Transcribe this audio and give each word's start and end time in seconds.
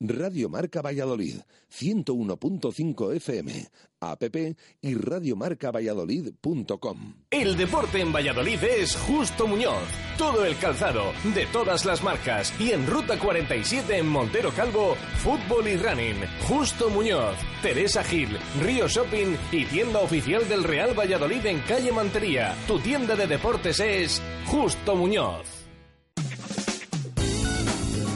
Radio 0.00 0.48
Marca 0.48 0.80
Valladolid, 0.80 1.40
101.5 1.68 3.16
FM, 3.16 3.68
app 3.98 4.22
y 4.80 4.94
radiomarcavalladolid.com. 4.94 7.14
El 7.30 7.56
deporte 7.56 8.00
en 8.00 8.12
Valladolid 8.12 8.62
es 8.62 8.94
Justo 8.94 9.48
Muñoz. 9.48 9.82
Todo 10.16 10.44
el 10.44 10.56
calzado, 10.58 11.12
de 11.34 11.46
todas 11.46 11.84
las 11.84 12.04
marcas. 12.04 12.54
Y 12.60 12.70
en 12.70 12.86
Ruta 12.86 13.18
47 13.18 13.98
en 13.98 14.06
Montero 14.06 14.52
Calvo, 14.52 14.94
fútbol 15.16 15.66
y 15.66 15.76
running. 15.76 16.22
Justo 16.46 16.90
Muñoz, 16.90 17.34
Teresa 17.60 18.04
Gil, 18.04 18.38
Río 18.62 18.86
Shopping 18.86 19.34
y 19.50 19.64
tienda 19.64 19.98
oficial 19.98 20.48
del 20.48 20.62
Real 20.62 20.96
Valladolid 20.96 21.44
en 21.44 21.58
calle 21.62 21.90
Mantería. 21.90 22.54
Tu 22.68 22.78
tienda 22.78 23.16
de 23.16 23.26
deportes 23.26 23.80
es 23.80 24.22
Justo 24.46 24.94
Muñoz. 24.94 25.57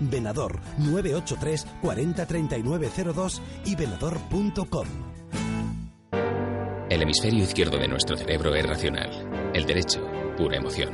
Venador 0.00 0.60
983 0.78 1.66
40 1.82 2.26
3902 2.26 3.42
y 3.66 3.76
venador.com. 3.76 4.86
El 6.88 7.02
hemisferio 7.02 7.44
izquierdo 7.44 7.78
de 7.78 7.86
nuestro 7.86 8.16
cerebro 8.16 8.54
es 8.54 8.66
racional, 8.66 9.52
el 9.54 9.64
derecho, 9.64 10.00
pura 10.36 10.56
emoción. 10.56 10.90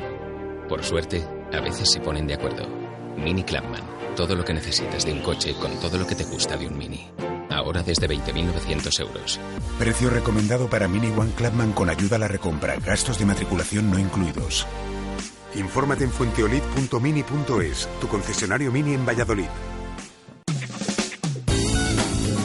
Por 0.68 0.84
suerte, 0.84 1.26
a 1.52 1.60
veces 1.60 1.90
se 1.90 2.00
ponen 2.00 2.26
de 2.26 2.34
acuerdo. 2.34 2.66
Mini 3.16 3.42
Clubman, 3.44 3.82
todo 4.14 4.34
lo 4.34 4.44
que 4.44 4.52
necesitas 4.52 5.06
de 5.06 5.12
un 5.12 5.20
coche 5.20 5.54
con 5.54 5.72
todo 5.80 5.96
lo 5.96 6.06
que 6.06 6.14
te 6.14 6.24
gusta 6.24 6.56
de 6.56 6.66
un 6.66 6.76
Mini. 6.76 7.08
Ahora 7.48 7.66
Ahora 7.66 7.82
desde 7.82 8.06
20.900 8.08 9.00
euros. 9.00 9.40
Precio 9.78 10.10
recomendado 10.10 10.68
para 10.68 10.88
Mini 10.88 11.08
One 11.08 11.32
Clubman 11.32 11.72
con 11.72 11.88
ayuda 11.88 12.16
a 12.16 12.18
la 12.18 12.28
recompra. 12.28 12.76
Gastos 12.76 13.18
de 13.18 13.24
matriculación 13.24 13.90
no 13.90 13.98
incluidos. 13.98 14.66
Infórmate 15.56 16.04
en 16.04 16.10
fuenteolid.mini.es, 16.10 17.88
tu 18.00 18.08
concesionario 18.08 18.70
Mini 18.70 18.94
en 18.94 19.06
Valladolid. 19.06 19.48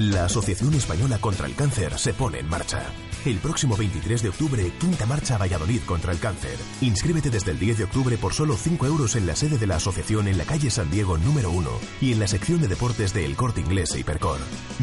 La 0.00 0.24
Asociación 0.24 0.72
Española 0.72 1.18
contra 1.18 1.46
el 1.46 1.54
Cáncer 1.54 1.98
se 1.98 2.14
pone 2.14 2.38
en 2.38 2.48
marcha. 2.48 2.86
El 3.26 3.36
próximo 3.36 3.76
23 3.76 4.22
de 4.22 4.30
octubre, 4.30 4.72
quinta 4.80 5.04
marcha 5.04 5.36
Valladolid 5.36 5.82
contra 5.82 6.10
el 6.10 6.18
cáncer. 6.18 6.56
Inscríbete 6.80 7.28
desde 7.28 7.50
el 7.50 7.58
10 7.58 7.76
de 7.76 7.84
octubre 7.84 8.16
por 8.16 8.32
solo 8.32 8.56
5 8.56 8.86
euros 8.86 9.14
en 9.14 9.26
la 9.26 9.36
sede 9.36 9.58
de 9.58 9.66
la 9.66 9.76
asociación 9.76 10.26
en 10.26 10.38
la 10.38 10.44
calle 10.44 10.70
San 10.70 10.90
Diego 10.90 11.18
número 11.18 11.50
1 11.50 11.70
y 12.00 12.12
en 12.12 12.18
la 12.18 12.28
sección 12.28 12.62
de 12.62 12.68
deportes 12.68 13.12
de 13.12 13.26
El 13.26 13.36
Corte 13.36 13.60
Inglés 13.60 13.94
e 13.94 14.00
Hipercor. 14.00 14.38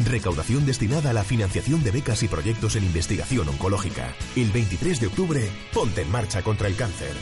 Recaudación 0.06 0.64
destinada 0.64 1.10
a 1.10 1.14
la 1.14 1.24
financiación 1.24 1.82
de 1.82 1.90
becas 1.90 2.22
y 2.22 2.28
proyectos 2.28 2.76
en 2.76 2.84
investigación 2.84 3.48
oncológica. 3.48 4.14
El 4.36 4.52
23 4.52 5.00
de 5.00 5.06
octubre, 5.08 5.50
ponte 5.74 6.02
en 6.02 6.12
marcha 6.12 6.42
contra 6.42 6.68
el 6.68 6.76
cáncer. 6.76 7.16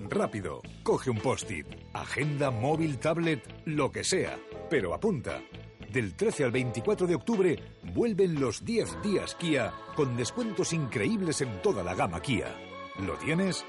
Rápido, 0.00 0.62
coge 0.82 1.10
un 1.10 1.18
post-it, 1.18 1.66
agenda, 1.92 2.50
móvil, 2.50 2.98
tablet, 2.98 3.40
lo 3.66 3.92
que 3.92 4.02
sea, 4.02 4.36
pero 4.68 4.94
apunta. 4.94 5.40
Del 5.92 6.14
13 6.14 6.44
al 6.44 6.52
24 6.52 7.06
de 7.06 7.14
octubre 7.14 7.62
vuelven 7.94 8.40
los 8.40 8.64
10 8.64 9.02
días 9.02 9.34
Kia 9.34 9.74
con 9.94 10.16
descuentos 10.16 10.72
increíbles 10.72 11.42
en 11.42 11.60
toda 11.60 11.84
la 11.84 11.94
gama 11.94 12.22
Kia. 12.22 12.48
¿Lo 12.98 13.14
tienes? 13.18 13.64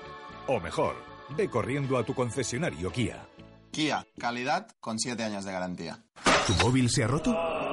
O 0.48 0.62
mejor, 0.62 0.96
ve 1.36 1.50
corriendo 1.50 1.98
a 1.98 2.06
tu 2.06 2.14
concesionario 2.14 2.92
Kia. 2.92 3.28
Kia, 3.72 4.08
calidad 4.18 4.68
con 4.80 5.00
7 5.00 5.22
años 5.22 5.44
de 5.44 5.52
garantía. 5.52 6.00
¿Tu 6.48 6.54
móvil 6.66 6.90
se 6.90 7.04
ha 7.04 7.08
roto? 7.08 7.73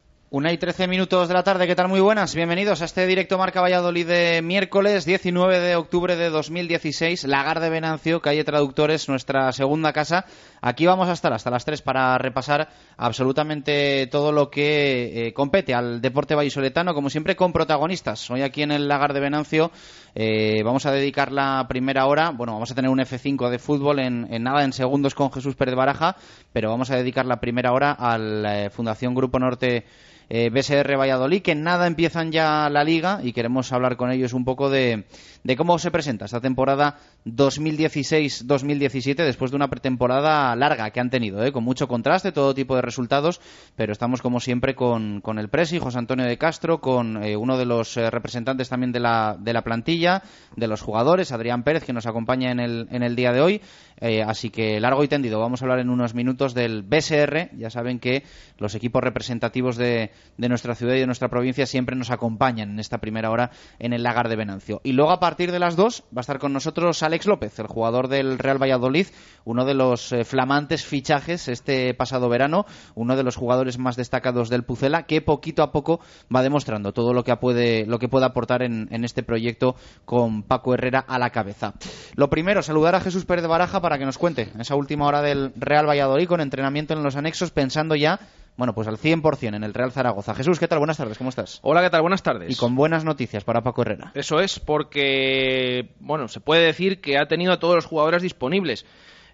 Una 0.33 0.53
y 0.53 0.57
trece 0.57 0.87
minutos 0.87 1.27
de 1.27 1.33
la 1.33 1.43
tarde, 1.43 1.67
¿qué 1.67 1.75
tal? 1.75 1.89
Muy 1.89 1.99
buenas, 1.99 2.33
bienvenidos 2.35 2.81
a 2.81 2.85
este 2.85 3.05
directo 3.05 3.37
Marca 3.37 3.59
Valladolid 3.59 4.07
de 4.07 4.41
miércoles 4.41 5.03
19 5.03 5.59
de 5.59 5.75
octubre 5.75 6.15
de 6.15 6.29
2016, 6.29 7.25
Lagar 7.25 7.59
de 7.59 7.69
Venancio, 7.69 8.21
calle 8.21 8.45
Traductores, 8.45 9.09
nuestra 9.09 9.51
segunda 9.51 9.91
casa. 9.91 10.23
Aquí 10.61 10.85
vamos 10.85 11.09
a 11.09 11.11
estar 11.11 11.33
hasta 11.33 11.49
las 11.49 11.65
3 11.65 11.81
para 11.81 12.17
repasar 12.17 12.69
absolutamente 12.95 14.07
todo 14.09 14.31
lo 14.31 14.49
que 14.49 15.27
eh, 15.27 15.33
compete 15.33 15.73
al 15.73 15.99
deporte 15.99 16.33
vallisoletano, 16.33 16.93
como 16.93 17.09
siempre 17.09 17.35
con 17.35 17.51
protagonistas. 17.51 18.31
Hoy 18.31 18.41
aquí 18.41 18.61
en 18.61 18.71
el 18.71 18.87
Lagar 18.87 19.11
de 19.11 19.19
Venancio 19.19 19.69
eh, 20.15 20.63
vamos 20.63 20.85
a 20.85 20.93
dedicar 20.93 21.33
la 21.33 21.65
primera 21.67 22.05
hora, 22.05 22.29
bueno, 22.29 22.53
vamos 22.53 22.71
a 22.71 22.75
tener 22.75 22.89
un 22.89 22.99
F5 22.99 23.49
de 23.49 23.59
fútbol 23.59 23.99
en, 23.99 24.29
nada, 24.41 24.63
en 24.63 24.71
segundos 24.71 25.13
con 25.13 25.29
Jesús 25.29 25.57
Pérez 25.57 25.75
Baraja, 25.75 26.15
pero 26.53 26.69
vamos 26.69 26.89
a 26.89 26.95
dedicar 26.95 27.25
la 27.25 27.41
primera 27.41 27.73
hora 27.73 27.91
a 27.91 28.17
la 28.17 28.69
Fundación 28.69 29.13
Grupo 29.13 29.37
Norte 29.37 29.83
eh, 30.33 30.49
BSR 30.49 30.97
Valladolid, 30.97 31.41
que 31.41 31.55
nada 31.55 31.87
empiezan 31.87 32.31
ya 32.31 32.69
la 32.69 32.85
liga 32.85 33.19
y 33.21 33.33
queremos 33.33 33.73
hablar 33.73 33.97
con 33.97 34.11
ellos 34.11 34.31
un 34.31 34.45
poco 34.45 34.69
de, 34.69 35.03
de 35.43 35.57
cómo 35.57 35.77
se 35.77 35.91
presenta 35.91 36.23
esta 36.23 36.39
temporada 36.39 36.99
2016-2017 37.25 39.15
después 39.15 39.51
de 39.51 39.57
una 39.57 39.69
pretemporada 39.69 40.55
larga 40.55 40.89
que 40.91 41.01
han 41.01 41.09
tenido, 41.09 41.43
¿eh? 41.43 41.51
con 41.51 41.65
mucho 41.65 41.89
contraste, 41.89 42.31
todo 42.31 42.53
tipo 42.53 42.77
de 42.77 42.81
resultados, 42.81 43.41
pero 43.75 43.91
estamos 43.91 44.21
como 44.21 44.39
siempre 44.39 44.73
con, 44.73 45.19
con 45.19 45.37
el 45.37 45.49
Presi, 45.49 45.79
José 45.79 45.97
Antonio 45.97 46.25
de 46.25 46.37
Castro, 46.37 46.79
con 46.79 47.21
eh, 47.21 47.35
uno 47.35 47.57
de 47.57 47.65
los 47.65 47.97
eh, 47.97 48.09
representantes 48.09 48.69
también 48.69 48.93
de 48.93 49.01
la, 49.01 49.35
de 49.37 49.51
la 49.51 49.63
plantilla, 49.63 50.23
de 50.55 50.67
los 50.67 50.81
jugadores, 50.81 51.33
Adrián 51.33 51.63
Pérez, 51.63 51.83
que 51.83 51.91
nos 51.91 52.05
acompaña 52.05 52.51
en 52.51 52.61
el, 52.61 52.87
en 52.89 53.03
el 53.03 53.17
día 53.17 53.33
de 53.33 53.41
hoy. 53.41 53.61
Eh, 54.01 54.23
así 54.23 54.49
que 54.49 54.79
largo 54.79 55.03
y 55.03 55.07
tendido, 55.07 55.39
vamos 55.39 55.61
a 55.61 55.65
hablar 55.65 55.79
en 55.79 55.91
unos 55.91 56.15
minutos 56.15 56.55
del 56.55 56.81
BSR. 56.81 57.51
Ya 57.55 57.69
saben 57.69 57.99
que 57.99 58.23
los 58.57 58.73
equipos 58.73 59.03
representativos 59.03 59.77
de, 59.77 60.11
nuestra 60.37 60.73
ciudad 60.73 60.95
y 60.95 60.99
de 60.99 61.05
nuestra 61.05 61.29
provincia 61.29 61.67
siempre 61.67 61.95
nos 61.95 62.09
acompañan 62.09 62.71
en 62.71 62.79
esta 62.79 62.97
primera 62.97 63.29
hora 63.29 63.51
en 63.77 63.93
el 63.93 64.01
lagar 64.01 64.27
de 64.27 64.35
Venancio. 64.35 64.81
Y 64.83 64.93
luego 64.93 65.11
a 65.11 65.19
partir 65.19 65.51
de 65.51 65.59
las 65.59 65.75
dos 65.75 66.03
va 66.15 66.19
a 66.19 66.21
estar 66.21 66.39
con 66.39 66.51
nosotros 66.51 67.03
Alex 67.03 67.27
López, 67.27 67.59
el 67.59 67.67
jugador 67.67 68.07
del 68.07 68.39
Real 68.39 68.61
Valladolid, 68.61 69.07
uno 69.45 69.65
de 69.65 69.75
los 69.75 70.11
eh, 70.11 70.23
flamantes 70.23 70.83
fichajes 70.83 71.47
este 71.47 71.93
pasado 71.93 72.27
verano, 72.27 72.65
uno 72.95 73.15
de 73.15 73.23
los 73.23 73.35
jugadores 73.35 73.77
más 73.77 73.95
destacados 73.95 74.49
del 74.49 74.63
Pucela, 74.63 75.03
que 75.03 75.21
poquito 75.21 75.61
a 75.61 75.71
poco 75.71 75.99
va 76.33 76.41
demostrando 76.41 76.91
todo 76.91 77.13
lo 77.13 77.23
que 77.23 77.35
puede, 77.35 77.85
lo 77.85 77.99
que 77.99 78.09
puede 78.09 78.25
aportar 78.25 78.63
en, 78.63 78.87
en 78.91 79.05
este 79.05 79.21
proyecto 79.21 79.75
con 80.05 80.41
Paco 80.41 80.73
Herrera 80.73 80.99
a 80.99 81.19
la 81.19 81.29
cabeza. 81.29 81.73
Lo 82.15 82.29
primero, 82.29 82.63
saludar 82.63 82.95
a 82.95 82.99
Jesús 82.99 83.25
Pérez 83.25 83.43
de 83.43 83.47
Baraja 83.47 83.79
para 83.79 83.90
que 83.97 84.05
nos 84.05 84.17
cuente 84.17 84.49
esa 84.59 84.75
última 84.75 85.05
hora 85.05 85.21
del 85.21 85.51
Real 85.55 85.87
Valladolid 85.87 86.27
con 86.27 86.41
entrenamiento 86.41 86.93
en 86.93 87.03
los 87.03 87.15
anexos, 87.15 87.51
pensando 87.51 87.95
ya 87.95 88.19
bueno, 88.57 88.73
pues 88.75 88.87
al 88.87 88.97
100% 88.97 89.55
en 89.55 89.63
el 89.63 89.73
Real 89.73 89.91
Zaragoza. 89.91 90.35
Jesús, 90.35 90.59
¿qué 90.59 90.67
tal? 90.67 90.79
Buenas 90.79 90.97
tardes, 90.97 91.17
¿cómo 91.17 91.29
estás? 91.29 91.59
Hola, 91.63 91.81
¿qué 91.81 91.89
tal? 91.89 92.01
Buenas 92.01 92.21
tardes. 92.21 92.51
Y 92.51 92.55
con 92.55 92.75
buenas 92.75 93.03
noticias 93.03 93.43
para 93.43 93.61
Paco 93.61 93.81
Herrera. 93.81 94.11
Eso 94.13 94.39
es, 94.39 94.59
porque, 94.59 95.89
bueno, 95.99 96.27
se 96.27 96.41
puede 96.41 96.65
decir 96.65 97.01
que 97.01 97.17
ha 97.17 97.27
tenido 97.27 97.53
a 97.53 97.59
todos 97.59 97.75
los 97.75 97.85
jugadores 97.85 98.21
disponibles. 98.21 98.85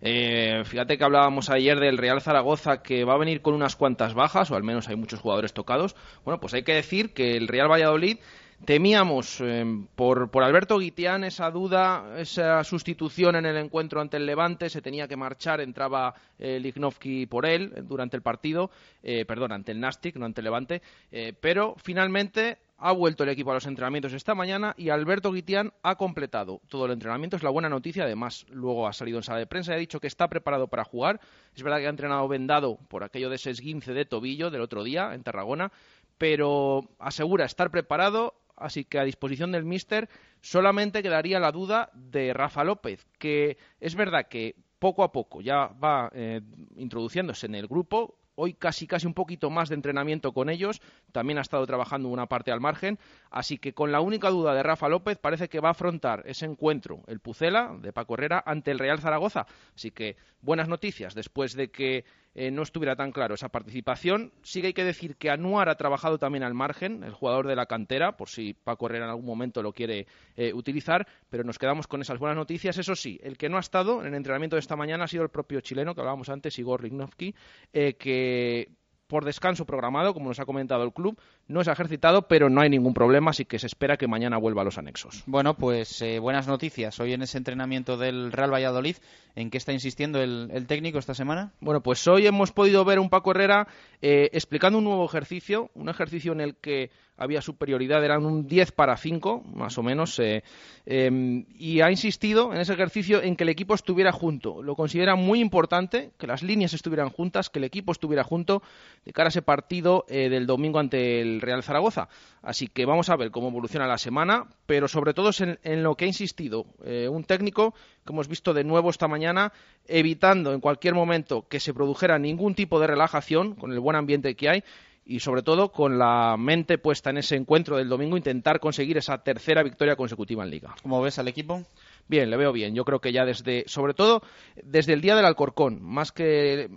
Eh, 0.01 0.61
fíjate 0.65 0.97
que 0.97 1.03
hablábamos 1.03 1.49
ayer 1.49 1.79
del 1.79 1.97
Real 1.97 2.21
Zaragoza 2.21 2.83
que 2.83 3.03
va 3.03 3.15
a 3.15 3.17
venir 3.17 3.41
con 3.41 3.55
unas 3.55 3.75
cuantas 3.75 4.13
bajas, 4.13 4.51
o 4.51 4.55
al 4.55 4.63
menos 4.63 4.87
hay 4.87 4.95
muchos 4.95 5.19
jugadores 5.19 5.53
tocados. 5.53 5.95
Bueno, 6.23 6.39
pues 6.39 6.53
hay 6.53 6.63
que 6.63 6.75
decir 6.75 7.13
que 7.13 7.35
el 7.35 7.47
Real 7.47 7.69
Valladolid 7.69 8.19
temíamos 8.65 9.39
eh, 9.41 9.65
por, 9.95 10.29
por, 10.29 10.43
Alberto 10.43 10.79
Guitián 10.79 11.23
esa 11.23 11.51
duda, 11.51 12.15
esa 12.17 12.63
sustitución 12.63 13.35
en 13.35 13.45
el 13.45 13.57
encuentro 13.57 14.01
ante 14.01 14.17
el 14.17 14.25
Levante, 14.25 14.69
se 14.69 14.81
tenía 14.81 15.07
que 15.07 15.15
marchar, 15.15 15.61
entraba 15.61 16.13
eh, 16.39 16.59
Lignovsky 16.59 17.25
por 17.25 17.45
él 17.45 17.73
durante 17.83 18.17
el 18.17 18.23
partido, 18.23 18.71
eh, 19.03 19.25
perdón, 19.25 19.51
ante 19.51 19.71
el 19.71 19.79
Nastic, 19.79 20.15
no 20.15 20.25
ante 20.25 20.41
el 20.41 20.45
Levante, 20.45 20.81
eh, 21.11 21.33
pero 21.39 21.75
finalmente 21.77 22.57
ha 22.79 22.91
vuelto 22.91 23.23
el 23.23 23.29
equipo 23.29 23.51
a 23.51 23.55
los 23.55 23.65
entrenamientos 23.65 24.13
esta 24.13 24.35
mañana 24.35 24.75
y 24.77 24.89
Alberto 24.89 25.31
Guitián 25.31 25.73
ha 25.81 25.95
completado 25.95 26.61
todo 26.69 26.85
el 26.85 26.91
entrenamiento. 26.91 27.35
Es 27.35 27.43
la 27.43 27.49
buena 27.49 27.69
noticia. 27.69 28.03
Además, 28.03 28.45
luego 28.51 28.87
ha 28.87 28.93
salido 28.93 29.17
en 29.17 29.23
sala 29.23 29.39
de 29.39 29.47
prensa 29.47 29.71
y 29.71 29.75
ha 29.75 29.79
dicho 29.79 29.99
que 29.99 30.07
está 30.07 30.27
preparado 30.27 30.67
para 30.67 30.83
jugar. 30.83 31.19
Es 31.55 31.63
verdad 31.63 31.79
que 31.79 31.87
ha 31.87 31.89
entrenado 31.89 32.27
vendado 32.27 32.77
por 32.87 33.03
aquello 33.03 33.29
de 33.29 33.37
ese 33.37 33.49
esguince 33.49 33.93
de 33.93 34.05
tobillo 34.05 34.51
del 34.51 34.61
otro 34.61 34.83
día 34.83 35.15
en 35.15 35.23
Tarragona, 35.23 35.71
pero 36.19 36.87
asegura 36.99 37.45
estar 37.45 37.71
preparado. 37.71 38.35
Así 38.57 38.85
que 38.85 38.99
a 38.99 39.03
disposición 39.03 39.51
del 39.51 39.65
míster 39.65 40.09
solamente 40.41 41.03
quedaría 41.03 41.39
la 41.39 41.51
duda 41.51 41.89
de 41.93 42.33
Rafa 42.33 42.63
López, 42.63 43.05
que 43.17 43.57
es 43.79 43.95
verdad 43.95 44.27
que 44.27 44.55
poco 44.79 45.03
a 45.03 45.11
poco 45.11 45.41
ya 45.41 45.67
va 45.67 46.09
eh, 46.13 46.41
introduciéndose 46.75 47.45
en 47.45 47.55
el 47.55 47.67
grupo, 47.67 48.17
hoy 48.39 48.53
casi 48.53 48.85
casi 48.85 49.07
un 49.07 49.15
poquito 49.15 49.49
más 49.49 49.69
de 49.69 49.75
entrenamiento 49.75 50.31
con 50.31 50.49
ellos, 50.49 50.81
también 51.11 51.39
ha 51.39 51.41
estado 51.41 51.65
trabajando 51.65 52.07
una 52.09 52.27
parte 52.27 52.51
al 52.51 52.61
margen, 52.61 52.99
así 53.31 53.57
que 53.57 53.73
con 53.73 53.91
la 53.91 53.99
única 53.99 54.29
duda 54.29 54.53
de 54.53 54.61
Rafa 54.61 54.87
López 54.87 55.17
parece 55.17 55.49
que 55.49 55.59
va 55.59 55.69
a 55.69 55.71
afrontar 55.71 56.23
ese 56.25 56.45
encuentro, 56.45 57.01
el 57.07 57.19
Pucela 57.19 57.75
de 57.81 57.91
Paco 57.91 58.13
Herrera 58.13 58.43
ante 58.45 58.71
el 58.71 58.79
Real 58.79 58.99
Zaragoza, 58.99 59.47
así 59.75 59.89
que 59.89 60.17
buenas 60.41 60.67
noticias 60.67 61.15
después 61.15 61.55
de 61.55 61.71
que 61.71 62.05
eh, 62.37 62.51
no 62.51 62.61
estuviera 62.61 62.95
tan 62.95 63.11
claro 63.11 63.33
esa 63.33 63.49
participación. 63.49 64.31
Sí 64.43 64.61
que 64.61 64.67
hay 64.67 64.73
que 64.73 64.83
decir 64.83 65.15
que 65.15 65.31
Anuar 65.31 65.69
ha 65.69 65.75
trabajado 65.75 66.19
también 66.19 66.43
al 66.43 66.53
margen, 66.53 67.03
el 67.03 67.11
jugador 67.11 67.47
de 67.47 67.55
la 67.55 67.65
cantera, 67.65 68.15
por 68.15 68.29
si 68.29 68.53
Paco 68.53 68.85
Herrera 68.85 69.05
en 69.05 69.09
algún 69.09 69.25
momento 69.25 69.63
lo 69.63 69.73
quiere 69.73 70.05
eh, 70.35 70.53
utilizar, 70.53 71.07
pero 71.31 71.43
nos 71.43 71.57
quedamos 71.57 71.87
con 71.87 71.99
esas 71.99 72.19
buenas 72.19 72.37
noticias. 72.37 72.77
Eso 72.77 72.95
sí, 72.95 73.19
el 73.23 73.37
que 73.37 73.49
no 73.49 73.57
ha 73.57 73.61
estado 73.61 74.01
en 74.01 74.07
el 74.07 74.13
entrenamiento 74.13 74.55
de 74.55 74.59
esta 74.59 74.75
mañana 74.75 75.05
ha 75.05 75.07
sido 75.07 75.23
el 75.23 75.29
propio 75.29 75.61
chileno 75.61 75.95
que 75.95 76.01
hablábamos 76.01 76.29
antes, 76.29 76.59
Igor 76.59 76.83
Rignovsky, 76.83 77.33
eh, 77.73 77.95
que 77.95 78.69
por 79.07 79.25
descanso 79.25 79.65
programado, 79.65 80.13
como 80.13 80.27
nos 80.27 80.39
ha 80.39 80.45
comentado 80.45 80.83
el 80.83 80.93
club, 80.93 81.19
no 81.47 81.61
es 81.61 81.67
ejercitado, 81.67 82.27
pero 82.27 82.49
no 82.49 82.61
hay 82.61 82.69
ningún 82.69 82.93
problema, 82.93 83.31
así 83.31 83.45
que 83.45 83.59
se 83.59 83.67
espera 83.67 83.97
que 83.97 84.07
mañana 84.07 84.37
vuelva 84.37 84.61
a 84.61 84.65
los 84.65 84.77
anexos. 84.77 85.23
Bueno, 85.25 85.55
pues 85.55 86.01
eh, 86.01 86.19
buenas 86.19 86.47
noticias. 86.47 86.99
Hoy 86.99 87.13
en 87.13 87.21
ese 87.21 87.37
entrenamiento 87.37 87.97
del 87.97 88.31
Real 88.31 88.53
Valladolid, 88.53 88.97
¿en 89.35 89.49
qué 89.49 89.57
está 89.57 89.73
insistiendo 89.73 90.21
el, 90.21 90.65
técnico 90.67 90.99
esta 90.99 91.13
semana? 91.13 91.53
Bueno, 91.59 91.81
pues 91.81 92.05
hoy 92.07 92.27
hemos 92.27 92.51
podido 92.51 92.83
ver 92.85 92.99
un 92.99 93.09
Paco 93.09 93.31
Herrera 93.31 93.67
eh, 94.01 94.29
explicando 94.33 94.77
un 94.77 94.83
nuevo 94.83 95.05
ejercicio, 95.05 95.71
un 95.73 95.89
ejercicio 95.89 96.33
en 96.33 96.41
el 96.41 96.55
que 96.55 96.91
había 97.17 97.41
superioridad, 97.41 98.03
eran 98.03 98.25
un 98.25 98.47
10 98.47 98.71
para 98.71 98.95
5, 98.95 99.43
más 99.53 99.77
o 99.77 99.83
menos, 99.83 100.19
eh, 100.19 100.43
em, 100.85 101.45
y 101.57 101.81
ha 101.81 101.91
insistido 101.91 102.53
en 102.53 102.61
ese 102.61 102.73
ejercicio 102.73 103.21
en 103.21 103.35
que 103.35 103.43
el 103.43 103.49
equipo 103.49 103.73
estuviera 103.73 104.11
junto. 104.11 104.61
Lo 104.61 104.75
considera 104.75 105.15
muy 105.15 105.39
importante 105.39 106.11
que 106.17 106.27
las 106.27 106.43
líneas 106.43 106.73
estuvieran 106.73 107.09
juntas, 107.09 107.49
que 107.49 107.59
el 107.59 107.65
equipo 107.65 107.91
estuviera 107.91 108.23
junto 108.23 108.61
de 109.03 109.13
cara 109.13 109.27
a 109.27 109.29
ese 109.29 109.41
partido 109.41 110.05
del 110.07 110.45
domingo 110.45 110.79
ante 110.79 111.21
el 111.21 111.41
Real 111.41 111.63
Zaragoza. 111.63 112.07
Así 112.41 112.67
que 112.67 112.85
vamos 112.85 113.09
a 113.09 113.15
ver 113.15 113.31
cómo 113.31 113.49
evoluciona 113.49 113.87
la 113.87 113.97
semana, 113.97 114.45
pero 114.65 114.87
sobre 114.87 115.13
todo 115.13 115.29
es 115.29 115.41
en, 115.41 115.83
lo 115.83 115.95
que 115.95 116.05
ha 116.05 116.07
insistido 116.07 116.65
eh, 116.85 117.09
un 117.09 117.23
técnico 117.23 117.73
que 118.05 118.13
hemos 118.13 118.27
visto 118.27 118.53
de 118.53 118.63
nuevo 118.63 118.89
esta 118.89 119.07
mañana, 119.07 119.51
evitando 119.87 120.53
en 120.53 120.61
cualquier 120.61 120.93
momento 120.93 121.47
que 121.47 121.59
se 121.59 121.73
produjera 121.73 122.19
ningún 122.19 122.55
tipo 122.55 122.79
de 122.79 122.87
relajación 122.87 123.55
con 123.55 123.71
el 123.71 123.79
buen 123.79 123.95
ambiente 123.95 124.35
que 124.35 124.49
hay 124.49 124.63
y 125.07 125.21
sobre 125.21 125.41
todo 125.41 125.71
con 125.71 125.97
la 125.97 126.35
mente 126.37 126.77
puesta 126.77 127.09
en 127.09 127.17
ese 127.17 127.37
encuentro 127.37 127.77
del 127.77 127.87
domingo 127.87 128.17
intentar 128.17 128.59
conseguir 128.59 128.97
esa 128.97 129.17
tercera 129.19 129.63
victoria 129.63 129.95
consecutiva 129.95 130.43
en 130.43 130.49
liga. 130.49 130.75
¿Cómo 130.83 131.01
ves 131.01 131.17
al 131.17 131.29
equipo? 131.29 131.63
Bien, 132.09 132.29
le 132.29 132.35
veo 132.35 132.51
bien. 132.51 132.75
Yo 132.75 132.83
creo 132.83 132.99
que 132.99 133.13
ya 133.13 133.23
desde, 133.23 133.63
sobre 133.67 133.93
todo 133.93 134.21
desde 134.61 134.93
el 134.93 135.01
día 135.01 135.15
del 135.15 135.25
Alcorcón, 135.25 135.81
más 135.81 136.11
que 136.11 136.69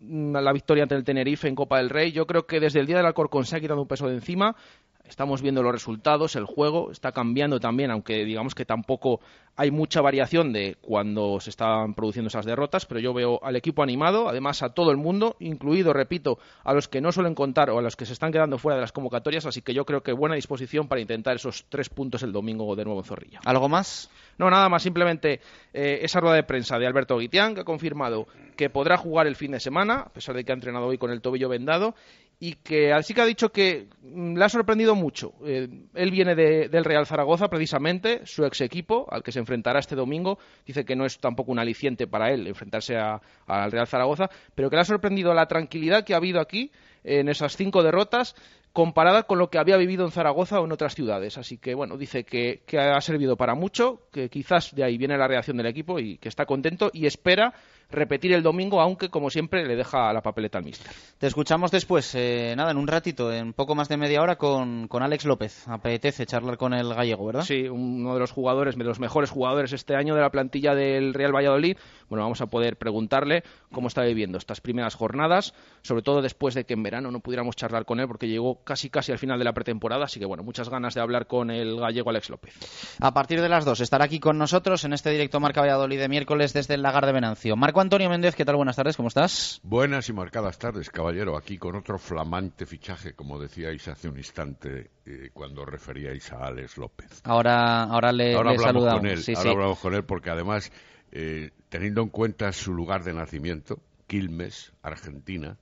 la 0.00 0.52
victoria 0.52 0.84
ante 0.84 0.94
el 0.94 1.04
Tenerife 1.04 1.48
en 1.48 1.54
Copa 1.54 1.76
del 1.76 1.90
Rey. 1.90 2.12
Yo 2.12 2.26
creo 2.26 2.46
que 2.46 2.60
desde 2.60 2.80
el 2.80 2.86
día 2.86 2.96
del 2.96 3.06
Alcorcón 3.06 3.44
se 3.44 3.56
ha 3.56 3.60
quitado 3.60 3.82
un 3.82 3.88
peso 3.88 4.08
de 4.08 4.14
encima. 4.14 4.56
Estamos 5.04 5.42
viendo 5.42 5.62
los 5.62 5.72
resultados, 5.72 6.34
el 6.34 6.46
juego 6.46 6.90
está 6.90 7.12
cambiando 7.12 7.60
también, 7.60 7.90
aunque 7.90 8.24
digamos 8.24 8.54
que 8.54 8.64
tampoco 8.64 9.20
hay 9.56 9.70
mucha 9.70 10.02
variación 10.02 10.52
de 10.52 10.76
cuando 10.80 11.40
se 11.40 11.50
están 11.50 11.94
produciendo 11.94 12.28
esas 12.28 12.44
derrotas, 12.44 12.84
pero 12.84 13.00
yo 13.00 13.14
veo 13.14 13.40
al 13.42 13.56
equipo 13.56 13.82
animado, 13.82 14.28
además 14.28 14.62
a 14.62 14.70
todo 14.70 14.90
el 14.90 14.98
mundo, 14.98 15.36
incluido, 15.40 15.94
repito, 15.94 16.38
a 16.62 16.74
los 16.74 16.88
que 16.88 17.00
no 17.00 17.10
suelen 17.10 17.34
contar 17.34 17.70
o 17.70 17.78
a 17.78 17.82
los 17.82 17.96
que 17.96 18.04
se 18.04 18.12
están 18.12 18.32
quedando 18.32 18.58
fuera 18.58 18.76
de 18.76 18.82
las 18.82 18.92
convocatorias, 18.92 19.46
así 19.46 19.62
que 19.62 19.72
yo 19.72 19.86
creo 19.86 20.02
que 20.02 20.12
buena 20.12 20.34
disposición 20.34 20.88
para 20.88 21.00
intentar 21.00 21.36
esos 21.36 21.64
tres 21.70 21.88
puntos 21.88 22.22
el 22.22 22.32
domingo 22.32 22.76
de 22.76 22.84
nuevo 22.84 23.00
en 23.00 23.06
Zorrilla. 23.06 23.40
¿Algo 23.44 23.68
más? 23.68 24.10
No, 24.38 24.50
nada 24.50 24.68
más, 24.68 24.82
simplemente 24.82 25.40
eh, 25.72 26.00
esa 26.02 26.20
rueda 26.20 26.36
de 26.36 26.42
prensa 26.42 26.78
de 26.78 26.86
Alberto 26.86 27.16
Guitián, 27.16 27.54
que 27.54 27.62
ha 27.62 27.64
confirmado 27.64 28.26
que 28.56 28.68
podrá 28.68 28.98
jugar 28.98 29.26
el 29.26 29.36
fin 29.36 29.52
de 29.52 29.60
semana, 29.60 30.00
a 30.00 30.08
pesar 30.10 30.34
de 30.34 30.44
que 30.44 30.52
ha 30.52 30.54
entrenado 30.54 30.86
hoy 30.86 30.98
con 30.98 31.10
el 31.10 31.22
tobillo 31.22 31.48
vendado, 31.48 31.94
y 32.38 32.54
que 32.54 32.92
así 32.92 33.14
que 33.14 33.22
ha 33.22 33.26
dicho 33.26 33.50
que 33.50 33.88
mm, 34.02 34.36
le 34.36 34.44
ha 34.44 34.48
sorprendido 34.48 34.94
mucho. 34.94 35.32
Eh, 35.44 35.68
él 35.94 36.10
viene 36.10 36.34
del 36.34 36.84
Real 36.84 37.06
Zaragoza, 37.06 37.48
precisamente, 37.48 38.26
su 38.26 38.44
ex 38.44 38.60
equipo, 38.60 39.06
al 39.10 39.22
que 39.22 39.32
se 39.32 39.38
enfrentará 39.38 39.78
este 39.78 39.96
domingo. 39.96 40.38
Dice 40.66 40.84
que 40.84 40.96
no 40.96 41.06
es 41.06 41.18
tampoco 41.18 41.52
un 41.52 41.58
aliciente 41.58 42.06
para 42.06 42.30
él 42.30 42.46
enfrentarse 42.46 42.96
al 42.96 43.72
Real 43.72 43.86
Zaragoza, 43.86 44.28
pero 44.54 44.68
que 44.68 44.76
le 44.76 44.82
ha 44.82 44.84
sorprendido 44.84 45.32
la 45.32 45.46
tranquilidad 45.46 46.04
que 46.04 46.14
ha 46.14 46.18
habido 46.18 46.40
aquí 46.40 46.70
en 47.04 47.28
esas 47.28 47.56
cinco 47.56 47.82
derrotas 47.82 48.34
comparada 48.76 49.22
con 49.22 49.38
lo 49.38 49.48
que 49.48 49.58
había 49.58 49.78
vivido 49.78 50.04
en 50.04 50.10
Zaragoza 50.10 50.60
o 50.60 50.66
en 50.66 50.72
otras 50.72 50.94
ciudades. 50.94 51.38
Así 51.38 51.56
que, 51.56 51.74
bueno, 51.74 51.96
dice 51.96 52.24
que, 52.24 52.60
ha 52.78 53.00
servido 53.00 53.34
para 53.34 53.54
mucho, 53.54 54.02
que 54.12 54.28
quizás 54.28 54.74
de 54.74 54.84
ahí 54.84 54.98
viene 54.98 55.16
la 55.16 55.26
reacción 55.26 55.56
del 55.56 55.64
equipo 55.64 55.98
y 55.98 56.18
que 56.18 56.28
está 56.28 56.44
contento 56.44 56.90
y 56.92 57.06
espera 57.06 57.54
repetir 57.90 58.32
el 58.32 58.42
domingo, 58.42 58.80
aunque 58.80 59.08
como 59.08 59.30
siempre 59.30 59.66
le 59.66 59.76
deja 59.76 60.12
la 60.12 60.22
papeleta 60.22 60.58
al 60.58 60.64
míster. 60.64 60.90
Te 61.18 61.26
escuchamos 61.26 61.70
después, 61.70 62.14
eh, 62.14 62.54
nada, 62.56 62.70
en 62.70 62.76
un 62.76 62.86
ratito, 62.86 63.32
en 63.32 63.52
poco 63.52 63.74
más 63.74 63.88
de 63.88 63.96
media 63.96 64.22
hora 64.22 64.36
con, 64.36 64.88
con 64.88 65.02
Alex 65.02 65.24
López. 65.24 65.66
Apetece 65.68 66.26
charlar 66.26 66.56
con 66.56 66.74
el 66.74 66.92
gallego, 66.92 67.26
¿verdad? 67.26 67.42
Sí, 67.42 67.68
uno 67.68 68.14
de 68.14 68.20
los 68.20 68.32
jugadores, 68.32 68.76
de 68.76 68.84
los 68.84 69.00
mejores 69.00 69.30
jugadores 69.30 69.72
este 69.72 69.94
año 69.94 70.14
de 70.14 70.20
la 70.20 70.30
plantilla 70.30 70.74
del 70.74 71.14
Real 71.14 71.34
Valladolid. 71.34 71.76
Bueno, 72.08 72.22
vamos 72.24 72.40
a 72.40 72.46
poder 72.46 72.76
preguntarle 72.76 73.42
cómo 73.72 73.88
está 73.88 74.02
viviendo 74.02 74.38
estas 74.38 74.60
primeras 74.60 74.94
jornadas, 74.94 75.54
sobre 75.82 76.02
todo 76.02 76.22
después 76.22 76.54
de 76.54 76.64
que 76.64 76.74
en 76.74 76.82
verano 76.82 77.10
no 77.10 77.20
pudiéramos 77.20 77.56
charlar 77.56 77.84
con 77.84 78.00
él 78.00 78.06
porque 78.06 78.28
llegó 78.28 78.62
casi 78.64 78.90
casi 78.90 79.12
al 79.12 79.18
final 79.18 79.38
de 79.38 79.44
la 79.44 79.52
pretemporada, 79.52 80.04
así 80.04 80.20
que 80.20 80.26
bueno, 80.26 80.42
muchas 80.42 80.68
ganas 80.68 80.94
de 80.94 81.00
hablar 81.00 81.26
con 81.26 81.50
el 81.50 81.78
gallego 81.78 82.10
Alex 82.10 82.30
López. 82.30 82.54
A 83.00 83.12
partir 83.12 83.40
de 83.40 83.48
las 83.48 83.64
dos 83.64 83.80
estará 83.80 84.04
aquí 84.04 84.20
con 84.20 84.38
nosotros 84.38 84.84
en 84.84 84.92
este 84.92 85.10
directo 85.10 85.40
Marca 85.40 85.60
Valladolid 85.60 85.98
de 85.98 86.08
miércoles 86.08 86.52
desde 86.52 86.74
el 86.74 86.82
Lagar 86.82 87.06
de 87.06 87.12
Venancio. 87.12 87.56
Marco 87.56 87.75
Antonio 87.80 88.08
Méndez, 88.08 88.34
¿qué 88.34 88.44
tal? 88.44 88.56
Buenas 88.56 88.76
tardes, 88.76 88.96
¿cómo 88.96 89.08
estás? 89.08 89.60
Buenas 89.62 90.08
y 90.08 90.12
marcadas 90.12 90.58
tardes, 90.58 90.90
caballero. 90.90 91.36
Aquí 91.36 91.58
con 91.58 91.76
otro 91.76 91.98
flamante 91.98 92.66
fichaje, 92.66 93.14
como 93.14 93.38
decíais 93.38 93.86
hace 93.88 94.08
un 94.08 94.16
instante 94.16 94.90
eh, 95.04 95.30
cuando 95.32 95.64
referíais 95.64 96.32
a 96.32 96.46
Alex 96.46 96.78
López. 96.78 97.20
Ahora, 97.24 97.84
ahora 97.84 98.12
le, 98.12 98.34
ahora 98.34 98.56
saludamos. 98.56 99.00
Con 99.00 99.06
él, 99.08 99.22
ahora 99.36 99.50
hablamos 99.50 99.78
con 99.78 99.94
él 99.94 100.04
porque 100.04 100.30
además, 100.30 100.72
eh, 101.12 101.50
teniendo 101.68 102.02
en 102.02 102.08
cuenta 102.08 102.52
su 102.52 102.72
lugar 102.72 103.04
de 103.04 103.12
nacimiento, 103.12 103.80
Quilmes, 104.06 104.72
Argentina, 104.82 105.56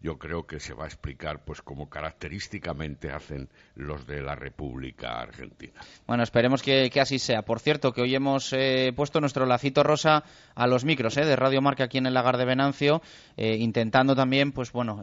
yo 0.00 0.18
creo 0.18 0.46
que 0.46 0.60
se 0.60 0.74
va 0.74 0.84
a 0.84 0.86
explicar 0.86 1.44
pues 1.44 1.60
como 1.60 1.88
característicamente 1.88 3.10
hacen 3.10 3.48
los 3.74 4.06
de 4.06 4.22
la 4.22 4.34
República 4.36 5.20
Argentina. 5.20 5.80
Bueno, 6.06 6.22
esperemos 6.22 6.62
que, 6.62 6.90
así 7.00 7.18
sea. 7.18 7.42
Por 7.42 7.58
cierto, 7.60 7.92
que 7.92 8.02
hoy 8.02 8.14
hemos 8.14 8.52
eh, 8.52 8.92
puesto 8.94 9.20
nuestro 9.20 9.44
lacito 9.46 9.82
rosa 9.82 10.22
a 10.54 10.66
los 10.66 10.84
micros 10.84 11.16
eh, 11.16 11.24
de 11.24 11.36
Radio 11.36 11.60
Marca 11.60 11.84
aquí 11.84 11.98
en 11.98 12.06
el 12.06 12.14
Lagar 12.14 12.36
de 12.36 12.44
Venancio, 12.44 13.02
eh, 13.36 13.56
intentando 13.58 14.14
también, 14.14 14.52
pues 14.52 14.72
bueno, 14.72 15.02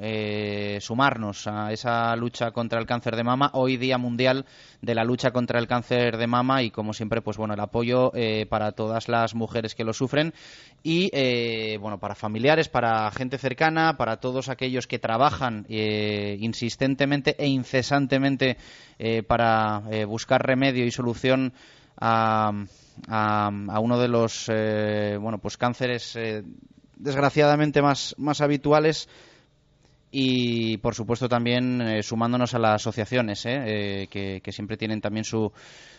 sumarnos 0.79 1.47
a 1.47 1.71
esa 1.71 2.15
lucha 2.15 2.51
contra 2.51 2.79
el 2.79 2.85
cáncer 2.85 3.15
de 3.15 3.23
mama, 3.23 3.51
hoy 3.53 3.77
Día 3.77 3.97
Mundial 3.97 4.45
de 4.81 4.95
la 4.95 5.03
Lucha 5.03 5.31
contra 5.31 5.59
el 5.59 5.67
Cáncer 5.67 6.17
de 6.17 6.27
Mama 6.27 6.61
y 6.61 6.71
como 6.71 6.93
siempre, 6.93 7.21
pues 7.21 7.37
bueno, 7.37 7.53
el 7.53 7.59
apoyo 7.59 8.11
para 8.49 8.71
todas 8.71 9.07
las 9.07 9.33
mujeres 9.33 9.73
que 9.73 9.83
lo 9.83 9.93
sufren 9.93 10.33
y, 10.83 11.09
bueno, 11.77 11.99
para 11.99 12.15
familiares, 12.15 12.69
para 12.69 13.09
gente 13.11 13.37
cercana, 13.37 13.97
para 13.97 14.17
todos 14.17 14.49
aquellos 14.49 14.84
que 14.87 14.99
trabajan 14.99 15.65
eh, 15.69 16.37
insistentemente 16.39 17.35
e 17.37 17.47
incesantemente 17.47 18.57
eh, 18.99 19.23
para 19.23 19.83
eh, 19.91 20.05
buscar 20.05 20.45
remedio 20.45 20.85
y 20.85 20.91
solución 20.91 21.53
a, 21.97 22.51
uno 23.81 23.99
de 23.99 24.07
los 24.07 24.47
bueno 24.47 25.37
pues 25.41 25.55
cánceres 25.57 26.17
desgraciadamente 26.97 27.81
más, 27.81 28.15
más 28.17 28.41
habituales 28.41 29.07
y 30.11 30.77
por 30.77 30.93
supuesto 30.93 31.29
también 31.29 32.03
sumándonos 32.03 32.53
a 32.53 32.59
las 32.59 32.75
asociaciones 32.75 33.43
que, 33.43 34.41
que, 34.43 34.51
siempre 34.51 34.75
tienen 34.75 34.99
también 34.99 35.23
su, 35.23 35.51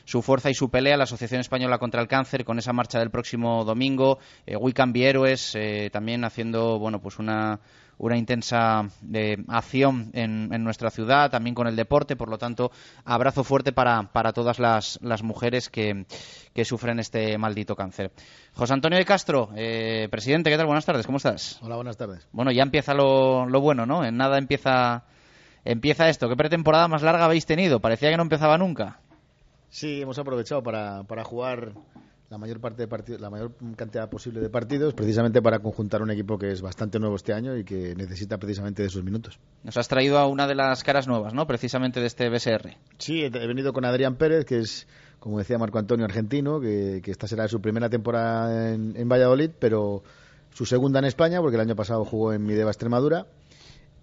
su 0.05 0.21
fuerza 0.21 0.51
y 0.51 0.55
su 0.55 0.71
pelea. 0.71 0.97
La 0.99 1.05
Asociación 1.05 1.41
Española 1.41 1.79
contra 1.79 2.03
el 2.03 2.09
Cáncer 2.09 2.45
con 2.45 2.59
esa 2.59 2.75
marcha 2.75 2.99
del 2.99 3.11
próximo 3.11 3.65
domingo 3.65 4.19
We 4.47 4.75
Can 4.75 4.95
Héroes 4.95 5.57
también 5.93 6.25
haciendo 6.25 6.79
bueno 6.79 7.01
pues 7.01 7.19
una 7.19 7.61
una 7.99 8.17
intensa 8.17 8.89
eh, 9.13 9.37
acción 9.49 10.11
en, 10.13 10.63
nuestra 10.63 10.91
ciudad, 10.91 11.31
también 11.31 11.55
con 11.55 11.67
el 11.67 11.77
deporte, 11.77 12.17
por 12.17 12.29
lo 12.29 12.39
tanto, 12.39 12.71
abrazo 13.05 13.45
fuerte 13.45 13.73
para, 13.73 14.03
para 14.13 14.33
todas 14.33 14.59
las, 14.59 14.99
las 15.03 15.23
mujeres 15.23 15.69
que, 15.69 16.07
que, 16.53 16.65
sufren 16.65 16.99
este 16.99 17.39
maldito 17.39 17.75
cáncer. 17.75 18.13
José 18.55 18.75
Antonio 18.75 18.99
de 18.99 19.05
Castro, 19.05 19.51
eh, 19.57 20.09
presidente, 20.11 20.51
¿qué 20.51 20.57
tal? 20.57 20.67
Buenas 20.67 20.85
tardes, 20.85 21.07
¿cómo 21.07 21.19
estás? 21.19 21.59
Hola, 21.63 21.77
buenas 21.77 21.97
tardes. 21.97 22.27
Bueno, 22.33 22.53
ya 22.53 22.63
empieza 22.63 22.95
lo, 22.95 23.47
lo 23.47 23.61
bueno, 23.61 23.87
¿no? 23.87 24.05
En 24.05 24.17
nada 24.17 24.39
empieza, 24.39 25.05
empieza 25.65 26.09
esto. 26.09 26.29
¿Qué 26.29 26.37
pretemporada 26.37 26.89
más 26.89 27.03
larga 27.03 27.25
habéis 27.25 27.47
tenido? 27.47 27.81
Parecía 27.81 28.11
que 28.11 28.17
no 28.17 28.23
empezaba 28.23 28.59
nunca. 28.59 29.01
Sí, 29.69 30.03
hemos 30.03 30.19
aprovechado 30.19 30.63
para, 30.63 31.03
para 31.05 31.25
jugar 31.25 31.73
la 32.29 32.39
mayor 32.39 32.61
parte 32.61 32.87
de 32.87 33.19
la 33.19 33.31
mayor 33.31 33.53
cantidad 33.77 34.11
posible 34.11 34.41
de 34.41 34.51
partidos, 34.51 34.95
precisamente 34.95 35.41
para 35.41 35.61
conjuntar 35.61 36.03
un 36.03 36.11
equipo 36.11 36.39
que 36.39 36.51
es 36.51 36.61
bastante 36.61 36.99
nuevo 36.99 37.15
este 37.15 37.33
año 37.33 37.57
y 37.57 37.65
que 37.65 37.95
necesita 37.95 38.39
precisamente 38.39 38.83
de 38.83 38.89
sus 38.89 39.05
minutos. 39.05 39.39
Nos 39.63 39.77
has 39.77 39.87
traído 39.87 40.19
a 40.19 40.27
una 40.27 40.49
de 40.49 40.57
las 40.57 40.83
caras 40.83 41.07
nuevas, 41.07 41.35
¿no? 41.35 41.47
Precisamente 41.47 42.01
de 42.01 42.07
este 42.07 42.29
BSR. 42.29 42.77
Sí, 42.99 43.23
he 43.23 43.31
venido 43.31 43.73
con 43.73 43.85
Adrián 43.85 44.17
Pérez, 44.17 44.45
que 44.45 44.59
es, 44.59 44.89
como 45.21 45.39
decía 45.39 45.57
Marco 45.59 45.79
Antonio, 45.79 46.05
argentino, 46.05 46.61
que, 46.61 47.01
esta 47.05 47.29
será 47.29 47.47
su 47.47 47.61
primera 47.61 47.89
temporada 47.89 48.75
en, 48.75 49.09
Valladolid, 49.09 49.51
pero 49.61 50.03
su 50.53 50.67
segunda 50.67 50.99
en 50.99 51.05
España, 51.05 51.41
porque 51.41 51.57
el 51.57 51.63
año 51.63 51.77
pasado 51.77 52.05
jugó 52.05 52.33
en 52.33 52.45
Mideva 52.45 52.71
Extremadura. 52.71 53.27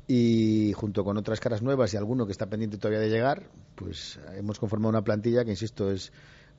y 0.07 0.73
junto 0.73 1.03
con 1.03 1.17
otras 1.17 1.39
caras 1.39 1.61
nuevas 1.61 1.93
y 1.93 1.97
alguno 1.97 2.25
que 2.25 2.31
está 2.31 2.45
pendiente 2.47 2.77
todavía 2.77 2.99
de 2.99 3.09
llegar, 3.09 3.49
pues 3.75 4.19
hemos 4.37 4.59
conformado 4.59 4.89
una 4.89 5.01
plantilla 5.01 5.43
que, 5.43 5.51
insisto, 5.51 5.91
es 5.91 6.11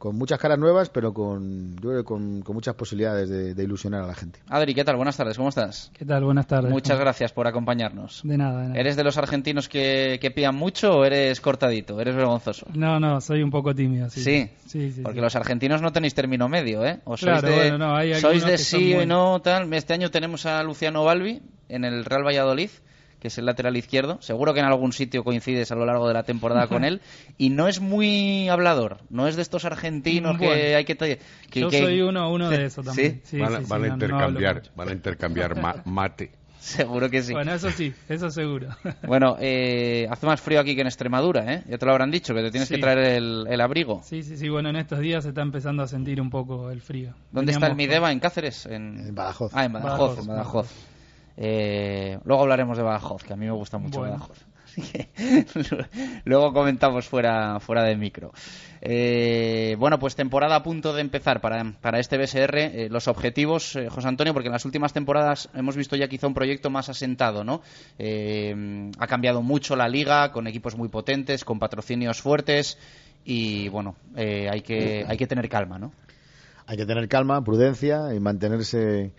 con 0.04 0.18
muchas 0.18 0.38
caras 0.38 0.58
nuevas, 0.58 0.90
pero 0.90 1.14
con, 1.14 1.76
yo 1.76 1.88
creo 1.88 2.04
con, 2.04 2.42
con 2.42 2.54
muchas 2.54 2.74
posibilidades 2.74 3.30
de, 3.30 3.54
de 3.54 3.64
ilusionar 3.64 4.02
a 4.02 4.06
la 4.06 4.14
gente. 4.14 4.38
Adri, 4.50 4.74
¿qué 4.74 4.84
tal? 4.84 4.96
Buenas 4.96 5.16
tardes, 5.16 5.38
¿cómo 5.38 5.48
estás? 5.48 5.90
¿Qué 5.96 6.04
tal? 6.04 6.24
Buenas 6.24 6.46
tardes. 6.46 6.70
Muchas 6.70 6.98
gracias 6.98 7.32
por 7.32 7.46
acompañarnos. 7.46 8.20
De 8.22 8.36
nada, 8.36 8.60
de 8.60 8.68
nada. 8.68 8.78
¿Eres 8.80 8.96
de 8.96 9.02
los 9.02 9.16
argentinos 9.16 9.66
que, 9.66 10.18
que 10.20 10.30
pían 10.30 10.56
mucho 10.56 10.98
o 10.98 11.04
eres 11.06 11.40
cortadito? 11.40 11.98
¿Eres 12.02 12.14
vergonzoso? 12.14 12.66
No, 12.74 13.00
no, 13.00 13.18
soy 13.22 13.42
un 13.42 13.50
poco 13.50 13.74
tímido. 13.74 14.10
Sí, 14.10 14.20
Sí, 14.20 14.50
sí, 14.66 14.92
sí, 14.92 15.00
porque 15.00 15.20
sí. 15.20 15.22
los 15.22 15.36
argentinos 15.36 15.80
no 15.80 15.90
tenéis 15.90 16.12
término 16.14 16.50
medio, 16.50 16.84
¿eh? 16.84 17.00
O 17.04 17.16
sois 17.16 17.40
Claro, 17.40 17.48
de, 17.48 17.54
bueno, 17.70 17.78
no, 17.78 17.96
hay 17.96 18.14
sois 18.16 18.44
de 18.44 18.58
sí 18.58 18.92
muy- 18.94 19.04
y 19.04 19.06
no, 19.06 19.40
tal. 19.40 19.72
Este 19.72 19.94
año 19.94 20.10
tenemos 20.10 20.44
a 20.44 20.62
Luciano 20.64 21.02
Balbi 21.02 21.40
en 21.70 21.82
el 21.86 22.04
Real 22.04 22.26
Valladolid, 22.26 22.68
que 23.24 23.28
es 23.28 23.38
el 23.38 23.46
lateral 23.46 23.74
izquierdo. 23.74 24.20
Seguro 24.20 24.52
que 24.52 24.60
en 24.60 24.66
algún 24.66 24.92
sitio 24.92 25.24
coincides 25.24 25.72
a 25.72 25.74
lo 25.76 25.86
largo 25.86 26.06
de 26.06 26.12
la 26.12 26.24
temporada 26.24 26.66
con 26.66 26.84
él. 26.84 27.00
Y 27.38 27.48
no 27.48 27.68
es 27.68 27.80
muy 27.80 28.50
hablador, 28.50 28.98
no 29.08 29.26
es 29.28 29.34
de 29.36 29.40
estos 29.40 29.64
argentinos 29.64 30.36
que 30.38 30.46
Bueno, 30.46 30.76
hay 30.76 30.84
que... 30.84 30.94
que- 31.50 31.60
yo 31.60 31.70
que- 31.70 31.80
soy 31.80 32.02
uno, 32.02 32.30
uno 32.30 32.50
de 32.50 32.66
esos 32.66 32.84
también. 32.84 33.22
¿Sí? 33.24 33.36
Sí, 33.36 33.38
van 33.38 33.54
a, 33.54 33.58
sí, 33.60 33.64
sí, 33.64 33.70
van 33.70 33.80
a 33.80 33.86
no- 33.86 33.88
no 33.88 33.94
intercambiar, 33.94 34.54
mucho. 34.56 34.70
van 34.76 34.88
a 34.90 34.92
intercambiar 34.92 35.58
ma- 35.58 35.76
mate. 35.86 36.32
Seguro 36.60 37.08
que 37.08 37.22
sí. 37.22 37.32
Bueno, 37.32 37.54
eso 37.54 37.70
sí, 37.70 37.94
eso 38.10 38.28
seguro. 38.30 38.68
Bueno, 39.06 39.36
eh, 39.40 40.06
hace 40.10 40.26
más 40.26 40.42
frío 40.42 40.60
aquí 40.60 40.74
que 40.74 40.82
en 40.82 40.86
Extremadura, 40.86 41.50
¿eh? 41.50 41.62
Ya 41.66 41.78
te 41.78 41.86
lo 41.86 41.92
habrán 41.92 42.10
dicho, 42.10 42.34
que 42.34 42.42
te 42.42 42.50
tienes 42.50 42.68
Sí. 42.68 42.74
que 42.74 42.80
traer 42.82 42.98
el, 42.98 43.46
el 43.48 43.60
abrigo. 43.62 44.02
Sí, 44.04 44.22
sí, 44.22 44.36
sí, 44.36 44.50
bueno, 44.50 44.68
en 44.68 44.76
estos 44.76 44.98
días 45.00 45.22
se 45.24 45.30
está 45.30 45.40
empezando 45.40 45.82
a 45.82 45.86
sentir 45.86 46.20
un 46.20 46.28
poco 46.28 46.70
el 46.70 46.82
frío. 46.82 47.14
¿Dónde 47.32 47.52
está 47.52 47.68
el 47.68 47.72
Veníamos 47.72 47.88
Mideva? 47.94 48.12
¿En 48.12 48.20
Cáceres? 48.20 48.66
En, 48.66 49.14
Badajoz. 49.14 49.50
Ah, 49.54 49.64
en 49.64 49.72
Badajoz, 49.72 49.98
Badajoz, 49.98 50.18
en 50.20 50.26
Badajoz. 50.28 50.68
Eh, 51.36 52.18
luego 52.24 52.42
hablaremos 52.42 52.76
de 52.76 52.82
Badajoz, 52.82 53.22
que 53.24 53.32
a 53.32 53.36
mí 53.36 53.46
me 53.46 53.52
gusta 53.52 53.78
mucho 53.78 54.00
Bueno. 54.00 54.14
Badajoz. 54.14 54.44
luego 56.24 56.52
comentamos 56.52 57.06
fuera, 57.06 57.60
fuera 57.60 57.84
de 57.84 57.96
micro. 57.96 58.32
Eh, 58.80 59.76
bueno, 59.78 59.98
pues 59.98 60.14
temporada 60.14 60.56
a 60.56 60.62
punto 60.62 60.92
de 60.92 61.00
empezar 61.00 61.40
para, 61.40 61.64
para 61.80 61.98
este 61.98 62.18
BSR. 62.18 62.58
Eh, 62.58 62.88
los 62.90 63.08
objetivos, 63.08 63.76
eh, 63.76 63.88
José 63.88 64.08
Antonio, 64.08 64.32
porque 64.32 64.48
en 64.48 64.52
las 64.52 64.64
últimas 64.64 64.92
temporadas 64.92 65.48
hemos 65.54 65.76
visto 65.76 65.96
ya 65.96 66.08
quizá 66.08 66.26
un 66.26 66.34
proyecto 66.34 66.70
más 66.70 66.88
asentado, 66.88 67.44
¿no? 67.44 67.62
Eh, 67.98 68.90
ha 68.98 69.06
cambiado 69.06 69.42
mucho 69.42 69.76
la 69.76 69.88
liga, 69.88 70.32
con 70.32 70.46
equipos 70.46 70.76
muy 70.76 70.88
potentes, 70.88 71.44
con 71.44 71.58
patrocinios 71.58 72.20
fuertes 72.20 72.78
y, 73.24 73.68
bueno, 73.68 73.96
eh, 74.16 74.48
hay, 74.50 74.60
que, 74.60 75.04
hay 75.08 75.16
que 75.16 75.26
tener 75.26 75.48
calma, 75.48 75.78
¿no? 75.78 75.92
Hay 76.66 76.76
que 76.76 76.86
tener 76.86 77.08
calma, 77.08 77.42
prudencia 77.42 78.14
y 78.14 78.20
mantenerse 78.20 79.12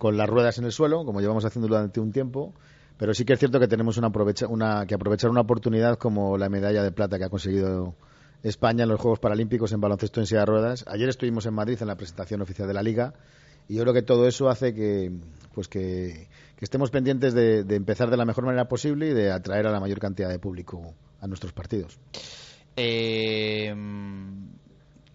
con 0.00 0.16
las 0.16 0.30
ruedas 0.30 0.56
en 0.56 0.64
el 0.64 0.72
suelo, 0.72 1.04
como 1.04 1.20
llevamos 1.20 1.44
haciendo 1.44 1.68
durante 1.68 2.00
un 2.00 2.10
tiempo. 2.10 2.54
Pero 2.96 3.12
sí 3.12 3.26
que 3.26 3.34
es 3.34 3.38
cierto 3.38 3.60
que 3.60 3.68
tenemos 3.68 3.98
una 3.98 4.08
aprovecha- 4.08 4.46
una, 4.48 4.86
que 4.86 4.94
aprovechar 4.94 5.28
una 5.30 5.42
oportunidad 5.42 5.98
como 5.98 6.38
la 6.38 6.48
medalla 6.48 6.82
de 6.82 6.90
plata 6.90 7.18
que 7.18 7.24
ha 7.24 7.28
conseguido 7.28 7.94
España 8.42 8.84
en 8.84 8.88
los 8.88 8.98
Juegos 8.98 9.18
Paralímpicos 9.18 9.72
en 9.72 9.82
baloncesto 9.82 10.20
en 10.20 10.26
silla 10.26 10.40
de 10.40 10.46
ruedas. 10.46 10.86
Ayer 10.88 11.10
estuvimos 11.10 11.44
en 11.44 11.52
Madrid 11.52 11.76
en 11.82 11.88
la 11.88 11.96
presentación 11.96 12.40
oficial 12.40 12.66
de 12.66 12.72
la 12.72 12.82
Liga 12.82 13.12
y 13.68 13.74
yo 13.74 13.82
creo 13.82 13.92
que 13.92 14.00
todo 14.00 14.26
eso 14.26 14.48
hace 14.48 14.72
que, 14.72 15.12
pues 15.54 15.68
que, 15.68 16.28
estemos 16.60 16.90
pendientes 16.90 17.34
de, 17.34 17.62
de 17.64 17.76
empezar 17.76 18.08
de 18.08 18.16
la 18.16 18.24
mejor 18.24 18.46
manera 18.46 18.68
posible 18.68 19.10
y 19.10 19.12
de 19.12 19.30
atraer 19.30 19.66
a 19.66 19.70
la 19.70 19.80
mayor 19.80 19.98
cantidad 19.98 20.30
de 20.30 20.38
público 20.38 20.94
a 21.20 21.26
nuestros 21.26 21.52
partidos. 21.52 21.98
Eh, 22.76 23.74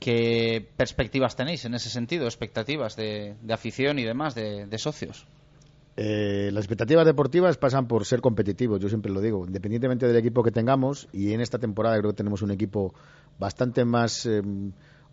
¿Qué 0.05 0.63
perspectivas 0.77 1.35
tenéis 1.35 1.65
en 1.65 1.74
ese 1.74 1.89
sentido? 1.89 2.25
¿Expectativas 2.25 2.95
de, 2.95 3.35
afición 3.50 3.97
y 3.97 4.03
demás, 4.03 4.35
de, 4.35 4.77
socios? 4.77 5.25
Eh, 5.97 6.51
las 6.53 6.63
expectativas 6.63 7.07
deportivas 7.07 7.57
pasan 7.57 7.88
por 7.88 8.05
ser 8.05 8.21
competitivos, 8.21 8.79
yo 8.79 8.88
siempre 8.88 9.12
lo 9.12 9.19
digo, 9.19 9.47
independientemente 9.47 10.05
del 10.05 10.15
equipo 10.17 10.43
que 10.43 10.51
tengamos, 10.51 11.07
y 11.12 11.33
en 11.33 11.41
esta 11.41 11.57
temporada 11.57 11.97
creo 11.97 12.12
que 12.12 12.17
tenemos 12.17 12.43
un 12.43 12.51
equipo 12.51 12.93
bastante 13.39 13.83
más 13.83 14.27
eh, 14.27 14.43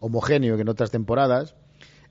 homogéneo 0.01 0.57
que 0.57 0.61
en 0.61 0.69
otras 0.69 0.91
temporadas. 0.91 1.55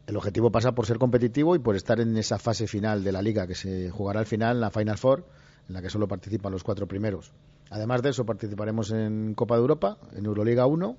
El 0.07 0.17
objetivo 0.17 0.51
pasa 0.51 0.71
por 0.71 0.87
ser 0.87 0.97
competitivo 0.97 1.55
y 1.55 1.59
por 1.59 1.75
estar 1.75 1.99
en 1.99 2.17
esa 2.17 2.39
fase 2.39 2.65
final 2.65 3.03
de 3.03 3.11
la 3.11 3.21
liga 3.21 3.45
que 3.45 3.53
se 3.53 3.91
jugará 3.91 4.21
al 4.21 4.25
final, 4.25 4.59
la 4.59 4.71
Final 4.71 4.97
Four, 4.97 5.27
en 5.67 5.75
la 5.75 5.83
que 5.83 5.91
solo 5.91 6.07
participan 6.07 6.51
los 6.51 6.63
cuatro 6.63 6.87
primeros. 6.87 7.31
Además 7.69 8.01
de 8.01 8.09
eso, 8.09 8.25
participaremos 8.25 8.89
en 8.89 9.35
Copa 9.35 9.53
de 9.53 9.61
Europa, 9.61 9.99
en 10.15 10.25
Euroliga 10.25 10.65
1, 10.65 10.97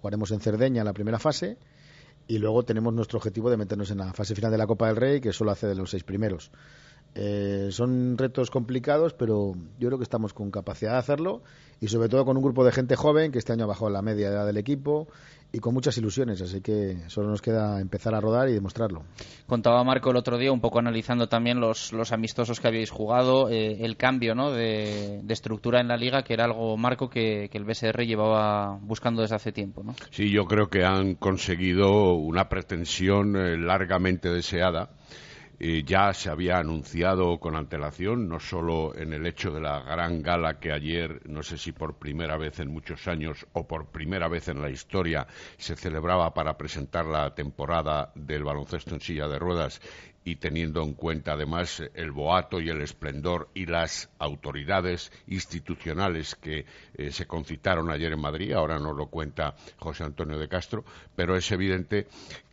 jugaremos 0.00 0.30
en 0.30 0.40
Cerdeña 0.40 0.84
la 0.84 0.92
primera 0.92 1.18
fase 1.18 1.58
y 2.26 2.38
luego 2.38 2.62
tenemos 2.62 2.92
nuestro 2.92 3.18
objetivo 3.18 3.50
de 3.50 3.56
meternos 3.56 3.90
en 3.90 3.98
la 3.98 4.12
fase 4.12 4.34
final 4.34 4.50
de 4.50 4.58
la 4.58 4.66
Copa 4.66 4.86
del 4.88 4.96
Rey, 4.96 5.20
que 5.20 5.32
solo 5.32 5.50
hace 5.50 5.66
de 5.66 5.74
los 5.74 5.90
seis 5.90 6.04
primeros. 6.04 6.50
Eh, 7.14 7.68
son 7.72 8.18
retos 8.18 8.50
complicados, 8.50 9.14
pero 9.14 9.54
yo 9.78 9.88
creo 9.88 9.98
que 9.98 10.04
estamos 10.04 10.34
con 10.34 10.50
capacidad 10.50 10.92
de 10.92 10.98
hacerlo 10.98 11.42
y 11.80 11.88
sobre 11.88 12.08
todo 12.08 12.24
con 12.26 12.36
un 12.36 12.42
grupo 12.42 12.64
de 12.64 12.72
gente 12.72 12.96
joven 12.96 13.32
que 13.32 13.38
este 13.38 13.52
año 13.52 13.64
ha 13.64 13.68
bajado 13.68 13.90
la 13.90 14.02
media 14.02 14.28
edad 14.28 14.46
del 14.46 14.58
equipo 14.58 15.08
y 15.50 15.60
con 15.60 15.72
muchas 15.72 15.96
ilusiones, 15.96 16.42
así 16.42 16.60
que 16.60 16.98
solo 17.06 17.28
nos 17.28 17.40
queda 17.40 17.80
empezar 17.80 18.14
a 18.14 18.20
rodar 18.20 18.48
y 18.48 18.52
demostrarlo. 18.52 19.04
Contaba 19.46 19.82
Marco 19.82 20.10
el 20.10 20.16
otro 20.16 20.36
día, 20.36 20.52
un 20.52 20.60
poco 20.60 20.78
analizando 20.78 21.28
también 21.28 21.58
los, 21.58 21.92
los 21.92 22.12
amistosos 22.12 22.60
que 22.60 22.68
habéis 22.68 22.90
jugado, 22.90 23.48
eh, 23.48 23.78
el 23.80 23.96
cambio 23.96 24.34
¿no? 24.34 24.52
de, 24.52 25.20
de 25.22 25.32
estructura 25.32 25.80
en 25.80 25.88
la 25.88 25.96
liga, 25.96 26.22
que 26.22 26.34
era 26.34 26.44
algo, 26.44 26.76
Marco, 26.76 27.08
que, 27.08 27.48
que 27.50 27.56
el 27.56 27.64
BSR 27.64 28.04
llevaba 28.04 28.78
buscando 28.82 29.22
desde 29.22 29.36
hace 29.36 29.52
tiempo. 29.52 29.82
¿no? 29.82 29.94
Sí, 30.10 30.30
yo 30.30 30.44
creo 30.44 30.68
que 30.68 30.84
han 30.84 31.14
conseguido 31.14 32.14
una 32.14 32.48
pretensión 32.48 33.36
eh, 33.36 33.56
largamente 33.56 34.28
deseada. 34.28 34.90
Eh, 35.60 35.82
ya 35.84 36.14
se 36.14 36.30
había 36.30 36.58
anunciado 36.58 37.40
con 37.40 37.56
antelación, 37.56 38.28
no 38.28 38.38
solo 38.38 38.94
en 38.96 39.12
el 39.12 39.26
hecho 39.26 39.50
de 39.50 39.60
la 39.60 39.80
gran 39.80 40.22
gala 40.22 40.60
que 40.60 40.70
ayer, 40.70 41.20
no 41.28 41.42
sé 41.42 41.58
si 41.58 41.72
por 41.72 41.96
primera 41.96 42.36
vez 42.36 42.60
en 42.60 42.70
muchos 42.70 43.08
años 43.08 43.44
o 43.54 43.66
por 43.66 43.86
primera 43.86 44.28
vez 44.28 44.46
en 44.46 44.62
la 44.62 44.70
historia, 44.70 45.26
se 45.56 45.74
celebraba 45.74 46.32
para 46.32 46.56
presentar 46.56 47.06
la 47.06 47.34
temporada 47.34 48.12
del 48.14 48.44
baloncesto 48.44 48.94
en 48.94 49.00
silla 49.00 49.26
de 49.26 49.40
ruedas 49.40 49.80
y 50.30 50.36
teniendo 50.36 50.82
en 50.82 50.94
cuenta 50.94 51.32
además 51.32 51.82
el 51.94 52.12
boato 52.12 52.60
y 52.60 52.68
el 52.68 52.82
esplendor 52.82 53.48
y 53.54 53.66
las 53.66 54.10
autoridades 54.18 55.10
institucionales 55.26 56.34
que 56.34 56.66
eh, 56.94 57.10
se 57.10 57.26
concitaron 57.26 57.90
ayer 57.90 58.12
en 58.12 58.20
Madrid, 58.20 58.52
ahora 58.52 58.78
nos 58.78 58.96
lo 58.96 59.06
cuenta 59.06 59.54
José 59.78 60.04
Antonio 60.04 60.38
de 60.38 60.48
Castro, 60.48 60.84
pero 61.16 61.34
es 61.34 61.50
evidente 61.50 62.06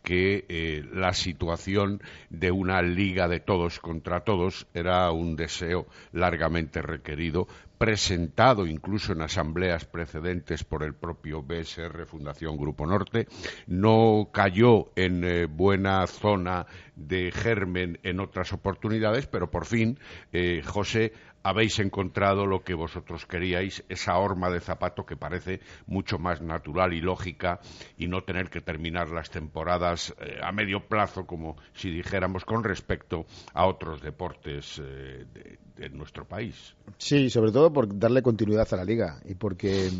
que 0.06 0.44
eh, 0.48 0.84
la 0.92 1.12
situación 1.12 2.00
de 2.30 2.52
una 2.52 2.80
liga 2.80 3.26
de 3.26 3.40
todos 3.40 3.80
contra 3.80 4.20
todos 4.20 4.68
era 4.72 5.10
un 5.10 5.34
deseo 5.34 5.88
largamente 6.12 6.80
requerido, 6.80 7.48
presentado 7.76 8.68
incluso 8.68 9.12
en 9.12 9.22
asambleas 9.22 9.84
precedentes 9.84 10.62
por 10.62 10.84
el 10.84 10.94
propio 10.94 11.42
BSR 11.42 12.06
Fundación 12.06 12.56
Grupo 12.56 12.86
Norte, 12.86 13.26
no 13.66 14.28
cayó 14.32 14.92
en 14.94 15.24
eh, 15.24 15.46
buena 15.46 16.06
zona 16.06 16.66
de 16.94 17.32
germen 17.32 17.98
en 18.04 18.20
otras 18.20 18.52
oportunidades, 18.52 19.26
pero 19.26 19.50
por 19.50 19.66
fin, 19.66 19.98
eh, 20.32 20.62
José, 20.64 21.14
habéis 21.46 21.78
encontrado 21.78 22.44
lo 22.44 22.64
que 22.64 22.74
vosotros 22.74 23.24
queríais, 23.24 23.84
esa 23.88 24.18
horma 24.18 24.50
de 24.50 24.58
zapato 24.58 25.06
que 25.06 25.16
parece 25.16 25.60
mucho 25.86 26.18
más 26.18 26.42
natural 26.42 26.92
y 26.92 27.00
lógica 27.00 27.60
y 27.96 28.08
no 28.08 28.24
tener 28.24 28.50
que 28.50 28.60
terminar 28.60 29.10
las 29.10 29.30
temporadas 29.30 30.12
eh, 30.20 30.40
a 30.42 30.50
medio 30.50 30.88
plazo, 30.88 31.24
como 31.24 31.56
si 31.72 31.90
dijéramos, 31.90 32.44
con 32.44 32.64
respecto 32.64 33.26
a 33.54 33.66
otros 33.66 34.02
deportes 34.02 34.80
eh, 34.82 35.24
de, 35.32 35.58
de 35.76 35.88
nuestro 35.90 36.24
país. 36.24 36.74
Sí, 36.98 37.30
sobre 37.30 37.52
todo 37.52 37.72
por 37.72 37.96
darle 37.96 38.22
continuidad 38.22 38.66
a 38.72 38.76
la 38.78 38.84
liga 38.84 39.20
y 39.24 39.34
porque 39.36 39.90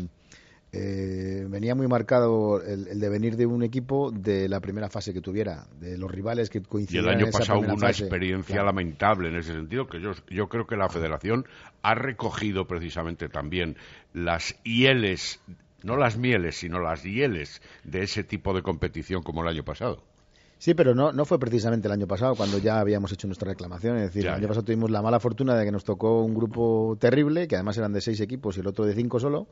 eh, 0.73 1.45
venía 1.49 1.75
muy 1.75 1.87
marcado 1.87 2.61
el, 2.61 2.87
el, 2.87 2.99
devenir 2.99 3.37
de 3.37 3.45
un 3.45 3.63
equipo 3.63 4.11
de 4.11 4.49
la 4.49 4.59
primera 4.59 4.89
fase 4.89 5.13
que 5.13 5.21
tuviera, 5.21 5.65
de 5.79 5.97
los 5.97 6.11
rivales 6.11 6.49
que 6.49 6.59
Y 6.59 6.61
coincidían 6.61 7.05
el 7.05 7.09
año 7.09 7.25
en 7.25 7.29
esa 7.29 7.39
pasado 7.39 7.59
hubo 7.59 7.73
una 7.73 7.87
fase. 7.87 8.03
experiencia 8.03 8.55
Claro. 8.55 8.65
lamentable 8.65 9.29
en 9.29 9.35
ese 9.37 9.53
sentido, 9.53 9.87
que 9.87 10.01
yo, 10.01 10.11
yo 10.29 10.49
creo 10.49 10.67
que 10.67 10.75
la 10.75 10.89
federación 10.89 11.45
ha 11.81 11.95
recogido 11.95 12.67
precisamente 12.67 13.29
también 13.29 13.77
las 14.13 14.55
hieles, 14.63 15.39
no 15.83 15.95
las 15.97 16.17
mieles, 16.17 16.57
sino 16.57 16.79
las 16.79 17.03
hieles 17.03 17.61
de 17.83 18.03
ese 18.03 18.23
tipo 18.23 18.53
de 18.53 18.61
competición 18.61 19.23
como 19.23 19.41
el 19.43 19.47
año 19.47 19.63
pasado. 19.63 20.03
Sí, 20.59 20.73
pero 20.73 20.95
no, 20.95 21.11
no 21.13 21.23
fue 21.25 21.37
precisamente 21.39 21.87
el 21.87 21.91
año 21.93 22.07
pasado 22.07 22.35
cuando 22.35 22.57
ya 22.57 22.79
habíamos 22.79 23.11
hecho 23.11 23.27
nuestra 23.27 23.49
reclamación. 23.51 23.97
Es 23.97 24.05
decir, 24.07 24.23
Ya, 24.23 24.29
el 24.29 24.35
año 24.37 24.41
ya. 24.43 24.47
pasado 24.49 24.65
tuvimos 24.65 24.89
la 24.89 25.03
mala 25.03 25.19
fortuna 25.19 25.55
de 25.55 25.63
que 25.65 25.71
nos 25.71 25.83
tocó 25.83 26.23
un 26.23 26.33
grupo 26.33 26.97
terrible, 26.99 27.47
que 27.47 27.55
además 27.55 27.77
eran 27.77 27.93
de 27.93 28.01
seis 28.01 28.19
equipos 28.21 28.57
y 28.57 28.61
el 28.61 28.67
otro 28.67 28.83
de 28.85 28.95
cinco 28.95 29.19
solo, 29.19 29.47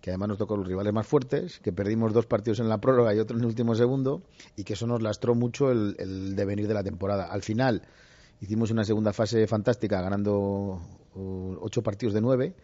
que 0.00 0.10
además 0.10 0.28
nos 0.28 0.38
tocó 0.38 0.56
los 0.56 0.66
rivales 0.66 0.92
más 0.92 1.06
fuertes, 1.06 1.58
que 1.60 1.72
perdimos 1.72 2.12
dos 2.12 2.26
partidos 2.26 2.60
en 2.60 2.68
la 2.68 2.78
prórroga 2.78 3.14
y 3.14 3.18
otro 3.18 3.36
en 3.36 3.42
el 3.42 3.48
último 3.48 3.74
segundo, 3.74 4.22
y 4.56 4.64
que 4.64 4.74
eso 4.74 4.86
nos 4.86 5.02
lastró 5.02 5.34
mucho 5.34 5.70
el, 5.70 5.96
el 5.98 6.36
devenir 6.36 6.68
de 6.68 6.74
la 6.74 6.84
temporada. 6.84 7.26
Al 7.26 7.42
final 7.42 7.82
hicimos 8.40 8.70
una 8.70 8.84
segunda 8.84 9.12
fase 9.12 9.46
fantástica, 9.46 10.00
ganando 10.00 10.80
uh, 11.14 11.56
ocho 11.60 11.82
partidos 11.82 12.14
de 12.14 12.20
nueve, 12.20 12.54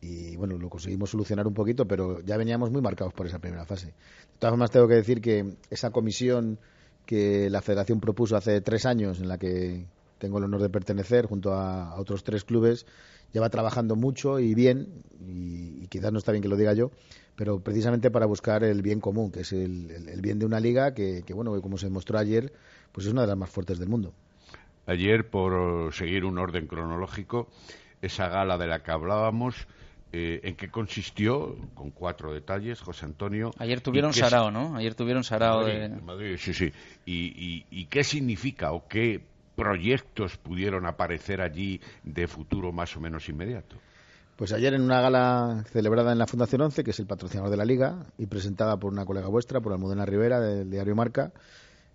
y 0.00 0.36
bueno, 0.36 0.58
lo 0.58 0.68
conseguimos 0.68 1.10
solucionar 1.10 1.46
un 1.46 1.54
poquito, 1.54 1.86
pero 1.86 2.20
ya 2.20 2.36
veníamos 2.36 2.70
muy 2.70 2.82
marcados 2.82 3.14
por 3.14 3.26
esa 3.26 3.38
primera 3.38 3.64
fase. 3.64 3.86
De 3.86 4.38
todas 4.38 4.52
formas, 4.52 4.70
tengo 4.70 4.86
que 4.86 4.96
decir 4.96 5.22
que 5.22 5.56
esa 5.70 5.90
comisión 5.90 6.58
que 7.06 7.48
la 7.48 7.62
federación 7.62 8.00
propuso 8.00 8.36
hace 8.36 8.60
tres 8.60 8.84
años, 8.84 9.18
en 9.20 9.28
la 9.28 9.38
que 9.38 9.86
tengo 10.18 10.38
el 10.38 10.44
honor 10.44 10.60
de 10.60 10.68
pertenecer 10.68 11.26
junto 11.26 11.54
a, 11.54 11.90
a 11.90 12.00
otros 12.00 12.22
tres 12.22 12.44
clubes, 12.44 12.86
lleva 13.34 13.50
trabajando 13.50 13.96
mucho 13.96 14.40
y 14.40 14.54
bien, 14.54 15.04
y, 15.20 15.84
y 15.84 15.88
quizás 15.88 16.12
no 16.12 16.18
está 16.18 16.32
bien 16.32 16.42
que 16.42 16.48
lo 16.48 16.56
diga 16.56 16.72
yo, 16.72 16.90
pero 17.36 17.60
precisamente 17.60 18.10
para 18.10 18.26
buscar 18.26 18.64
el 18.64 18.80
bien 18.80 19.00
común, 19.00 19.30
que 19.30 19.40
es 19.40 19.52
el, 19.52 19.90
el- 19.90 20.08
el 20.08 20.20
bien 20.22 20.38
de 20.38 20.46
una 20.46 20.60
liga 20.60 20.94
que, 20.94 21.22
que, 21.26 21.34
bueno, 21.34 21.60
como 21.60 21.76
se 21.78 21.86
demostró 21.86 22.18
ayer, 22.18 22.52
pues 22.92 23.06
es 23.06 23.12
una 23.12 23.22
de 23.22 23.28
las 23.28 23.36
más 23.36 23.50
fuertes 23.50 23.78
del 23.78 23.90
mundo. 23.90 24.14
Ayer, 24.86 25.28
por 25.30 25.92
seguir 25.94 26.24
un 26.24 26.38
orden 26.38 26.66
cronológico, 26.66 27.48
esa 28.02 28.28
gala 28.28 28.58
de 28.58 28.66
la 28.66 28.82
que 28.82 28.90
hablábamos, 28.90 29.66
eh, 30.12 30.40
¿en 30.44 30.56
qué 30.56 30.70
consistió? 30.70 31.56
Con 31.74 31.90
cuatro 31.90 32.32
detalles, 32.34 32.80
José 32.80 33.06
Antonio. 33.06 33.50
Ayer 33.58 33.80
tuvieron 33.80 34.10
¿Y 34.10 34.14
qué 34.14 34.20
sarao, 34.20 34.50
¿no? 34.50 34.76
Ayer 34.76 34.94
tuvieron 34.94 35.24
sarao 35.24 35.58
Madrid, 35.58 35.78
de... 35.80 35.88
Madrid, 36.02 36.36
sí, 36.38 36.52
sí. 36.54 36.72
¿Y, 37.06 37.12
y, 37.36 37.66
y 37.70 37.86
qué 37.86 38.04
significa 38.04 38.72
o 38.72 38.86
qué 38.86 39.20
proyectos 39.54 40.36
pudieron 40.36 40.86
aparecer 40.86 41.40
allí 41.40 41.80
de 42.02 42.26
futuro 42.26 42.72
más 42.72 42.96
o 42.96 43.00
menos 43.00 43.28
inmediato? 43.28 43.76
Pues 44.36 44.52
ayer 44.52 44.74
en 44.74 44.82
una 44.82 45.00
gala 45.00 45.64
celebrada 45.70 46.10
en 46.10 46.18
la 46.18 46.26
Fundación 46.26 46.62
11, 46.62 46.82
que 46.82 46.90
es 46.90 46.98
el 46.98 47.06
patrocinador 47.06 47.50
de 47.50 47.56
la 47.56 47.64
liga, 47.64 48.06
y 48.18 48.26
presentada 48.26 48.76
por 48.76 48.92
una 48.92 49.04
colega 49.04 49.28
vuestra, 49.28 49.60
por 49.60 49.72
Almudena 49.72 50.04
Rivera, 50.04 50.40
del 50.40 50.70
diario 50.70 50.96
Marca, 50.96 51.32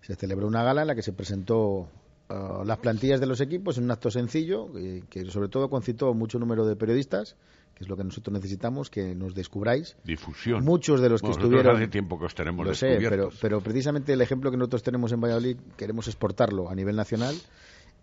se 0.00 0.14
celebró 0.14 0.46
una 0.46 0.62
gala 0.62 0.80
en 0.80 0.88
la 0.88 0.94
que 0.94 1.02
se 1.02 1.12
presentó 1.12 1.88
eh, 2.30 2.34
las 2.64 2.78
plantillas 2.78 3.20
de 3.20 3.26
los 3.26 3.42
equipos 3.42 3.76
en 3.76 3.84
un 3.84 3.90
acto 3.90 4.10
sencillo, 4.10 4.70
eh, 4.78 5.02
que 5.10 5.26
sobre 5.26 5.48
todo 5.48 5.68
concitó 5.68 6.14
mucho 6.14 6.38
número 6.38 6.64
de 6.64 6.76
periodistas, 6.76 7.36
que 7.80 7.84
es 7.84 7.88
lo 7.88 7.96
que 7.96 8.04
nosotros 8.04 8.34
necesitamos, 8.34 8.90
que 8.90 9.14
nos 9.14 9.34
descubráis. 9.34 9.96
Difusión. 10.04 10.62
Muchos 10.62 11.00
de 11.00 11.08
los 11.08 11.22
que 11.22 11.28
nosotros 11.28 11.50
estuvieron... 11.50 11.76
hace 11.76 11.88
tiempo 11.88 12.18
que 12.18 12.26
os 12.26 12.34
tenemos 12.34 12.66
Lo 12.66 12.74
sé, 12.74 12.98
pero, 13.08 13.30
pero 13.40 13.62
precisamente 13.62 14.12
el 14.12 14.20
ejemplo 14.20 14.50
que 14.50 14.58
nosotros 14.58 14.82
tenemos 14.82 15.12
en 15.12 15.20
Valladolid 15.22 15.56
queremos 15.78 16.06
exportarlo 16.06 16.68
a 16.68 16.74
nivel 16.74 16.94
nacional. 16.94 17.34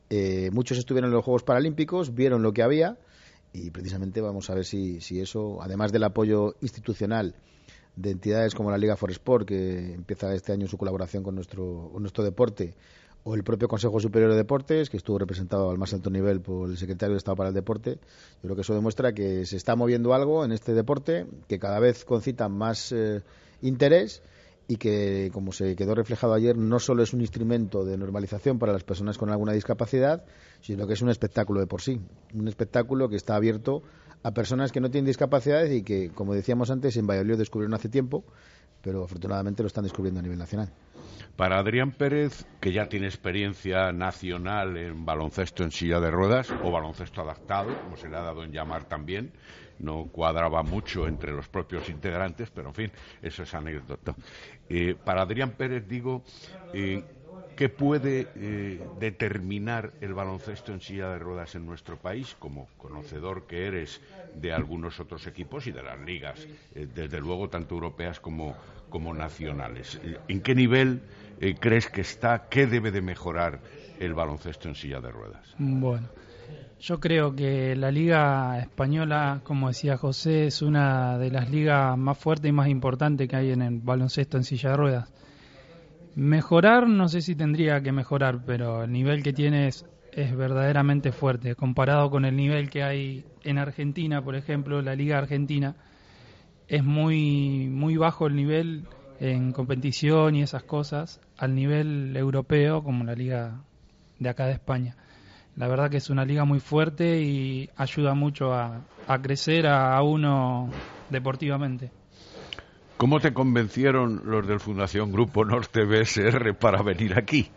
Eh, 0.09 0.49
muchos 0.51 0.79
estuvieron 0.79 1.11
en 1.11 1.15
los 1.15 1.23
Juegos 1.23 1.43
Paralímpicos, 1.43 2.15
vieron 2.15 2.41
lo 2.41 2.53
que 2.53 2.63
había 2.63 2.97
y 3.53 3.69
precisamente 3.69 4.19
vamos 4.19 4.49
a 4.49 4.55
ver 4.55 4.65
si, 4.65 4.99
si 4.99 5.19
eso, 5.19 5.61
además 5.61 5.91
del 5.91 6.05
apoyo 6.05 6.55
institucional 6.61 7.35
de 7.95 8.09
entidades 8.09 8.55
como 8.55 8.71
la 8.71 8.79
Liga 8.79 8.95
for 8.95 9.11
Sport, 9.11 9.47
que 9.47 9.93
empieza 9.93 10.33
este 10.33 10.53
año 10.53 10.67
su 10.67 10.79
colaboración 10.79 11.21
con 11.21 11.35
nuestro, 11.35 11.91
con 11.93 12.01
nuestro 12.01 12.23
deporte, 12.23 12.73
o 13.27 13.35
el 13.35 13.43
propio 13.43 13.67
Consejo 13.67 13.99
Superior 13.99 14.31
de 14.31 14.37
Deportes, 14.37 14.89
que 14.89 14.95
estuvo 14.95 15.19
representado 15.19 15.69
al 15.69 15.77
más 15.77 15.93
alto 15.93 16.09
nivel 16.09 16.39
por 16.39 16.69
el 16.69 16.77
secretario 16.77 17.11
de 17.13 17.17
Estado 17.17 17.35
para 17.35 17.49
el 17.49 17.55
Deporte. 17.55 17.99
Yo 18.35 18.41
creo 18.43 18.55
que 18.55 18.61
eso 18.61 18.73
demuestra 18.73 19.11
que 19.11 19.45
se 19.45 19.57
está 19.57 19.75
moviendo 19.75 20.13
algo 20.13 20.45
en 20.45 20.53
este 20.53 20.73
deporte, 20.73 21.27
que 21.49 21.59
cada 21.59 21.79
vez 21.81 22.05
concita 22.05 22.47
más 22.47 22.93
eh, 22.93 23.23
interés 23.61 24.23
y 24.69 24.77
que, 24.77 25.29
como 25.33 25.51
se 25.51 25.75
quedó 25.75 25.93
reflejado 25.93 26.35
ayer, 26.35 26.55
no 26.55 26.79
solo 26.79 27.03
es 27.03 27.11
un 27.11 27.19
instrumento 27.19 27.83
de 27.83 27.97
normalización 27.97 28.59
para 28.59 28.71
las 28.71 28.85
personas 28.85 29.17
con 29.17 29.29
alguna 29.29 29.51
discapacidad, 29.51 30.23
sino 30.61 30.87
que 30.87 30.93
es 30.93 31.01
un 31.01 31.09
espectáculo 31.09 31.59
de 31.59 31.67
por 31.67 31.81
sí. 31.81 31.99
Un 32.33 32.47
espectáculo 32.47 33.09
que 33.09 33.17
está 33.17 33.35
abierto 33.35 33.83
a 34.23 34.31
personas 34.31 34.71
que 34.71 34.79
no 34.79 34.89
tienen 34.89 35.05
discapacidades 35.05 35.73
y 35.73 35.83
que, 35.83 36.11
como 36.11 36.33
decíamos 36.33 36.71
antes, 36.71 36.95
en 36.95 37.07
Valladolid 37.07 37.37
descubrieron 37.37 37.73
hace 37.73 37.89
tiempo, 37.89 38.23
pero 38.81 39.03
afortunadamente 39.03 39.63
lo 39.63 39.67
están 39.67 39.83
descubriendo 39.83 40.19
a 40.19 40.23
nivel 40.23 40.39
nacional. 40.39 40.69
Para 41.35 41.59
Adrián 41.59 41.91
Pérez, 41.91 42.45
que 42.59 42.71
ya 42.71 42.89
tiene 42.89 43.05
experiencia 43.05 43.91
nacional 43.91 44.75
en 44.77 45.05
baloncesto 45.05 45.63
en 45.63 45.71
silla 45.71 45.99
de 45.99 46.09
ruedas 46.09 46.49
o 46.63 46.71
baloncesto 46.71 47.21
adaptado, 47.21 47.69
como 47.83 47.95
se 47.95 48.09
le 48.09 48.17
ha 48.17 48.21
dado 48.21 48.43
en 48.43 48.51
llamar 48.51 48.85
también, 48.85 49.31
no 49.79 50.07
cuadraba 50.11 50.63
mucho 50.63 51.07
entre 51.07 51.31
los 51.31 51.47
propios 51.47 51.89
integrantes, 51.89 52.49
pero 52.49 52.69
en 52.69 52.73
fin, 52.73 52.91
eso 53.21 53.43
es 53.43 53.53
anécdota. 53.53 54.15
Eh, 54.69 54.95
para 55.03 55.21
Adrián 55.21 55.51
Pérez 55.51 55.87
digo, 55.87 56.23
eh, 56.73 57.03
¿qué 57.57 57.69
puede 57.69 58.29
eh, 58.35 58.87
determinar 58.99 59.91
el 59.99 60.13
baloncesto 60.13 60.71
en 60.71 60.79
silla 60.79 61.09
de 61.09 61.17
ruedas 61.17 61.55
en 61.55 61.65
nuestro 61.65 61.97
país, 61.97 62.35
como 62.37 62.67
conocedor 62.77 63.47
que 63.47 63.65
eres 63.65 63.99
de 64.31 64.53
algunos 64.53 64.99
otros 64.99 65.25
equipos 65.25 65.65
y 65.65 65.71
de 65.71 65.81
las 65.81 65.99
ligas, 65.99 66.47
eh, 66.75 66.87
desde 66.93 67.19
luego 67.19 67.49
tanto 67.49 67.73
europeas 67.73 68.19
como, 68.19 68.55
como 68.89 69.11
nacionales? 69.11 69.99
¿En 70.27 70.41
qué 70.41 70.53
nivel 70.53 71.01
eh, 71.39 71.55
crees 71.59 71.89
que 71.89 72.01
está? 72.01 72.47
¿Qué 72.47 72.67
debe 72.67 72.91
de 72.91 73.01
mejorar 73.01 73.59
el 73.99 74.13
baloncesto 74.13 74.69
en 74.69 74.75
silla 74.75 75.01
de 75.01 75.11
ruedas? 75.11 75.55
Bueno, 75.57 76.07
yo 76.79 76.99
creo 76.99 77.35
que 77.35 77.75
la 77.75 77.89
liga 77.89 78.59
española, 78.59 79.41
como 79.43 79.69
decía 79.69 79.97
José, 79.97 80.45
es 80.45 80.61
una 80.61 81.17
de 81.17 81.31
las 81.31 81.49
ligas 81.49 81.97
más 81.97 82.19
fuertes 82.19 82.49
y 82.49 82.51
más 82.53 82.67
importantes 82.67 83.27
que 83.27 83.35
hay 83.35 83.51
en 83.51 83.63
el 83.63 83.79
baloncesto 83.79 84.37
en 84.37 84.43
silla 84.43 84.69
de 84.69 84.77
ruedas. 84.77 85.09
Mejorar, 86.17 86.89
no 86.89 87.07
sé 87.09 87.21
si 87.21 87.35
tendría 87.35 87.79
que 87.81 87.91
mejorar, 87.91 88.39
pero 88.43 88.85
el 88.85 88.91
nivel 88.91 89.21
que 89.21 89.33
tiene 89.33 89.67
es, 89.67 89.85
es 90.11 90.35
verdaderamente 90.35 91.11
fuerte. 91.11 91.53
Comparado 91.53 92.09
con 92.09 92.25
el 92.25 92.35
nivel 92.35 92.71
que 92.71 92.81
hay 92.81 93.23
en 93.43 93.59
Argentina, 93.59 94.23
por 94.23 94.35
ejemplo, 94.35 94.81
la 94.81 94.95
liga 94.95 95.19
argentina, 95.19 95.75
es 96.67 96.83
muy, 96.83 97.67
muy 97.69 97.97
bajo 97.97 98.25
el 98.25 98.35
nivel 98.35 98.87
en 99.19 99.51
competición 99.51 100.33
y 100.33 100.41
esas 100.41 100.63
cosas 100.63 101.21
al 101.37 101.53
nivel 101.53 102.17
europeo 102.17 102.81
como 102.81 103.03
la 103.03 103.13
liga 103.13 103.61
de 104.17 104.29
acá 104.29 104.47
de 104.47 104.53
España. 104.53 104.97
La 105.55 105.67
verdad 105.67 105.91
que 105.91 105.97
es 105.97 106.09
una 106.09 106.25
liga 106.25 106.45
muy 106.45 106.59
fuerte 106.59 107.21
y 107.21 107.69
ayuda 107.75 108.15
mucho 108.15 108.55
a, 108.55 108.87
crecer 109.21 109.67
a 109.67 110.01
uno 110.01 110.67
deportivamente. 111.11 111.91
¿Cómo 112.97 113.19
te 113.19 113.33
convencieron 113.33 114.21
los 114.25 114.47
del 114.47 114.59
Fundación 114.59 115.11
Grupo 115.11 115.45
Norte 115.45 115.83
BSR 115.85 116.53
para 116.55 116.81
venir 116.81 117.17
aquí? 117.17 117.51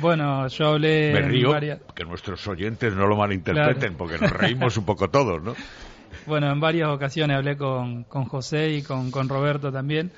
Bueno, 0.00 0.48
yo 0.48 0.66
hablé 0.68 1.12
Me 1.12 1.18
en 1.20 1.28
río, 1.30 1.50
varias, 1.50 1.80
que 1.94 2.04
nuestros 2.04 2.46
oyentes 2.48 2.94
no 2.94 3.06
lo 3.06 3.16
malinterpreten, 3.16 3.94
Claro. 3.94 3.96
porque 3.96 4.18
nos 4.18 4.30
reímos 4.32 4.76
un 4.76 4.84
poco 4.84 5.08
todos, 5.10 5.42
¿no? 5.42 5.54
bueno, 6.26 6.50
en 6.50 6.60
varias 6.60 6.88
ocasiones 6.88 7.36
hablé 7.36 7.56
con, 7.56 8.04
con 8.04 8.24
José 8.24 8.70
y 8.70 8.82
con, 8.82 9.10
con 9.10 9.28
Roberto 9.28 9.70
también 9.72 10.12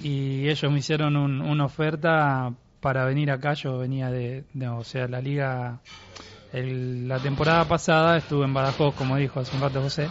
y 0.00 0.48
ellos 0.48 0.70
me 0.70 0.78
hicieron 0.78 1.16
un- 1.16 1.40
una 1.40 1.64
oferta 1.64 2.52
para 2.80 3.04
venir 3.06 3.30
acá. 3.32 3.54
Yo 3.54 3.78
venía 3.78 4.10
de, 4.10 4.44
de- 4.52 4.68
o 4.68 4.84
sea, 4.84 5.08
la 5.08 5.20
liga, 5.20 5.80
el- 6.52 7.08
la 7.08 7.18
temporada 7.18 7.66
pasada 7.66 8.16
estuve 8.18 8.44
en 8.44 8.54
Badajoz, 8.54 8.94
como 8.94 9.16
dijo 9.16 9.40
hace 9.40 9.56
un 9.56 9.62
rato 9.62 9.80
José, 9.82 10.08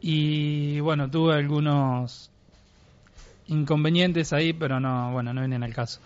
y 0.00 0.80
bueno, 0.80 1.10
tuve 1.10 1.34
algunos 1.34 2.30
inconvenientes 3.48 4.32
ahí, 4.32 4.52
pero 4.52 4.80
no, 4.80 5.12
bueno, 5.12 5.32
no 5.32 5.40
vienen 5.40 5.62
al 5.62 5.74
caso. 5.74 6.00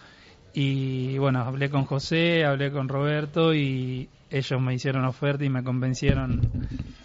Y 0.53 1.17
bueno, 1.19 1.41
hablé 1.41 1.71
con 1.71 1.85
José, 1.85 2.45
hablé 2.45 2.73
con 2.73 2.89
Roberto 2.89 3.55
y 3.55 4.09
ellos 4.31 4.61
me 4.61 4.75
hicieron 4.75 5.05
oferta 5.05 5.45
y 5.45 5.49
me 5.49 5.63
convencieron 5.63 6.41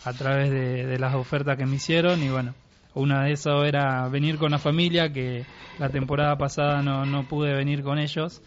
a 0.03 0.13
través 0.13 0.49
de, 0.49 0.85
de 0.85 0.99
las 0.99 1.15
ofertas 1.15 1.57
que 1.57 1.65
me 1.65 1.75
hicieron 1.75 2.21
y 2.23 2.29
bueno, 2.29 2.53
una 2.95 3.23
de 3.23 3.33
esas 3.33 3.65
era 3.65 4.07
venir 4.09 4.37
con 4.37 4.51
la 4.51 4.59
familia, 4.59 5.11
que 5.11 5.45
la 5.79 5.89
temporada 5.89 6.37
pasada 6.37 6.81
no, 6.81 7.05
no 7.05 7.27
pude 7.27 7.53
venir 7.53 7.83
con 7.83 7.99
ellos, 7.99 8.41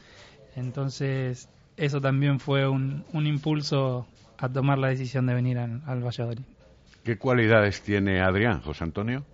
entonces 0.57 1.49
eso 1.77 2.01
también 2.01 2.41
fue 2.41 2.67
un, 2.67 3.05
un 3.13 3.27
impulso 3.27 4.07
a 4.39 4.49
tomar 4.49 4.79
la 4.79 4.89
decisión 4.89 5.27
de 5.27 5.35
venir 5.35 5.59
al, 5.59 5.83
al 5.87 6.03
Valladolid. 6.03 6.43
¿Qué 7.05 7.19
cualidades 7.19 7.83
tiene 7.83 8.21
Adrián, 8.21 8.61
José 8.61 8.85
Antonio? 8.85 9.25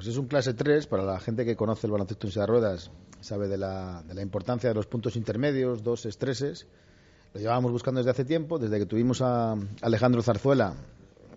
Pues 0.00 0.08
es 0.08 0.16
un 0.16 0.28
clase 0.28 0.54
3 0.54 0.86
para 0.86 1.02
la 1.02 1.20
gente 1.20 1.44
que 1.44 1.56
conoce 1.56 1.86
el 1.86 1.90
baloncesto 1.90 2.26
en 2.26 2.32
silla 2.32 2.44
de 2.44 2.46
ruedas, 2.46 2.90
sabe 3.20 3.48
de 3.48 3.58
la, 3.58 4.02
de 4.08 4.14
la 4.14 4.22
importancia 4.22 4.70
de 4.70 4.74
los 4.74 4.86
puntos 4.86 5.14
intermedios, 5.14 5.82
dos 5.82 6.06
estreses. 6.06 6.66
Lo 7.34 7.40
llevábamos 7.40 7.70
buscando 7.70 7.98
desde 7.98 8.12
hace 8.12 8.24
tiempo, 8.24 8.58
desde 8.58 8.78
que 8.78 8.86
tuvimos 8.86 9.20
a 9.20 9.56
Alejandro 9.82 10.22
Zarzuela, 10.22 10.72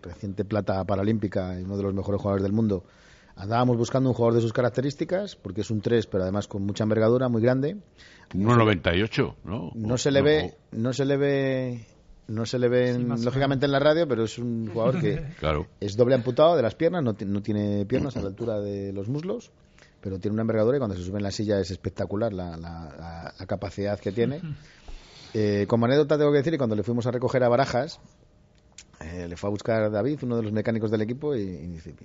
reciente 0.02 0.45
plata 0.45 0.82
paralímpica 0.86 1.60
y 1.60 1.63
uno 1.63 1.76
de 1.76 1.84
los 1.84 1.93
mejores 1.93 2.21
jugadores 2.21 2.41
del 2.41 2.54
mundo. 2.54 2.86
Andábamos 3.36 3.76
buscando 3.76 4.10
un 4.10 4.15
jugador 4.15 4.36
de 4.36 4.41
sus 4.41 4.54
características, 4.54 5.36
porque 5.36 5.60
es 5.60 5.69
un 5.69 5.82
3, 5.82 6.08
pero 6.08 6.23
además 6.23 6.47
con 6.47 6.65
mucha 6.65 6.86
envergadura, 6.86 7.28
muy 7.28 7.41
grande. 7.41 7.76
1,98, 8.34 9.36
¿no? 9.43 9.71
No 9.76 9.97
se 9.97 10.10
le 10.10 10.21
ve, 10.21 10.54
no 10.71 10.93
se 10.93 11.04
le 11.04 11.17
ve, 11.17 11.86
no 12.27 12.45
se 12.45 12.57
le 12.59 12.69
ve 12.69 12.91
en- 12.91 13.07
más 13.07 13.21
o 13.21 13.25
lógicamente 13.25 13.65
en 13.65 13.71
la 13.71 13.79
radio, 13.79 14.07
pero 14.07 14.23
es 14.23 14.38
un 14.38 14.67
jugador 14.71 14.99
que 15.01 15.21
Claro. 15.39 15.67
es 15.79 15.95
doble 15.97 16.15
amputado 16.15 16.55
de 16.55 16.62
las 16.62 16.75
piernas, 16.75 17.03
no, 17.03 17.15
no 17.25 17.41
tiene 17.41 17.86
piernas 17.86 18.15
a 18.17 18.21
la 18.21 18.27
altura 18.27 18.59
de 18.59 18.93
los 18.93 19.07
muslos, 19.09 19.51
pero 20.01 20.19
tiene 20.19 20.33
una 20.33 20.41
envergadura 20.41 20.77
y 20.77 20.79
cuando 20.79 20.95
se 20.97 21.03
sube 21.03 21.17
en 21.17 21.23
la 21.23 21.31
silla 21.31 21.59
es 21.59 21.71
espectacular 21.71 22.33
la, 22.33 22.57
la- 22.57 22.95
la- 22.97 23.33
la 23.39 23.45
capacidad 23.45 23.99
que 23.99 24.12
tiene. 24.12 24.41
Eh, 25.36 25.65
como 25.67 25.86
anécdota 25.88 26.15
tengo 26.15 26.31
que 26.31 26.38
decir 26.38 26.51
que 26.51 26.59
cuando 26.59 26.75
le 26.75 26.83
fuimos 26.83 27.07
a 27.07 27.12
recoger 27.12 27.43
a 27.43 27.49
Barajas, 27.49 27.99
eh, 29.01 29.27
le 29.27 29.36
fue 29.36 29.47
a 29.47 29.51
buscar 29.51 29.89
David, 29.91 30.19
uno 30.21 30.38
de 30.38 30.43
los 30.43 30.51
mecánicos 30.51 30.91
del 30.91 31.01
equipo, 31.01 31.36
y, 31.36 31.39
y 31.41 31.67
dice, 31.69 31.95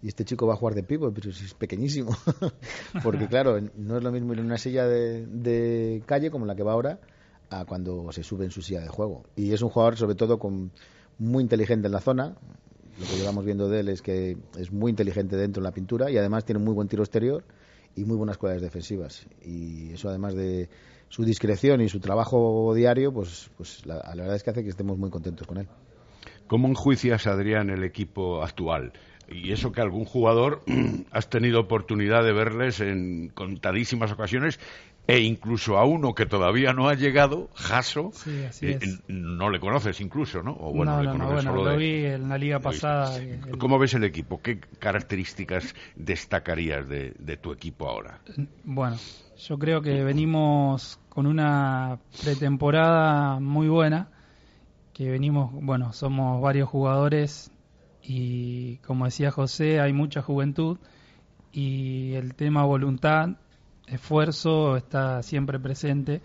y 0.00 0.06
este 0.06 0.24
chico 0.24 0.46
va 0.46 0.54
a 0.54 0.56
jugar 0.56 0.76
de 0.76 0.84
pívot, 0.84 1.12
pero 1.12 1.32
si 1.32 1.44
es 1.44 1.54
pequeñísimo. 1.54 2.16
Porque 3.02 3.26
claro, 3.26 3.58
no 3.76 3.96
es 3.96 4.02
lo 4.04 4.12
mismo 4.12 4.32
ir 4.32 4.38
en 4.38 4.44
una 4.46 4.58
silla 4.58 4.86
de, 4.86 5.26
de 5.26 6.04
calle 6.06 6.30
como 6.30 6.46
la 6.46 6.54
que 6.54 6.62
va 6.62 6.70
ahora 6.72 7.00
a 7.50 7.64
cuando 7.64 8.10
se 8.12 8.22
sube 8.22 8.44
en 8.44 8.50
su 8.50 8.62
silla 8.62 8.80
de 8.80 8.88
juego. 8.88 9.24
Y 9.36 9.52
es 9.52 9.62
un 9.62 9.70
jugador 9.70 9.96
sobre 9.96 10.14
todo 10.14 10.38
con 10.38 10.70
muy 11.18 11.42
inteligente 11.42 11.86
en 11.86 11.92
la 11.92 12.00
zona. 12.00 12.36
Lo 12.98 13.06
que 13.06 13.16
llevamos 13.16 13.44
viendo 13.44 13.68
de 13.68 13.80
él 13.80 13.88
es 13.88 14.02
que 14.02 14.36
es 14.58 14.72
muy 14.72 14.90
inteligente 14.90 15.36
dentro 15.36 15.60
en 15.60 15.64
la 15.64 15.72
pintura 15.72 16.10
y 16.10 16.16
además 16.16 16.44
tiene 16.44 16.60
muy 16.60 16.74
buen 16.74 16.88
tiro 16.88 17.02
exterior 17.02 17.44
y 17.94 18.04
muy 18.04 18.16
buenas 18.16 18.38
cualidades 18.38 18.62
defensivas. 18.62 19.26
Y 19.44 19.92
eso 19.92 20.08
además 20.08 20.34
de 20.34 20.68
su 21.08 21.24
discreción 21.24 21.80
y 21.80 21.88
su 21.88 22.00
trabajo 22.00 22.74
diario, 22.74 23.12
pues, 23.12 23.50
pues 23.56 23.86
la, 23.86 23.96
la 23.96 24.22
verdad 24.22 24.36
es 24.36 24.42
que 24.42 24.50
hace 24.50 24.62
que 24.62 24.70
estemos 24.70 24.98
muy 24.98 25.10
contentos 25.10 25.46
con 25.46 25.58
él. 25.58 25.68
¿Cómo 26.46 26.68
enjuicias, 26.68 27.26
Adrián, 27.26 27.70
el 27.70 27.84
equipo 27.84 28.42
actual? 28.42 28.92
Y 29.30 29.52
eso 29.52 29.72
que 29.72 29.82
algún 29.82 30.06
jugador 30.06 30.62
has 31.10 31.28
tenido 31.28 31.60
oportunidad 31.60 32.24
de 32.24 32.32
verles 32.32 32.80
en 32.80 33.28
contadísimas 33.28 34.10
ocasiones 34.12 34.58
e 35.08 35.20
incluso 35.20 35.78
a 35.78 35.84
uno 35.86 36.14
que 36.14 36.26
todavía 36.26 36.72
no 36.74 36.88
ha 36.88 36.94
llegado, 36.94 37.48
Jaso, 37.54 38.12
Sí, 38.12 38.30
eh, 38.62 38.78
no 39.08 39.48
le 39.50 39.58
conoces 39.58 40.00
incluso, 40.00 40.42
¿no? 40.42 40.52
O 40.60 40.72
bueno, 40.72 40.96
no, 40.96 41.02
le 41.02 41.06
no, 41.08 41.14
no, 41.14 41.24
conoces 41.24 41.44
bueno, 41.46 41.50
solo 41.50 41.64
lo 41.64 41.70
de- 41.70 41.76
vi 41.78 42.04
en 42.04 42.28
la 42.28 42.36
liga 42.38 42.58
pasada. 42.60 43.16
el- 43.16 43.58
¿Cómo 43.58 43.78
ves 43.78 43.94
el 43.94 44.04
equipo? 44.04 44.40
¿Qué 44.42 44.60
características 44.78 45.74
destacarías 45.96 46.86
de, 46.88 47.14
de 47.18 47.36
tu 47.38 47.52
equipo 47.52 47.88
ahora? 47.88 48.20
Bueno, 48.64 48.96
yo 49.48 49.58
creo 49.58 49.80
que 49.80 50.04
venimos 50.04 51.00
con 51.08 51.26
una 51.26 51.98
pretemporada 52.22 53.40
muy 53.40 53.68
buena, 53.68 54.10
que 54.92 55.10
venimos, 55.10 55.50
bueno, 55.52 55.92
somos 55.94 56.42
varios 56.42 56.68
jugadores 56.68 57.50
y 58.02 58.76
como 58.78 59.06
decía 59.06 59.30
José, 59.30 59.80
hay 59.80 59.92
mucha 59.92 60.20
juventud 60.22 60.76
y 61.52 62.12
el 62.14 62.34
tema 62.34 62.64
voluntad, 62.64 63.30
esfuerzo 63.90 64.76
está 64.76 65.22
siempre 65.22 65.58
presente. 65.58 66.20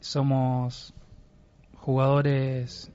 Somos 0.00 0.94
jugadores, 1.76 2.90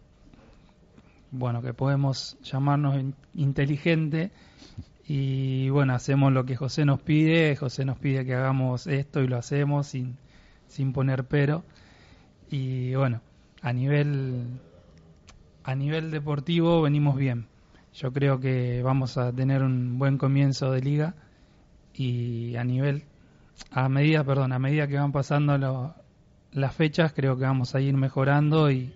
bueno, 1.31 1.61
que 1.61 1.73
podemos 1.73 2.37
llamarnos 2.43 2.95
in- 2.99 3.15
inteligente 3.35 4.31
y 5.07 5.69
bueno, 5.69 5.93
hacemos 5.93 6.33
lo 6.33 6.45
que 6.45 6.55
José 6.55 6.83
nos 6.85 7.01
pide, 7.01 7.55
José 7.55 7.85
nos 7.85 7.97
pide 7.97 8.25
que 8.25 8.33
hagamos 8.35 8.87
esto 8.87 9.21
y 9.21 9.27
lo 9.27 9.37
hacemos 9.37 9.87
sin, 9.87 10.17
sin 10.67 10.91
poner 10.93 11.25
pero. 11.25 11.63
Y 12.49 12.93
bueno, 12.95 13.21
a 13.61 13.73
nivel 13.73 14.59
a 15.63 15.75
nivel 15.75 16.11
deportivo 16.11 16.81
venimos 16.81 17.17
bien. 17.17 17.47
Yo 17.93 18.11
creo 18.13 18.39
que 18.39 18.81
vamos 18.83 19.17
a 19.17 19.31
tener 19.33 19.63
un 19.63 19.97
buen 19.99 20.17
comienzo 20.17 20.71
de 20.71 20.81
liga 20.81 21.15
y 21.93 22.55
a 22.55 22.63
nivel 22.63 23.03
a 23.71 23.89
medida, 23.89 24.23
perdón, 24.23 24.53
a 24.53 24.59
medida 24.59 24.87
que 24.87 24.95
van 24.97 25.11
pasando 25.11 25.57
lo- 25.57 25.93
las 26.51 26.75
fechas, 26.75 27.13
creo 27.13 27.37
que 27.37 27.43
vamos 27.43 27.75
a 27.75 27.81
ir 27.81 27.95
mejorando 27.95 28.71
y, 28.71 28.93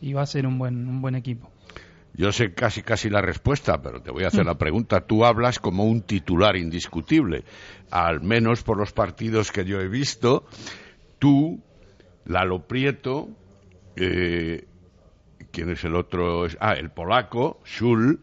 y 0.00 0.12
va 0.12 0.22
a 0.22 0.26
ser 0.26 0.46
un 0.46 0.58
buen 0.58 0.88
un 0.88 1.00
buen 1.02 1.14
equipo. 1.14 1.50
Yo 2.14 2.32
sé 2.32 2.54
casi 2.54 2.82
casi 2.82 3.10
la 3.10 3.20
respuesta, 3.20 3.82
pero 3.82 4.00
te 4.00 4.10
voy 4.10 4.24
a 4.24 4.28
hacer 4.28 4.46
la 4.46 4.56
pregunta. 4.56 5.02
Tú 5.02 5.26
hablas 5.26 5.58
como 5.58 5.84
un 5.84 6.00
titular 6.00 6.56
indiscutible, 6.56 7.44
al 7.90 8.22
menos 8.22 8.62
por 8.62 8.78
los 8.78 8.92
partidos 8.92 9.52
que 9.52 9.66
yo 9.66 9.80
he 9.80 9.88
visto. 9.88 10.46
Tú, 11.18 11.60
Lalo 12.24 12.66
Prieto, 12.66 13.28
eh, 13.96 14.66
¿quién 15.50 15.68
es 15.70 15.84
el 15.84 15.94
otro? 15.94 16.46
Ah, 16.58 16.72
el 16.72 16.88
polaco, 16.90 17.60
Schul, 17.66 18.20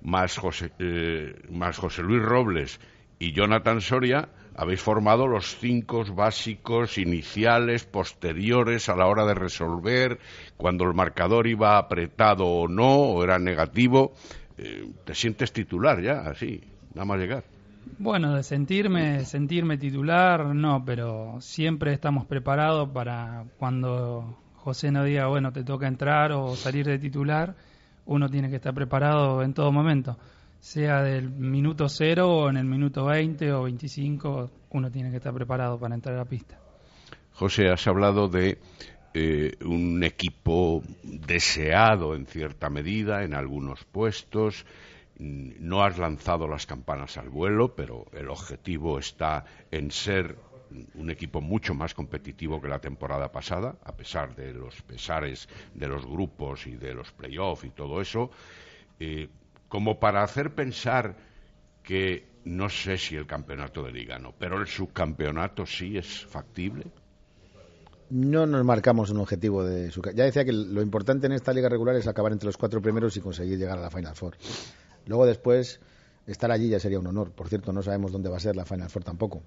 más 0.00 0.38
José, 0.38 0.72
eh, 0.78 1.34
más 1.50 1.76
José 1.76 2.02
Luis 2.02 2.22
Robles 2.22 2.80
y 3.18 3.32
Jonathan 3.32 3.82
Soria, 3.82 4.28
habéis 4.54 4.80
formado 4.80 5.26
los 5.26 5.56
cinco 5.58 6.04
básicos 6.14 6.98
iniciales, 6.98 7.84
posteriores 7.84 8.88
a 8.88 8.96
la 8.96 9.06
hora 9.06 9.24
de 9.26 9.34
resolver, 9.34 10.18
cuando 10.56 10.84
el 10.84 10.94
marcador 10.94 11.46
iba 11.46 11.78
apretado 11.78 12.46
o 12.46 12.68
no, 12.68 12.94
o 12.94 13.24
era 13.24 13.38
negativo. 13.38 14.12
Eh, 14.56 14.88
te 15.04 15.14
sientes 15.14 15.52
titular 15.52 16.00
ya, 16.00 16.20
así, 16.20 16.62
nada 16.94 17.04
más 17.04 17.18
llegar. 17.18 17.44
Bueno, 17.98 18.34
de 18.34 18.42
sentirme, 18.42 19.24
sentirme 19.24 19.76
titular, 19.76 20.46
no, 20.46 20.84
pero 20.84 21.36
siempre 21.40 21.92
estamos 21.92 22.26
preparados 22.26 22.88
para 22.90 23.44
cuando 23.58 24.38
José 24.56 24.90
nos 24.90 25.04
diga, 25.04 25.26
bueno, 25.26 25.52
te 25.52 25.64
toca 25.64 25.86
entrar 25.86 26.32
o 26.32 26.56
salir 26.56 26.86
de 26.86 26.98
titular, 26.98 27.54
uno 28.06 28.28
tiene 28.28 28.48
que 28.48 28.56
estar 28.56 28.74
preparado 28.74 29.42
en 29.42 29.52
todo 29.52 29.70
momento, 29.70 30.16
sea 30.64 31.02
del 31.02 31.28
minuto 31.28 31.90
cero 31.90 32.30
o 32.30 32.48
en 32.48 32.56
el 32.56 32.64
minuto 32.64 33.04
20 33.04 33.52
o 33.52 33.64
25, 33.64 34.50
uno 34.70 34.90
tiene 34.90 35.10
que 35.10 35.18
estar 35.18 35.34
preparado 35.34 35.78
para 35.78 35.94
entrar 35.94 36.14
a 36.14 36.20
la 36.20 36.24
pista. 36.24 36.58
José, 37.32 37.68
has 37.68 37.86
hablado 37.86 38.28
de 38.28 38.56
eh, 39.12 39.52
un 39.62 40.02
equipo 40.02 40.82
deseado 41.02 42.14
en 42.14 42.24
cierta 42.24 42.70
medida 42.70 43.24
en 43.24 43.34
algunos 43.34 43.84
puestos. 43.84 44.64
Mm, 45.18 45.50
No 45.58 45.84
has 45.84 45.98
lanzado 45.98 46.48
las 46.48 46.64
campanas 46.64 47.18
al 47.18 47.28
vuelo, 47.28 47.74
pero 47.74 48.06
el 48.14 48.30
objetivo 48.30 48.98
está 48.98 49.44
en 49.70 49.90
ser 49.90 50.38
un 50.94 51.10
equipo 51.10 51.42
mucho 51.42 51.74
más 51.74 51.92
competitivo 51.92 52.62
que 52.62 52.68
la 52.68 52.78
temporada 52.78 53.30
pasada, 53.30 53.76
a 53.84 53.94
pesar 53.94 54.34
de 54.34 54.54
los 54.54 54.80
pesares 54.80 55.46
de 55.74 55.88
los 55.88 56.06
grupos 56.06 56.66
y 56.66 56.76
de 56.76 56.94
los 56.94 57.12
playoffs 57.12 57.64
y 57.64 57.70
todo 57.70 58.00
eso, 58.00 58.30
eh, 58.98 59.28
como 59.68 59.98
para 59.98 60.22
hacer 60.22 60.54
pensar 60.54 61.16
que 61.82 62.26
no 62.44 62.68
sé 62.68 62.98
si 62.98 63.16
el 63.16 63.26
campeonato 63.26 63.82
de 63.82 63.92
liga 63.92 64.18
no, 64.18 64.34
pero 64.38 64.60
el 64.60 64.66
subcampeonato 64.66 65.66
sí 65.66 65.96
es 65.96 66.24
factible. 66.26 66.86
No 68.10 68.46
nos 68.46 68.64
marcamos 68.64 69.10
un 69.10 69.18
objetivo 69.18 69.64
de 69.64 69.90
su... 69.90 70.02
Ya 70.14 70.24
decía 70.24 70.44
que 70.44 70.52
lo 70.52 70.82
importante 70.82 71.26
en 71.26 71.32
esta 71.32 71.52
liga 71.52 71.68
regular 71.68 71.96
es 71.96 72.06
acabar 72.06 72.32
entre 72.32 72.46
los 72.46 72.56
cuatro 72.56 72.82
primeros 72.82 73.16
y 73.16 73.20
conseguir 73.20 73.58
llegar 73.58 73.78
a 73.78 73.82
la 73.82 73.90
Final 73.90 74.14
Four. 74.14 74.36
Luego 75.06 75.26
después, 75.26 75.80
estar 76.26 76.50
allí 76.50 76.68
ya 76.68 76.78
sería 76.78 76.98
un 76.98 77.06
honor. 77.06 77.32
Por 77.32 77.48
cierto, 77.48 77.72
no 77.72 77.82
sabemos 77.82 78.12
dónde 78.12 78.28
va 78.28 78.36
a 78.36 78.40
ser 78.40 78.56
la 78.56 78.66
Final 78.66 78.90
Four 78.90 79.04
tampoco. 79.04 79.42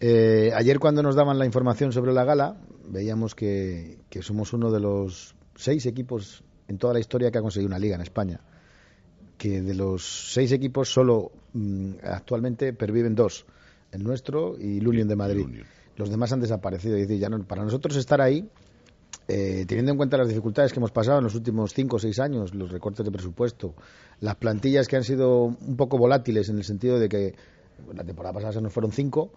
Eh, 0.00 0.50
ayer 0.54 0.78
cuando 0.78 1.02
nos 1.02 1.16
daban 1.16 1.38
la 1.38 1.46
información 1.46 1.92
sobre 1.92 2.12
la 2.12 2.24
gala, 2.24 2.56
veíamos 2.88 3.34
que, 3.34 3.98
que 4.08 4.22
somos 4.22 4.52
uno 4.52 4.70
de 4.70 4.80
los 4.80 5.34
seis 5.54 5.86
equipos 5.86 6.44
en 6.68 6.78
toda 6.78 6.94
la 6.94 7.00
historia 7.00 7.30
que 7.30 7.38
ha 7.38 7.42
conseguido 7.42 7.68
una 7.68 7.78
liga 7.78 7.94
en 7.94 8.02
España. 8.02 8.40
Que 9.38 9.60
de 9.62 9.74
los 9.74 10.32
seis 10.32 10.50
equipos 10.52 10.88
solo 10.88 11.30
mm, 11.52 11.90
actualmente 12.02 12.72
perviven 12.72 13.14
dos, 13.14 13.44
el 13.92 14.02
nuestro 14.02 14.56
y 14.58 14.78
el 14.78 14.88
Union 14.88 15.08
de 15.08 15.16
Madrid. 15.16 15.46
Los 15.96 16.10
demás 16.10 16.32
han 16.32 16.40
desaparecido. 16.40 16.96
Es 16.96 17.02
decir, 17.08 17.20
ya 17.20 17.28
no- 17.28 17.44
para 17.44 17.62
nosotros 17.62 17.96
estar 17.96 18.20
ahí, 18.20 18.48
eh, 19.28 19.64
teniendo 19.66 19.90
en 19.92 19.96
cuenta 19.98 20.16
las 20.16 20.28
dificultades 20.28 20.72
que 20.72 20.78
hemos 20.78 20.90
pasado 20.92 21.18
en 21.18 21.24
los 21.24 21.34
últimos 21.34 21.72
cinco 21.74 21.96
o 21.96 21.98
seis 21.98 22.18
años, 22.18 22.54
los 22.54 22.70
recortes 22.70 23.04
de 23.04 23.10
presupuesto, 23.12 23.74
las 24.20 24.36
plantillas 24.36 24.88
que 24.88 24.96
han 24.96 25.04
sido 25.04 25.44
un 25.44 25.76
poco 25.76 25.98
volátiles 25.98 26.48
en 26.48 26.56
el 26.58 26.64
sentido 26.64 26.98
de 26.98 27.08
que 27.08 27.34
la 27.94 28.04
temporada 28.04 28.32
pasada 28.34 28.52
se 28.54 28.60
nos 28.62 28.72
fueron 28.72 28.92
cinco 28.92 29.32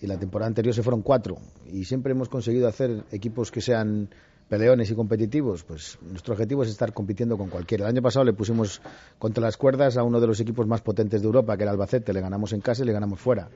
y 0.00 0.06
la 0.06 0.18
temporada 0.18 0.48
anterior 0.48 0.74
se 0.74 0.82
fueron 0.82 1.02
cuatro. 1.02 1.38
Y 1.72 1.84
siempre 1.84 2.12
hemos 2.12 2.28
conseguido 2.28 2.68
hacer 2.68 3.04
equipos 3.12 3.50
que 3.50 3.60
sean 3.60 4.10
peleones 4.48 4.90
y 4.90 4.94
competitivos. 4.94 5.62
Pues 5.64 5.98
nuestro 6.02 6.34
objetivo 6.34 6.62
es 6.62 6.70
estar 6.70 6.92
compitiendo 6.92 7.36
con 7.36 7.48
cualquiera. 7.48 7.84
El 7.84 7.90
año 7.94 8.02
pasado 8.02 8.24
le 8.24 8.32
pusimos 8.32 8.80
contra 9.18 9.42
las 9.42 9.56
cuerdas 9.56 9.96
a 9.96 10.02
uno 10.02 10.20
de 10.20 10.26
los 10.26 10.40
equipos 10.40 10.66
más 10.66 10.80
potentes 10.80 11.20
de 11.20 11.26
Europa, 11.26 11.56
que 11.56 11.62
era 11.64 11.72
Albacete. 11.72 12.12
Le 12.12 12.20
ganamos 12.20 12.52
en 12.52 12.60
casa 12.60 12.82
y 12.82 12.86
le 12.86 12.92
ganamos 12.92 13.20
fuera. 13.20 13.48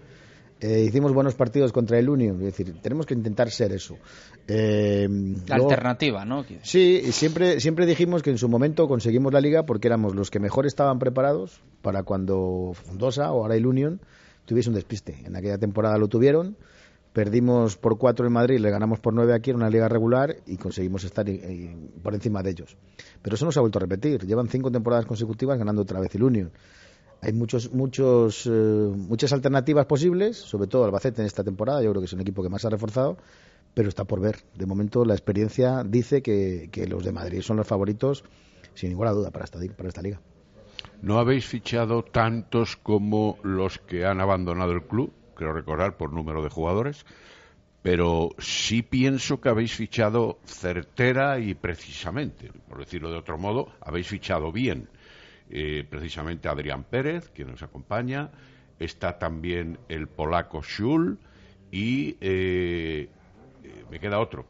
Eh, 0.61 0.85
hicimos 0.87 1.12
buenos 1.12 1.35
partidos 1.35 1.72
contra 1.72 1.98
el 1.98 2.09
Union, 2.09 2.37
es 2.37 2.44
decir, 2.57 2.72
tenemos 2.81 3.05
que 3.05 3.14
intentar 3.14 3.50
ser 3.50 3.72
eso. 3.72 3.96
Eh, 4.46 5.09
La 5.48 5.57
luego- 5.57 5.70
alternativa, 5.70 6.24
¿no? 6.24 6.44
Sí, 6.62 7.02
y 7.05 7.11
siempre, 7.11 7.59
siempre 7.59 7.85
dijimos 7.85 8.22
que 8.22 8.31
en 8.31 8.38
su 8.38 8.48
momento 8.48 8.87
conseguimos 8.87 9.33
la 9.33 9.40
liga 9.40 9.64
porque 9.64 9.88
éramos 9.88 10.14
los 10.14 10.31
que 10.31 10.38
mejor 10.38 10.66
estaban 10.66 11.00
preparados 11.00 11.61
para 11.83 12.05
cuando 12.05 12.72
Fundosa 12.74 13.33
o 13.33 13.42
ahora 13.42 13.57
el 13.57 13.66
Union 13.66 14.00
tuviese 14.44 14.68
un 14.68 14.76
despiste. 14.76 15.16
En 15.24 15.35
aquella 15.35 15.59
temporada 15.59 15.98
lo 15.98 16.07
tuvieron, 16.07 16.57
perdimos 17.12 17.77
por 17.77 17.98
cuatro 17.98 18.27
en 18.27 18.33
Madrid, 18.33 18.59
le 18.59 18.70
ganamos 18.70 19.01
por 19.01 19.12
nueve 19.12 19.35
aquí 19.35 19.51
en 19.51 19.57
una 19.57 19.70
liga 19.70 19.88
regular 19.88 20.37
y 20.46 20.57
conseguimos 20.57 21.05
estar 21.05 21.27
por 22.03 22.14
encima 22.14 22.42
de 22.42 22.51
ellos. 22.51 22.77
Pero 23.20 23.37
eso 23.37 23.44
no 23.44 23.53
se 23.53 23.59
ha 23.59 23.62
vuelto 23.62 23.79
a 23.79 23.81
repetir. 23.81 24.27
Llevan 24.27 24.48
cinco 24.48 24.70
temporadas 24.70 25.07
consecutivas 25.07 25.59
ganando 25.59 25.83
otra 25.83 26.01
vez 26.01 26.14
el 26.14 26.22
Union. 26.22 26.51
Hay 27.20 27.33
muchos, 27.33 27.72
muchos, 27.72 28.46
eh, 28.46 28.51
muchas 28.51 29.33
alternativas 29.33 29.87
posibles, 29.87 30.37
sobre 30.37 30.66
todo 30.66 30.85
Albacete 30.85 31.20
en 31.20 31.27
esta 31.27 31.44
temporada. 31.44 31.81
Yo 31.83 31.90
creo 31.90 32.01
que 32.01 32.07
es 32.07 32.12
un 32.12 32.20
equipo 32.20 32.42
que 32.42 32.48
más 32.48 32.64
ha 32.64 32.70
reforzado, 32.70 33.16
pero 33.75 33.88
está 33.88 34.05
por 34.05 34.20
ver. 34.20 34.38
De 34.57 34.66
momento 34.66 35.05
la 35.05 35.14
experiencia 35.14 35.85
dice 35.85 36.20
que, 36.20 36.68
que 36.72 36.87
los 36.88 37.05
de 37.05 37.12
Madrid 37.12 37.40
son 37.42 37.59
los 37.59 37.66
favoritos, 37.66 38.25
sin 38.75 38.88
ninguna 38.88 39.12
duda, 39.12 39.31
para 39.31 39.44
esta, 39.44 39.61
para 39.77 39.88
esta 39.88 40.03
liga. 40.03 40.20
No 41.01 41.18
habéis 41.18 41.46
fichado 41.46 42.03
tantos 42.03 42.77
como 42.77 43.38
los 43.44 43.79
que 43.79 44.05
han 44.05 44.20
abandonado 44.20 44.72
el 44.72 44.83
club, 44.83 45.12
creo 45.42 45.52
recordar 45.52 45.96
por 45.96 46.12
número 46.12 46.42
de 46.42 46.48
jugadores, 46.48 47.05
pero 47.83 48.31
sí 48.38 48.83
pienso 48.83 49.40
que 49.40 49.48
habéis 49.48 49.74
fichado 49.74 50.38
certera 50.44 51.40
y 51.40 51.55
precisamente, 51.55 52.50
por 52.68 52.78
decirlo 52.78 53.11
de 53.11 53.18
otro 53.18 53.38
modo, 53.38 53.72
habéis 53.81 54.07
fichado 54.07 54.52
bien. 54.52 54.88
Eh, 55.50 55.85
precisamente 55.88 56.48
Adrián 56.48 56.85
Pérez, 56.85 57.28
quien 57.35 57.50
nos 57.50 57.62
acompaña, 57.62 58.31
está 58.78 59.18
también 59.18 59.78
el 59.88 60.07
polaco 60.07 60.62
Schul 60.62 61.18
y 61.70 62.16
eh, 62.20 63.09
eh, 63.64 63.85
me 63.90 63.98
queda 63.98 64.20
otro. 64.20 64.46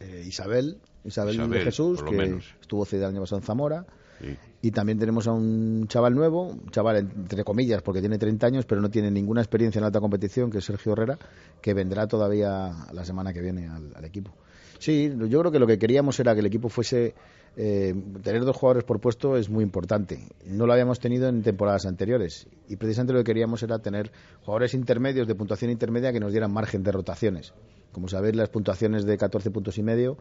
Eh, 0.00 0.24
Isabel, 0.26 0.78
Isabel, 1.04 1.34
Isabel, 1.34 1.50
de 1.50 1.64
Jesús, 1.64 2.02
que 2.02 2.10
menos. 2.10 2.54
estuvo 2.60 2.84
cedido 2.84 3.06
el 3.06 3.14
año 3.14 3.20
pasado 3.22 3.40
en 3.40 3.46
Zamora. 3.46 3.86
Sí. 4.20 4.36
Y 4.64 4.70
también 4.70 4.98
tenemos 4.98 5.28
a 5.28 5.32
un 5.32 5.86
chaval 5.88 6.14
nuevo, 6.14 6.44
un 6.44 6.70
chaval 6.70 6.96
entre 6.96 7.44
comillas, 7.44 7.82
porque 7.82 8.00
tiene 8.00 8.16
30 8.16 8.46
años, 8.46 8.64
pero 8.64 8.80
no 8.80 8.88
tiene 8.88 9.10
ninguna 9.10 9.42
experiencia 9.42 9.78
en 9.78 9.84
alta 9.84 10.00
competición, 10.00 10.50
que 10.50 10.56
es 10.56 10.64
Sergio 10.64 10.92
Herrera, 10.92 11.18
que 11.60 11.74
vendrá 11.74 12.06
todavía 12.06 12.72
la 12.90 13.04
semana 13.04 13.34
que 13.34 13.42
viene 13.42 13.68
al, 13.68 14.04
equipo. 14.06 14.32
Sí, 14.78 15.12
yo 15.28 15.40
creo 15.40 15.52
que 15.52 15.58
lo 15.58 15.66
que 15.66 15.78
queríamos 15.78 16.18
era 16.18 16.32
que 16.32 16.40
el 16.40 16.46
equipo 16.46 16.70
fuese. 16.70 17.14
Eh, 17.56 17.94
tener 18.22 18.42
dos 18.42 18.56
jugadores 18.56 18.84
por 18.84 19.00
puesto 19.00 19.36
es 19.36 19.50
muy 19.50 19.62
importante. 19.62 20.28
No 20.46 20.66
lo 20.66 20.72
habíamos 20.72 20.98
tenido 20.98 21.28
en 21.28 21.42
temporadas 21.42 21.84
anteriores. 21.84 22.46
Y 22.66 22.76
precisamente 22.76 23.12
lo 23.12 23.18
que 23.18 23.24
queríamos 23.24 23.62
era 23.62 23.78
tener 23.80 24.12
jugadores 24.40 24.72
intermedios 24.72 25.28
de 25.28 25.34
puntuación 25.34 25.70
intermedia 25.72 26.10
que 26.10 26.20
nos 26.20 26.32
dieran 26.32 26.50
margen 26.50 26.82
de 26.82 26.90
rotaciones. 26.90 27.52
Como 27.92 28.08
sabéis, 28.08 28.34
las 28.34 28.48
puntuaciones 28.48 29.04
de 29.04 29.18
14 29.18 29.50
puntos 29.50 29.76
y 29.76 29.82
medio 29.82 30.16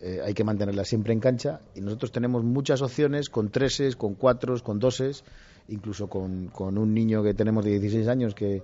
eh, 0.00 0.20
hay 0.24 0.34
que 0.34 0.44
mantenerla 0.44 0.84
siempre 0.84 1.12
en 1.12 1.20
cancha 1.20 1.60
y 1.74 1.80
nosotros 1.80 2.12
tenemos 2.12 2.44
muchas 2.44 2.82
opciones 2.82 3.30
con 3.30 3.50
treses, 3.50 3.96
con 3.96 4.14
cuatros, 4.14 4.62
con 4.62 4.78
doses, 4.78 5.24
incluso 5.68 6.08
con, 6.08 6.50
un 6.58 6.94
niño 6.94 7.22
que 7.22 7.34
tenemos 7.34 7.64
de 7.64 7.72
16 7.72 8.08
años 8.08 8.34
que, 8.34 8.62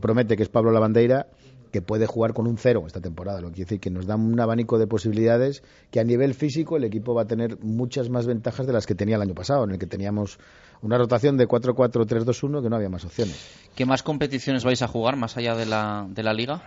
promete, 0.00 0.36
que 0.36 0.42
es 0.42 0.48
Pablo 0.48 0.70
Lavandeira, 0.70 1.26
que 1.72 1.82
puede 1.82 2.06
jugar 2.06 2.32
con 2.32 2.46
un 2.46 2.56
cero 2.56 2.84
esta 2.86 3.00
temporada, 3.00 3.40
lo 3.40 3.48
que 3.48 3.54
quiere 3.54 3.66
decir 3.66 3.80
que 3.80 3.90
nos 3.90 4.06
da 4.06 4.16
un 4.16 4.38
abanico 4.38 4.78
de 4.78 4.86
posibilidades 4.86 5.62
que 5.90 6.00
a 6.00 6.04
nivel 6.04 6.34
físico 6.34 6.76
el 6.76 6.84
equipo 6.84 7.14
va 7.14 7.22
a 7.22 7.26
tener 7.26 7.58
muchas 7.60 8.08
más 8.08 8.26
ventajas 8.26 8.66
de 8.66 8.72
las 8.72 8.86
que 8.86 8.94
tenía 8.94 9.16
el 9.16 9.22
año 9.22 9.34
pasado, 9.34 9.64
en 9.64 9.72
el 9.72 9.78
que 9.78 9.86
teníamos 9.86 10.38
una 10.82 10.96
rotación 10.96 11.36
de 11.36 11.48
4-4-3-2-1 11.48 12.62
que 12.62 12.70
no 12.70 12.76
había 12.76 12.88
más 12.88 13.04
opciones. 13.04 13.44
¿Qué 13.74 13.84
más 13.84 14.02
competiciones 14.02 14.64
vais 14.64 14.80
a 14.82 14.88
jugar 14.88 15.16
más 15.16 15.36
allá 15.36 15.54
de 15.56 15.66
la, 15.66 16.06
de 16.08 16.22
la 16.22 16.32
liga? 16.32 16.62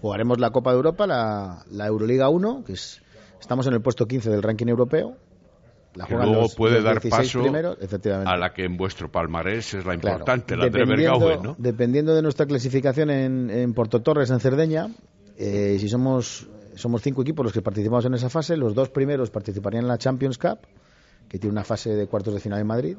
Jugaremos 0.00 0.38
la 0.38 0.50
Copa 0.50 0.70
de 0.70 0.76
Europa, 0.76 1.06
la, 1.06 1.64
la 1.70 1.86
Euroliga 1.86 2.28
1, 2.28 2.64
que 2.64 2.74
es 2.74 3.00
Estamos 3.44 3.66
en 3.66 3.74
el 3.74 3.82
puesto 3.82 4.06
15 4.06 4.30
del 4.30 4.42
ranking 4.42 4.68
europeo. 4.68 5.18
La 5.96 6.06
que 6.06 6.14
luego 6.14 6.48
puede 6.56 6.80
dar 6.80 6.98
paso 7.02 7.42
a 8.24 8.38
la 8.38 8.54
que 8.54 8.64
en 8.64 8.78
vuestro 8.78 9.12
palmarés 9.12 9.74
es 9.74 9.84
la 9.84 9.92
importante, 9.92 10.56
la 10.56 10.70
de 10.70 11.38
¿no? 11.42 11.54
Dependiendo 11.58 12.14
de 12.14 12.22
nuestra 12.22 12.46
clasificación 12.46 13.10
en, 13.10 13.50
en 13.50 13.74
Porto 13.74 14.00
Torres, 14.00 14.30
en 14.30 14.40
Cerdeña, 14.40 14.88
eh, 15.36 15.76
si 15.78 15.90
somos, 15.90 16.48
somos 16.74 17.02
cinco 17.02 17.20
equipos 17.20 17.44
los 17.44 17.52
que 17.52 17.60
participamos 17.60 18.06
en 18.06 18.14
esa 18.14 18.30
fase, 18.30 18.56
los 18.56 18.74
dos 18.74 18.88
primeros 18.88 19.28
participarían 19.30 19.84
en 19.84 19.88
la 19.88 19.98
Champions 19.98 20.38
Cup, 20.38 20.60
que 21.28 21.38
tiene 21.38 21.52
una 21.52 21.64
fase 21.64 21.90
de 21.90 22.06
cuartos 22.06 22.32
de 22.32 22.40
final 22.40 22.60
en 22.60 22.66
Madrid. 22.66 22.96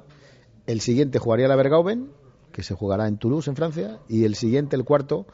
El 0.68 0.80
siguiente 0.80 1.18
jugaría 1.18 1.48
la 1.48 1.56
Bergauben, 1.56 2.12
que 2.52 2.62
se 2.62 2.76
jugará 2.76 3.08
en 3.08 3.18
Toulouse, 3.18 3.50
en 3.50 3.56
Francia. 3.56 3.98
Y 4.08 4.26
el 4.26 4.36
siguiente, 4.36 4.76
el 4.76 4.84
cuarto, 4.84 5.26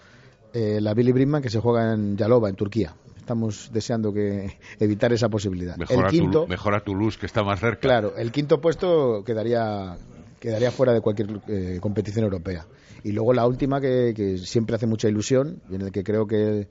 eh, 0.54 0.80
la 0.80 0.93
Billy 0.93 1.12
Brinkman, 1.12 1.41
que 1.41 1.50
se 1.50 1.60
juega 1.60 1.93
en 1.93 2.15
Yalova, 2.15 2.47
en 2.47 2.56
Turquía 2.56 2.95
estamos 3.21 3.69
deseando 3.71 4.12
que 4.12 4.57
evitar 4.79 5.13
esa 5.13 5.29
posibilidad. 5.29 5.77
Mejor, 5.77 6.05
el 6.05 6.12
quinto, 6.12 6.47
a, 6.49 6.79
Toulouse, 6.81 7.17
que 7.17 7.25
está 7.27 7.43
más 7.43 7.60
cerca. 7.60 7.79
Claro, 7.79 8.15
el 8.17 8.31
quinto 8.31 8.60
puesto 8.60 9.23
quedaría, 9.23 9.95
quedaría 10.39 10.71
fuera 10.71 10.91
de 10.91 11.01
cualquier 11.01 11.39
eh, 11.47 11.79
competición 11.79 12.25
europea. 12.25 12.65
Y 13.03 13.13
luego 13.13 13.34
la 13.34 13.47
última, 13.47 13.79
que, 13.79 14.38
siempre 14.43 14.75
hace 14.75 14.88
mucha 14.88 15.07
ilusión, 15.07 15.62
y 15.69 15.75
en 15.75 15.81
el 15.81 15.91
que 15.91 16.03
creo 16.03 16.27
que 16.27 16.67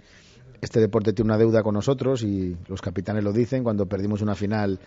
este 0.60 0.80
deporte 0.80 1.12
tiene 1.12 1.30
una 1.30 1.38
deuda 1.38 1.62
con 1.62 1.74
nosotros, 1.74 2.22
y 2.22 2.56
los 2.68 2.82
capitanes 2.82 3.24
lo 3.24 3.32
dicen, 3.32 3.64
cuando 3.64 3.86
perdimos 3.86 4.20
una 4.20 4.34
final 4.34 4.78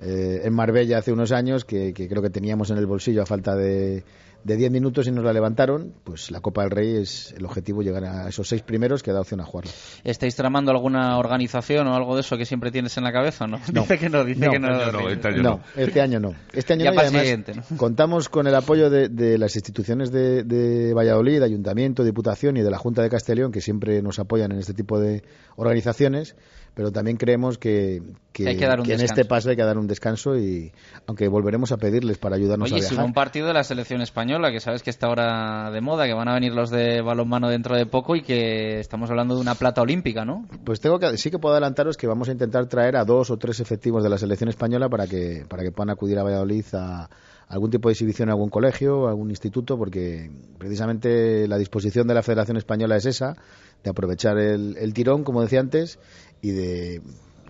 eh, 0.00 0.42
en 0.44 0.54
Marbella 0.54 0.98
hace 0.98 1.12
unos 1.12 1.32
años, 1.32 1.64
que 1.64 1.92
creo 1.92 2.22
que 2.22 2.30
teníamos 2.30 2.70
en 2.70 2.78
el 2.78 2.86
bolsillo 2.86 3.22
a 3.22 3.26
falta 3.26 3.56
de 3.56 4.04
de 4.44 4.56
10 4.56 4.70
minutos 4.70 5.06
y 5.06 5.10
nos 5.10 5.24
la 5.24 5.32
levantaron, 5.32 5.94
pues 6.04 6.30
la 6.30 6.40
Copa 6.40 6.62
del 6.62 6.70
Rey 6.70 6.96
es 6.96 7.34
el 7.36 7.44
objetivo 7.44 7.82
llegar 7.82 8.04
a 8.04 8.28
esos 8.28 8.48
seis 8.48 8.62
primeros 8.62 9.02
que 9.02 9.12
da 9.12 9.20
opción 9.20 9.40
a 9.40 9.44
jugarlo. 9.44 9.70
¿Estáis 10.04 10.36
tramando 10.36 10.70
alguna 10.70 11.18
organización 11.18 11.86
o 11.88 11.94
algo 11.94 12.14
de 12.14 12.22
eso 12.22 12.36
que 12.36 12.44
siempre 12.44 12.70
tienes 12.70 12.96
en 12.96 13.04
la 13.04 13.12
cabeza? 13.12 13.46
No, 13.46 13.58
dice 13.58 13.98
que 13.98 14.08
no, 14.08 14.24
dice 14.24 14.48
que 14.48 14.58
no. 14.58 15.08
Este 15.08 15.28
año 15.28 15.42
no, 15.42 15.60
este 15.76 16.00
año 16.00 16.20
no. 16.20 16.34
Este 16.52 16.72
año 16.72 16.90
no, 16.92 17.76
contamos 17.76 18.28
con 18.28 18.46
el 18.46 18.54
apoyo 18.54 18.90
de, 18.90 19.38
las 19.38 19.54
instituciones 19.56 20.10
de, 20.10 20.44
de, 20.44 20.94
Valladolid, 20.94 21.42
Ayuntamiento, 21.42 22.04
Diputación 22.04 22.56
y 22.56 22.62
de 22.62 22.70
la 22.70 22.78
Junta 22.78 23.02
de 23.02 23.10
Castellón, 23.10 23.52
que 23.52 23.60
siempre 23.60 24.02
nos 24.02 24.18
apoyan 24.18 24.52
en 24.52 24.58
este 24.58 24.74
tipo 24.74 24.98
de 24.98 25.22
organizaciones 25.56 26.36
pero 26.78 26.92
también 26.92 27.16
creemos 27.16 27.58
que, 27.58 28.00
que, 28.32 28.48
en 28.48 29.00
este 29.00 29.24
paso 29.24 29.50
hay 29.50 29.56
que 29.56 29.64
dar 29.64 29.78
un 29.78 29.88
descanso 29.88 30.38
y 30.38 30.70
aunque 31.08 31.26
volveremos 31.26 31.72
a 31.72 31.76
pedirles 31.76 32.18
para 32.18 32.36
ayudarnos 32.36 32.70
a 32.70 32.76
viajar. 32.76 32.98
Oye, 32.98 33.04
un 33.04 33.12
partido 33.12 33.48
de 33.48 33.54
la 33.54 33.64
selección 33.64 34.00
española, 34.00 34.27
que 34.52 34.60
sabes 34.60 34.82
que 34.82 34.90
está 34.90 35.06
ahora 35.06 35.70
de 35.70 35.80
moda, 35.80 36.06
que 36.06 36.12
van 36.12 36.28
a 36.28 36.34
venir 36.34 36.52
los 36.52 36.70
de 36.70 37.00
balonmano 37.00 37.48
dentro 37.48 37.76
de 37.76 37.86
poco 37.86 38.14
y 38.14 38.22
que 38.22 38.78
estamos 38.78 39.10
hablando 39.10 39.34
de 39.34 39.40
una 39.40 39.54
plata 39.54 39.80
olímpica, 39.80 40.24
¿no? 40.24 40.46
Pues 40.64 40.80
tengo 40.80 40.98
que 40.98 41.16
sí 41.16 41.30
que 41.30 41.38
puedo 41.38 41.54
adelantaros 41.54 41.96
que 41.96 42.06
vamos 42.06 42.28
a 42.28 42.32
intentar 42.32 42.66
traer 42.66 42.96
a 42.96 43.04
dos 43.04 43.30
o 43.30 43.36
tres 43.36 43.60
efectivos 43.60 44.02
de 44.02 44.10
la 44.10 44.18
selección 44.18 44.48
española 44.48 44.88
para 44.88 45.06
que 45.06 45.44
para 45.48 45.62
que 45.62 45.72
puedan 45.72 45.90
acudir 45.90 46.18
a 46.18 46.22
Valladolid 46.22 46.64
a 46.74 47.08
algún 47.48 47.70
tipo 47.70 47.88
de 47.88 47.94
exhibición 47.94 48.28
en 48.28 48.32
algún 48.32 48.50
colegio, 48.50 49.08
algún 49.08 49.30
instituto, 49.30 49.78
porque 49.78 50.30
precisamente 50.58 51.48
la 51.48 51.56
disposición 51.56 52.06
de 52.06 52.12
la 52.12 52.22
Federación 52.22 52.58
Española 52.58 52.96
es 52.96 53.06
esa, 53.06 53.36
de 53.82 53.88
aprovechar 53.90 54.36
el, 54.36 54.76
el 54.76 54.92
tirón, 54.92 55.24
como 55.24 55.40
decía 55.40 55.60
antes, 55.60 55.98
y 56.42 56.50
de 56.50 57.00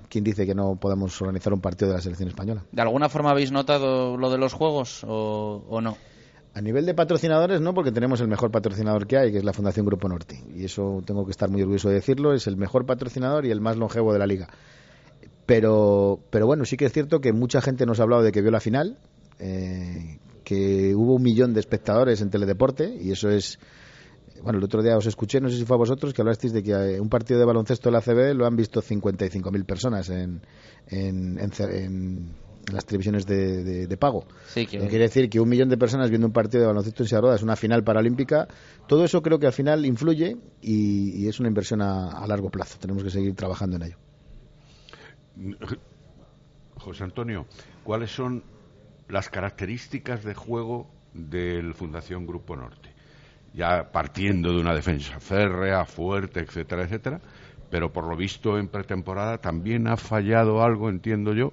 quién 0.08 0.24
dice 0.24 0.46
que 0.46 0.54
no 0.54 0.76
podemos 0.76 1.20
organizar 1.20 1.52
un 1.52 1.60
partido 1.60 1.90
de 1.90 1.96
la 1.96 2.00
selección 2.00 2.28
española. 2.28 2.64
¿De 2.72 2.82
alguna 2.82 3.08
forma 3.08 3.30
habéis 3.30 3.52
notado 3.52 4.16
lo 4.16 4.30
de 4.30 4.38
los 4.38 4.52
juegos 4.52 5.04
o, 5.06 5.80
no? 5.80 5.96
A 6.54 6.60
nivel 6.60 6.86
de 6.86 6.94
patrocinadores 6.94 7.60
no, 7.60 7.74
porque 7.74 7.92
tenemos 7.92 8.20
el 8.20 8.28
mejor 8.28 8.50
patrocinador 8.50 9.06
que 9.06 9.16
hay, 9.16 9.32
que 9.32 9.38
es 9.38 9.44
la 9.44 9.52
Fundación 9.52 9.86
Grupo 9.86 10.08
Norte. 10.08 10.42
Y 10.54 10.64
eso 10.64 11.02
tengo 11.04 11.24
que 11.24 11.30
estar 11.30 11.50
muy 11.50 11.62
orgulloso 11.62 11.88
de 11.88 11.96
decirlo, 11.96 12.32
es 12.32 12.46
el 12.46 12.56
mejor 12.56 12.86
patrocinador 12.86 13.46
y 13.46 13.50
el 13.50 13.60
más 13.60 13.76
longevo 13.76 14.12
de 14.12 14.18
la 14.18 14.26
liga. 14.26 14.48
Pero, 15.46 16.20
pero 16.30 16.46
bueno, 16.46 16.64
sí 16.64 16.76
que 16.76 16.86
es 16.86 16.92
cierto 16.92 17.20
que 17.20 17.32
mucha 17.32 17.60
gente 17.60 17.86
nos 17.86 18.00
ha 18.00 18.02
hablado 18.02 18.22
de 18.22 18.32
que 18.32 18.42
vio 18.42 18.50
la 18.50 18.60
final, 18.60 18.98
eh, 19.38 20.18
que 20.44 20.94
hubo 20.94 21.14
un 21.14 21.22
millón 21.22 21.54
de 21.54 21.60
espectadores 21.60 22.20
en 22.20 22.30
Teledeporte, 22.30 22.92
y 23.00 23.12
eso 23.12 23.30
es 23.30 23.58
bueno, 24.42 24.58
el 24.58 24.64
otro 24.64 24.82
día 24.82 24.96
os 24.96 25.06
escuché, 25.06 25.40
no 25.40 25.48
sé 25.48 25.56
si 25.56 25.64
fue 25.64 25.76
a 25.76 25.78
vosotros, 25.78 26.12
que 26.12 26.22
hablasteis 26.22 26.52
de 26.52 26.62
que 26.62 26.72
eh, 26.72 27.00
un 27.00 27.08
partido 27.08 27.40
de 27.40 27.46
baloncesto 27.46 27.88
de 27.88 27.92
la 27.92 28.00
CB 28.00 28.34
lo 28.34 28.46
han 28.46 28.56
visto 28.56 28.82
55.000 28.82 29.64
personas 29.64 30.10
en, 30.10 30.42
en, 30.88 31.38
en, 31.38 32.34
las 32.72 32.84
televisiones 32.86 33.26
de, 33.26 33.96
pago. 33.98 34.26
Sí, 34.46 34.66
Quiere 34.66 34.98
decir 34.98 35.28
que 35.28 35.40
un 35.40 35.48
millón 35.48 35.68
de 35.68 35.76
personas 35.76 36.10
viendo 36.10 36.26
un 36.26 36.32
partido 36.32 36.62
de 36.62 36.68
baloncesto 36.68 37.02
en 37.02 37.08
Sierra 37.08 37.34
es 37.34 37.42
una 37.42 37.56
final 37.56 37.82
paralímpica. 37.84 38.46
Todo 38.86 39.04
eso 39.04 39.22
creo 39.22 39.38
que 39.38 39.46
al 39.46 39.52
final 39.52 39.84
influye 39.86 40.36
y, 40.60 41.26
es 41.28 41.40
una 41.40 41.48
inversión 41.48 41.82
a, 41.82 42.26
largo 42.26 42.50
plazo. 42.50 42.78
Tenemos 42.78 43.02
que 43.02 43.10
seguir 43.10 43.34
trabajando 43.34 43.76
en 43.76 43.82
ello. 43.82 43.96
José 46.76 47.04
Antonio, 47.04 47.46
¿cuáles 47.84 48.10
son 48.10 48.44
las 49.08 49.28
características 49.28 50.22
de 50.24 50.34
juego 50.34 50.88
del 51.12 51.74
Fundación 51.74 52.26
Grupo 52.26 52.56
Norte? 52.56 52.98
ya 53.54 53.90
partiendo 53.90 54.52
de 54.52 54.60
una 54.60 54.74
defensa 54.74 55.18
férrea, 55.20 55.84
fuerte, 55.84 56.40
etcétera, 56.40 56.84
etcétera, 56.84 57.20
pero 57.70 57.92
por 57.92 58.06
lo 58.06 58.16
visto 58.16 58.58
en 58.58 58.68
pretemporada 58.68 59.38
también 59.38 59.88
ha 59.88 59.96
fallado 59.96 60.62
algo, 60.62 60.88
entiendo 60.88 61.34
yo, 61.34 61.52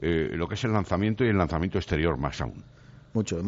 eh, 0.00 0.30
lo 0.32 0.48
que 0.48 0.54
es 0.54 0.64
el 0.64 0.72
lanzamiento 0.72 1.24
y 1.24 1.28
el 1.28 1.38
lanzamiento 1.38 1.78
exterior 1.78 2.16
más 2.16 2.40
aún. 2.40 2.62
Mucho, 3.14 3.40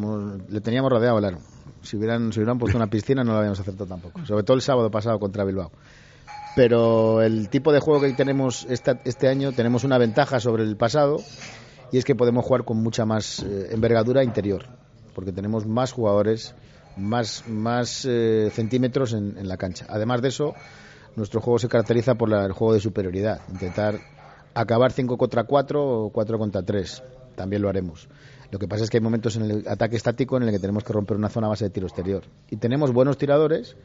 le 0.48 0.60
teníamos 0.60 0.90
rodeado 0.90 1.18
el 1.18 1.24
aro. 1.24 1.38
Si 1.82 1.96
hubieran, 1.96 2.32
si 2.32 2.40
hubieran 2.40 2.58
puesto 2.58 2.78
una 2.78 2.88
piscina 2.88 3.22
no 3.22 3.32
lo 3.32 3.38
habíamos 3.38 3.60
acertado 3.60 3.86
tampoco, 3.86 4.24
sobre 4.24 4.42
todo 4.42 4.54
el 4.56 4.62
sábado 4.62 4.90
pasado 4.90 5.18
contra 5.18 5.44
Bilbao. 5.44 5.70
Pero 6.56 7.22
el 7.22 7.50
tipo 7.50 7.72
de 7.72 7.80
juego 7.80 8.00
que 8.00 8.12
tenemos 8.14 8.66
este 8.68 9.28
año, 9.28 9.52
tenemos 9.52 9.84
una 9.84 9.98
ventaja 9.98 10.40
sobre 10.40 10.64
el 10.64 10.76
pasado 10.76 11.18
y 11.92 11.98
es 11.98 12.04
que 12.04 12.14
podemos 12.14 12.44
jugar 12.44 12.64
con 12.64 12.78
mucha 12.78 13.04
más 13.04 13.42
eh, 13.42 13.68
envergadura 13.70 14.24
interior, 14.24 14.66
porque 15.14 15.32
tenemos 15.32 15.66
más 15.66 15.92
jugadores 15.92 16.54
más, 16.98 17.44
más 17.48 18.04
eh, 18.04 18.50
centímetros 18.52 19.12
en, 19.12 19.46
la 19.48 19.56
cancha. 19.56 19.86
Además 19.88 20.20
de 20.20 20.28
eso, 20.28 20.54
nuestro 21.16 21.40
juego 21.40 21.58
se 21.58 21.68
caracteriza 21.68 22.16
por 22.16 22.32
el 22.32 22.52
juego 22.52 22.74
de 22.74 22.80
superioridad, 22.80 23.40
intentar 23.50 24.00
acabar 24.60 24.92
5 24.92 25.16
contra 25.16 25.44
4 25.44 26.04
o 26.04 26.10
4 26.10 26.38
contra 26.38 26.62
3. 26.62 27.02
También 27.36 27.62
lo 27.62 27.68
haremos. 27.68 28.08
Lo 28.50 28.58
que 28.58 28.66
pasa 28.66 28.84
es 28.84 28.90
que 28.90 28.96
hay 28.96 29.02
momentos 29.02 29.36
en 29.36 29.42
el 29.42 29.68
ataque 29.68 29.96
estático 29.96 30.36
en 30.36 30.44
el 30.44 30.50
que 30.50 30.58
tenemos 30.58 30.82
que 30.82 30.92
romper 30.92 31.16
una 31.16 31.28
zona 31.28 31.48
base 31.48 31.64
de 31.64 31.70
tiro 31.70 31.86
exterior. 31.86 32.24
Y 32.50 32.56
tenemos 32.56 32.92
buenos 32.92 33.18
tiradores, 33.18 33.76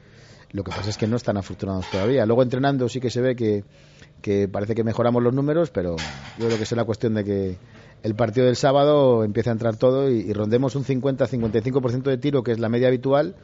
lo 0.52 0.64
que 0.64 0.72
pasa 0.72 0.90
es 0.90 0.98
que 0.98 1.08
no 1.08 1.18
están 1.18 1.38
afortunados 1.38 1.90
todavía. 1.92 2.26
Luego 2.26 2.44
entrenando 2.44 2.88
sí 2.88 3.00
que 3.00 3.10
se 3.10 3.22
ve 3.22 3.36
que, 3.36 4.48
parece 4.48 4.74
que 4.74 4.84
mejoramos 4.84 5.22
los 5.22 5.34
números, 5.34 5.70
pero 5.70 5.98
yo 6.40 6.46
creo 6.46 6.58
que 6.58 6.64
es 6.64 6.72
la 6.72 6.86
cuestión 6.86 7.14
de 7.16 7.24
que 7.26 7.58
el 8.04 8.16
partido 8.16 8.46
del 8.46 8.56
sábado 8.56 9.24
empieza 9.24 9.50
a 9.50 9.54
entrar 9.54 9.76
todo 9.76 10.10
y, 10.10 10.32
rondemos 10.32 10.76
un 10.76 10.86
50-55% 10.86 12.04
de 12.04 12.18
tiro, 12.18 12.44
que 12.44 12.52
es 12.52 12.60
la 12.60 12.70
media 12.70 12.88
habitual, 12.88 13.36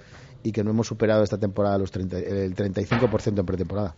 y 0.41 0.51
que 0.53 0.63
no 0.63 0.71
hemos 0.71 0.87
superado 0.87 1.23
esta 1.23 1.37
temporada 1.37 1.77
los 1.77 1.91
30, 1.91 2.17
el 2.19 2.55
35% 2.55 3.39
en 3.39 3.45
pretemporada. 3.45 3.95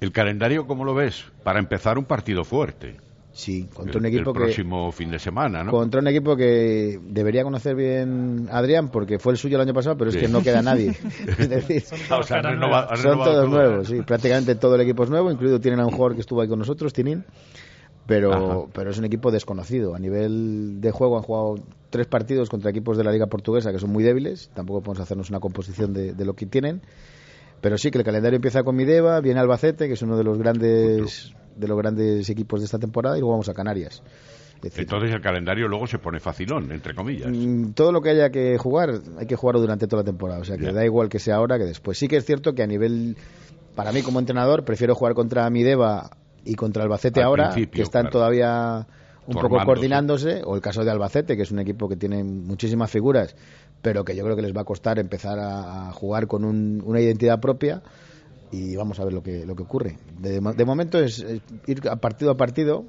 ¿El 0.00 0.12
calendario 0.12 0.66
cómo 0.66 0.84
lo 0.84 0.94
ves? 0.94 1.24
Para 1.42 1.58
empezar 1.58 1.98
un 1.98 2.04
partido 2.04 2.44
fuerte. 2.44 2.96
Sí, 3.32 3.68
contra 3.72 3.98
un 3.98 4.06
equipo 4.06 4.30
el 4.30 4.36
próximo 4.36 4.90
fin 4.90 5.10
de 5.10 5.18
semana, 5.18 5.62
¿no? 5.62 5.70
Contra 5.70 6.00
un 6.00 6.08
equipo 6.08 6.36
que 6.36 6.98
debería 7.02 7.44
conocer 7.44 7.76
bien 7.76 8.48
Adrián, 8.50 8.88
porque 8.88 9.18
fue 9.18 9.32
el 9.32 9.38
suyo 9.38 9.56
el 9.56 9.62
año 9.62 9.72
pasado, 9.72 9.96
pero 9.96 10.10
es 10.10 10.16
que 10.16 10.26
no 10.26 10.42
queda 10.42 10.62
nadie. 10.62 10.90
es 11.38 11.48
decir, 11.48 11.82
son 11.82 11.98
todos, 12.08 13.48
nuevos, 13.48 13.86
sí. 13.86 14.02
Prácticamente 14.02 14.56
todo 14.56 14.74
el 14.74 14.80
equipo 14.80 15.04
es 15.04 15.10
nuevo, 15.10 15.30
incluido 15.30 15.60
tienen 15.60 15.80
a 15.80 15.86
un 15.86 15.92
jugador 15.92 16.16
que 16.16 16.22
estuvo 16.22 16.40
ahí 16.40 16.48
con 16.48 16.58
nosotros, 16.58 16.92
Tinin 16.92 17.24
pero, 18.06 18.68
pero 18.72 18.90
es 18.90 18.98
un 18.98 19.04
equipo 19.04 19.30
desconocido. 19.30 19.94
A 19.94 19.98
nivel 20.00 20.80
de 20.80 20.90
juego 20.90 21.16
han 21.16 21.22
jugado 21.22 21.54
tres 21.90 22.08
partidos 22.08 22.50
contra 22.50 22.70
equipos 22.70 22.96
de 22.96 23.04
la 23.04 23.12
Liga 23.12 23.26
Portuguesa 23.26 23.70
que 23.70 23.78
son 23.78 23.90
muy 23.90 24.02
débiles, 24.02 24.50
tampoco 24.52 24.80
podemos 24.80 25.00
hacernos 25.00 25.30
una 25.30 25.38
composición 25.38 25.92
de, 25.92 26.12
de 26.12 26.24
lo 26.24 26.34
que 26.34 26.46
tienen, 26.46 26.82
pero 27.60 27.78
sí 27.78 27.90
que 27.90 27.98
el 27.98 28.04
calendario 28.04 28.36
empieza 28.36 28.62
con 28.62 28.76
Mideva, 28.76 29.20
viene 29.20 29.40
Albacete, 29.40 29.86
que 29.86 29.94
es 29.94 30.02
uno 30.02 30.16
de 30.16 30.24
los 30.24 30.38
grandes 30.38 31.34
de 31.56 31.68
los 31.68 31.76
grandes 31.76 32.28
equipos 32.30 32.60
de 32.60 32.66
esta 32.66 32.78
temporada, 32.78 33.16
y 33.16 33.20
luego 33.20 33.32
vamos 33.32 33.48
a 33.48 33.54
Canarias. 33.54 34.02
Entonces 34.62 35.10
el 35.12 35.20
calendario 35.20 35.68
luego 35.68 35.86
se 35.86 35.98
pone 35.98 36.20
facilón, 36.20 36.70
entre 36.70 36.94
comillas. 36.94 37.30
Mm, 37.30 37.72
Todo 37.72 37.92
lo 37.92 38.00
que 38.02 38.10
haya 38.10 38.30
que 38.30 38.58
jugar, 38.58 38.90
hay 39.18 39.26
que 39.26 39.36
jugarlo 39.36 39.60
durante 39.60 39.86
toda 39.86 40.02
la 40.02 40.06
temporada. 40.06 40.40
O 40.40 40.44
sea, 40.44 40.58
que 40.58 40.72
da 40.72 40.84
igual 40.84 41.08
que 41.08 41.18
sea 41.18 41.36
ahora 41.36 41.58
que 41.58 41.64
después. 41.64 41.98
Sí 41.98 42.08
que 42.08 42.16
es 42.16 42.26
cierto 42.26 42.54
que 42.54 42.62
a 42.62 42.66
nivel, 42.66 43.16
para 43.74 43.92
mí 43.92 44.02
como 44.02 44.20
entrenador, 44.20 44.64
prefiero 44.64 44.94
jugar 44.94 45.14
contra 45.14 45.48
Mideva 45.48 46.10
y 46.44 46.54
contra 46.54 46.82
Albacete 46.82 47.20
Al 47.20 47.26
ahora, 47.26 47.54
que 47.54 47.82
están 47.82 48.02
claro. 48.02 48.10
todavía 48.10 48.86
un 49.26 49.34
poco 49.42 49.56
coordinándose, 49.66 50.42
o 50.44 50.54
el 50.56 50.60
caso 50.60 50.84
de 50.84 50.90
Albacete, 50.90 51.36
que 51.36 51.42
es 51.42 51.50
un 51.50 51.58
equipo 51.60 51.88
que 51.88 51.96
tiene 51.96 52.24
muchísimas 52.24 52.90
figuras, 52.90 53.36
pero 53.82 54.04
que 54.04 54.14
yo 54.16 54.24
creo 54.24 54.36
que 54.36 54.42
les 54.42 54.54
va 54.56 54.62
a 54.62 54.64
costar 54.64 54.98
empezar 54.98 55.38
a, 55.38 55.88
a 55.88 55.92
jugar 55.92 56.26
con 56.26 56.44
un- 56.44 56.82
una 56.84 57.00
identidad 57.00 57.40
propia 57.40 57.82
y 58.52 58.74
vamos 58.76 58.98
a 58.98 59.04
ver 59.04 59.12
lo 59.12 59.22
que, 59.22 59.46
lo 59.46 59.54
que 59.54 59.62
ocurre. 59.62 59.96
De, 60.18 60.40
mo- 60.40 60.52
de 60.52 60.64
momento 60.64 60.98
es, 60.98 61.20
es 61.20 61.40
ir 61.66 61.88
a 61.88 61.96
partido 61.96 62.32
a 62.32 62.36
partido 62.36 62.84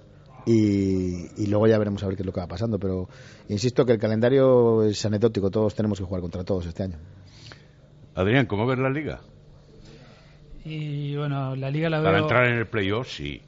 y, 0.45 1.27
y 1.41 1.45
luego 1.47 1.67
ya 1.67 1.77
veremos 1.77 2.01
a 2.03 2.07
ver 2.07 2.15
qué 2.15 2.23
es 2.23 2.25
lo 2.25 2.33
que 2.33 2.39
va 2.39 2.47
pasando. 2.47 2.79
Pero 2.79 3.07
insisto 3.47 3.85
que 3.85 3.91
el 3.93 3.99
calendario 3.99 4.83
es 4.83 5.05
anecdótico, 5.05 5.51
todos 5.51 5.75
tenemos 5.75 5.99
que 5.99 6.05
jugar 6.05 6.21
contra 6.21 6.43
todos 6.43 6.65
este 6.65 6.83
año. 6.83 6.97
Adrián, 8.15 8.47
¿cómo 8.47 8.65
ves 8.65 8.79
la 8.79 8.89
liga? 8.89 9.21
Y 10.65 11.15
bueno, 11.15 11.55
la 11.55 11.69
liga 11.71 11.89
la 11.89 11.99
Para 12.01 12.13
veo... 12.13 12.21
entrar 12.23 12.47
en 12.47 12.57
el 12.57 12.67
playoff, 12.67 13.07
sí. 13.09 13.41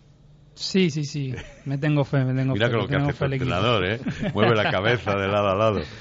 Sí, 0.55 0.89
sí, 0.91 1.03
sí. 1.03 1.33
Me 1.65 1.77
tengo 1.77 2.03
fe, 2.03 2.23
me 2.23 2.33
tengo 2.33 2.53
Mira 2.55 2.67
fe. 2.67 2.71
que 2.73 2.77
lo 2.77 2.87
que 2.87 2.95
hace 2.95 3.25
el 3.25 3.33
entrenador, 3.33 3.85
¿eh? 3.85 3.99
Mueve 4.33 4.55
la 4.55 4.71
cabeza 4.71 5.15
de 5.15 5.27
lado 5.27 5.49
a 5.49 5.55
lado. 5.55 5.81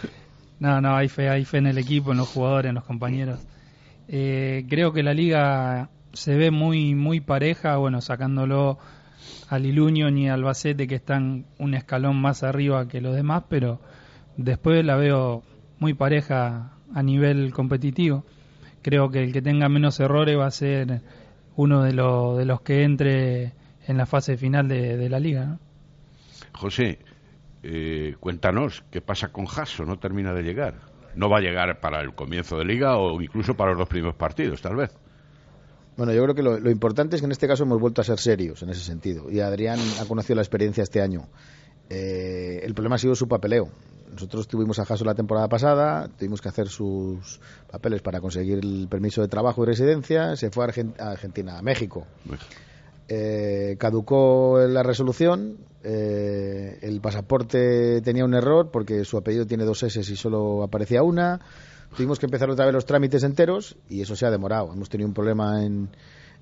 No, 0.61 0.80
no, 0.80 0.94
hay 0.94 1.09
fe, 1.09 1.28
hay 1.28 1.44
fe 1.44 1.59
en 1.59 1.66
el 1.66 1.76
equipo, 1.76 2.12
en 2.12 2.18
los 2.18 2.28
jugadores, 2.28 2.68
en 2.68 2.76
los 2.76 2.84
compañeros. 2.84 3.40
Eh, 4.07 4.64
creo 4.68 4.92
que 4.92 5.03
la 5.03 5.12
liga 5.12 5.90
se 6.12 6.36
ve 6.36 6.53
muy, 6.53 6.94
muy 6.94 7.20
pareja, 7.20 7.78
bueno, 7.78 8.00
sacándolo 8.00 8.78
al 9.48 9.66
Iluño 9.66 10.09
y 10.09 10.28
al 10.28 10.34
Albacete 10.34 10.86
que 10.86 10.94
están 10.94 11.46
un 11.59 11.74
escalón 11.74 12.14
más 12.20 12.44
arriba 12.44 12.86
que 12.86 13.00
los 13.00 13.16
demás, 13.16 13.42
pero 13.48 13.80
después 14.36 14.84
la 14.84 14.94
veo 14.94 15.42
muy 15.80 15.94
pareja 15.94 16.74
a 16.94 17.03
nivel 17.03 17.53
competitivo. 17.53 18.24
Creo 18.82 19.11
que 19.11 19.24
el 19.24 19.32
que 19.32 19.42
tenga 19.42 19.68
menos 19.68 19.98
errores 19.98 20.38
va 20.38 20.46
a 20.46 20.50
ser 20.53 21.00
uno 21.57 21.82
de, 21.82 21.92
los 21.92 22.38
de 22.38 22.44
los 22.44 22.61
que 22.61 22.84
entre 22.84 23.53
en 23.87 23.97
la 23.97 24.07
fase 24.07 24.37
final 24.37 24.68
de, 24.68 24.97
de 24.97 25.09
la 25.09 25.20
liga. 25.20 25.45
¿no? 25.45 25.59
José, 26.55 26.99
eh, 27.62 28.16
cuéntanos, 28.20 28.85
¿qué 28.91 29.01
pasa 29.01 29.28
con 29.28 29.47
Jasso? 29.47 29.85
No 29.85 29.99
termina 29.99 30.33
de 30.33 30.43
llegar. 30.43 30.74
No 31.14 31.28
va 31.28 31.39
a 31.39 31.41
llegar 31.41 31.80
para 31.80 32.01
el 32.01 32.14
comienzo 32.14 32.57
de 32.57 32.64
liga 32.64 32.97
o 32.97 33.20
incluso 33.20 33.55
para 33.55 33.72
los 33.72 33.80
dos 33.80 33.89
primeros 33.89 34.16
partidos, 34.16 34.62
tal 34.62 34.76
vez. 34.76 34.91
Bueno, 35.97 36.12
yo 36.12 36.22
creo 36.22 36.35
que 36.35 36.43
lo, 36.43 36.59
lo 36.59 36.70
importante 36.70 37.16
es 37.16 37.22
que 37.22 37.26
en 37.26 37.33
este 37.33 37.47
caso 37.47 37.64
hemos 37.64 37.78
vuelto 37.78 38.01
a 38.01 38.05
ser 38.05 38.18
serios 38.18 38.62
en 38.62 38.70
ese 38.70 38.80
sentido. 38.80 39.30
Y 39.30 39.41
Adrián 39.41 39.78
ha 40.01 40.07
conocido 40.07 40.37
la 40.37 40.43
experiencia 40.43 40.83
este 40.83 41.03
año. 41.03 41.28
Eh, 41.91 42.61
el 42.64 42.72
problema 42.74 42.97
ha 42.97 42.99
sido 42.99 43.14
su 43.14 43.28
papeleo. 43.28 43.68
Nosotros 44.11 44.49
tuvimos 44.49 44.78
a 44.78 44.85
Jaso 44.85 45.05
la 45.05 45.14
temporada 45.14 45.49
pasada, 45.49 46.09
tuvimos 46.09 46.41
que 46.41 46.49
hacer 46.49 46.68
sus 46.68 47.41
papeles 47.70 48.03
para 48.03 48.20
conseguir 48.20 48.59
el 48.59 48.87
permiso 48.89 49.22
de 49.22 49.28
trabajo 49.28 49.62
y 49.62 49.66
residencia, 49.66 50.37
se 50.37 50.51
fue 50.51 50.64
a 50.64 51.11
Argentina, 51.11 51.59
a 51.59 51.62
México. 51.62 52.07
Eh, 53.09 53.76
caducó 53.78 54.59
la 54.68 54.82
resolución, 54.82 55.59
eh, 55.82 56.78
el 56.82 57.00
pasaporte 57.00 58.00
tenía 58.03 58.24
un 58.24 58.34
error 58.34 58.70
porque 58.70 59.05
su 59.05 59.16
apellido 59.16 59.46
tiene 59.46 59.64
dos 59.64 59.82
S 59.82 60.00
y 60.00 60.16
solo 60.16 60.62
aparecía 60.62 61.03
una. 61.03 61.40
Tuvimos 61.96 62.18
que 62.18 62.26
empezar 62.26 62.48
otra 62.48 62.64
vez 62.64 62.74
los 62.74 62.86
trámites 62.86 63.22
enteros 63.24 63.76
y 63.88 64.00
eso 64.00 64.16
se 64.16 64.24
ha 64.24 64.30
demorado. 64.30 64.72
Hemos 64.72 64.88
tenido 64.88 65.09
un 65.09 65.14
problema 65.14 65.62
en, 65.64 65.90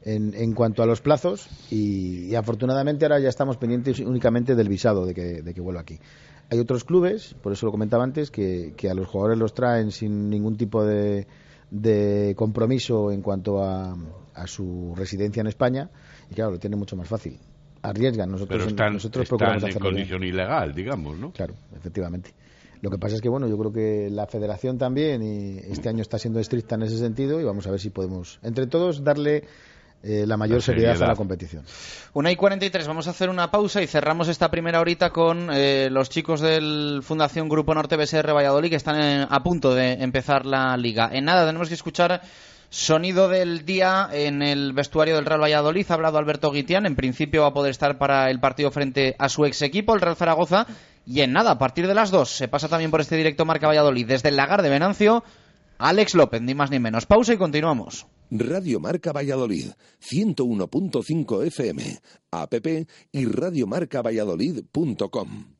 en, 0.04 0.52
cuanto 0.52 0.82
a 0.82 0.86
los 0.86 1.00
plazos 1.00 1.48
y, 1.70 2.26
y 2.26 2.34
afortunadamente 2.34 3.04
ahora 3.04 3.18
ya 3.18 3.28
estamos 3.28 3.56
pendientes 3.56 3.98
únicamente 4.00 4.54
del 4.54 4.68
visado 4.68 5.06
de 5.06 5.14
que, 5.14 5.42
de 5.42 5.54
que 5.54 5.61
vuelva 5.61 5.80
aquí. 5.80 5.98
Hay 6.50 6.58
otros 6.58 6.84
clubes, 6.84 7.34
por 7.42 7.52
eso 7.52 7.66
lo 7.66 7.72
comentaba 7.72 8.04
antes, 8.04 8.30
que, 8.30 8.74
que 8.76 8.90
a 8.90 8.94
los 8.94 9.08
jugadores 9.08 9.38
los 9.38 9.54
traen 9.54 9.90
sin 9.90 10.28
ningún 10.30 10.56
tipo 10.56 10.84
de, 10.84 11.26
de 11.70 12.34
compromiso 12.36 13.11
en 13.11 13.22
cuanto 13.22 13.62
a, 13.62 13.96
a 14.34 14.46
su 14.46 14.94
residencia 14.96 15.40
en 15.40 15.46
España 15.46 15.90
y 16.31 16.35
claro, 16.35 16.53
lo 16.53 16.59
tienen 16.59 16.78
mucho 16.78 16.97
más 16.97 17.09
fácil. 17.09 17.39
Arriesgan, 17.83 18.31
nosotros, 18.31 18.59
Pero 18.59 18.68
están, 18.70 18.93
nosotros 18.95 19.22
están 19.24 19.39
procuramos 19.39 19.62
en 19.62 19.68
hacerlo 19.70 19.89
bien. 19.91 19.95
condición 20.07 20.24
ilegal, 20.24 20.74
digamos, 20.74 21.18
¿no? 21.18 21.33
Claro, 21.33 21.55
efectivamente. 21.76 22.33
Lo 22.83 22.91
que 22.91 22.99
pasa 22.99 23.16
es 23.16 23.20
que, 23.22 23.28
bueno, 23.28 23.47
yo 23.49 23.59
creo 23.59 23.72
que 23.72 24.09
la 24.11 24.26
federación 24.26 24.78
también 24.78 25.22
y 25.22 25.59
este 25.70 25.89
año 25.89 26.01
está 26.03 26.18
siendo 26.18 26.41
estricta 26.41 26.74
en 26.76 26.83
ese 26.83 26.99
sentido 26.99 27.41
y 27.41 27.45
vamos 27.45 27.66
a 27.66 27.70
ver 27.70 27.81
si 27.81 27.91
podemos, 27.91 28.39
entre 28.43 28.66
todos, 28.66 29.03
darle 29.05 29.45
eh, 30.03 30.24
la 30.26 30.39
mayor 30.39 30.57
La 30.59 30.62
seriedad 30.62 31.03
a 31.03 31.07
la 31.09 31.14
competición. 31.16 31.62
Una 32.14 32.31
y 32.33 32.37
43, 32.37 32.87
vamos 32.89 33.07
a 33.07 33.11
hacer 33.11 33.28
una 33.28 33.51
pausa 33.51 33.83
y 33.83 33.87
cerramos 33.87 34.28
esta 34.28 34.51
primera 34.51 34.81
horita 34.81 35.11
con 35.11 35.51
eh, 35.53 35.89
los 35.91 36.09
chicos 36.09 36.41
del 36.41 37.01
Fundación 37.03 37.51
Grupo 37.51 37.74
Norte 37.74 37.97
BSR 37.97 38.33
Valladolid 38.35 38.70
que 38.70 38.76
están 38.76 38.99
en- 38.99 39.26
a 39.31 39.43
punto 39.43 39.74
de 39.74 39.93
empezar 40.03 40.47
la 40.47 40.74
liga. 40.78 41.11
En 41.12 41.26
nada, 41.26 41.45
tenemos 41.47 41.68
que 41.68 41.74
escuchar 41.74 42.22
sonido 42.71 43.29
del 43.29 43.66
día 43.66 44.09
en 44.12 44.43
el 44.43 44.73
vestuario 44.73 45.16
del 45.16 45.27
Real 45.27 45.43
Valladolid. 45.43 45.85
Ha 45.89 45.95
hablado 45.95 46.18
Alberto 46.18 46.51
Guitián, 46.51 46.87
en 46.87 46.97
principio 46.97 47.43
va 47.43 47.49
a 47.49 47.53
poder 47.53 47.73
estar 47.73 47.99
para 47.99 48.31
el 48.31 48.41
partido 48.41 48.71
frente 48.71 49.14
a 49.18 49.29
su 49.29 49.45
ex 49.45 49.61
equipo, 49.62 49.95
el 49.95 50.01
Real 50.01 50.16
Zaragoza. 50.16 50.66
Y 51.05 51.21
en 51.21 51.33
nada, 51.33 51.51
a 51.53 51.59
partir 51.59 51.87
de 51.87 51.95
las 51.95 52.11
2 52.11 52.31
se 52.31 52.49
pasa 52.49 52.68
también 52.68 52.91
por 52.91 53.01
este 53.01 53.16
directo 53.16 53.45
Marca 53.45 53.66
Valladolid 53.66 54.07
desde 54.07 54.31
el 54.31 54.37
lagar 54.37 54.62
de 54.62 54.71
Venancio. 54.71 55.23
Alex 55.79 56.14
López, 56.14 56.41
ni 56.43 56.55
más 56.55 56.71
ni 56.71 56.79
menos. 56.79 57.07
Pausa 57.07 57.35
y 57.35 57.39
continuamos. 57.39 58.07
Radio 58.31 58.79
Marca 58.79 59.12
Valladolid, 59.12 59.71
101.5 60.01 61.47
FM, 61.47 61.99
app 62.31 62.55
y 63.12 63.25
radiomarcavalladolid.com. 63.25 65.59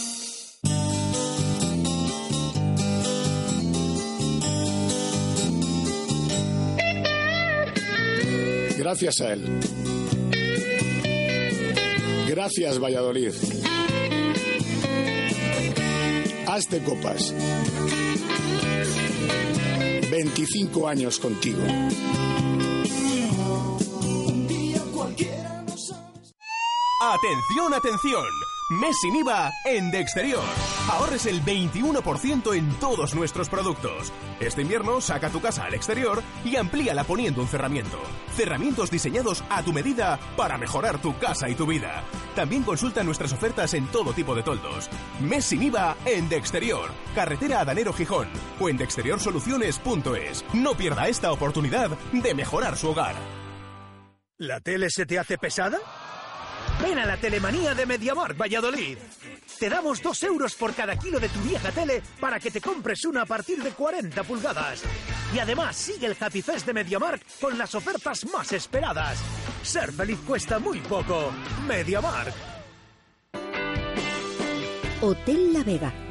Gracias 8.91 9.21
a 9.21 9.31
él. 9.31 9.59
Gracias 12.27 12.77
Valladolid. 12.77 13.31
Hazte 16.45 16.83
copas. 16.83 17.33
25 20.11 20.89
años 20.89 21.19
contigo. 21.19 21.63
Atención, 27.01 27.73
atención. 27.73 28.50
Mes 28.71 28.95
en 29.65 29.91
De 29.91 29.99
Exterior. 29.99 30.45
Ahorres 30.89 31.25
el 31.25 31.43
21% 31.43 32.55
en 32.55 32.69
todos 32.75 33.13
nuestros 33.13 33.49
productos. 33.49 34.13
Este 34.39 34.61
invierno 34.61 35.01
saca 35.01 35.29
tu 35.29 35.41
casa 35.41 35.65
al 35.65 35.73
exterior 35.73 36.23
y 36.45 36.55
amplíala 36.55 37.03
poniendo 37.03 37.41
un 37.41 37.49
cerramiento. 37.49 38.01
Cerramientos 38.33 38.89
diseñados 38.89 39.43
a 39.49 39.61
tu 39.61 39.73
medida 39.73 40.17
para 40.37 40.57
mejorar 40.57 41.01
tu 41.01 41.17
casa 41.19 41.49
y 41.49 41.55
tu 41.55 41.65
vida. 41.67 42.05
También 42.33 42.63
consulta 42.63 43.03
nuestras 43.03 43.33
ofertas 43.33 43.73
en 43.73 43.87
todo 43.87 44.13
tipo 44.13 44.33
de 44.35 44.43
toldos. 44.43 44.89
Mes 45.19 45.51
en 45.51 46.29
De 46.29 46.37
Exterior. 46.37 46.91
Carretera 47.13 47.59
Adanero 47.59 47.91
Gijón 47.91 48.29
o 48.57 48.69
en 48.69 48.77
deexteriorsoluciones.es. 48.77 50.45
No 50.53 50.77
pierda 50.77 51.09
esta 51.09 51.33
oportunidad 51.33 51.89
de 52.13 52.33
mejorar 52.33 52.77
su 52.77 52.91
hogar. 52.91 53.15
¿La 54.37 54.61
tele 54.61 54.89
se 54.89 55.05
te 55.05 55.19
hace 55.19 55.37
pesada? 55.37 55.77
Ven 56.81 56.97
a 56.97 57.05
la 57.05 57.17
telemanía 57.17 57.75
de 57.75 57.85
Mediamar 57.85 58.33
Valladolid. 58.33 58.97
Te 59.59 59.69
damos 59.69 60.01
dos 60.01 60.23
euros 60.23 60.55
por 60.55 60.73
cada 60.73 60.97
kilo 60.97 61.19
de 61.19 61.29
tu 61.29 61.39
vieja 61.41 61.71
tele 61.71 62.01
para 62.19 62.39
que 62.39 62.49
te 62.49 62.59
compres 62.59 63.05
una 63.05 63.21
a 63.21 63.25
partir 63.25 63.61
de 63.61 63.71
40 63.71 64.23
pulgadas. 64.23 64.83
Y 65.33 65.39
además 65.39 65.75
sigue 65.75 66.07
el 66.07 66.17
Happy 66.19 66.41
Fest 66.41 66.65
de 66.65 66.73
Mediamark 66.73 67.21
con 67.39 67.57
las 67.57 67.75
ofertas 67.75 68.25
más 68.33 68.51
esperadas. 68.51 69.19
Ser 69.61 69.91
feliz 69.91 70.19
cuesta 70.25 70.59
muy 70.59 70.79
poco. 70.79 71.31
Mediamark. 71.67 72.33
Hotel 75.01 75.53
La 75.53 75.63
Vega. 75.63 76.10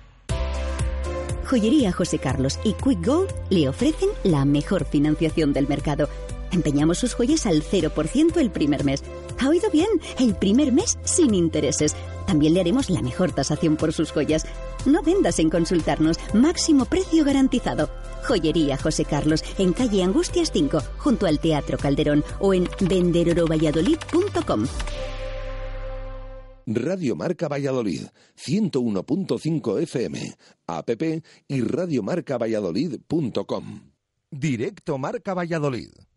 Joyería 1.51 1.91
José 1.91 2.17
Carlos 2.17 2.57
y 2.63 2.71
Quick 2.75 3.05
Gold 3.05 3.29
le 3.49 3.67
ofrecen 3.67 4.07
la 4.23 4.45
mejor 4.45 4.85
financiación 4.85 5.51
del 5.51 5.67
mercado. 5.67 6.07
Empeñamos 6.53 6.99
sus 6.99 7.13
joyas 7.13 7.45
al 7.45 7.61
0% 7.61 8.37
el 8.37 8.51
primer 8.51 8.85
mes. 8.85 9.03
¿Ha 9.37 9.49
oído 9.49 9.69
bien? 9.69 9.89
El 10.17 10.33
primer 10.33 10.71
mes 10.71 10.97
sin 11.03 11.33
intereses. 11.33 11.93
También 12.25 12.53
le 12.53 12.61
haremos 12.61 12.89
la 12.89 13.01
mejor 13.01 13.33
tasación 13.33 13.75
por 13.75 13.91
sus 13.91 14.13
joyas. 14.13 14.45
No 14.85 15.03
vendas 15.03 15.39
en 15.39 15.49
consultarnos. 15.49 16.19
Máximo 16.33 16.85
precio 16.85 17.25
garantizado. 17.25 17.89
Joyería 18.25 18.77
José 18.77 19.03
Carlos, 19.03 19.43
en 19.57 19.73
calle 19.73 20.03
Angustias 20.03 20.51
5, 20.53 20.81
junto 20.99 21.25
al 21.25 21.41
Teatro 21.41 21.77
Calderón 21.77 22.23
o 22.39 22.53
en 22.53 22.69
venderorovalladolid.com. 22.79 24.67
Radio 26.65 27.15
Marca 27.15 27.47
Valladolid, 27.47 28.07
101.5 28.35 29.79
FM, 29.81 30.35
app 30.67 30.89
y 31.47 31.61
radiomarcavalladolid.com. 31.61 33.91
Directo 34.29 34.97
Marca 34.97 35.33
Valladolid. 35.33 36.10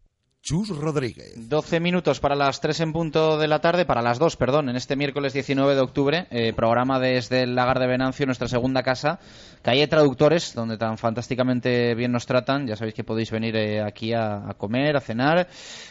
Chus 0.45 0.69
Rodríguez. 0.69 1.49
12 1.49 1.81
minutos 1.81 2.21
para 2.21 2.35
las 2.37 2.61
3 2.61 2.81
en 2.81 2.93
punto 2.93 3.39
de 3.39 3.49
la 3.49 3.61
tarde, 3.61 3.87
para 3.87 4.03
las 4.03 4.19
2, 4.19 4.37
perdón, 4.37 4.69
en 4.69 4.77
este 4.77 4.95
miércoles 4.95 5.33
19 5.33 5.75
de 5.75 5.81
octubre, 5.81 6.27
eh, 6.31 6.53
programa 6.53 7.01
desde 7.01 7.45
el 7.45 7.55
Lagar 7.55 7.79
de 7.79 7.87
Venancio, 7.87 8.27
nuestra 8.27 8.47
segunda 8.47 8.83
casa, 8.83 9.19
calle 9.63 9.89
Traductores, 9.89 10.53
donde 10.53 10.77
tan 10.77 10.99
fantásticamente 10.99 11.95
bien 11.95 12.13
nos 12.13 12.27
tratan. 12.27 12.67
Ya 12.67 12.77
sabéis 12.77 12.95
que 12.95 13.05
podéis 13.05 13.31
venir 13.31 13.57
eh, 13.57 13.81
aquí 13.81 14.13
a, 14.13 14.55
comer, 14.59 14.99
a 14.99 15.01
cenar, 15.01 15.49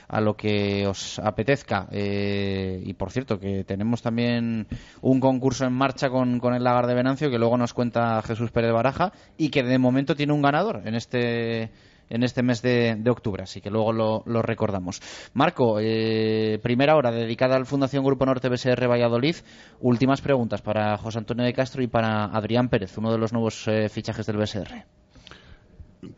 a 0.08 0.22
lo 0.22 0.38
que 0.38 0.86
os 0.86 1.18
apetezca. 1.18 1.88
Eh, 1.92 2.80
y 2.86 2.94
por 2.94 3.10
cierto, 3.10 3.40
que 3.40 3.64
tenemos 3.64 4.04
también 4.04 4.68
un 5.02 5.20
concurso 5.20 5.66
en 5.66 5.74
marcha 5.74 6.12
con, 6.12 6.38
con 6.40 6.54
el 6.54 6.64
Lagar 6.64 6.86
de 6.86 6.94
Venancio, 6.94 7.32
que 7.32 7.40
luego 7.40 7.58
nos 7.58 7.74
cuenta 7.74 8.22
Jesús 8.22 8.52
Pérez 8.52 8.72
Baraja, 8.72 9.14
y 9.36 9.50
que 9.50 9.64
de 9.64 9.80
momento 9.80 10.16
tiene 10.16 10.34
un 10.34 10.44
ganador 10.44 10.84
en 10.86 10.94
este 10.94 11.72
en 12.10 12.24
este 12.24 12.44
mes 12.44 12.62
de, 12.62 12.96
de 12.98 13.10
octubre, 13.10 13.44
así 13.44 13.62
que 13.62 13.70
luego 13.70 13.94
lo, 13.94 14.24
lo 14.26 14.42
recordamos. 14.42 15.02
Marco, 15.34 15.80
eh, 15.80 16.60
primera 16.62 16.96
hora 16.96 17.12
dedicada 17.12 17.56
al 17.56 17.66
Fundación 17.66 18.04
Grupo 18.04 18.26
Norte 18.26 18.50
BSR 18.50 18.88
Valladolid. 18.90 19.36
Últimas 19.80 20.22
preguntas 20.22 20.62
para 20.62 20.98
José 20.98 21.20
Antonio 21.20 21.46
de 21.46 21.54
Castro 21.54 21.84
y 21.84 21.88
para 21.88 22.26
Adrián 22.26 22.70
Pérez, 22.70 22.98
uno 22.98 23.12
de 23.12 23.18
los 23.18 23.34
nuevos 23.34 23.68
eh, 23.68 23.90
fichajes 23.90 24.26
del 24.26 24.38
BSR. 24.38 24.86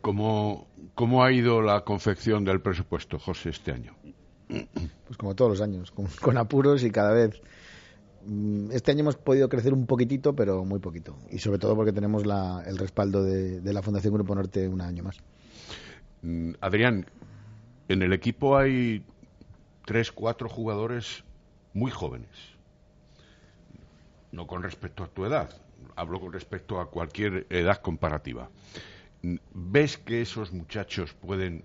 ¿Cómo, 0.02 0.68
¿Cómo 0.96 1.24
ha 1.24 1.32
ido 1.32 1.62
la 1.62 1.82
confección 1.82 2.44
del 2.44 2.62
presupuesto, 2.62 3.20
José, 3.20 3.50
este 3.50 3.72
año? 3.72 3.94
Pues 4.48 5.18
como 5.18 5.36
todos 5.36 5.52
los 5.52 5.62
años, 5.62 5.92
con, 5.92 6.08
con 6.22 6.38
apuros 6.38 6.84
y 6.84 6.92
cada 6.92 7.14
vez 7.14 7.42
este 8.72 8.92
año 8.92 9.02
hemos 9.02 9.18
podido 9.18 9.48
crecer 9.50 9.74
un 9.74 9.86
poquitito, 9.86 10.34
pero 10.34 10.66
muy 10.66 10.80
poquito. 10.80 11.16
Y 11.30 11.38
sobre 11.38 11.60
todo 11.60 11.76
porque 11.76 11.92
tenemos 11.92 12.26
la, 12.26 12.64
el 12.66 12.78
respaldo 12.78 13.24
de, 13.24 13.62
de, 13.62 13.74
la 13.74 13.82
Fundación 13.84 14.14
Grupo 14.14 14.34
Norte 14.34 14.68
un 14.68 14.82
año 14.82 15.04
más. 15.04 15.18
Mm, 16.22 16.52
Adrián, 16.62 17.06
en 17.88 18.02
el 18.02 18.14
equipo 18.14 18.58
hay 18.58 19.04
tres, 19.86 20.12
cuatro 20.12 20.50
jugadores 20.50 21.24
muy 21.74 21.92
jóvenes. 21.92 22.30
No 24.32 24.48
con 24.48 24.64
respecto 24.64 25.04
a 25.04 25.08
tu 25.08 25.26
edad, 25.26 25.50
hablo 25.96 26.20
con 26.20 26.34
respecto 26.34 26.80
a 26.80 26.90
cualquier 26.90 27.48
edad 27.50 27.78
comparativa. 27.82 28.50
¿Ves 29.54 29.98
que 29.98 30.22
esos 30.22 30.52
muchachos 30.52 31.14
pueden 31.14 31.64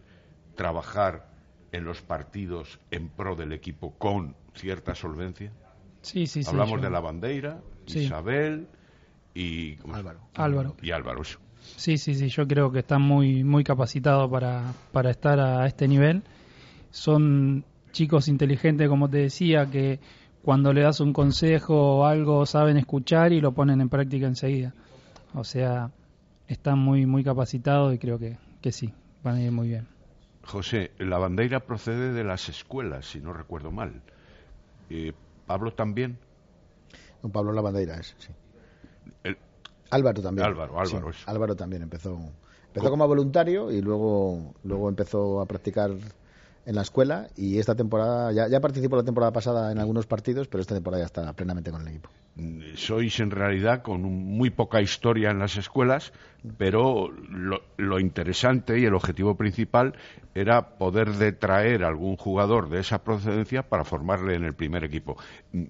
trabajar 0.55 1.29
en 1.73 1.85
los 1.85 2.01
partidos 2.03 2.81
en 2.91 3.09
pro 3.09 3.37
del 3.37 3.53
equipo 3.53 3.95
con 3.99 4.37
cierta 4.55 4.95
solvencia? 4.95 5.53
Sí, 6.03 6.27
sí, 6.27 6.43
sí. 6.43 6.51
Hablamos 6.51 6.81
yo... 6.81 6.85
de 6.87 6.91
la 6.91 7.01
bandera, 7.01 7.61
Sí. 7.87 8.01
Isabel 8.01 8.69
y 9.35 9.79
Álvaro. 9.93 10.21
Álvaro. 10.35 10.77
Y 10.81 10.93
Álvaro. 10.93 11.23
Sí, 11.77 11.99
sí, 11.99 12.15
sí, 12.15 12.29
yo 12.29 12.47
creo 12.47 12.71
que 12.71 12.81
están 12.81 13.03
muy, 13.03 13.45
muy 13.45 13.65
capacitados 13.65 14.31
para, 14.31 14.75
para 14.93 15.11
estar 15.11 15.41
a 15.41 15.67
este 15.67 15.89
nivel. 15.89 16.23
Son 16.91 17.65
chicos 17.93 18.29
inteligentes, 18.29 18.89
como 18.89 19.09
te 19.09 19.19
decía, 19.19 19.71
que 19.71 20.01
cuando 20.43 20.73
le 20.73 20.83
das 20.83 21.01
un 21.01 21.13
consejo 21.13 21.99
o 21.99 22.07
algo 22.07 22.47
saben 22.47 22.77
escuchar 22.77 23.33
y 23.33 23.41
lo 23.41 23.53
ponen 23.53 23.81
en 23.81 23.89
práctica 23.89 24.27
enseguida. 24.27 24.75
O 25.35 25.45
sea, 25.45 25.91
están 26.49 26.79
muy, 26.79 27.07
muy 27.07 27.23
capacitados 27.23 27.95
y 27.95 27.99
creo 27.99 28.19
que, 28.19 28.39
que 28.61 28.73
sí, 28.73 28.93
van 29.23 29.37
a 29.37 29.43
ir 29.43 29.53
muy 29.53 29.69
bien. 29.69 29.87
José, 30.43 30.91
la 30.99 31.19
bandera 31.19 31.61
procede 31.61 32.13
de 32.13 32.25
las 32.25 32.49
escuelas, 32.49 33.07
si 33.07 33.21
no 33.21 33.33
recuerdo 33.33 33.71
mal. 33.71 34.03
Eh, 34.89 35.13
¿Pablo 35.47 35.73
también? 35.73 36.19
Don 37.23 37.31
Pablo 37.31 37.53
la 37.53 37.61
bandera 37.61 37.97
es, 37.97 38.17
sí. 38.19 38.33
El... 39.23 39.37
Álvaro 39.91 40.23
también. 40.23 40.47
Álvaro, 40.47 40.79
Álvaro. 40.79 41.13
Sí, 41.13 41.19
Álvaro 41.27 41.57
también 41.57 41.83
empezó. 41.83 42.19
Empezó 42.69 42.91
como 42.91 43.07
voluntario 43.09 43.71
y 43.73 43.81
luego, 43.81 44.55
luego 44.63 44.89
empezó 44.89 45.41
a 45.41 45.47
practicar 45.47 45.91
en 46.67 46.75
la 46.75 46.83
escuela 46.83 47.29
y 47.37 47.59
esta 47.59 47.75
temporada, 47.75 48.33
ya, 48.33 48.49
ya 48.49 48.61
participó 48.61 48.97
la 48.97 49.03
temporada 49.03 49.33
pasada 49.33 49.73
en 49.73 49.79
algunos 49.79 50.07
partidos, 50.07 50.49
pero 50.49 50.61
esta 50.61 50.75
temporada 50.75 51.03
ya 51.03 51.07
está 51.07 51.33
plenamente 51.33 51.71
con 51.71 51.83
el 51.83 51.89
equipo. 51.89 52.11
Sois 52.75 53.21
en 53.21 53.31
realidad 53.31 53.83
con 53.83 54.03
muy 54.03 54.51
poca 54.51 54.81
historia 54.81 55.31
en 55.31 55.39
las 55.39 55.57
escuelas, 55.57 56.13
pero 56.57 57.11
lo, 57.11 57.63
lo, 57.77 57.99
interesante 57.99 58.79
y 58.79 58.85
el 58.85 58.95
objetivo 58.95 59.37
principal 59.37 59.95
era 60.35 60.79
poder 60.79 61.11
detraer 61.15 61.85
a 61.85 61.89
algún 61.89 62.17
jugador 62.17 62.71
de 62.71 62.81
esa 62.81 63.03
procedencia 63.03 63.69
para 63.69 63.85
formarle 63.85 64.37
en 64.37 64.45
el 64.45 64.55
primer 64.55 64.85
equipo. 64.85 65.19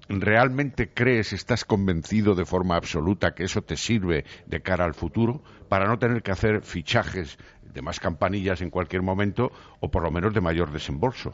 ¿Realmente 0.07 0.93
crees, 0.93 1.33
estás 1.33 1.65
convencido 1.65 2.35
de 2.35 2.45
forma 2.45 2.75
absoluta 2.75 3.33
que 3.33 3.43
eso 3.43 3.63
te 3.63 3.75
sirve 3.75 4.23
de 4.45 4.61
cara 4.61 4.85
al 4.85 4.93
futuro 4.93 5.41
para 5.67 5.87
no 5.87 5.99
tener 5.99 6.21
que 6.21 6.31
hacer 6.31 6.61
fichajes 6.61 7.37
de 7.73 7.81
más 7.81 7.99
campanillas 7.99 8.61
en 8.61 8.69
cualquier 8.69 9.01
momento 9.01 9.51
o 9.79 9.89
por 9.89 10.03
lo 10.03 10.11
menos 10.11 10.33
de 10.33 10.41
mayor 10.41 10.71
desembolso? 10.71 11.33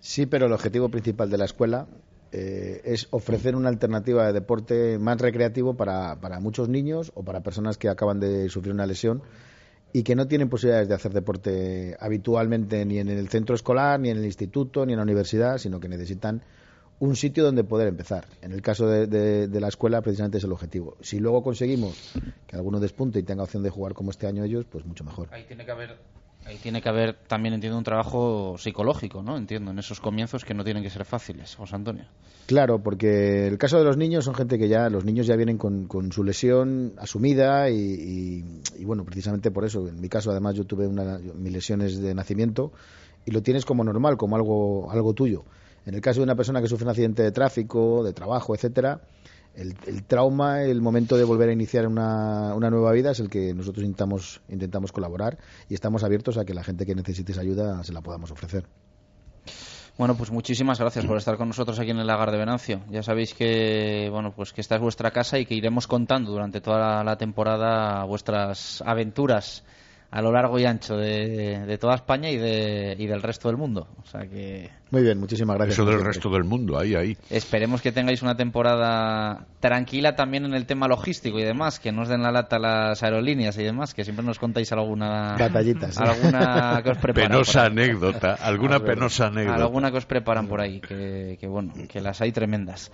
Sí, 0.00 0.26
pero 0.26 0.46
el 0.46 0.52
objetivo 0.52 0.88
principal 0.88 1.30
de 1.30 1.38
la 1.38 1.44
escuela 1.44 1.86
eh, 2.32 2.80
es 2.84 3.08
ofrecer 3.10 3.56
una 3.56 3.68
alternativa 3.68 4.26
de 4.26 4.32
deporte 4.32 4.98
más 4.98 5.20
recreativo 5.20 5.74
para, 5.74 6.20
para, 6.20 6.40
muchos 6.40 6.68
niños 6.68 7.12
o 7.14 7.24
para 7.24 7.42
personas 7.42 7.76
que 7.76 7.88
acaban 7.88 8.20
de 8.20 8.48
sufrir 8.48 8.72
una 8.72 8.86
lesión 8.86 9.22
y 9.92 10.04
que 10.04 10.14
no 10.14 10.28
tienen 10.28 10.48
posibilidades 10.48 10.88
de 10.88 10.94
hacer 10.94 11.12
deporte 11.12 11.96
habitualmente 11.98 12.84
ni 12.86 12.98
en 12.98 13.08
el 13.08 13.28
centro 13.28 13.54
escolar, 13.54 13.98
ni 13.98 14.10
en 14.10 14.18
el 14.18 14.24
instituto, 14.24 14.86
ni 14.86 14.92
en 14.92 14.98
la 14.98 15.02
universidad, 15.02 15.58
sino 15.58 15.80
que 15.80 15.88
necesitan 15.88 16.42
un 17.00 17.16
sitio 17.16 17.42
donde 17.44 17.64
poder 17.64 17.88
empezar. 17.88 18.26
En 18.42 18.52
el 18.52 18.62
caso 18.62 18.86
de, 18.86 19.06
de, 19.06 19.48
de 19.48 19.60
la 19.60 19.68
escuela, 19.68 20.00
precisamente 20.02 20.38
es 20.38 20.44
el 20.44 20.52
objetivo. 20.52 20.96
Si 21.00 21.18
luego 21.18 21.42
conseguimos 21.42 21.96
que 22.46 22.56
alguno 22.56 22.78
despunte 22.80 23.18
y 23.18 23.22
tenga 23.22 23.42
opción 23.42 23.62
de 23.62 23.70
jugar 23.70 23.92
como 23.94 24.10
este 24.10 24.26
año 24.26 24.44
ellos, 24.44 24.64
pues 24.70 24.84
mucho 24.86 25.02
mejor. 25.04 25.28
Ahí 25.32 25.44
tiene 25.48 25.64
que 25.64 25.70
haber 25.72 25.96
Ahí 26.46 26.56
tiene 26.56 26.80
que 26.80 26.88
haber 26.88 27.16
también, 27.28 27.52
entiendo, 27.54 27.76
un 27.76 27.84
trabajo 27.84 28.56
psicológico, 28.58 29.22
¿no? 29.22 29.36
Entiendo, 29.36 29.72
en 29.72 29.78
esos 29.78 30.00
comienzos 30.00 30.42
que 30.42 30.54
no 30.54 30.64
tienen 30.64 30.82
que 30.82 30.88
ser 30.88 31.04
fáciles, 31.04 31.54
José 31.54 31.76
Antonio. 31.76 32.04
Claro, 32.46 32.82
porque 32.82 33.46
el 33.46 33.58
caso 33.58 33.76
de 33.78 33.84
los 33.84 33.98
niños 33.98 34.24
son 34.24 34.34
gente 34.34 34.58
que 34.58 34.66
ya, 34.66 34.88
los 34.88 35.04
niños 35.04 35.26
ya 35.26 35.36
vienen 35.36 35.58
con, 35.58 35.86
con 35.86 36.10
su 36.12 36.24
lesión 36.24 36.94
asumida 36.96 37.68
y, 37.68 37.76
y- 37.76 38.62
y, 38.78 38.84
bueno, 38.86 39.04
precisamente 39.04 39.50
por 39.50 39.66
eso, 39.66 39.86
en 39.86 40.00
mi 40.00 40.08
caso 40.08 40.30
además 40.30 40.54
yo 40.54 40.64
tuve 40.64 40.86
una, 40.86 41.18
mis 41.18 41.52
lesiones 41.52 42.00
de 42.00 42.14
nacimiento 42.14 42.72
y 43.26 43.32
lo 43.32 43.42
tienes 43.42 43.66
como 43.66 43.84
normal, 43.84 44.16
como 44.16 44.34
algo, 44.36 44.90
algo 44.90 45.12
tuyo. 45.12 45.44
En 45.86 45.94
el 45.94 46.00
caso 46.00 46.20
de 46.20 46.24
una 46.24 46.36
persona 46.36 46.60
que 46.60 46.68
sufre 46.68 46.84
un 46.84 46.90
accidente 46.90 47.22
de 47.22 47.32
tráfico, 47.32 48.04
de 48.04 48.12
trabajo, 48.12 48.54
etcétera, 48.54 49.00
el, 49.54 49.74
el 49.86 50.04
trauma, 50.04 50.62
el 50.62 50.80
momento 50.80 51.16
de 51.16 51.24
volver 51.24 51.48
a 51.48 51.52
iniciar 51.52 51.86
una, 51.86 52.54
nueva 52.54 52.92
vida 52.92 53.10
es 53.10 53.20
el 53.20 53.28
que 53.28 53.52
nosotros 53.54 53.84
intentamos, 53.84 54.40
intentamos 54.48 54.92
colaborar 54.92 55.38
y 55.68 55.74
estamos 55.74 56.04
abiertos 56.04 56.38
a 56.38 56.44
que 56.44 56.54
la 56.54 56.62
gente 56.62 56.86
que 56.86 56.94
necesite 56.94 57.32
esa 57.32 57.40
ayuda 57.40 57.82
se 57.84 57.92
la 57.92 58.00
podamos 58.00 58.30
ofrecer. 58.30 58.64
Bueno, 59.98 60.16
pues 60.16 60.30
muchísimas 60.30 60.78
gracias 60.78 61.04
por 61.04 61.18
estar 61.18 61.36
con 61.36 61.48
nosotros 61.48 61.78
aquí 61.78 61.90
en 61.90 61.98
el 61.98 62.06
Lagar 62.06 62.30
de 62.30 62.38
Venancio. 62.38 62.80
Ya 62.90 63.02
sabéis 63.02 63.34
que, 63.34 64.08
bueno, 64.10 64.32
pues 64.34 64.52
que 64.52 64.62
esta 64.62 64.76
es 64.76 64.80
vuestra 64.80 65.10
casa 65.10 65.38
y 65.38 65.44
que 65.44 65.54
iremos 65.54 65.86
contando 65.86 66.30
durante 66.30 66.62
toda 66.62 67.04
la 67.04 67.18
temporada 67.18 68.04
vuestras 68.04 68.82
aventuras 68.86 69.62
a 70.12 70.22
lo 70.22 70.32
largo 70.32 70.58
y 70.58 70.64
ancho 70.64 70.96
de, 70.96 71.64
de 71.66 71.78
toda 71.78 71.94
España 71.94 72.30
y, 72.30 72.36
de, 72.36 72.96
y 72.98 73.06
del 73.06 73.22
resto 73.22 73.48
del 73.48 73.56
mundo. 73.56 73.86
O 74.02 74.06
sea 74.06 74.22
que 74.26 74.70
Muy 74.90 75.02
bien, 75.02 75.18
muchísimas 75.20 75.56
gracias. 75.56 75.78
Eso 75.78 75.84
del 75.88 76.02
resto 76.02 76.30
del 76.30 76.42
mundo, 76.44 76.78
ahí, 76.78 76.94
ahí. 76.96 77.16
esperemos 77.30 77.80
que 77.80 77.92
tengáis 77.92 78.20
una 78.22 78.36
temporada 78.36 79.46
tranquila 79.60 80.16
también 80.16 80.44
en 80.44 80.54
el 80.54 80.66
tema 80.66 80.88
logístico 80.88 81.38
y 81.38 81.44
demás, 81.44 81.78
que 81.78 81.92
no 81.92 82.02
os 82.02 82.08
den 82.08 82.22
la 82.22 82.32
lata 82.32 82.58
las 82.58 83.02
aerolíneas 83.02 83.56
y 83.58 83.62
demás, 83.62 83.94
que 83.94 84.02
siempre 84.04 84.24
nos 84.24 84.38
contáis 84.40 84.72
alguna 84.72 85.36
Batallitas, 85.38 85.94
sí. 85.94 86.02
alguna 86.02 86.80
que 86.82 86.90
os 86.90 86.98
preparan. 86.98 87.30
Penosa 87.30 87.66
anécdota, 87.66 88.34
alguna 88.34 88.80
penosa 88.80 89.26
anécdota. 89.28 89.62
Alguna 89.62 89.90
que 89.92 89.98
os 89.98 90.06
preparan 90.06 90.48
por 90.48 90.60
ahí, 90.60 90.80
que, 90.80 91.36
que 91.40 91.46
bueno, 91.46 91.72
que 91.88 92.00
las 92.00 92.20
hay 92.20 92.32
tremendas. 92.32 92.90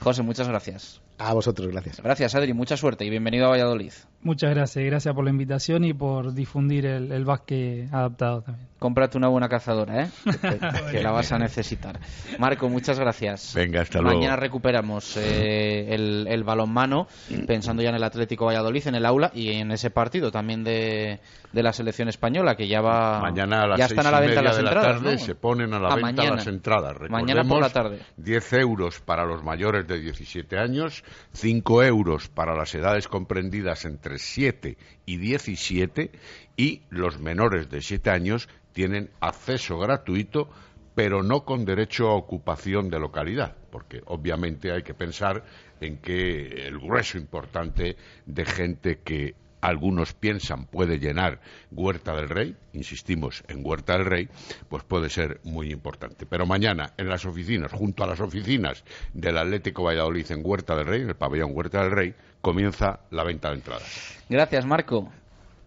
José, 0.00 0.22
muchas 0.22 0.48
gracias. 0.48 1.00
A 1.24 1.34
vosotros, 1.34 1.68
gracias. 1.68 2.00
Gracias, 2.02 2.34
Adri, 2.34 2.52
mucha 2.52 2.76
suerte 2.76 3.04
y 3.04 3.10
bienvenido 3.10 3.46
a 3.46 3.50
Valladolid. 3.50 3.92
Muchas 4.22 4.50
gracias, 4.50 4.84
gracias 4.84 5.14
por 5.14 5.24
la 5.24 5.30
invitación 5.30 5.84
y 5.84 5.92
por 5.94 6.32
difundir 6.34 6.86
el, 6.86 7.10
el 7.12 7.24
básquet 7.24 7.92
adaptado 7.92 8.42
también. 8.42 8.68
Cómprate 8.78 9.18
una 9.18 9.28
buena 9.28 9.48
cazadora, 9.48 10.04
¿eh? 10.04 10.10
Que, 10.90 11.00
la 11.02 11.12
vas 11.12 11.30
a 11.32 11.38
necesitar. 11.38 11.98
Marco, 12.38 12.68
muchas 12.68 12.98
gracias. 12.98 13.52
Venga, 13.54 13.82
hasta 13.82 14.00
luego. 14.00 14.16
Mañana 14.18 14.36
recuperamos 14.36 15.16
eh, 15.16 15.94
el, 15.94 16.26
el 16.28 16.42
balonmano, 16.44 17.06
pensando 17.46 17.82
ya 17.82 17.90
en 17.90 17.94
el 17.96 18.04
Atlético 18.04 18.46
Valladolid, 18.46 18.86
en 18.88 18.94
el 18.96 19.06
aula 19.06 19.30
y 19.34 19.50
en 19.50 19.70
ese 19.70 19.90
partido 19.90 20.30
también 20.32 20.64
de, 20.64 21.20
de 21.52 21.62
la 21.62 21.72
selección 21.72 22.08
española, 22.08 22.56
que 22.56 22.66
ya 22.68 22.80
va. 22.80 23.20
Mañana 23.20 23.62
a 23.62 23.66
las 23.68 23.78
ya 23.78 23.88
seis 23.88 23.98
están 23.98 24.12
a 24.14 24.18
la 24.18 24.24
y 24.24 24.28
venta 24.28 24.40
media 24.42 24.48
las 24.50 24.56
de 24.56 24.62
la 24.64 24.70
entradas. 24.70 24.96
tarde 25.00 25.12
¿no? 25.12 25.18
se 25.18 25.34
ponen 25.36 25.74
a 25.74 25.78
la 25.80 25.88
Ah, 25.88 25.94
venta 25.96 26.06
mañana. 26.22 26.36
las 26.36 26.46
entradas. 26.48 26.96
Mañana 27.08 27.42
por 27.44 27.60
la 27.60 27.68
Recordemos, 27.68 27.72
tarde. 27.72 27.98
10 28.16 28.52
euros 28.54 29.00
para 29.00 29.24
los 29.24 29.42
mayores 29.44 29.86
de 29.86 29.98
17 30.00 30.58
años, 30.58 31.04
5 31.32 31.82
euros 31.82 32.28
para 32.28 32.56
las 32.56 32.74
edades 32.74 33.08
comprendidas 33.08 33.84
entre 33.84 34.18
7 34.18 34.76
y 35.06 35.16
17 35.16 36.10
y 36.56 36.82
los 36.90 37.20
menores 37.20 37.70
de 37.70 37.80
7 37.82 38.10
años 38.10 38.48
tienen 38.72 39.10
acceso 39.20 39.78
gratuito 39.78 40.48
pero 40.94 41.22
no 41.22 41.44
con 41.44 41.64
derecho 41.64 42.08
a 42.08 42.14
ocupación 42.14 42.90
de 42.90 43.00
localidad, 43.00 43.56
porque 43.70 44.02
obviamente 44.06 44.72
hay 44.72 44.82
que 44.82 44.94
pensar 44.94 45.44
en 45.80 45.98
que 45.98 46.66
el 46.66 46.78
grueso 46.78 47.18
importante 47.18 47.96
de 48.26 48.44
gente 48.44 48.98
que 49.02 49.34
algunos 49.62 50.12
piensan 50.12 50.66
puede 50.66 50.98
llenar 50.98 51.40
Huerta 51.70 52.14
del 52.14 52.28
Rey, 52.28 52.56
insistimos 52.74 53.42
en 53.48 53.64
Huerta 53.64 53.94
del 53.94 54.04
Rey, 54.04 54.28
pues 54.68 54.82
puede 54.82 55.08
ser 55.08 55.40
muy 55.44 55.70
importante. 55.70 56.26
Pero 56.26 56.44
mañana 56.44 56.92
en 56.98 57.08
las 57.08 57.24
oficinas, 57.24 57.72
junto 57.72 58.04
a 58.04 58.06
las 58.06 58.20
oficinas 58.20 58.84
del 59.14 59.38
Atlético 59.38 59.84
Valladolid 59.84 60.30
en 60.30 60.42
Huerta 60.44 60.76
del 60.76 60.86
Rey, 60.86 61.02
en 61.02 61.08
el 61.08 61.16
pabellón 61.16 61.52
Huerta 61.54 61.82
del 61.82 61.92
Rey, 61.92 62.14
comienza 62.40 63.00
la 63.10 63.24
venta 63.24 63.48
de 63.48 63.54
entradas. 63.54 64.18
Gracias, 64.28 64.66
Marco. 64.66 65.08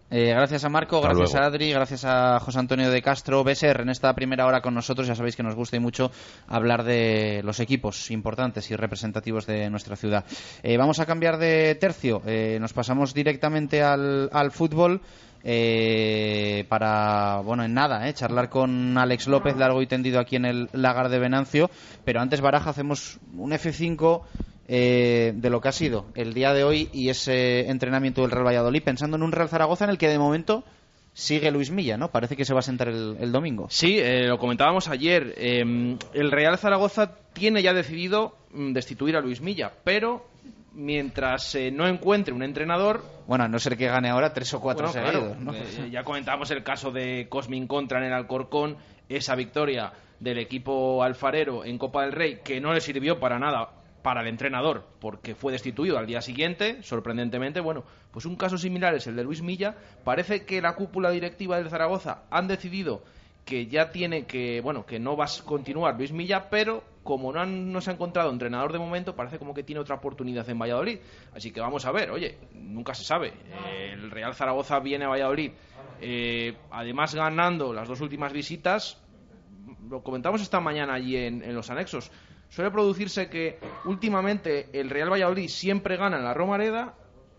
Eh, 0.08 0.28
gracias 0.30 0.64
a 0.64 0.68
Marco, 0.68 0.98
Hasta 0.98 1.08
gracias 1.08 1.32
luego. 1.32 1.44
a 1.44 1.48
Adri, 1.48 1.72
gracias 1.72 2.04
a 2.04 2.38
José 2.38 2.60
Antonio 2.60 2.90
de 2.90 3.02
Castro 3.02 3.42
Beser 3.42 3.80
en 3.80 3.88
esta 3.88 4.14
primera 4.14 4.46
hora 4.46 4.60
con 4.60 4.72
nosotros. 4.72 5.08
Ya 5.08 5.16
sabéis 5.16 5.34
que 5.34 5.42
nos 5.42 5.56
gusta 5.56 5.76
y 5.76 5.80
mucho 5.80 6.12
hablar 6.46 6.84
de 6.84 7.40
los 7.44 7.58
equipos 7.58 8.10
importantes 8.12 8.70
y 8.70 8.76
representativos 8.76 9.46
de 9.46 9.68
nuestra 9.68 9.96
ciudad. 9.96 10.24
Eh, 10.62 10.76
vamos 10.76 11.00
a 11.00 11.06
cambiar 11.06 11.38
de 11.38 11.74
tercio. 11.74 12.22
Eh, 12.24 12.58
nos 12.60 12.72
pasamos 12.72 13.14
directamente 13.14 13.82
al, 13.82 14.30
al 14.32 14.52
fútbol. 14.52 15.00
eh, 15.48 16.64
para, 16.68 17.40
bueno, 17.44 17.62
en 17.64 17.74
nada, 17.74 18.08
eh, 18.08 18.14
charlar 18.14 18.48
con 18.48 18.96
Alex 18.98 19.26
López 19.28 19.56
largo 19.56 19.80
y 19.82 19.86
tendido 19.86 20.18
aquí 20.20 20.36
en 20.36 20.44
el 20.44 20.68
Lagar 20.72 21.08
de 21.08 21.18
Venancio. 21.18 21.68
Pero 22.04 22.20
antes, 22.20 22.40
Baraja, 22.40 22.70
hacemos 22.70 23.18
un 23.36 23.52
F5 23.52 24.22
eh, 24.68 25.32
de 25.34 25.50
lo 25.50 25.60
que 25.60 25.68
ha 25.68 25.72
sido 25.72 26.06
el 26.14 26.34
día 26.34 26.52
de 26.52 26.64
hoy 26.64 26.88
y 26.92 27.08
ese 27.08 27.68
entrenamiento 27.70 28.22
del 28.22 28.30
Real 28.30 28.46
Valladolid, 28.46 28.82
pensando 28.82 29.16
en 29.16 29.22
un 29.22 29.32
Real 29.32 29.48
Zaragoza 29.48 29.84
en 29.84 29.90
el 29.90 29.98
que 29.98 30.08
de 30.08 30.18
momento 30.18 30.64
sigue 31.12 31.50
Luis 31.50 31.70
Milla, 31.70 31.96
¿no? 31.96 32.10
Parece 32.10 32.36
que 32.36 32.44
se 32.44 32.52
va 32.52 32.58
a 32.60 32.62
sentar 32.62 32.88
el, 32.88 33.16
el 33.20 33.32
domingo. 33.32 33.68
Sí, 33.70 33.98
eh, 33.98 34.26
lo 34.26 34.38
comentábamos 34.38 34.88
ayer. 34.88 35.34
eh, 35.38 35.96
el 36.14 36.30
Real 36.30 36.58
Zaragoza 36.58 37.14
tiene 37.32 37.62
ya 37.62 37.72
decidido 37.72 38.36
mm, 38.52 38.72
destituir 38.72 39.16
a 39.16 39.20
Luis 39.20 39.40
Milla, 39.40 39.72
pero 39.84 40.26
mientras 40.74 41.54
eh, 41.54 41.70
no 41.70 41.86
encuentre 41.88 42.34
un 42.34 42.42
entrenador. 42.42 43.02
Bueno, 43.26 43.44
a 43.44 43.48
no 43.48 43.58
ser 43.58 43.76
que 43.76 43.86
gane 43.86 44.10
ahora 44.10 44.32
tres 44.34 44.52
o 44.54 44.60
cuatro 44.60 44.88
Bueno, 44.88 45.02
claro, 45.02 45.20
seguidos, 45.20 45.40
¿no? 45.42 45.54
eh, 45.54 45.90
ya 45.90 46.04
comentábamos 46.04 46.50
el 46.50 46.62
caso 46.62 46.90
de 46.90 47.28
Cosmin 47.28 47.66
Contra 47.66 47.98
en 47.98 48.04
el 48.06 48.12
Alcorcón, 48.12 48.76
esa 49.08 49.34
victoria 49.34 49.92
del 50.20 50.38
equipo 50.38 51.02
alfarero 51.02 51.64
en 51.64 51.78
Copa 51.78 52.02
del 52.02 52.12
Rey, 52.12 52.40
que 52.44 52.60
no 52.60 52.72
le 52.74 52.80
sirvió 52.80 53.18
para 53.18 53.38
nada 53.38 53.70
para 54.06 54.20
el 54.20 54.28
entrenador, 54.28 54.84
porque 55.00 55.34
fue 55.34 55.50
destituido 55.50 55.98
al 55.98 56.06
día 56.06 56.20
siguiente, 56.20 56.80
sorprendentemente. 56.84 57.58
Bueno, 57.58 57.82
pues 58.12 58.24
un 58.24 58.36
caso 58.36 58.56
similar 58.56 58.94
es 58.94 59.08
el 59.08 59.16
de 59.16 59.24
Luis 59.24 59.42
Milla. 59.42 59.74
Parece 60.04 60.44
que 60.46 60.62
la 60.62 60.76
cúpula 60.76 61.10
directiva 61.10 61.56
del 61.56 61.68
Zaragoza 61.70 62.22
han 62.30 62.46
decidido 62.46 63.02
que 63.44 63.66
ya 63.66 63.90
tiene 63.90 64.24
que, 64.24 64.60
bueno, 64.60 64.86
que 64.86 65.00
no 65.00 65.16
va 65.16 65.24
a 65.24 65.28
continuar 65.44 65.96
Luis 65.96 66.12
Milla, 66.12 66.48
pero 66.50 66.84
como 67.02 67.32
no, 67.32 67.40
han- 67.40 67.72
no 67.72 67.80
se 67.80 67.90
ha 67.90 67.94
encontrado 67.94 68.30
entrenador 68.30 68.72
de 68.72 68.78
momento, 68.78 69.16
parece 69.16 69.40
como 69.40 69.52
que 69.52 69.64
tiene 69.64 69.80
otra 69.80 69.96
oportunidad 69.96 70.48
en 70.48 70.60
Valladolid. 70.60 71.00
Así 71.34 71.50
que 71.50 71.60
vamos 71.60 71.84
a 71.84 71.90
ver, 71.90 72.12
oye, 72.12 72.38
nunca 72.52 72.94
se 72.94 73.02
sabe. 73.02 73.32
El 73.92 74.12
Real 74.12 74.34
Zaragoza 74.36 74.78
viene 74.78 75.04
a 75.06 75.08
Valladolid, 75.08 75.50
eh, 76.00 76.54
además 76.70 77.12
ganando 77.12 77.72
las 77.72 77.88
dos 77.88 78.00
últimas 78.00 78.32
visitas, 78.32 79.02
lo 79.90 80.00
comentamos 80.04 80.40
esta 80.42 80.60
mañana 80.60 80.94
allí 80.94 81.16
en 81.16 81.52
los 81.56 81.70
anexos. 81.70 82.12
Suele 82.48 82.70
producirse 82.70 83.28
que 83.28 83.58
últimamente 83.84 84.68
el 84.72 84.90
Real 84.90 85.12
Valladolid 85.12 85.48
siempre 85.48 85.96
gana 85.96 86.16
en 86.16 86.24
la 86.24 86.34
Romareda, 86.34 86.94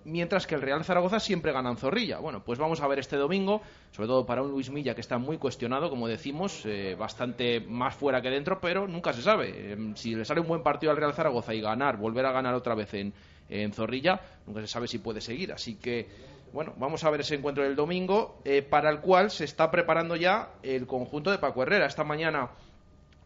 mientras 0.08 0.48
que 0.48 0.56
el 0.56 0.62
Real 0.62 0.84
Zaragoza 0.86 1.20
siempre 1.20 1.52
gana 1.52 1.70
en 1.70 1.78
Zorrilla. 1.78 2.20
Bueno, 2.20 2.44
pues 2.44 2.58
vamos 2.58 2.82
a 2.82 2.88
ver 2.88 3.00
este 3.00 3.18
domingo, 3.18 3.62
sobre 3.92 4.08
todo 4.08 4.26
para 4.26 4.42
un 4.42 4.52
Luis 4.52 4.70
Milla 4.70 4.96
que 4.96 5.02
está 5.02 5.18
muy 5.18 5.38
cuestionado, 5.38 5.90
como 5.90 6.08
decimos, 6.08 6.62
eh, 6.66 6.96
bastante 6.98 7.60
más 7.60 7.94
fuera 7.96 8.22
que 8.22 8.30
dentro, 8.30 8.60
pero 8.62 8.88
nunca 8.88 9.12
se 9.12 9.22
sabe. 9.22 9.52
Eh, 9.54 9.78
si 9.96 10.16
le 10.16 10.24
sale 10.24 10.40
un 10.40 10.48
buen 10.48 10.64
partido 10.64 10.92
al 10.92 10.98
Real 10.98 11.14
Zaragoza 11.14 11.54
y 11.54 11.62
ganar, 11.62 11.98
volver 11.98 12.26
a 12.26 12.32
ganar 12.32 12.54
otra 12.54 12.74
vez 12.74 12.94
en, 12.94 13.14
en 13.50 13.74
Zorrilla, 13.74 14.20
nunca 14.46 14.62
se 14.62 14.68
sabe 14.68 14.88
si 14.88 15.00
puede 15.00 15.20
seguir. 15.20 15.52
Así 15.52 15.76
que, 15.76 16.08
bueno, 16.54 16.74
vamos 16.78 17.04
a 17.04 17.10
ver 17.10 17.20
ese 17.20 17.36
encuentro 17.36 17.66
del 17.66 17.76
domingo, 17.76 18.42
eh, 18.46 18.62
para 18.62 18.90
el 18.90 19.02
cual 19.02 19.30
se 19.30 19.44
está 19.44 19.70
preparando 19.70 20.16
ya 20.16 20.54
el 20.64 20.88
conjunto 20.88 21.32
de 21.32 21.38
Paco 21.38 21.64
Herrera. 21.64 21.86
Esta 21.86 22.06
mañana 22.06 22.50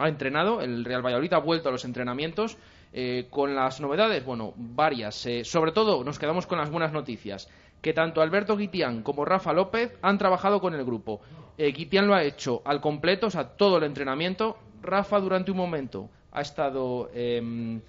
ha 0.04 0.10
entrenado, 0.10 0.62
el 0.62 0.86
Real 0.86 1.06
Valladolid 1.06 1.34
ha 1.34 1.40
vuelto 1.40 1.70
a 1.70 1.72
los 1.72 1.86
entrenamientos 1.86 2.58
eh, 2.94 3.28
con 3.30 3.56
las 3.56 3.80
novedades, 3.80 4.24
bueno, 4.26 4.54
varias. 4.56 5.26
Eh, 5.26 5.44
sobre 5.44 5.72
todo 5.72 6.04
nos 6.04 6.20
quedamos 6.20 6.48
con 6.48 6.58
las 6.58 6.70
buenas 6.70 6.92
noticias, 6.92 7.50
que 7.82 7.94
tanto 7.94 8.22
Alberto 8.22 8.58
Guitián 8.58 9.04
como 9.04 9.26
Rafa 9.26 9.54
López 9.54 9.98
han 10.02 10.18
trabajado 10.18 10.60
con 10.60 10.74
el 10.74 10.84
grupo. 10.84 11.22
Eh, 11.58 11.74
lo 12.02 12.16
ha 12.16 12.24
hecho 12.24 12.62
al 12.66 12.82
completo, 12.82 13.28
o 13.28 13.32
sea, 13.32 13.50
todo 13.50 13.78
el 13.78 13.84
entrenamiento. 13.84 14.58
Rafa 14.82 15.20
durante 15.20 15.52
un 15.52 15.58
momento 15.58 16.10
ha 16.32 16.42
estado... 16.42 17.10
eh, 17.14 17.80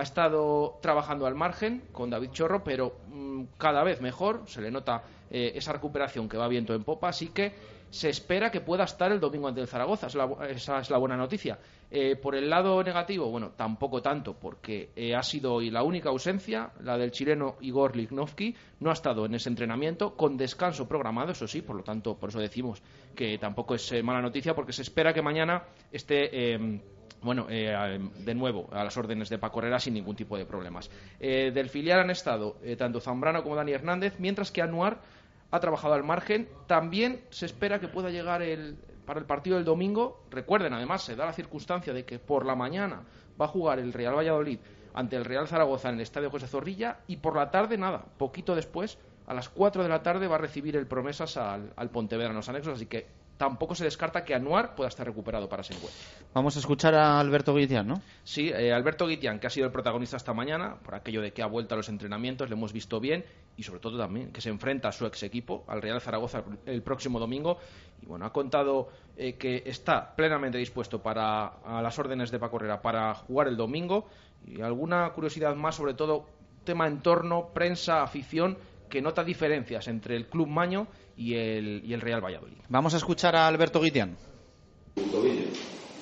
ha 0.00 0.02
estado 0.02 0.78
trabajando 0.80 1.26
al 1.26 1.34
margen 1.34 1.82
con 1.92 2.08
David 2.08 2.30
Chorro, 2.30 2.64
pero 2.64 2.96
mm, 3.08 3.42
cada 3.58 3.84
vez 3.84 4.00
mejor, 4.00 4.42
se 4.46 4.62
le 4.62 4.70
nota 4.70 5.02
eh, 5.30 5.52
esa 5.54 5.74
recuperación 5.74 6.26
que 6.26 6.38
va 6.38 6.48
viento 6.48 6.74
en 6.74 6.84
popa, 6.84 7.08
así 7.08 7.28
que 7.28 7.52
se 7.90 8.08
espera 8.08 8.50
que 8.50 8.60
pueda 8.60 8.84
estar 8.84 9.10
el 9.10 9.18
domingo 9.20 9.48
ante 9.48 9.60
el 9.60 9.66
Zaragoza, 9.66 10.06
es 10.06 10.14
la 10.14 10.28
esa 10.48 10.78
es 10.80 10.90
la 10.90 10.98
buena 10.98 11.16
noticia. 11.16 11.58
Eh, 11.90 12.14
por 12.16 12.36
el 12.36 12.48
lado 12.48 12.82
negativo, 12.84 13.28
bueno, 13.30 13.50
tampoco 13.56 14.00
tanto, 14.00 14.34
porque 14.34 14.90
eh, 14.94 15.14
ha 15.14 15.22
sido 15.24 15.54
hoy 15.54 15.70
la 15.70 15.82
única 15.82 16.08
ausencia, 16.08 16.70
la 16.82 16.96
del 16.96 17.10
chileno 17.10 17.56
Igor 17.60 17.96
Lignovsky, 17.96 18.54
no 18.78 18.90
ha 18.90 18.92
estado 18.92 19.26
en 19.26 19.34
ese 19.34 19.48
entrenamiento, 19.48 20.14
con 20.16 20.36
descanso 20.36 20.86
programado, 20.86 21.32
eso 21.32 21.48
sí, 21.48 21.62
por 21.62 21.74
lo 21.74 21.82
tanto, 21.82 22.16
por 22.16 22.28
eso 22.30 22.38
decimos 22.38 22.80
que 23.16 23.38
tampoco 23.38 23.74
es 23.74 23.90
eh, 23.92 24.02
mala 24.04 24.22
noticia, 24.22 24.54
porque 24.54 24.72
se 24.72 24.82
espera 24.82 25.12
que 25.12 25.22
mañana 25.22 25.64
esté... 25.90 26.54
eh, 26.54 26.80
bueno, 27.22 27.48
eh, 27.50 27.74
a- 27.74 27.98
de 27.98 28.34
nuevo, 28.34 28.70
a 28.72 28.82
las 28.82 28.96
órdenes 28.96 29.28
de 29.28 29.36
Paco 29.36 29.58
Herrera 29.58 29.78
sin 29.78 29.92
ningún 29.92 30.16
tipo 30.16 30.38
de 30.38 30.46
problemas. 30.46 30.90
Eh, 31.18 31.50
del 31.52 31.68
filial 31.68 32.00
han 32.00 32.08
estado 32.10 32.56
eh, 32.62 32.76
tanto 32.76 32.98
Zambrano 32.98 33.42
como 33.42 33.56
Dani 33.56 33.72
Hernández, 33.72 34.14
mientras 34.18 34.50
que 34.50 34.62
Anuar 34.62 35.02
ha 35.50 35.60
trabajado 35.60 35.94
al 35.94 36.04
margen. 36.04 36.48
También 36.66 37.24
se 37.30 37.46
espera 37.46 37.80
que 37.80 37.88
pueda 37.88 38.10
llegar 38.10 38.42
el, 38.42 38.76
para 39.06 39.20
el 39.20 39.26
partido 39.26 39.56
del 39.56 39.64
domingo. 39.64 40.24
Recuerden, 40.30 40.72
además, 40.72 41.02
se 41.02 41.16
da 41.16 41.26
la 41.26 41.32
circunstancia 41.32 41.92
de 41.92 42.04
que 42.04 42.18
por 42.18 42.46
la 42.46 42.54
mañana 42.54 43.02
va 43.40 43.46
a 43.46 43.48
jugar 43.48 43.78
el 43.78 43.92
Real 43.92 44.16
Valladolid 44.16 44.58
ante 44.94 45.16
el 45.16 45.24
Real 45.24 45.46
Zaragoza 45.46 45.88
en 45.88 45.96
el 45.96 46.00
Estadio 46.00 46.30
José 46.30 46.46
Zorrilla 46.46 47.00
y 47.06 47.16
por 47.16 47.36
la 47.36 47.50
tarde, 47.50 47.78
nada, 47.78 48.04
poquito 48.18 48.54
después, 48.54 48.98
a 49.26 49.34
las 49.34 49.48
4 49.48 49.82
de 49.82 49.88
la 49.88 50.02
tarde 50.02 50.26
va 50.26 50.36
a 50.36 50.38
recibir 50.38 50.76
el 50.76 50.86
Promesas 50.86 51.36
al, 51.36 51.72
al 51.76 51.90
Pontevedra 51.90 52.30
en 52.30 52.36
los 52.36 52.48
anexos, 52.48 52.74
así 52.74 52.86
que 52.86 53.06
tampoco 53.40 53.74
se 53.74 53.84
descarta 53.84 54.22
que 54.22 54.34
Anuar 54.34 54.74
pueda 54.74 54.88
estar 54.88 55.06
recuperado 55.06 55.48
para 55.48 55.62
ese 55.62 55.72
encuentro. 55.72 55.98
Vamos 56.34 56.56
a 56.56 56.58
escuchar 56.58 56.94
a 56.94 57.18
Alberto 57.18 57.54
Guitián, 57.54 57.86
¿no? 57.86 58.02
Sí, 58.22 58.50
eh, 58.50 58.70
Alberto 58.70 59.06
Guitián, 59.06 59.40
que 59.40 59.46
ha 59.46 59.50
sido 59.50 59.64
el 59.64 59.72
protagonista 59.72 60.18
esta 60.18 60.34
mañana, 60.34 60.76
por 60.84 60.94
aquello 60.94 61.22
de 61.22 61.32
que 61.32 61.42
ha 61.42 61.46
vuelto 61.46 61.74
a 61.74 61.78
los 61.78 61.88
entrenamientos, 61.88 62.50
le 62.50 62.54
hemos 62.54 62.74
visto 62.74 63.00
bien 63.00 63.24
y 63.56 63.62
sobre 63.62 63.80
todo 63.80 63.96
también 63.96 64.30
que 64.30 64.42
se 64.42 64.50
enfrenta 64.50 64.88
a 64.88 64.92
su 64.92 65.06
ex 65.06 65.22
equipo, 65.22 65.64
al 65.68 65.80
Real 65.80 66.02
Zaragoza, 66.02 66.44
el 66.66 66.82
próximo 66.82 67.18
domingo. 67.18 67.56
Y 68.02 68.04
bueno, 68.04 68.26
ha 68.26 68.32
contado 68.34 68.90
eh, 69.16 69.36
que 69.36 69.62
está 69.64 70.14
plenamente 70.14 70.58
dispuesto 70.58 71.00
para 71.00 71.46
a 71.64 71.80
las 71.80 71.98
órdenes 71.98 72.30
de 72.30 72.38
Paco 72.38 72.56
Herrera 72.56 72.82
para 72.82 73.14
jugar 73.14 73.48
el 73.48 73.56
domingo. 73.56 74.06
Y 74.46 74.60
alguna 74.60 75.08
curiosidad 75.14 75.56
más, 75.56 75.76
sobre 75.76 75.94
todo 75.94 76.26
tema 76.64 76.86
entorno, 76.86 77.48
prensa, 77.54 78.02
afición, 78.02 78.58
que 78.90 79.00
nota 79.00 79.24
diferencias 79.24 79.88
entre 79.88 80.16
el 80.16 80.26
Club 80.26 80.48
Maño 80.48 80.88
y 81.16 81.34
el, 81.34 81.82
y 81.84 81.94
el 81.94 82.00
Real 82.00 82.22
Valladolid. 82.22 82.58
Vamos 82.68 82.92
a 82.92 82.98
escuchar 82.98 83.34
a 83.36 83.46
Alberto 83.46 83.80
Guitián. 83.80 84.16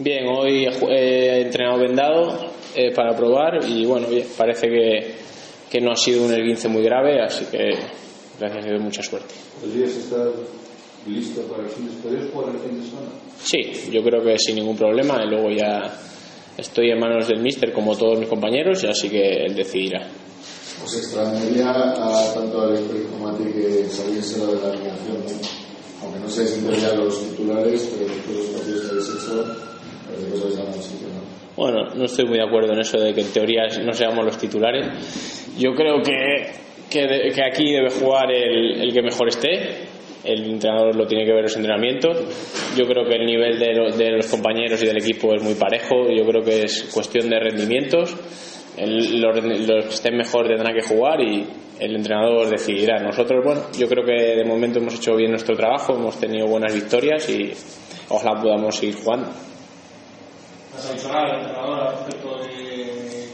Bien, 0.00 0.26
hoy 0.28 0.66
he 0.88 1.42
entrenado 1.42 1.78
vendado 1.78 2.52
eh, 2.74 2.92
para 2.94 3.16
probar 3.16 3.64
y 3.68 3.84
bueno, 3.84 4.08
bien, 4.08 4.26
parece 4.36 4.68
que, 4.68 5.14
que 5.70 5.80
no 5.80 5.92
ha 5.92 5.96
sido 5.96 6.24
un 6.24 6.32
esguince 6.32 6.68
muy 6.68 6.82
grave, 6.82 7.20
así 7.20 7.44
que 7.46 7.70
gracias 8.38 8.64
a 8.64 8.68
Dios 8.68 8.80
mucha 8.80 9.02
suerte. 9.02 9.34
¿Podrías 9.60 9.90
estar 9.96 10.28
listo 11.06 11.42
para 11.48 11.64
el 11.64 11.68
fin 11.70 11.86
de 11.86 11.92
semana? 11.92 12.30
jugar 12.32 12.54
el 12.54 12.60
fin 12.60 12.80
de 12.80 12.86
semana? 12.86 13.08
Sí, 13.38 13.90
yo 13.90 14.02
creo 14.02 14.22
que 14.22 14.38
sin 14.38 14.56
ningún 14.56 14.76
problema 14.76 15.20
y 15.24 15.28
luego 15.28 15.50
ya 15.50 15.98
estoy 16.56 16.90
en 16.90 16.98
manos 16.98 17.26
del 17.26 17.40
míster 17.40 17.72
como 17.72 17.96
todos 17.96 18.18
mis 18.18 18.28
compañeros, 18.28 18.84
así 18.84 19.08
que 19.08 19.44
él 19.44 19.54
decidirá. 19.54 20.06
Os 20.84 20.96
extrañaría 20.96 21.70
a 21.70 22.32
tanto 22.34 22.62
a 22.62 22.74
Héctor 22.74 22.96
como 23.10 23.28
a 23.28 23.36
ti 23.36 23.44
que 23.44 23.84
saliese 23.90 24.38
lo 24.38 24.46
de 24.54 24.62
la 24.62 24.68
alineación, 24.72 25.18
¿no? 25.26 25.48
aunque 26.02 26.20
no 26.20 26.28
seáis 26.30 26.54
teoría 26.62 26.94
los 26.94 27.20
titulares, 27.30 27.90
pero 27.92 28.08
después 28.08 28.36
de 28.36 28.42
los 28.42 28.46
partidos 28.54 28.80
que 28.82 28.90
habéis 28.90 29.08
hecho, 29.08 29.44
parece 30.06 30.26
que 30.28 30.34
os 30.34 30.42
habéis 30.44 30.76
un 30.76 30.82
sitio, 30.82 31.08
¿no? 31.08 31.38
Bueno, 31.56 31.88
no 31.96 32.04
estoy 32.04 32.24
muy 32.26 32.38
de 32.38 32.44
acuerdo 32.44 32.72
en 32.72 32.80
eso 32.80 32.98
de 32.98 33.12
que 33.12 33.20
en 33.22 33.32
teoría 33.32 33.62
no 33.84 33.92
seamos 33.92 34.24
los 34.24 34.38
titulares. 34.38 34.86
Yo 35.58 35.74
creo 35.74 36.00
que, 36.02 36.52
que, 36.88 37.00
de- 37.06 37.32
que 37.32 37.42
aquí 37.44 37.72
debe 37.72 37.90
jugar 37.90 38.30
el, 38.30 38.80
el 38.82 38.92
que 38.92 39.02
mejor 39.02 39.28
esté. 39.28 39.88
El 40.24 40.44
entrenador 40.44 40.94
lo 40.94 41.06
tiene 41.08 41.24
que 41.24 41.32
ver 41.32 41.42
los 41.42 41.56
entrenamientos. 41.56 42.16
Yo 42.76 42.86
creo 42.86 43.04
que 43.08 43.16
el 43.16 43.26
nivel 43.26 43.58
de, 43.58 43.74
lo- 43.74 43.90
de 43.90 44.12
los 44.12 44.26
compañeros 44.26 44.80
y 44.82 44.86
del 44.86 44.98
equipo 44.98 45.34
es 45.34 45.42
muy 45.42 45.54
parejo. 45.54 46.08
Yo 46.16 46.24
creo 46.26 46.44
que 46.44 46.62
es 46.62 46.84
cuestión 46.94 47.28
de 47.28 47.40
rendimientos. 47.40 48.14
El- 48.76 49.20
los, 49.20 49.36
los 49.42 49.84
que 49.86 49.94
estén 49.94 50.16
mejor 50.16 50.46
tendrán 50.46 50.74
que 50.74 50.82
jugar 50.82 51.20
y 51.20 51.46
el 51.80 51.96
entrenador 51.96 52.48
decidirá. 52.48 52.98
Nosotros, 53.00 53.44
bueno, 53.44 53.62
yo 53.78 53.88
creo 53.88 54.04
que 54.04 54.36
de 54.36 54.44
momento 54.44 54.78
hemos 54.78 54.94
hecho 54.96 55.14
bien 55.16 55.30
nuestro 55.30 55.56
trabajo, 55.56 55.94
hemos 55.94 56.18
tenido 56.18 56.46
buenas 56.46 56.74
victorias 56.74 57.28
y 57.30 57.52
ojalá 58.08 58.40
podamos 58.40 58.76
seguir 58.76 58.96
jugando. 58.96 59.28
¿Has 60.76 60.92
dicho 60.94 61.08
nada 61.08 61.24
al 61.34 61.40
entrenador 61.40 61.90
respecto 61.90 62.38
de 62.38 62.48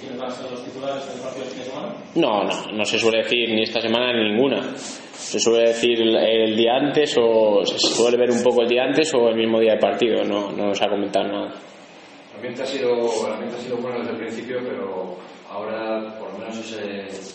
quiénes 0.01 0.19
van 0.19 0.31
a 0.31 0.35
ser 0.35 0.51
los 0.51 0.65
titulares 0.65 1.07
del 1.09 1.21
partido 1.21 1.45
del 1.45 1.53
fin 1.55 1.59
de 1.63 1.65
semana? 1.71 1.95
No, 2.15 2.45
no, 2.45 2.73
no 2.73 2.85
se 2.85 2.99
suele 2.99 3.19
decir 3.19 3.51
ni 3.51 3.63
esta 3.63 3.81
semana 3.81 4.13
ni 4.15 4.31
ninguna. 4.31 4.75
Se 5.13 5.39
suele 5.41 5.69
decir 5.69 6.01
el, 6.01 6.17
el 6.17 6.57
día 6.57 6.75
antes 6.77 7.17
o 7.21 7.65
se 7.67 7.79
suele 7.79 8.17
ver 8.17 8.31
un 8.31 8.43
poco 8.43 8.63
el 8.63 8.69
día 8.69 8.85
antes 8.85 9.13
o 9.15 9.29
el 9.29 9.37
mismo 9.37 9.59
día 9.61 9.73
de 9.75 9.79
partido. 9.81 10.25
No, 10.25 10.53
no 10.53 10.69
nos 10.69 10.81
ha 10.81 10.89
comentado 10.89 11.27
nada. 11.29 11.55
Ambiente 12.45 12.63
ha 12.63 12.67
sido, 12.67 13.27
el 13.27 13.33
ambiente 13.33 13.57
ha 13.57 13.61
sido 13.61 13.77
bueno 13.79 14.01
desde 14.01 14.11
el 14.11 14.19
principio, 14.19 14.59
pero 14.63 15.17
ahora 15.49 16.15
por 16.19 16.31
lo 16.31 16.39
menos 16.41 16.59
esa 16.59 16.77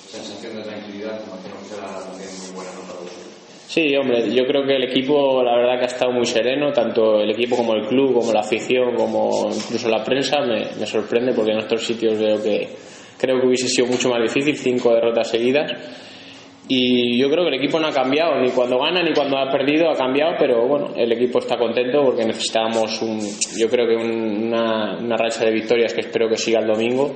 sensación 0.07 0.57
de 0.57 0.61
tranquilidad 0.61 1.19
imagino 1.25 1.57
que 1.57 1.65
será 1.65 1.87
también 1.87 2.29
muy 2.37 2.53
buena 2.53 2.71
¿no? 2.73 2.81
para 2.81 2.99
vosotros. 2.99 3.25
Sí, 3.65 3.95
hombre, 3.95 4.31
yo 4.31 4.45
creo 4.45 4.67
que 4.67 4.75
el 4.75 4.83
equipo, 4.83 5.41
la 5.41 5.55
verdad 5.55 5.79
que 5.79 5.85
ha 5.85 5.87
estado 5.87 6.11
muy 6.11 6.27
sereno, 6.27 6.71
tanto 6.71 7.21
el 7.21 7.31
equipo 7.31 7.57
como 7.57 7.73
el 7.73 7.87
club, 7.87 8.13
como 8.13 8.31
la 8.31 8.41
afición, 8.41 8.93
como 8.95 9.49
incluso 9.51 9.89
la 9.89 10.03
prensa, 10.03 10.41
me, 10.41 10.75
me 10.79 10.85
sorprende 10.85 11.33
porque 11.33 11.53
en 11.53 11.63
otros 11.63 11.83
sitios 11.83 12.19
veo 12.19 12.43
que 12.43 12.69
creo 13.17 13.41
que 13.41 13.47
hubiese 13.47 13.67
sido 13.67 13.87
mucho 13.87 14.09
más 14.09 14.21
difícil, 14.21 14.55
cinco 14.55 14.93
derrotas 14.93 15.27
seguidas. 15.27 15.71
Y 16.71 17.17
yo 17.19 17.29
creo 17.31 17.43
que 17.45 17.49
el 17.55 17.55
equipo 17.63 17.79
no 17.79 17.87
ha 17.87 17.91
cambiado, 17.91 18.39
ni 18.39 18.51
cuando 18.51 18.77
gana 18.77 19.01
ni 19.01 19.11
cuando 19.11 19.39
ha 19.39 19.51
perdido 19.51 19.89
ha 19.89 19.95
cambiado, 19.95 20.35
pero 20.37 20.67
bueno, 20.67 20.91
el 20.95 21.11
equipo 21.11 21.39
está 21.39 21.57
contento 21.57 22.03
porque 22.03 22.23
necesitábamos 22.25 23.01
un, 23.01 23.19
yo 23.57 23.67
creo 23.67 23.87
que 23.87 23.95
un- 23.95 24.43
una, 24.53 24.99
una 24.99 25.17
racha 25.17 25.45
de 25.45 25.51
victorias 25.51 25.95
que 25.95 26.01
espero 26.01 26.29
que 26.29 26.37
siga 26.37 26.59
el 26.59 26.67
domingo 26.67 27.11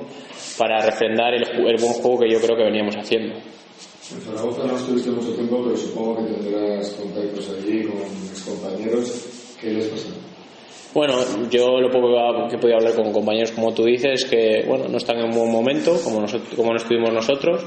para 0.58 0.84
refrendar 0.84 1.34
el, 1.34 1.44
buen 1.56 1.92
juego 1.92 2.18
que 2.18 2.30
yo 2.32 2.40
creo 2.40 2.56
que 2.56 2.64
veníamos 2.64 2.96
haciendo. 2.96 3.34
En 3.36 4.20
Zaragoza 4.20 4.66
no 4.66 4.76
estuviste 4.76 5.10
mucho 5.10 5.32
tiempo, 5.34 5.62
pero 5.64 5.76
supongo 5.76 6.16
que 6.26 6.32
tendrás 6.34 6.90
contactos 6.90 7.50
allí 7.50 7.84
con 7.84 7.96
mis 8.00 8.42
compañeros. 8.42 9.56
¿Qué 9.60 9.70
les 9.70 9.86
pasa? 9.86 10.08
Bueno, 10.92 11.14
yo 11.50 11.80
lo 11.80 11.90
poco 11.90 12.08
que 12.48 12.56
he 12.56 12.58
podido 12.58 12.76
hablar 12.78 12.94
con 12.94 13.12
compañeros 13.12 13.52
como 13.52 13.72
tú 13.72 13.84
dices, 13.84 14.24
que 14.26 14.64
bueno, 14.66 14.86
no 14.88 14.96
están 14.96 15.18
en 15.18 15.24
un 15.26 15.30
buen 15.36 15.50
momento, 15.50 15.96
como, 16.04 16.20
nosotros, 16.20 16.50
como 16.54 16.70
no 16.70 16.76
estuvimos 16.76 17.12
nosotros, 17.12 17.64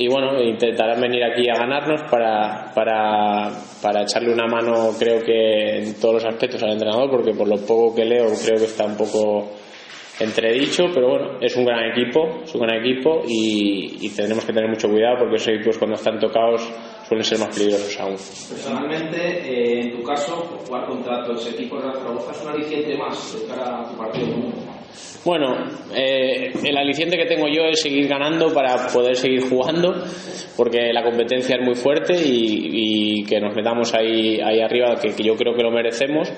y 0.00 0.08
bueno, 0.08 0.40
intentarán 0.40 0.98
venir 0.98 1.22
aquí 1.22 1.46
a 1.50 1.58
ganarnos 1.58 2.10
para, 2.10 2.72
para, 2.74 3.50
para 3.82 4.00
echarle 4.00 4.32
una 4.32 4.46
mano, 4.46 4.92
creo 4.98 5.22
que 5.22 5.76
en 5.76 6.00
todos 6.00 6.14
los 6.14 6.24
aspectos 6.24 6.62
al 6.62 6.72
entrenador, 6.72 7.10
porque 7.10 7.34
por 7.34 7.46
lo 7.46 7.58
poco 7.58 7.94
que 7.94 8.06
leo 8.06 8.28
creo 8.42 8.56
que 8.56 8.64
está 8.64 8.86
un 8.86 8.96
poco 8.96 9.50
entredicho, 10.18 10.84
pero 10.94 11.08
bueno, 11.10 11.38
es 11.42 11.54
un 11.54 11.66
gran 11.66 11.90
equipo, 11.90 12.40
es 12.42 12.54
un 12.54 12.62
gran 12.62 12.82
equipo 12.82 13.20
y, 13.28 13.98
y 14.00 14.08
tendremos 14.08 14.46
que 14.46 14.54
tener 14.54 14.70
mucho 14.70 14.88
cuidado 14.88 15.18
porque 15.18 15.36
esos 15.36 15.48
equipos 15.48 15.76
cuando 15.76 15.96
están 15.96 16.18
tocados 16.18 16.66
suelen 17.06 17.24
ser 17.24 17.38
más 17.38 17.54
peligrosos 17.54 18.00
aún. 18.00 18.16
Personalmente, 18.48 19.18
eh, 19.18 19.80
en 19.82 19.98
tu 19.98 20.02
caso, 20.02 20.36
jugar 20.66 20.86
contra 20.86 21.26
los 21.28 21.46
equipos 21.46 21.82
de 21.82 21.88
la 21.88 21.94
Zaragoza 21.94 22.32
es 22.32 22.42
un 22.42 22.48
aliciente 22.48 22.96
más 22.96 23.38
de 23.38 23.46
cara 23.46 23.80
a 23.80 23.90
tu 23.90 23.98
partido. 23.98 24.34
¿No? 24.90 25.20
Bueno, 25.24 25.54
eh, 25.94 26.50
el 26.64 26.76
aliciente 26.76 27.16
que 27.16 27.26
tengo 27.26 27.46
yo 27.48 27.64
es 27.64 27.80
seguir 27.80 28.08
ganando 28.08 28.52
para 28.54 28.86
poder 28.88 29.16
seguir 29.16 29.42
jugando, 29.48 30.02
porque 30.56 30.92
la 30.92 31.02
competencia 31.02 31.56
es 31.56 31.62
muy 31.64 31.74
fuerte 31.74 32.14
y, 32.16 33.24
que 33.24 33.38
nos 33.40 33.54
metamos 33.54 33.92
ahí, 33.94 34.40
ahí 34.40 34.60
arriba, 34.60 34.96
que, 35.00 35.10
yo 35.22 35.34
creo 35.36 35.54
que 35.54 35.62
lo 35.62 35.70
merecemos. 35.70 36.32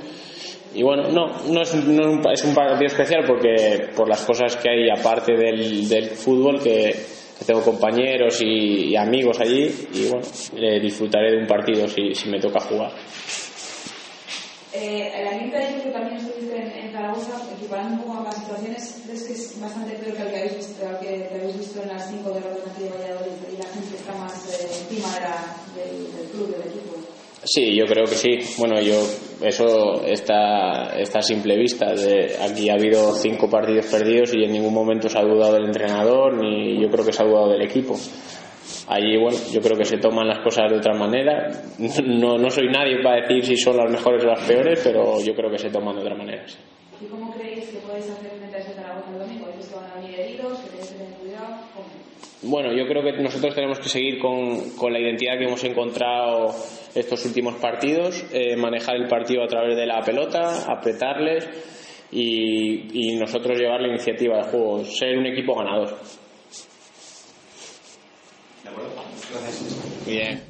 Y 0.74 0.82
bueno, 0.82 1.04
no, 1.10 1.26
no 1.52 1.62
es, 1.62 1.74
un- 1.74 1.94
no 1.96 2.02
es 2.02 2.08
un, 2.08 2.32
es 2.32 2.44
un 2.44 2.54
partido 2.54 2.86
especial 2.86 3.24
porque 3.26 3.88
por 3.94 4.08
las 4.08 4.24
cosas 4.24 4.56
que 4.56 4.70
hay 4.70 4.88
aparte 4.90 5.34
del, 5.34 6.06
fútbol, 6.06 6.62
que, 6.62 6.94
tengo 7.46 7.62
compañeros 7.62 8.40
y, 8.40 8.94
amigos 8.96 9.40
allí, 9.40 9.68
y 9.94 10.06
bueno, 10.08 10.24
eh, 10.56 10.78
disfrutaré 10.80 11.32
de 11.32 11.38
un 11.38 11.46
partido 11.46 11.86
si 11.88 12.28
me 12.28 12.38
toca 12.38 12.60
jugar. 12.60 12.92
Eh, 14.74 15.12
el 15.20 15.28
ambiente 15.28 15.56
de 15.58 15.64
ayer 15.66 15.82
que 15.82 15.90
también 15.90 16.16
estuviste 16.16 16.56
en, 16.56 16.70
en 16.86 16.92
Zaragoza, 16.92 17.42
equiparando 17.54 17.94
un 17.96 18.00
poco 18.02 18.18
ambas 18.18 18.38
situaciones, 18.38 19.02
¿crees 19.04 19.22
que 19.24 19.32
es 19.34 19.60
bastante 19.60 19.96
peor 19.96 20.16
que 20.16 20.22
el 20.22 20.28
que 20.30 20.36
habéis 20.38 20.56
visto, 20.56 20.74
que, 21.00 21.06
que 21.28 21.34
habéis 21.34 21.58
visto 21.58 21.82
en 21.82 21.88
las 21.88 22.08
cinco 22.10 22.30
derrotas 22.30 22.72
aquí 22.72 22.84
de 22.84 22.90
Valladolid 22.90 23.32
y 23.52 23.56
la 23.58 23.66
gente 23.68 23.96
está 23.96 24.14
más 24.14 24.32
eh, 24.60 24.68
encima 24.88 25.14
de 25.14 25.20
la- 25.20 25.56
del, 25.76 26.16
del 26.16 26.26
club, 26.28 26.56
del 26.56 26.68
equipo? 26.70 26.96
Sí, 27.44 27.76
yo 27.76 27.84
creo 27.86 28.04
que 28.06 28.14
sí. 28.14 28.38
Bueno, 28.56 28.80
yo 28.80 28.94
eso 29.42 30.04
está, 30.06 30.96
está 30.96 31.18
a 31.18 31.22
simple 31.22 31.56
vista. 31.58 31.92
De, 31.92 32.36
aquí 32.40 32.70
ha 32.70 32.74
habido 32.74 33.12
cinco 33.16 33.50
partidos 33.50 33.86
perdidos 33.86 34.32
y 34.32 34.44
en 34.44 34.52
ningún 34.52 34.72
momento 34.72 35.08
se 35.08 35.18
ha 35.18 35.22
dudado 35.22 35.54
del 35.54 35.64
entrenador 35.66 36.34
ni 36.40 36.80
yo 36.80 36.88
creo 36.88 37.04
que 37.04 37.12
se 37.12 37.20
ha 37.20 37.26
dudado 37.26 37.50
del 37.50 37.62
equipo. 37.62 37.98
Allí, 38.92 39.16
bueno, 39.16 39.38
yo 39.50 39.60
creo 39.62 39.76
que 39.78 39.86
se 39.86 39.96
toman 39.96 40.28
las 40.28 40.40
cosas 40.40 40.70
de 40.70 40.76
otra 40.76 40.92
manera. 40.92 41.48
No, 42.04 42.36
no 42.36 42.50
soy 42.50 42.68
nadie 42.68 43.02
para 43.02 43.22
decir 43.22 43.42
si 43.42 43.56
son 43.56 43.78
las 43.78 43.90
mejores 43.90 44.22
o 44.22 44.26
las 44.26 44.46
peores, 44.46 44.82
pero 44.84 45.18
yo 45.24 45.34
creo 45.34 45.50
que 45.50 45.56
se 45.56 45.70
toman 45.70 45.96
de 45.96 46.02
otra 46.02 46.14
manera. 46.14 46.46
sí. 46.46 46.58
¿Y 47.00 47.06
cómo 47.06 47.32
creéis 47.32 47.70
que 47.70 47.78
podéis 47.78 48.10
hacer 48.10 48.30
frente 48.38 48.54
a 48.54 48.60
ese 48.60 48.74
Zaragoza 48.74 49.10
el 49.10 49.18
domingo? 49.18 49.46
¿Dices 49.56 49.70
que 49.70 49.76
van 49.76 49.90
a 49.90 49.94
venir 49.96 50.20
heridos? 50.20 50.58
¿Que 50.60 50.68
tenéis 50.68 50.90
que 50.90 50.98
tener 50.98 51.14
cuidado? 51.14 51.56
¿Cómo? 51.74 52.52
Bueno, 52.52 52.72
yo 52.76 52.86
creo 52.86 53.02
que 53.02 53.12
nosotros 53.22 53.54
tenemos 53.54 53.78
que 53.80 53.88
seguir 53.88 54.18
con, 54.18 54.76
con 54.76 54.92
la 54.92 55.00
identidad 55.00 55.38
que 55.38 55.44
hemos 55.44 55.64
encontrado 55.64 56.48
estos 56.94 57.24
últimos 57.24 57.54
partidos, 57.56 58.24
eh, 58.32 58.56
manejar 58.56 58.96
el 58.96 59.08
partido 59.08 59.42
a 59.42 59.46
través 59.46 59.74
de 59.76 59.86
la 59.86 60.00
pelota, 60.02 60.66
apretarles 60.70 61.48
y, 62.10 63.12
y 63.12 63.16
nosotros 63.16 63.58
llevar 63.58 63.80
la 63.80 63.88
iniciativa 63.88 64.36
del 64.36 64.44
juego, 64.46 64.84
ser 64.84 65.16
un 65.16 65.26
equipo 65.26 65.54
ganador. 65.54 65.96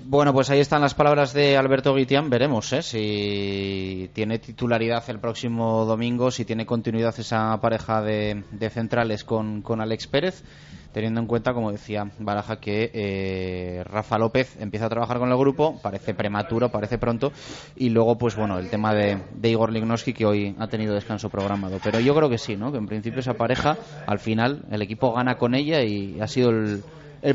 Bueno, 0.04 0.32
pues 0.32 0.50
ahí 0.50 0.60
están 0.60 0.82
las 0.82 0.94
palabras 0.94 1.32
de 1.32 1.56
Alberto 1.56 1.94
Guitián. 1.94 2.30
Veremos 2.30 2.72
¿eh? 2.72 2.82
si 2.82 4.10
tiene 4.12 4.38
titularidad 4.38 5.04
el 5.08 5.20
próximo 5.20 5.84
domingo, 5.84 6.30
si 6.30 6.44
tiene 6.44 6.66
continuidad 6.66 7.14
esa 7.18 7.58
pareja 7.60 8.02
de, 8.02 8.44
de 8.50 8.70
centrales 8.70 9.24
con, 9.24 9.62
con 9.62 9.80
Alex 9.80 10.06
Pérez 10.06 10.42
teniendo 10.92 11.20
en 11.20 11.26
cuenta, 11.26 11.54
como 11.54 11.72
decía 11.72 12.10
Baraja, 12.18 12.60
que 12.60 12.90
eh, 12.92 13.82
Rafa 13.84 14.18
López 14.18 14.56
empieza 14.60 14.86
a 14.86 14.90
trabajar 14.90 15.18
con 15.18 15.30
el 15.30 15.38
grupo, 15.38 15.80
parece 15.82 16.14
prematuro, 16.14 16.70
parece 16.70 16.98
pronto, 16.98 17.32
y 17.76 17.88
luego, 17.88 18.18
pues 18.18 18.36
bueno, 18.36 18.58
el 18.58 18.68
tema 18.68 18.94
de, 18.94 19.18
Igor 19.42 19.72
Lignoski, 19.72 20.12
que 20.12 20.26
hoy 20.26 20.54
ha 20.58 20.68
tenido 20.68 20.94
descanso 20.94 21.30
programado. 21.30 21.78
Pero 21.82 21.98
yo 21.98 22.14
creo 22.14 22.28
que 22.28 22.38
sí, 22.38 22.56
¿no? 22.56 22.70
Que 22.70 22.78
en 22.78 22.86
principio 22.86 23.20
esa 23.20 23.34
pareja, 23.34 23.76
al 24.06 24.18
final, 24.18 24.66
el 24.70 24.82
equipo 24.82 25.12
gana 25.12 25.36
con 25.36 25.54
ella 25.54 25.82
y 25.82 26.20
ha 26.20 26.26
sido 26.26 26.50
el, 26.50 26.82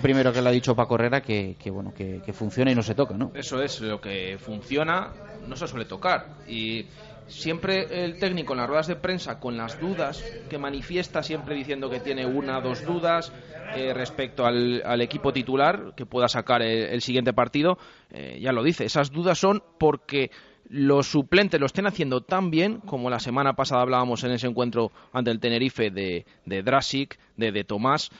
primero 0.01 0.33
que 0.33 0.41
le 0.41 0.49
ha 0.49 0.51
dicho 0.51 0.75
Paco 0.75 0.95
Herrera 0.95 1.21
que, 1.21 1.55
bueno 1.71 1.93
que, 1.93 2.21
que, 2.25 2.33
funciona 2.33 2.71
y 2.71 2.75
no 2.75 2.83
se 2.83 2.95
toca, 2.95 3.15
¿no? 3.15 3.31
Eso 3.33 3.61
es 3.61 3.81
lo 3.81 4.01
que 4.01 4.37
funciona, 4.39 5.13
no 5.47 5.55
se 5.55 5.67
suele 5.67 5.85
tocar 5.85 6.37
y 6.47 6.85
siempre 7.27 8.05
el 8.05 8.19
técnico 8.19 8.53
en 8.53 8.59
las 8.59 8.67
ruedas 8.67 8.87
de 8.87 8.95
prensa 8.95 9.39
con 9.39 9.57
las 9.57 9.79
dudas 9.79 10.23
que 10.49 10.57
manifiesta 10.57 11.23
siempre 11.23 11.55
diciendo 11.55 11.89
que 11.89 11.99
tiene 11.99 12.25
una 12.25 12.61
dos 12.61 12.85
dudas 12.85 13.31
eh, 13.75 13.93
respecto 13.93 14.45
al, 14.45 15.01
equipo 15.01 15.33
titular 15.33 15.93
que 15.95 16.05
pueda 16.05 16.27
sacar 16.27 16.61
el, 16.61 17.01
siguiente 17.01 17.33
partido 17.33 17.77
eh, 18.11 18.39
ya 18.41 18.51
lo 18.51 18.63
dice 18.63 18.85
esas 18.85 19.11
dudas 19.11 19.37
son 19.37 19.61
porque 19.77 20.31
los 20.69 21.07
suplentes 21.07 21.59
lo 21.59 21.65
estén 21.65 21.87
haciendo 21.87 22.21
tan 22.21 22.49
bien 22.49 22.79
como 22.79 23.09
la 23.09 23.19
semana 23.19 23.53
pasada 23.53 23.81
hablábamos 23.81 24.23
en 24.23 24.31
ese 24.31 24.47
encuentro 24.47 24.91
ante 25.13 25.31
el 25.31 25.39
Tenerife 25.39 25.91
de, 25.91 26.25
de 26.45 26.61
de, 26.63 27.51
de 27.51 27.63
Tomás 27.63 28.11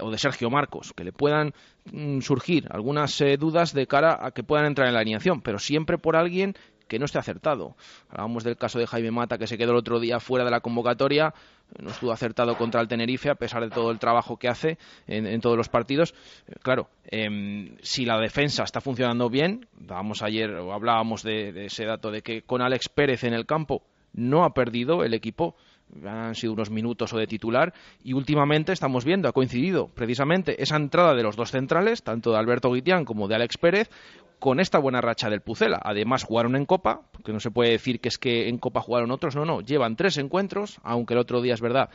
o 0.00 0.10
de 0.10 0.18
Sergio 0.18 0.50
Marcos, 0.50 0.92
que 0.94 1.04
le 1.04 1.12
puedan 1.12 1.54
mm, 1.90 2.20
surgir 2.20 2.68
algunas 2.70 3.20
eh, 3.20 3.36
dudas 3.36 3.72
de 3.72 3.86
cara 3.86 4.18
a 4.20 4.30
que 4.30 4.42
puedan 4.42 4.66
entrar 4.66 4.88
en 4.88 4.94
la 4.94 5.00
alineación, 5.00 5.40
pero 5.40 5.58
siempre 5.58 5.98
por 5.98 6.16
alguien 6.16 6.54
que 6.88 6.98
no 6.98 7.06
esté 7.06 7.18
acertado. 7.18 7.74
Hablábamos 8.08 8.44
del 8.44 8.56
caso 8.56 8.78
de 8.78 8.86
Jaime 8.86 9.10
Mata, 9.10 9.38
que 9.38 9.46
se 9.46 9.58
quedó 9.58 9.72
el 9.72 9.78
otro 9.78 9.98
día 9.98 10.20
fuera 10.20 10.44
de 10.44 10.50
la 10.50 10.60
convocatoria, 10.60 11.34
no 11.80 11.90
estuvo 11.90 12.12
acertado 12.12 12.56
contra 12.56 12.80
el 12.80 12.86
Tenerife, 12.86 13.28
a 13.28 13.34
pesar 13.34 13.62
de 13.62 13.70
todo 13.70 13.90
el 13.90 13.98
trabajo 13.98 14.36
que 14.36 14.48
hace 14.48 14.78
en, 15.08 15.40
todos 15.40 15.56
los 15.56 15.68
partidos. 15.68 16.14
Eh, 16.46 16.54
claro, 16.62 16.88
em, 17.04 17.76
si 17.82 18.04
la 18.04 18.20
defensa 18.20 18.62
está 18.62 18.80
funcionando 18.80 19.28
bien, 19.28 19.66
dábamos 19.72 20.22
ayer, 20.22 20.50
o 20.54 20.72
hablábamos 20.72 21.22
de 21.24 21.66
ese 21.66 21.84
dato 21.84 22.12
de 22.12 22.22
que 22.22 22.42
con 22.42 22.62
Alex 22.62 22.88
Pérez 22.88 23.24
en 23.24 23.34
el 23.34 23.46
campo 23.46 23.82
no 24.12 24.44
ha 24.44 24.54
perdido 24.54 25.04
el 25.04 25.14
equipo 25.14 25.56
han 26.04 26.34
sido 26.34 26.52
unos 26.52 26.70
minutos 26.70 27.12
o 27.12 27.18
de 27.18 27.26
titular 27.26 27.72
y 28.02 28.12
últimamente 28.12 28.72
estamos 28.72 29.04
viendo, 29.04 29.28
ha 29.28 29.32
coincidido 29.32 29.88
precisamente 29.88 30.62
esa 30.62 30.76
entrada 30.76 31.14
de 31.14 31.22
los 31.22 31.36
dos 31.36 31.50
centrales, 31.50 32.02
tanto 32.02 32.32
de 32.32 32.38
Alberto 32.38 32.72
Guitián 32.72 33.04
como 33.04 33.28
de 33.28 33.36
Alex 33.36 33.56
Pérez, 33.58 33.90
con 34.38 34.60
esta 34.60 34.78
buena 34.78 35.00
racha 35.00 35.30
del 35.30 35.40
Pucela. 35.40 35.80
Además 35.82 36.24
jugaron 36.24 36.56
en 36.56 36.66
Copa, 36.66 37.02
porque 37.12 37.32
no 37.32 37.40
se 37.40 37.50
puede 37.50 37.70
decir 37.70 38.00
que 38.00 38.08
es 38.08 38.18
que 38.18 38.48
en 38.48 38.58
Copa 38.58 38.80
jugaron 38.80 39.10
otros, 39.10 39.34
no, 39.34 39.44
no, 39.44 39.60
llevan 39.60 39.96
tres 39.96 40.18
encuentros, 40.18 40.78
aunque 40.82 41.14
el 41.14 41.20
otro 41.20 41.40
día 41.40 41.54
es 41.54 41.60
verdad 41.60 41.90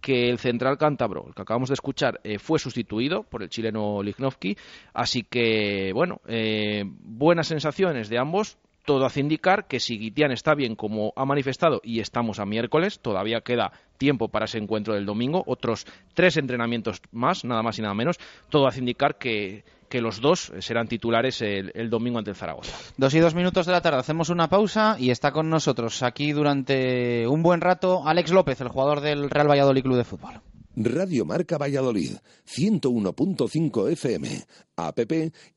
que 0.00 0.28
el 0.28 0.38
central 0.38 0.76
cántabro, 0.76 1.26
el 1.28 1.34
que 1.34 1.42
acabamos 1.42 1.68
de 1.68 1.74
escuchar, 1.74 2.20
eh, 2.24 2.38
fue 2.38 2.58
sustituido 2.58 3.22
por 3.22 3.42
el 3.42 3.48
chileno 3.48 4.02
Lichnowsky, 4.02 4.56
así 4.92 5.22
que 5.22 5.92
bueno, 5.94 6.20
eh, 6.26 6.84
buenas 6.86 7.46
sensaciones 7.46 8.08
de 8.08 8.18
ambos, 8.18 8.58
todo 8.84 9.06
hace 9.06 9.20
indicar 9.20 9.66
que 9.66 9.80
si 9.80 9.98
Guitián 9.98 10.32
está 10.32 10.54
bien 10.54 10.76
como 10.76 11.12
ha 11.16 11.24
manifestado 11.24 11.80
y 11.82 12.00
estamos 12.00 12.38
a 12.38 12.46
miércoles, 12.46 13.00
todavía 13.00 13.40
queda 13.40 13.72
tiempo 13.98 14.28
para 14.28 14.44
ese 14.44 14.58
encuentro 14.58 14.94
del 14.94 15.06
domingo, 15.06 15.42
otros 15.46 15.86
tres 16.14 16.36
entrenamientos 16.36 17.00
más, 17.10 17.44
nada 17.44 17.62
más 17.62 17.78
y 17.78 17.82
nada 17.82 17.94
menos, 17.94 18.18
todo 18.48 18.66
hace 18.66 18.80
indicar 18.80 19.18
que, 19.18 19.64
los 19.94 20.20
dos 20.20 20.52
serán 20.58 20.88
titulares 20.88 21.40
el, 21.40 21.70
el, 21.72 21.88
domingo 21.88 22.18
ante 22.18 22.30
el 22.30 22.36
Zaragoza. 22.36 22.76
Dos 22.96 23.14
y 23.14 23.20
dos 23.20 23.36
minutos 23.36 23.64
de 23.64 23.70
la 23.70 23.80
tarde, 23.80 24.00
hacemos 24.00 24.28
una 24.28 24.48
pausa 24.48 24.96
y 24.98 25.10
está 25.10 25.30
con 25.30 25.48
nosotros 25.48 26.02
aquí 26.02 26.32
durante 26.32 27.28
un 27.28 27.44
buen 27.44 27.60
rato 27.60 28.02
Alex 28.04 28.32
López, 28.32 28.60
el 28.60 28.70
jugador 28.70 29.02
del 29.02 29.30
Real 29.30 29.48
Valladolid 29.48 29.84
Club 29.84 29.98
de 29.98 30.02
Fútbol. 30.02 30.40
Radio 30.74 31.24
Marca 31.24 31.58
Valladolid, 31.58 32.16
101.5 32.44 33.92
FM, 33.92 34.44
app 34.74 34.98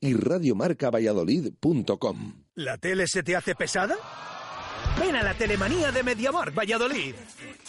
y 0.02 0.14
radiomarcavalladolid.com. 0.14 2.47
¿La 2.58 2.76
tele 2.76 3.06
se 3.08 3.22
te 3.22 3.36
hace 3.36 3.54
pesada? 3.54 3.96
Ven 5.00 5.16
a 5.16 5.22
la 5.22 5.36
telemanía 5.36 5.92
de 5.92 6.02
Mediamar 6.02 6.52
Valladolid. 6.52 7.14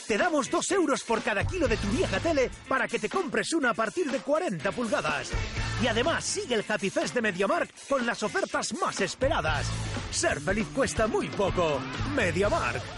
Te 0.07 0.17
damos 0.17 0.51
dos 0.51 0.71
euros 0.71 1.03
por 1.03 1.23
cada 1.23 1.47
kilo 1.47 1.69
de 1.69 1.77
tu 1.77 1.89
vieja 1.89 2.19
tele 2.21 2.51
para 2.67 2.89
que 2.89 2.99
te 2.99 3.11
compres 3.11 3.53
una 3.53 3.71
a 3.71 3.75
partir 3.75 4.11
de 4.11 4.21
40 4.21 4.73
pulgadas. 4.73 5.31
Y 5.83 5.89
además 5.89 6.25
sigue 6.25 6.55
el 6.55 6.65
Happy 6.67 6.89
de 6.89 7.21
Mediamark 7.21 7.69
con 7.87 8.07
las 8.07 8.23
ofertas 8.23 8.73
más 8.81 8.99
esperadas. 9.03 9.67
Ser 10.11 10.41
feliz 10.41 10.67
cuesta 10.75 11.07
muy 11.07 11.29
poco. 11.29 11.83
Mediamark. 12.17 12.98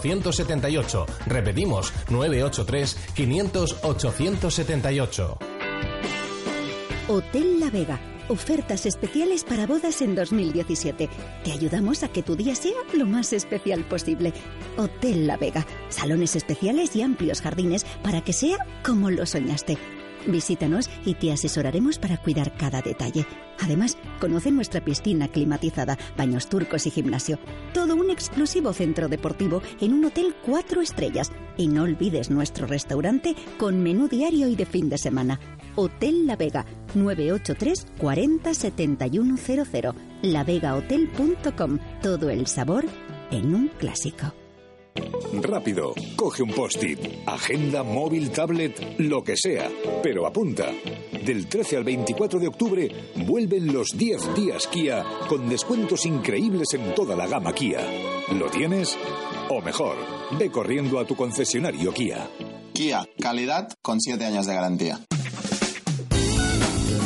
878. 0.01 1.05
Repetimos, 1.27 1.93
983 2.09 2.97
500 3.15 3.77
878. 3.83 5.37
Hotel 7.07 7.59
La 7.59 7.69
Vega. 7.69 7.99
Ofertas 8.29 8.85
especiales 8.85 9.43
para 9.43 9.67
bodas 9.67 10.01
en 10.01 10.15
2017. 10.15 11.09
Te 11.43 11.51
ayudamos 11.51 12.03
a 12.03 12.07
que 12.07 12.23
tu 12.23 12.37
día 12.37 12.55
sea 12.55 12.77
lo 12.93 13.05
más 13.05 13.33
especial 13.33 13.83
posible. 13.83 14.31
Hotel 14.77 15.27
La 15.27 15.35
Vega. 15.35 15.65
Salones 15.89 16.35
especiales 16.37 16.95
y 16.95 17.01
amplios 17.01 17.41
jardines 17.41 17.85
para 18.03 18.21
que 18.21 18.31
sea 18.31 18.57
como 18.83 19.11
lo 19.11 19.25
soñaste. 19.25 19.77
Visítanos 20.27 20.89
y 21.05 21.15
te 21.15 21.31
asesoraremos 21.31 21.97
para 21.97 22.17
cuidar 22.17 22.55
cada 22.55 22.81
detalle. 22.81 23.25
Además, 23.59 23.97
conoce 24.19 24.51
nuestra 24.51 24.83
piscina 24.83 25.27
climatizada, 25.27 25.97
baños 26.17 26.47
turcos 26.47 26.87
y 26.87 26.91
gimnasio. 26.91 27.39
Todo 27.73 27.95
un 27.95 28.09
exclusivo 28.09 28.73
centro 28.73 29.07
deportivo 29.07 29.61
en 29.79 29.93
un 29.93 30.05
hotel 30.05 30.35
cuatro 30.45 30.81
estrellas. 30.81 31.31
Y 31.57 31.67
no 31.67 31.83
olvides 31.83 32.29
nuestro 32.29 32.65
restaurante 32.65 33.35
con 33.57 33.83
menú 33.83 34.07
diario 34.07 34.47
y 34.47 34.55
de 34.55 34.65
fin 34.65 34.89
de 34.89 34.97
semana. 34.97 35.39
Hotel 35.75 36.25
La 36.25 36.35
Vega, 36.35 36.65
983 36.95 37.87
40 37.97 38.53
7100. 38.53 39.93
lavegahotel.com. 40.21 41.79
Todo 42.01 42.29
el 42.29 42.47
sabor 42.47 42.85
en 43.31 43.55
un 43.55 43.67
clásico. 43.67 44.40
Rápido, 45.41 45.93
coge 46.15 46.43
un 46.43 46.51
post-it, 46.51 46.99
agenda, 47.25 47.83
móvil, 47.83 48.31
tablet, 48.31 48.99
lo 48.99 49.23
que 49.23 49.37
sea, 49.37 49.69
pero 50.03 50.27
apunta. 50.27 50.71
Del 51.25 51.47
13 51.47 51.77
al 51.77 51.83
24 51.83 52.39
de 52.39 52.47
octubre 52.47 52.89
vuelven 53.27 53.71
los 53.71 53.97
10 53.97 54.35
días 54.35 54.67
Kia 54.67 55.05
con 55.29 55.47
descuentos 55.47 56.05
increíbles 56.05 56.73
en 56.73 56.93
toda 56.95 57.15
la 57.15 57.27
gama 57.27 57.53
Kia. 57.53 57.79
¿Lo 58.37 58.49
tienes? 58.49 58.97
O 59.49 59.61
mejor, 59.61 59.95
ve 60.37 60.51
corriendo 60.51 60.99
a 60.99 61.05
tu 61.05 61.15
concesionario 61.15 61.93
Kia. 61.93 62.29
Kia, 62.73 63.07
calidad 63.19 63.69
con 63.81 63.99
7 64.01 64.25
años 64.25 64.45
de 64.47 64.53
garantía. 64.53 64.99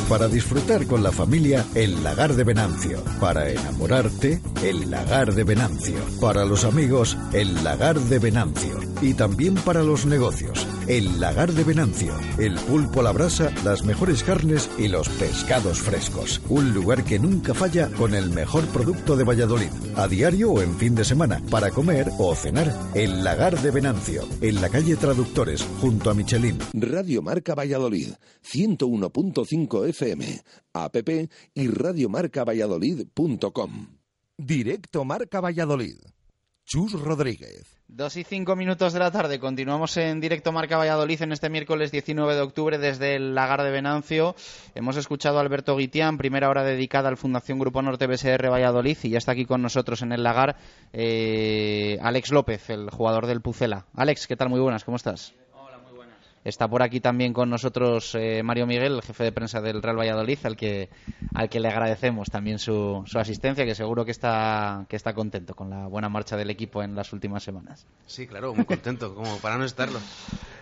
Para 0.08 0.28
disfrutar 0.28 0.86
con 0.86 1.02
la 1.02 1.10
familia, 1.10 1.64
el 1.74 2.04
lagar 2.04 2.34
de 2.34 2.44
Venancio. 2.44 3.02
Para 3.18 3.50
enamorarte, 3.50 4.40
el 4.62 4.88
lagar 4.88 5.34
de 5.34 5.42
Venancio. 5.42 5.96
Para 6.20 6.44
los 6.44 6.64
amigos, 6.64 7.18
el 7.32 7.64
lagar 7.64 7.98
de 7.98 8.20
Venancio. 8.20 8.78
Y 9.02 9.14
también 9.14 9.56
para 9.56 9.82
los 9.82 10.06
negocios, 10.06 10.64
el 10.88 11.20
lagar 11.20 11.52
de 11.52 11.62
Venancio. 11.64 12.14
El 12.38 12.54
pulpo 12.54 13.00
a 13.00 13.02
la 13.02 13.12
brasa, 13.12 13.52
las 13.64 13.84
mejores 13.84 14.22
carnes 14.22 14.70
y 14.78 14.86
los 14.88 15.08
pescados 15.08 15.80
frescos. 15.80 16.40
Un 16.48 16.72
lugar 16.74 17.04
que 17.04 17.18
nunca 17.18 17.54
falla 17.54 17.90
con 17.90 18.14
el 18.14 18.30
mejor 18.30 18.66
producto 18.68 19.16
de 19.16 19.24
Valladolid. 19.24 19.70
A 19.96 20.06
diario 20.08 20.52
o 20.52 20.62
en 20.62 20.74
fin 20.76 20.94
de 20.94 21.04
semana, 21.04 21.42
para 21.50 21.70
comer 21.70 22.08
o 22.18 22.34
cenar. 22.34 22.72
El 22.94 23.24
lagar 23.24 23.60
de 23.60 23.70
Venancio. 23.70 24.26
En 24.40 24.60
la 24.60 24.68
calle 24.68 24.96
Traductores, 24.96 25.62
junto 25.80 26.10
a 26.10 26.14
Michelin. 26.14 26.58
Radio 26.72 27.22
Marca 27.22 27.54
Valladolid, 27.54 28.12
101.5 28.44 29.88
FM, 29.88 30.42
app 30.72 30.96
y 31.54 31.68
radiomarcavalladolid.com. 31.68 33.86
Directo 34.38 35.04
Marca 35.04 35.40
Valladolid. 35.40 35.98
Chus 36.64 36.92
Rodríguez. 36.92 37.75
Dos 37.88 38.16
y 38.16 38.24
cinco 38.24 38.56
minutos 38.56 38.92
de 38.92 38.98
la 38.98 39.12
tarde. 39.12 39.38
Continuamos 39.38 39.96
en 39.96 40.20
directo 40.20 40.50
Marca 40.50 40.76
Valladolid 40.76 41.22
en 41.22 41.30
este 41.30 41.48
miércoles 41.48 41.92
19 41.92 42.34
de 42.34 42.40
octubre 42.40 42.78
desde 42.78 43.14
el 43.14 43.32
Lagar 43.32 43.62
de 43.62 43.70
Venancio. 43.70 44.34
Hemos 44.74 44.96
escuchado 44.96 45.38
a 45.38 45.40
Alberto 45.40 45.76
Guitián, 45.76 46.18
primera 46.18 46.50
hora 46.50 46.64
dedicada 46.64 47.08
al 47.08 47.16
Fundación 47.16 47.60
Grupo 47.60 47.80
Norte 47.82 48.08
BSR 48.08 48.50
Valladolid 48.50 48.98
y 49.04 49.10
ya 49.10 49.18
está 49.18 49.32
aquí 49.32 49.46
con 49.46 49.62
nosotros 49.62 50.02
en 50.02 50.10
el 50.10 50.24
Lagar 50.24 50.56
eh, 50.92 51.98
Alex 52.02 52.32
López, 52.32 52.70
el 52.70 52.90
jugador 52.90 53.26
del 53.26 53.40
Pucela. 53.40 53.86
Alex, 53.94 54.26
¿qué 54.26 54.34
tal? 54.34 54.48
Muy 54.48 54.60
buenas, 54.60 54.82
¿cómo 54.84 54.96
estás? 54.96 55.32
Está 56.46 56.68
por 56.68 56.80
aquí 56.84 57.00
también 57.00 57.32
con 57.32 57.50
nosotros 57.50 58.14
eh, 58.14 58.40
Mario 58.44 58.68
Miguel, 58.68 58.94
el 58.94 59.02
jefe 59.02 59.24
de 59.24 59.32
prensa 59.32 59.60
del 59.60 59.82
Real 59.82 59.98
Valladolid, 59.98 60.38
al 60.44 60.56
que, 60.56 60.88
al 61.34 61.48
que 61.48 61.58
le 61.58 61.66
agradecemos 61.66 62.30
también 62.30 62.60
su, 62.60 63.02
su 63.04 63.18
asistencia, 63.18 63.64
que 63.64 63.74
seguro 63.74 64.04
que 64.04 64.12
está, 64.12 64.86
que 64.88 64.94
está 64.94 65.12
contento 65.12 65.56
con 65.56 65.70
la 65.70 65.88
buena 65.88 66.08
marcha 66.08 66.36
del 66.36 66.48
equipo 66.50 66.84
en 66.84 66.94
las 66.94 67.12
últimas 67.12 67.42
semanas. 67.42 67.84
Sí, 68.06 68.28
claro, 68.28 68.54
muy 68.54 68.64
contento, 68.64 69.12
como 69.12 69.38
para 69.38 69.58
no 69.58 69.64
estarlo. 69.64 69.98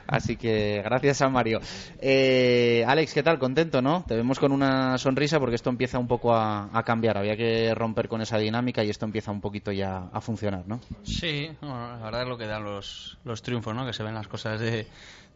Así 0.06 0.36
que 0.36 0.80
gracias 0.82 1.20
a 1.20 1.28
Mario. 1.28 1.60
Eh, 1.98 2.82
Alex, 2.86 3.12
¿qué 3.12 3.22
tal? 3.22 3.38
Contento, 3.38 3.82
¿no? 3.82 4.04
Te 4.08 4.14
vemos 4.14 4.38
con 4.38 4.52
una 4.52 4.96
sonrisa 4.96 5.38
porque 5.38 5.56
esto 5.56 5.68
empieza 5.68 5.98
un 5.98 6.08
poco 6.08 6.34
a, 6.34 6.70
a, 6.72 6.82
cambiar. 6.82 7.18
Había 7.18 7.36
que 7.36 7.74
romper 7.74 8.08
con 8.08 8.22
esa 8.22 8.38
dinámica 8.38 8.82
y 8.84 8.90
esto 8.90 9.04
empieza 9.04 9.30
un 9.30 9.40
poquito 9.42 9.70
ya 9.70 10.08
a 10.12 10.20
funcionar, 10.22 10.66
¿no? 10.66 10.80
Sí, 11.02 11.50
bueno, 11.60 11.98
la 11.98 12.04
verdad 12.04 12.22
es 12.22 12.28
lo 12.28 12.38
que 12.38 12.46
dan 12.46 12.64
los, 12.64 13.18
los 13.24 13.42
triunfos, 13.42 13.74
¿no? 13.74 13.86
Que 13.86 13.92
se 13.92 14.02
ven 14.02 14.14
las 14.14 14.28
cosas 14.28 14.60
de, 14.60 14.86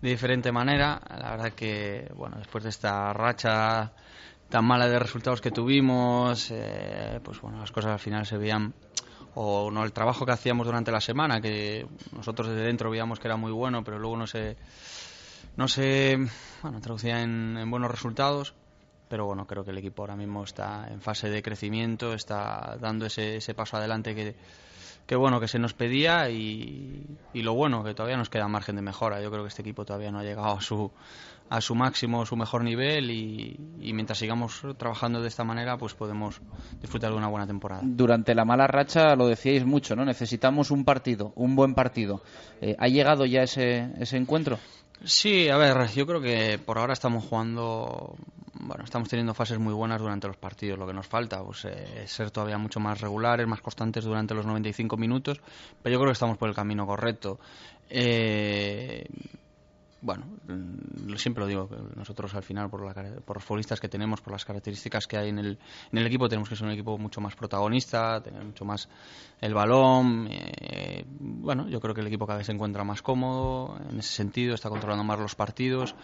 de 0.01 0.11
diferente 0.11 0.53
manera. 0.53 1.01
La 1.09 1.31
verdad 1.31 1.53
que, 1.53 2.11
bueno, 2.15 2.37
después 2.39 2.65
de 2.65 2.71
esta 2.71 3.13
racha 3.13 3.93
tan 4.49 4.65
mala 4.65 4.89
de 4.89 4.99
resultados 4.99 5.41
que 5.41 5.51
tuvimos, 5.51 6.51
eh, 6.51 7.21
pues 7.23 7.41
bueno, 7.41 7.59
las 7.61 7.71
cosas 7.71 7.93
al 7.93 7.99
final 7.99 8.25
se 8.25 8.39
veían 8.39 8.73
o 9.35 9.71
no 9.71 9.85
el 9.85 9.93
trabajo 9.93 10.25
que 10.27 10.33
hacíamos 10.33 10.67
durante 10.67 10.91
la 10.91 11.01
semana 11.01 11.41
que 11.41 11.87
nosotros 12.13 12.49
desde 12.49 12.63
dentro 12.63 12.91
veíamos 12.91 13.21
que 13.21 13.29
era 13.29 13.37
muy 13.37 13.53
bueno 13.53 13.85
pero 13.85 13.99
luego 13.99 14.17
no 14.17 14.27
se 14.27 14.57
no 15.57 15.69
se 15.69 16.19
bueno 16.63 16.81
traducía 16.81 17.23
en, 17.23 17.57
en, 17.57 17.71
buenos 17.71 17.91
resultados 17.91 18.55
pero 19.09 19.27
bueno 19.27 19.47
creo 19.47 19.65
que 19.65 19.71
el 19.71 19.79
equipo 19.79 20.03
ahora 20.03 20.17
mismo 20.17 20.43
está 20.43 20.89
en 20.91 21.01
fase 21.01 21.29
de 21.31 21.43
crecimiento 21.43 22.15
está 22.15 22.77
dando 22.81 23.07
ese, 23.07 23.37
ese 23.37 23.55
paso 23.55 23.77
adelante 23.77 24.15
que 24.15 24.35
que 25.09 25.17
bueno 25.17 25.41
que 25.41 25.49
se 25.49 25.59
nos 25.59 25.73
pedía 25.73 26.29
y, 26.29 27.03
y, 27.33 27.41
lo 27.41 27.55
bueno 27.55 27.83
que 27.83 27.95
todavía 27.95 28.19
nos 28.19 28.29
queda 28.29 28.47
margen 28.47 28.77
de 28.77 28.83
mejora. 28.83 29.23
Yo 29.23 29.31
creo 29.31 29.43
que 29.43 29.49
este 29.49 29.63
equipo 29.63 29.87
todavía 29.87 30.13
no 30.13 30.19
ha 30.19 30.23
llegado 30.23 30.53
a 30.53 30.61
su 30.61 30.91
a 31.49 31.63
su 31.63 31.75
máximo 31.75 32.27
su 32.27 32.37
mejor 32.37 32.63
nivel 32.63 33.11
y, 33.11 33.59
y, 33.81 33.95
mientras 33.95 34.19
sigamos 34.19 34.61
trabajando 34.77 35.23
de 35.23 35.29
esta 35.29 35.45
manera 35.45 35.79
pues 35.79 35.95
podemos 35.95 36.43
disfrutar 36.83 37.11
de 37.11 37.17
una 37.17 37.29
buena 37.29 37.47
temporada. 37.47 37.81
Durante 37.83 38.35
la 38.35 38.45
mala 38.45 38.67
racha 38.67 39.17
lo 39.17 39.29
decíais 39.29 39.65
mucho 39.65 39.97
no 39.97 40.05
necesitamos 40.05 40.71
un 40.71 40.85
partido 40.85 41.33
un 41.37 41.57
buen 41.57 41.75
partido. 41.75 42.21
Eh, 42.61 42.77
ha 42.79 42.89
llegado 42.89 43.25
ya 43.25 43.43
ese 43.45 43.91
ese 43.99 44.19
encuentro 44.19 44.59
Sí, 45.05 45.49
a 45.49 45.57
ver, 45.57 45.89
yo 45.95 46.07
creo 46.07 46.21
que 46.21 46.59
por 46.59 46.79
ahora 46.79 46.93
estamos 46.93 47.25
jugando, 47.25 48.17
bueno, 48.55 48.83
estamos 48.85 49.09
teniendo 49.09 49.33
fases 49.33 49.59
muy 49.59 49.73
buenas 49.73 50.01
durante 50.01 50.27
los 50.27 50.37
partidos. 50.37 50.79
Lo 50.79 50.87
que 50.87 50.93
nos 50.93 51.07
falta 51.07 51.43
pues, 51.45 51.65
eh, 51.67 52.03
es 52.05 52.11
ser 52.11 52.31
todavía 52.33 52.59
mucho 52.59 52.81
más 52.81 53.01
regulares, 53.01 53.47
más 53.47 53.61
constantes 53.61 54.05
durante 54.05 54.35
los 54.35 54.45
95 54.45 54.97
minutos, 54.97 55.41
pero 55.83 55.93
yo 55.93 55.99
creo 56.01 56.11
que 56.11 56.15
estamos 56.15 56.37
por 56.37 56.49
el 56.49 56.55
camino 56.55 56.85
correcto. 56.87 57.39
Eh, 57.89 59.07
bueno, 60.01 60.27
siempre 61.17 61.43
lo 61.43 61.47
digo, 61.49 61.69
nosotros 61.97 62.35
al 62.35 62.43
final, 62.43 62.71
por, 62.71 62.85
la, 62.85 62.95
por, 63.21 63.37
los 63.37 63.45
futbolistas 63.45 63.81
que 63.81 63.89
tenemos, 63.89 64.21
por 64.21 64.33
las 64.33 64.45
características 64.45 65.07
que 65.07 65.17
hay 65.17 65.29
en 65.31 65.39
el, 65.39 65.59
en 65.91 65.99
el 65.99 66.07
equipo, 66.07 66.29
tenemos 66.29 66.49
que 66.49 66.55
ser 66.55 66.67
un 66.67 66.73
equipo 66.73 66.97
mucho 66.99 67.21
más 67.21 67.35
protagonista, 67.35 68.23
tener 68.23 68.45
mucho 68.45 68.65
más 68.65 68.89
el 69.41 69.55
balón. 69.55 70.29
Eh, 70.31 71.05
bueno, 71.09 71.69
yo 71.69 71.81
creo 71.81 71.95
que 71.95 72.01
el 72.01 72.07
equipo 72.07 72.27
cada 72.27 72.39
vez 72.39 72.47
se 72.47 72.53
encuentra 72.53 72.85
más 72.85 73.03
cómodo 73.03 73.77
en 73.91 73.99
ese 73.99 74.15
sentido, 74.15 74.55
está 74.55 74.69
controlando 74.69 75.03
más 75.03 75.19
los 75.19 75.35
partidos. 75.35 75.95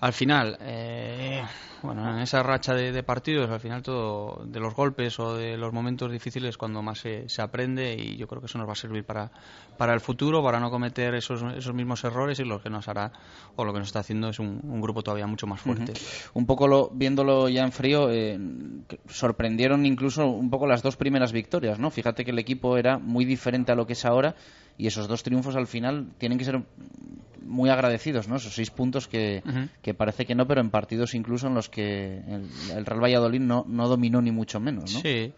Al 0.00 0.12
final, 0.12 0.58
eh, 0.60 1.42
bueno, 1.82 2.10
en 2.10 2.18
esa 2.18 2.42
racha 2.42 2.74
de, 2.74 3.02
partidos, 3.02 3.50
al 3.50 3.60
final 3.60 3.82
todo 3.82 4.42
de 4.44 4.60
los 4.60 4.74
golpes 4.74 5.18
o 5.18 5.34
de 5.36 5.56
los 5.56 5.72
momentos 5.72 6.12
difíciles 6.12 6.58
cuando 6.58 6.82
más 6.82 6.98
se, 6.98 7.28
se, 7.28 7.40
aprende 7.40 7.94
y 7.94 8.16
yo 8.16 8.26
creo 8.26 8.40
que 8.40 8.46
eso 8.46 8.58
nos 8.58 8.68
va 8.68 8.72
a 8.72 8.76
servir 8.76 9.04
para, 9.04 9.30
para 9.78 9.94
el 9.94 10.00
futuro, 10.00 10.42
para 10.42 10.60
no 10.60 10.70
cometer 10.70 11.14
esos, 11.14 11.42
esos 11.54 11.74
mismos 11.74 12.04
errores 12.04 12.38
y 12.40 12.44
lo 12.44 12.60
que 12.60 12.68
nos 12.68 12.88
hará 12.88 13.12
o 13.56 13.64
lo 13.64 13.72
que 13.72 13.78
nos 13.78 13.88
está 13.88 14.00
haciendo 14.00 14.28
es 14.28 14.38
un, 14.38 14.80
grupo 14.82 15.02
todavía 15.02 15.26
mucho 15.26 15.46
más 15.46 15.60
fuerte. 15.60 15.94
Un 16.34 16.44
poco 16.44 16.68
lo, 16.68 16.90
viéndolo 16.92 17.48
ya 17.48 17.62
en 17.62 17.72
frío, 17.72 18.10
eh, 18.10 18.38
sorprendieron 19.08 19.86
incluso 19.86 20.26
un 20.26 20.50
poco 20.50 20.66
las 20.66 20.82
dos 20.82 20.96
primeras 20.96 21.32
victorias, 21.32 21.78
¿no? 21.78 21.90
Fíjate 21.90 22.24
que 22.24 22.32
el 22.32 22.38
equipo 22.38 22.76
era 22.76 22.98
muy 22.98 23.24
diferente 23.24 23.72
a 23.72 23.74
lo 23.74 23.86
que 23.86 23.94
es 23.94 24.04
ahora 24.04 24.34
y 24.78 24.86
esos 24.86 25.08
dos 25.08 25.22
triunfos 25.22 25.56
al 25.56 25.66
final 25.66 26.08
tienen 26.18 26.38
que 26.38 26.44
ser 26.44 26.62
muy 27.46 27.70
agradecidos, 27.70 28.28
¿no? 28.28 28.36
Esos 28.36 28.54
seis 28.54 28.70
puntos 28.70 29.08
que, 29.08 29.42
uh 29.44 29.48
-huh. 29.48 29.68
que 29.80 29.94
parece 29.94 30.26
que 30.26 30.34
no, 30.34 30.46
pero 30.46 30.60
en 30.60 30.70
partidos 30.70 31.14
incluso 31.14 31.46
en 31.46 31.54
los 31.54 31.68
que 31.68 32.18
el, 32.18 32.48
el 32.74 32.84
Real 32.84 33.02
Valladolid 33.02 33.40
no, 33.40 33.64
no, 33.68 33.88
dominó 33.88 34.20
ni 34.20 34.32
mucho 34.32 34.60
menos, 34.60 34.92
¿no? 34.92 35.00
Sí. 35.00 35.32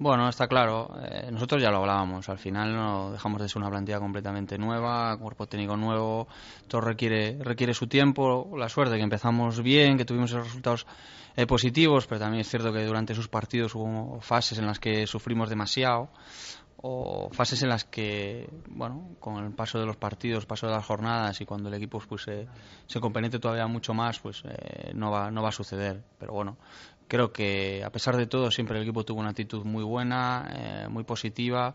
Bueno, 0.00 0.28
está 0.28 0.46
claro. 0.46 0.94
Eh, 1.02 1.28
nosotros 1.32 1.60
ya 1.60 1.70
lo 1.70 1.78
hablábamos. 1.78 2.28
Al 2.28 2.38
final 2.38 2.72
no 2.72 3.10
dejamos 3.10 3.42
de 3.42 3.48
ser 3.48 3.60
una 3.60 3.70
plantilla 3.70 3.98
completamente 3.98 4.56
nueva, 4.56 5.16
cuerpo 5.18 5.46
técnico 5.46 5.76
nuevo. 5.76 6.28
Todo 6.68 6.82
requiere 6.82 7.36
requiere 7.40 7.74
su 7.74 7.88
tiempo. 7.88 8.48
La 8.56 8.68
suerte 8.68 8.96
que 8.96 9.02
empezamos 9.02 9.60
bien, 9.60 9.96
que 9.96 10.04
tuvimos 10.04 10.30
esos 10.30 10.44
resultados 10.44 10.86
eh, 11.36 11.46
positivos, 11.46 12.06
pero 12.06 12.20
también 12.20 12.42
es 12.42 12.48
cierto 12.48 12.72
que 12.72 12.84
durante 12.84 13.12
esos 13.12 13.26
partidos 13.28 13.74
hubo 13.74 14.20
fases 14.20 14.58
en 14.58 14.66
las 14.66 14.78
que 14.78 15.06
sufrimos 15.06 15.48
demasiado 15.48 16.10
o 16.80 17.28
fases 17.32 17.62
en 17.62 17.70
las 17.70 17.84
que, 17.84 18.48
bueno, 18.68 19.16
con 19.18 19.44
el 19.44 19.52
paso 19.52 19.80
de 19.80 19.86
los 19.86 19.96
partidos, 19.96 20.46
paso 20.46 20.66
de 20.66 20.72
las 20.72 20.86
jornadas 20.86 21.40
y 21.40 21.44
cuando 21.44 21.68
el 21.68 21.74
equipo 21.74 22.00
pues, 22.08 22.22
se, 22.22 22.46
se 22.86 23.00
compenetre 23.00 23.40
todavía 23.40 23.66
mucho 23.66 23.94
más, 23.94 24.20
pues 24.20 24.42
eh, 24.44 24.92
no, 24.94 25.10
va, 25.10 25.30
no 25.30 25.42
va 25.42 25.48
a 25.48 25.52
suceder. 25.52 26.04
Pero 26.18 26.32
bueno, 26.34 26.56
creo 27.08 27.32
que 27.32 27.82
a 27.82 27.90
pesar 27.90 28.16
de 28.16 28.26
todo 28.26 28.50
siempre 28.52 28.76
el 28.76 28.84
equipo 28.84 29.04
tuvo 29.04 29.20
una 29.20 29.30
actitud 29.30 29.64
muy 29.64 29.82
buena, 29.82 30.48
eh, 30.54 30.88
muy 30.88 31.02
positiva 31.02 31.74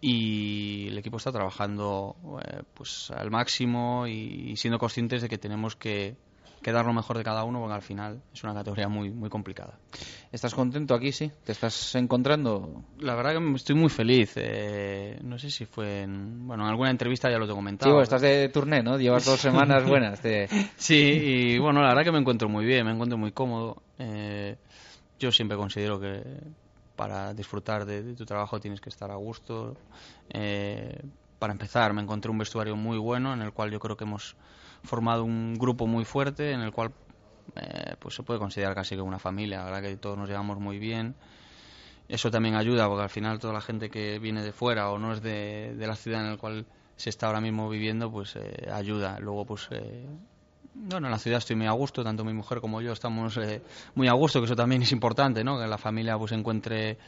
y 0.00 0.86
el 0.88 0.98
equipo 0.98 1.16
está 1.16 1.32
trabajando 1.32 2.16
eh, 2.44 2.62
pues 2.72 3.10
al 3.10 3.32
máximo 3.32 4.06
y, 4.06 4.52
y 4.52 4.56
siendo 4.56 4.78
conscientes 4.78 5.22
de 5.22 5.28
que 5.28 5.38
tenemos 5.38 5.74
que 5.74 6.16
que 6.62 6.72
dar 6.72 6.84
lo 6.84 6.92
mejor 6.92 7.16
de 7.16 7.24
cada 7.24 7.44
uno, 7.44 7.60
porque 7.60 7.74
al 7.74 7.82
final 7.82 8.22
es 8.32 8.44
una 8.44 8.54
categoría 8.54 8.88
muy 8.88 9.10
muy 9.10 9.30
complicada. 9.30 9.78
¿Estás 10.32 10.54
contento 10.54 10.94
aquí, 10.94 11.12
sí? 11.12 11.30
¿Te 11.44 11.52
estás 11.52 11.94
encontrando? 11.94 12.84
La 12.98 13.14
verdad 13.14 13.32
que 13.32 13.54
estoy 13.54 13.74
muy 13.74 13.88
feliz. 13.88 14.34
Eh, 14.36 15.18
no 15.22 15.38
sé 15.38 15.50
si 15.50 15.64
fue 15.64 16.02
en, 16.02 16.46
bueno, 16.46 16.64
en 16.64 16.70
alguna 16.70 16.90
entrevista 16.90 17.30
ya 17.30 17.38
lo 17.38 17.46
te 17.46 17.52
he 17.52 17.56
comentado. 17.56 17.96
Sí, 17.96 18.02
estás 18.02 18.22
de 18.22 18.48
turné, 18.48 18.82
¿no? 18.82 18.98
Llevas 18.98 19.24
dos 19.24 19.40
semanas 19.40 19.84
buenas. 19.88 20.20
Sí, 20.76 20.94
y 20.94 21.58
bueno, 21.58 21.80
la 21.80 21.88
verdad 21.88 22.04
que 22.04 22.12
me 22.12 22.18
encuentro 22.18 22.48
muy 22.48 22.64
bien, 22.64 22.84
me 22.86 22.92
encuentro 22.92 23.18
muy 23.18 23.32
cómodo. 23.32 23.82
Eh, 23.98 24.56
yo 25.18 25.32
siempre 25.32 25.56
considero 25.56 25.98
que 25.98 26.22
para 26.94 27.32
disfrutar 27.32 27.86
de, 27.86 28.02
de, 28.02 28.14
tu 28.14 28.26
trabajo 28.26 28.60
tienes 28.60 28.80
que 28.80 28.90
estar 28.90 29.10
a 29.10 29.16
gusto. 29.16 29.74
Eh, 30.28 31.00
para 31.38 31.52
empezar, 31.52 31.94
me 31.94 32.02
encontré 32.02 32.30
un 32.30 32.38
vestuario 32.38 32.76
muy 32.76 32.98
bueno 32.98 33.32
en 33.32 33.40
el 33.40 33.52
cual 33.52 33.70
yo 33.70 33.80
creo 33.80 33.96
que 33.96 34.04
hemos 34.04 34.36
formado 34.82 35.24
un 35.24 35.54
grupo 35.54 35.86
muy 35.86 36.04
fuerte 36.04 36.52
en 36.52 36.60
el 36.60 36.72
cual 36.72 36.92
eh, 37.56 37.94
pues 37.98 38.14
se 38.14 38.22
puede 38.22 38.38
considerar 38.38 38.74
casi 38.74 38.94
que 38.94 39.02
una 39.02 39.18
familia. 39.18 39.58
La 39.58 39.64
verdad 39.64 39.82
que 39.82 39.96
todos 39.96 40.18
nos 40.18 40.28
llevamos 40.28 40.58
muy 40.58 40.78
bien. 40.78 41.14
Eso 42.08 42.30
también 42.30 42.56
ayuda 42.56 42.88
porque 42.88 43.04
al 43.04 43.10
final 43.10 43.38
toda 43.38 43.52
la 43.52 43.60
gente 43.60 43.88
que 43.90 44.18
viene 44.18 44.42
de 44.42 44.52
fuera 44.52 44.90
o 44.90 44.98
no 44.98 45.12
es 45.12 45.22
de, 45.22 45.74
la 45.78 45.94
ciudad 45.94 46.24
en 46.24 46.32
la 46.32 46.36
cual 46.36 46.66
se 46.96 47.08
está 47.08 47.26
ahora 47.26 47.40
mismo 47.40 47.68
viviendo, 47.68 48.10
pues 48.10 48.34
eh, 48.36 48.68
ayuda. 48.72 49.18
Luego, 49.20 49.46
pues 49.46 49.68
eh, 49.70 50.06
bueno, 50.74 51.08
en 51.08 51.10
la 51.10 51.18
ciudad 51.18 51.38
estoy 51.38 51.56
muy 51.56 51.66
a 51.66 51.72
gusto, 51.72 52.04
tanto 52.04 52.24
mi 52.24 52.32
mujer 52.32 52.60
como 52.60 52.80
yo 52.80 52.92
estamos 52.92 53.36
eh, 53.36 53.62
muy 53.94 54.08
a 54.08 54.12
gusto, 54.12 54.40
que 54.40 54.44
eso 54.44 54.56
también 54.56 54.82
es 54.82 54.92
importante, 54.92 55.42
¿no? 55.42 55.58
Que 55.58 55.66
la 55.66 55.78
familia 55.78 56.16
pues 56.16 56.30
se 56.30 56.36
encuentre, 56.36 56.98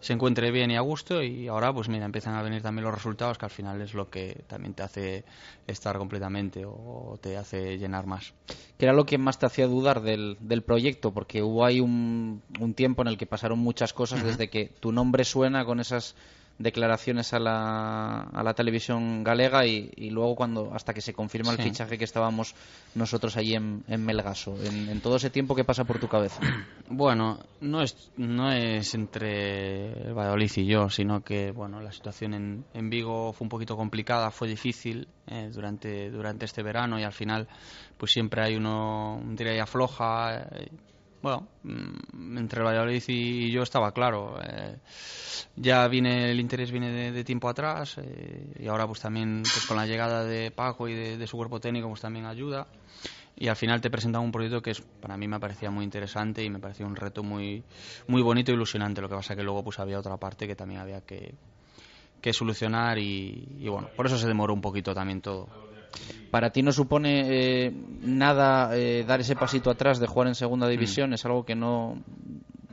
se 0.00 0.12
encuentre 0.12 0.50
bien 0.50 0.70
y 0.70 0.76
a 0.76 0.80
gusto 0.80 1.22
y 1.22 1.48
ahora 1.48 1.72
pues 1.72 1.88
mira, 1.88 2.04
empiezan 2.04 2.34
a 2.34 2.42
venir 2.42 2.62
también 2.62 2.84
los 2.84 2.94
resultados 2.94 3.38
que 3.38 3.46
al 3.46 3.50
final 3.50 3.80
es 3.80 3.94
lo 3.94 4.10
que 4.10 4.44
también 4.46 4.74
te 4.74 4.82
hace 4.82 5.24
estar 5.66 5.96
completamente 5.98 6.64
o 6.66 7.18
te 7.20 7.36
hace 7.36 7.78
llenar 7.78 8.06
más. 8.06 8.34
¿Qué 8.78 8.84
era 8.84 8.92
lo 8.92 9.06
que 9.06 9.18
más 9.18 9.38
te 9.38 9.46
hacía 9.46 9.66
dudar 9.66 10.02
del, 10.02 10.36
del 10.40 10.62
proyecto? 10.62 11.12
Porque 11.12 11.42
hubo 11.42 11.64
ahí 11.64 11.80
un, 11.80 12.42
un 12.60 12.74
tiempo 12.74 13.02
en 13.02 13.08
el 13.08 13.16
que 13.16 13.26
pasaron 13.26 13.58
muchas 13.58 13.92
cosas 13.92 14.20
uh 14.20 14.24
-huh. 14.24 14.26
desde 14.26 14.50
que 14.50 14.66
tu 14.80 14.92
nombre 14.92 15.24
suena 15.24 15.64
con 15.64 15.80
esas 15.80 16.14
declaraciones 16.58 17.34
a 17.34 17.38
la, 17.38 18.20
a 18.22 18.42
la 18.42 18.54
televisión 18.54 19.22
galega 19.22 19.66
y, 19.66 19.90
y, 19.96 20.10
luego 20.10 20.34
cuando 20.34 20.72
hasta 20.74 20.94
que 20.94 21.00
se 21.00 21.12
confirma 21.12 21.50
el 21.50 21.58
sí. 21.58 21.64
fichaje 21.64 21.98
que 21.98 22.04
estábamos 22.04 22.54
nosotros 22.94 23.36
allí 23.36 23.54
en, 23.54 23.84
en 23.88 24.04
Melgaso. 24.04 24.56
En, 24.64 24.88
en, 24.88 25.00
todo 25.00 25.16
ese 25.16 25.30
tiempo, 25.30 25.54
¿qué 25.54 25.64
pasa 25.64 25.84
por 25.84 25.98
tu 25.98 26.08
cabeza? 26.08 26.40
Bueno, 26.88 27.40
no 27.60 27.82
es, 27.82 28.12
no 28.16 28.52
es 28.52 28.94
entre 28.94 30.12
Valladolid 30.12 30.52
y 30.54 30.66
yo, 30.66 30.88
sino 30.88 31.22
que 31.24 31.50
bueno, 31.50 31.80
la 31.80 31.90
situación 31.90 32.32
en, 32.32 32.64
en 32.74 32.90
Vigo 32.90 33.32
fue 33.32 33.44
un 33.44 33.48
poquito 33.48 33.76
complicada, 33.76 34.30
fue 34.30 34.46
difícil 34.46 35.08
eh, 35.26 35.50
durante, 35.52 36.10
durante 36.10 36.44
este 36.44 36.62
verano 36.62 36.96
y 37.00 37.02
al 37.02 37.12
final 37.12 37.48
pues 37.96 38.12
siempre 38.12 38.40
hay 38.40 38.54
uno 38.54 39.16
un 39.16 39.34
día 39.34 39.56
y 39.56 39.58
afloja. 39.58 40.46
Eh, 40.52 40.68
bueno, 41.26 41.48
mm, 41.64 42.38
entre 42.38 42.62
Valladolid 42.62 43.02
y 43.08 43.50
yo 43.50 43.62
estaba 43.62 43.90
claro. 43.90 44.38
Eh, 44.40 44.76
ya 45.56 45.88
viene 45.88 46.30
el 46.30 46.38
interés 46.38 46.70
viene 46.70 47.10
de, 47.10 47.24
tiempo 47.24 47.48
atrás 47.48 47.98
eh, 47.98 48.54
y 48.60 48.68
ahora 48.68 48.86
pues 48.86 49.00
también 49.00 49.42
pues 49.42 49.66
con 49.66 49.76
la 49.76 49.86
llegada 49.86 50.24
de 50.24 50.52
Paco 50.52 50.86
y 50.86 50.94
de, 50.94 51.26
su 51.26 51.36
cuerpo 51.36 51.58
técnico 51.58 51.88
pues 51.88 52.00
también 52.00 52.26
ayuda 52.26 52.68
y 53.34 53.48
al 53.48 53.56
final 53.56 53.80
te 53.80 53.90
presentaba 53.90 54.24
un 54.24 54.30
proyecto 54.30 54.62
que 54.62 54.70
es, 54.70 54.80
para 55.00 55.16
mí 55.16 55.26
me 55.26 55.40
parecía 55.40 55.70
muy 55.70 55.84
interesante 55.84 56.44
y 56.44 56.48
me 56.48 56.60
parecía 56.60 56.86
un 56.86 56.94
reto 56.94 57.24
muy 57.24 57.64
muy 58.06 58.22
bonito 58.22 58.52
e 58.52 58.54
ilusionante 58.54 59.00
lo 59.00 59.08
que 59.08 59.16
pasa 59.16 59.34
que 59.34 59.42
luego 59.42 59.64
pues 59.64 59.80
había 59.80 59.98
otra 59.98 60.16
parte 60.16 60.46
que 60.46 60.54
también 60.54 60.80
había 60.80 61.00
que, 61.00 61.34
que 62.20 62.32
solucionar 62.32 62.98
y 62.98 63.66
bueno 63.68 63.90
por 63.96 64.06
eso 64.06 64.16
se 64.16 64.28
demoró 64.28 64.54
un 64.54 64.60
poquito 64.60 64.94
también 64.94 65.20
todo 65.20 65.48
¿Para 66.30 66.50
ti 66.50 66.62
no 66.62 66.72
supone 66.72 67.24
eh, 67.26 67.72
nada 68.02 68.76
eh, 68.76 69.04
dar 69.06 69.20
ese 69.20 69.36
pasito 69.36 69.70
atrás 69.70 69.98
de 69.98 70.06
jugar 70.06 70.28
en 70.28 70.34
segunda 70.34 70.68
división? 70.68 71.10
Mm. 71.10 71.14
Es 71.14 71.24
algo 71.24 71.44
que 71.44 71.54
no, 71.54 72.02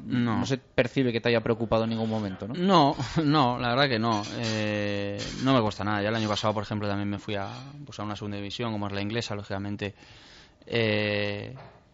no. 0.05 0.45
se 0.45 0.57
percibe 0.57 1.11
que 1.11 1.21
te 1.21 1.29
haya 1.29 1.41
preocupado 1.41 1.83
en 1.83 1.91
ningún 1.91 2.09
momento, 2.09 2.47
¿no? 2.47 2.55
No, 2.55 2.95
no, 3.23 3.59
la 3.59 3.69
verdad 3.69 3.87
que 3.87 3.99
no. 3.99 4.23
Eh, 4.37 5.17
no 5.43 5.53
me 5.53 5.61
cuesta 5.61 5.83
nada. 5.83 6.01
Ya 6.01 6.09
el 6.09 6.15
año 6.15 6.27
pasado, 6.27 6.53
por 6.53 6.63
ejemplo, 6.63 6.87
también 6.87 7.09
me 7.09 7.19
fui 7.19 7.35
a, 7.35 7.47
pues 7.85 7.99
a 7.99 8.03
una 8.03 8.15
segunda 8.15 8.37
división, 8.37 8.71
como 8.71 8.87
es 8.87 8.93
la 8.93 9.01
inglesa, 9.01 9.35
lógicamente. 9.35 9.93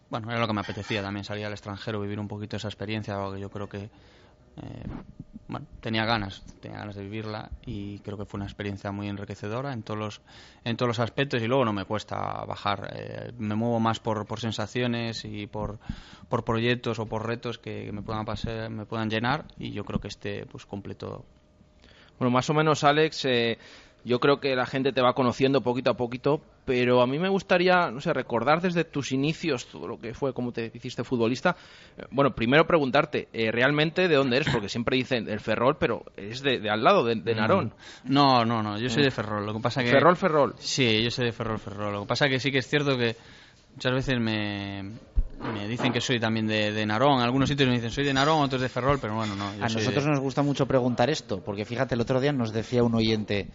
bueno, 0.08 0.30
era 0.30 0.40
lo 0.40 0.46
que 0.46 0.54
me 0.54 0.60
apetecía 0.60 1.02
también, 1.02 1.24
salir 1.24 1.46
al 1.46 1.52
extranjero, 1.52 2.00
vivir 2.00 2.18
un 2.18 2.28
poquito 2.28 2.56
esa 2.56 2.68
experiencia, 2.68 3.14
algo 3.14 3.34
que 3.34 3.40
yo 3.40 3.50
creo 3.50 3.68
que 3.68 3.90
bueno, 5.50 5.66
tenía 5.80 6.04
ganas, 6.04 6.44
tenía 6.60 6.78
ganas 6.78 6.94
de 6.94 7.02
vivirla 7.02 7.50
y 7.66 7.98
creo 8.00 8.16
que 8.16 8.24
fue 8.24 8.38
una 8.38 8.46
experiencia 8.46 8.92
muy 8.92 9.08
enriquecedora 9.08 9.72
en 9.72 9.82
todos 9.82 9.98
los, 9.98 10.20
en 10.64 10.76
todos 10.76 10.88
los 10.88 11.00
aspectos 11.00 11.42
y 11.42 11.48
luego 11.48 11.64
no 11.64 11.72
me 11.72 11.84
cuesta 11.84 12.44
bajar, 12.44 12.92
eh, 12.94 13.32
me 13.36 13.56
muevo 13.56 13.80
más 13.80 13.98
por, 13.98 14.26
por 14.26 14.38
sensaciones 14.38 15.24
y 15.24 15.48
por, 15.48 15.80
por 16.28 16.44
proyectos 16.44 17.00
o 17.00 17.06
por 17.06 17.26
retos 17.26 17.58
que, 17.58 17.90
me 17.90 18.02
puedan 18.02 18.24
pasar, 18.24 18.70
me 18.70 18.86
puedan 18.86 19.10
llenar 19.10 19.46
y 19.58 19.72
yo 19.72 19.84
creo 19.84 20.00
que 20.00 20.08
este 20.08 20.46
pues 20.46 20.66
cumple 20.66 20.94
todo. 20.94 21.24
Bueno, 22.18 22.30
más 22.30 22.48
o 22.50 22.54
menos 22.54 22.84
Alex, 22.84 23.24
eh, 23.24 23.58
yo 24.04 24.20
creo 24.20 24.40
que 24.40 24.54
la 24.56 24.66
gente 24.66 24.92
te 24.92 25.02
va 25.02 25.14
conociendo 25.14 25.60
poquito 25.60 25.90
a 25.90 25.96
poquito, 25.96 26.40
pero 26.64 27.02
a 27.02 27.06
mí 27.06 27.18
me 27.18 27.28
gustaría, 27.28 27.90
no 27.90 28.00
sé, 28.00 28.12
recordar 28.12 28.60
desde 28.60 28.84
tus 28.84 29.12
inicios 29.12 29.66
todo 29.66 29.88
lo 29.88 30.00
que 30.00 30.14
fue, 30.14 30.32
cómo 30.32 30.52
te 30.52 30.70
hiciste 30.72 31.04
futbolista. 31.04 31.56
Eh, 31.96 32.04
bueno, 32.10 32.34
primero 32.34 32.66
preguntarte, 32.66 33.28
eh, 33.32 33.50
¿realmente 33.50 34.08
de 34.08 34.14
dónde 34.14 34.36
eres? 34.36 34.48
Porque 34.52 34.68
siempre 34.68 34.96
dicen 34.96 35.28
el 35.28 35.40
Ferrol, 35.40 35.76
pero 35.78 36.04
es 36.16 36.42
de, 36.42 36.68
al 36.70 36.82
lado, 36.82 37.04
de, 37.04 37.34
Narón. 37.34 37.74
No, 38.04 38.44
no, 38.44 38.62
no, 38.62 38.78
yo 38.78 38.88
soy 38.88 39.02
de 39.02 39.10
Ferrol. 39.10 39.46
Lo 39.46 39.54
que 39.54 39.60
pasa 39.60 39.82
que... 39.82 39.90
Ferrol, 39.90 40.16
Ferrol. 40.16 40.54
Sí, 40.58 41.02
yo 41.02 41.10
soy 41.10 41.26
de 41.26 41.32
Ferrol, 41.32 41.58
Ferrol. 41.58 41.92
Lo 41.92 42.00
que 42.02 42.06
pasa 42.06 42.28
que 42.28 42.40
sí 42.40 42.50
que 42.50 42.58
es 42.58 42.68
cierto 42.68 42.96
que 42.96 43.16
muchas 43.74 43.92
veces 43.92 44.20
me, 44.20 44.82
me 45.54 45.66
dicen 45.66 45.92
que 45.92 46.00
soy 46.00 46.20
también 46.20 46.46
de, 46.46 46.72
de, 46.72 46.86
Narón. 46.86 47.20
Algunos 47.20 47.48
sitios 47.48 47.68
me 47.68 47.76
dicen 47.76 47.90
soy 47.90 48.04
de 48.04 48.12
Narón, 48.12 48.42
otros 48.42 48.60
de 48.60 48.68
Ferrol, 48.68 48.98
pero 49.00 49.14
bueno, 49.14 49.34
no. 49.34 49.48
a 49.48 49.68
nosotros 49.68 50.06
nos 50.06 50.20
gusta 50.20 50.42
mucho 50.42 50.66
preguntar 50.66 51.10
esto, 51.10 51.42
porque 51.42 51.64
fíjate, 51.64 51.94
el 51.94 52.00
otro 52.00 52.20
día 52.20 52.32
nos 52.32 52.52
decía 52.52 52.82
un 52.82 52.94
oyente, 52.94 53.48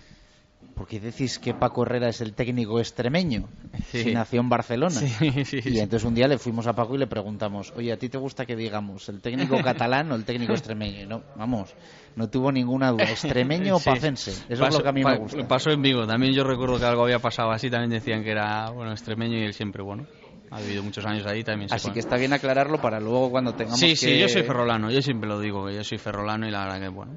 porque 0.76 1.00
decís 1.00 1.40
que 1.40 1.54
Paco 1.54 1.84
Herrera 1.84 2.10
es 2.10 2.22
el 2.22 2.34
técnico 2.34 2.80
extremeño, 2.80 3.48
sí. 3.92 4.12
nació 4.14 4.42
en 4.42 4.50
Barcelona. 4.50 5.00
y 5.22 5.80
entonces 5.80 6.04
un 6.04 6.16
día 6.16 6.28
le 6.28 6.38
fuimos 6.38 6.68
a 6.68 6.74
Paco 6.74 6.96
y 6.96 6.98
le 6.98 7.08
preguntamos, 7.08 7.74
oye, 7.76 7.92
¿a 7.92 7.98
ti 7.98 8.10
te 8.10 8.18
gusta 8.18 8.46
que 8.46 8.56
digamos 8.56 9.08
el 9.10 9.22
técnico 9.22 9.58
catalán 9.64 10.12
o 10.12 10.16
el 10.16 10.26
técnico 10.26 10.54
extremeño? 10.54 11.08
no, 11.08 11.24
vamos, 11.36 11.74
no 12.16 12.30
tuvo 12.30 12.52
ninguna 12.52 12.92
duda, 12.92 13.04
extremeño 13.04 13.78
o 13.78 13.80
pacense. 13.80 14.32
Eso 14.50 14.66
es 14.66 14.74
lo 14.74 14.84
que 14.84 14.90
a 14.90 14.92
mí 14.92 15.04
me 15.04 15.18
gusta. 15.18 15.48
Pasó 15.48 15.72
en 15.72 15.82
Vigo, 15.82 16.06
también 16.06 16.34
yo 16.34 16.44
recuerdo 16.44 16.78
que 16.78 16.86
algo 16.86 17.04
había 17.04 17.20
pasado 17.20 17.52
así, 17.52 17.70
también 17.70 17.92
decían 17.92 18.24
que 18.24 18.32
era 18.32 18.70
bueno 18.72 18.92
extremeño 18.92 19.38
y 19.38 19.44
él 19.44 19.54
siempre, 19.54 19.84
bueno. 19.84 20.06
Ha 20.52 20.62
vivido 20.62 20.84
muchos 20.84 21.06
años 21.06 21.26
ahí 21.26 21.44
también. 21.44 21.74
Así 21.74 21.90
que 21.92 22.00
está 22.00 22.18
bien 22.18 22.32
aclararlo 22.32 22.80
para 22.80 23.00
luego 23.00 23.32
cuando 23.32 23.54
tengamos 23.54 23.80
sí, 23.80 23.90
que... 23.90 23.96
Sí, 23.96 24.20
yo 24.20 24.30
soy 24.30 24.44
ferrolano, 24.44 24.92
yo 24.92 25.02
siempre 25.02 25.28
lo 25.28 25.40
digo, 25.40 25.66
que 25.66 25.74
yo 25.74 25.84
soy 25.84 25.98
ferrolano 25.98 26.48
y 26.48 26.52
la 26.52 26.66
verdad 26.66 26.80
que, 26.80 26.88
bueno, 26.90 27.14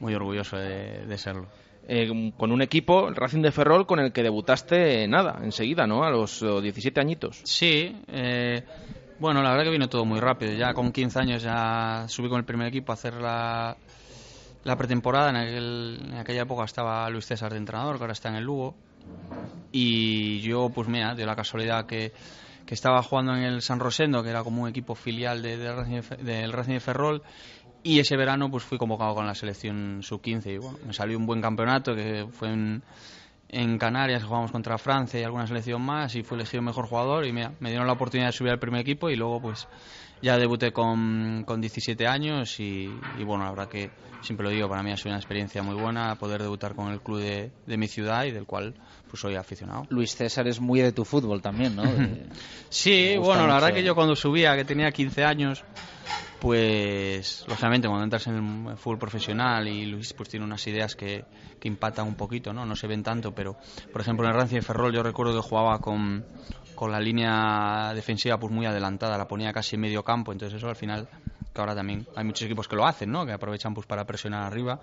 muy 0.00 0.14
orgulloso 0.14 0.56
de 0.56 1.16
serlo. 1.16 1.46
Eh, 1.88 2.32
con 2.36 2.52
un 2.52 2.62
equipo, 2.62 3.08
el 3.08 3.16
Racing 3.16 3.42
de 3.42 3.50
Ferrol, 3.50 3.86
con 3.86 3.98
el 3.98 4.12
que 4.12 4.22
debutaste 4.22 5.06
nada, 5.08 5.40
enseguida, 5.42 5.86
¿no? 5.86 6.04
A 6.04 6.10
los 6.10 6.40
17 6.40 7.00
añitos. 7.00 7.40
Sí, 7.42 7.96
eh, 8.08 8.62
bueno, 9.18 9.42
la 9.42 9.50
verdad 9.50 9.64
que 9.64 9.70
vino 9.70 9.88
todo 9.88 10.04
muy 10.04 10.20
rápido. 10.20 10.52
Ya 10.52 10.74
con 10.74 10.92
15 10.92 11.18
años 11.18 11.42
ya 11.42 12.06
subí 12.08 12.28
con 12.28 12.38
el 12.38 12.44
primer 12.44 12.68
equipo 12.68 12.92
a 12.92 12.94
hacer 12.94 13.14
la, 13.14 13.76
la 14.64 14.76
pretemporada. 14.76 15.30
En, 15.30 15.36
en 15.36 16.14
aquella 16.14 16.42
época 16.42 16.64
estaba 16.64 17.08
Luis 17.10 17.26
César 17.26 17.52
de 17.52 17.58
entrenador, 17.58 17.96
que 17.96 18.02
ahora 18.02 18.12
está 18.12 18.28
en 18.28 18.36
el 18.36 18.44
Lugo. 18.44 18.74
Y 19.72 20.40
yo, 20.40 20.70
pues 20.70 20.86
mira, 20.88 21.14
dio 21.14 21.26
la 21.26 21.34
casualidad 21.34 21.86
que, 21.86 22.12
que 22.66 22.74
estaba 22.74 23.02
jugando 23.02 23.34
en 23.34 23.42
el 23.42 23.62
San 23.62 23.80
Rosendo, 23.80 24.22
que 24.22 24.30
era 24.30 24.44
como 24.44 24.62
un 24.62 24.68
equipo 24.68 24.94
filial 24.94 25.42
de, 25.42 25.56
del 25.56 26.52
Racing 26.52 26.74
de 26.74 26.80
Ferrol 26.80 27.22
y 27.82 27.98
ese 27.98 28.16
verano 28.16 28.50
pues 28.50 28.64
fui 28.64 28.78
convocado 28.78 29.14
con 29.14 29.26
la 29.26 29.34
selección 29.34 30.00
sub-15 30.02 30.54
y 30.54 30.58
bueno, 30.58 30.78
me 30.86 30.92
salió 30.92 31.18
un 31.18 31.26
buen 31.26 31.40
campeonato 31.40 31.94
que 31.94 32.26
fue 32.30 32.48
en, 32.48 32.82
en 33.48 33.78
Canarias, 33.78 34.24
jugamos 34.24 34.50
contra 34.50 34.78
Francia 34.78 35.20
y 35.20 35.24
alguna 35.24 35.46
selección 35.46 35.82
más 35.82 36.14
y 36.14 36.22
fui 36.22 36.36
elegido 36.36 36.62
mejor 36.62 36.86
jugador 36.86 37.26
y 37.26 37.32
me, 37.32 37.50
me 37.60 37.70
dieron 37.70 37.86
la 37.86 37.92
oportunidad 37.92 38.28
de 38.28 38.32
subir 38.32 38.52
al 38.52 38.58
primer 38.58 38.80
equipo 38.80 39.10
y 39.10 39.16
luego 39.16 39.40
pues 39.40 39.66
ya 40.22 40.38
debuté 40.38 40.72
con, 40.72 41.42
con 41.44 41.60
17 41.60 42.06
años 42.06 42.58
y, 42.60 42.86
bueno, 43.24 43.44
la 43.44 43.50
verdad 43.50 43.68
que 43.68 43.90
siempre 44.22 44.44
lo 44.44 44.50
digo, 44.50 44.68
para 44.68 44.82
mí 44.82 44.92
ha 44.92 44.96
sido 44.96 45.10
una 45.10 45.18
experiencia 45.18 45.64
muy 45.64 45.74
buena 45.74 46.14
poder 46.14 46.40
debutar 46.40 46.76
con 46.76 46.92
el 46.92 47.00
club 47.00 47.18
de, 47.18 47.50
de 47.66 47.76
mi 47.76 47.88
ciudad 47.88 48.24
y 48.24 48.30
del 48.30 48.46
cual 48.46 48.74
pues 49.10 49.20
soy 49.20 49.34
aficionado. 49.34 49.84
Luis 49.90 50.14
César 50.14 50.46
es 50.46 50.60
muy 50.60 50.80
de 50.80 50.92
tu 50.92 51.04
fútbol 51.04 51.42
también, 51.42 51.74
¿no? 51.74 51.82
sí, 52.68 53.16
bueno, 53.18 53.48
la 53.48 53.54
verdad 53.54 53.74
que 53.74 53.82
yo 53.82 53.96
cuando 53.96 54.14
subía, 54.14 54.54
que 54.56 54.64
tenía 54.64 54.92
15 54.92 55.24
años, 55.24 55.64
pues 56.42 57.44
lógicamente 57.46 57.86
cuando 57.86 58.02
entras 58.02 58.26
en 58.26 58.66
el 58.66 58.76
fútbol 58.76 58.98
profesional 58.98 59.68
y 59.68 59.86
Luis 59.86 60.12
pues 60.12 60.28
tiene 60.28 60.44
unas 60.44 60.66
ideas 60.66 60.96
que, 60.96 61.24
que 61.60 61.68
impactan 61.68 62.08
un 62.08 62.16
poquito, 62.16 62.52
¿no? 62.52 62.66
No 62.66 62.74
se 62.74 62.88
ven 62.88 63.04
tanto, 63.04 63.32
pero 63.32 63.56
por 63.92 64.00
ejemplo 64.00 64.26
en 64.26 64.34
el 64.34 64.40
Racing 64.40 64.56
de 64.56 64.62
Ferrol 64.62 64.92
yo 64.92 65.04
recuerdo 65.04 65.40
que 65.40 65.48
jugaba 65.48 65.78
con, 65.78 66.24
con 66.74 66.90
la 66.90 66.98
línea 66.98 67.92
defensiva 67.94 68.38
pues 68.38 68.52
muy 68.52 68.66
adelantada, 68.66 69.16
la 69.16 69.28
ponía 69.28 69.52
casi 69.52 69.76
en 69.76 69.82
medio 69.82 70.02
campo, 70.02 70.32
entonces 70.32 70.56
eso 70.56 70.68
al 70.68 70.74
final, 70.74 71.08
que 71.54 71.60
ahora 71.60 71.76
también 71.76 72.08
hay 72.16 72.24
muchos 72.24 72.42
equipos 72.42 72.66
que 72.66 72.74
lo 72.74 72.86
hacen, 72.86 73.12
¿no? 73.12 73.24
Que 73.24 73.30
aprovechan 73.30 73.72
pues 73.72 73.86
para 73.86 74.04
presionar 74.04 74.42
arriba, 74.42 74.80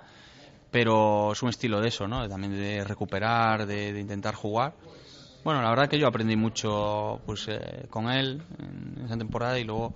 pero 0.72 1.34
es 1.34 1.44
un 1.44 1.50
estilo 1.50 1.82
de 1.82 1.90
eso, 1.90 2.08
¿no? 2.08 2.26
También 2.30 2.54
de 2.54 2.86
recuperar, 2.86 3.66
de, 3.66 3.92
de 3.92 4.00
intentar 4.00 4.34
jugar. 4.34 4.76
Bueno, 5.44 5.62
la 5.62 5.70
verdad 5.72 5.90
que 5.90 6.00
yo 6.00 6.08
aprendí 6.08 6.38
mucho 6.38 7.20
pues 7.26 7.50
eh, 7.50 7.86
con 7.90 8.10
él 8.10 8.42
en 8.60 9.04
esa 9.04 9.18
temporada 9.18 9.60
y 9.60 9.66
luego 9.66 9.94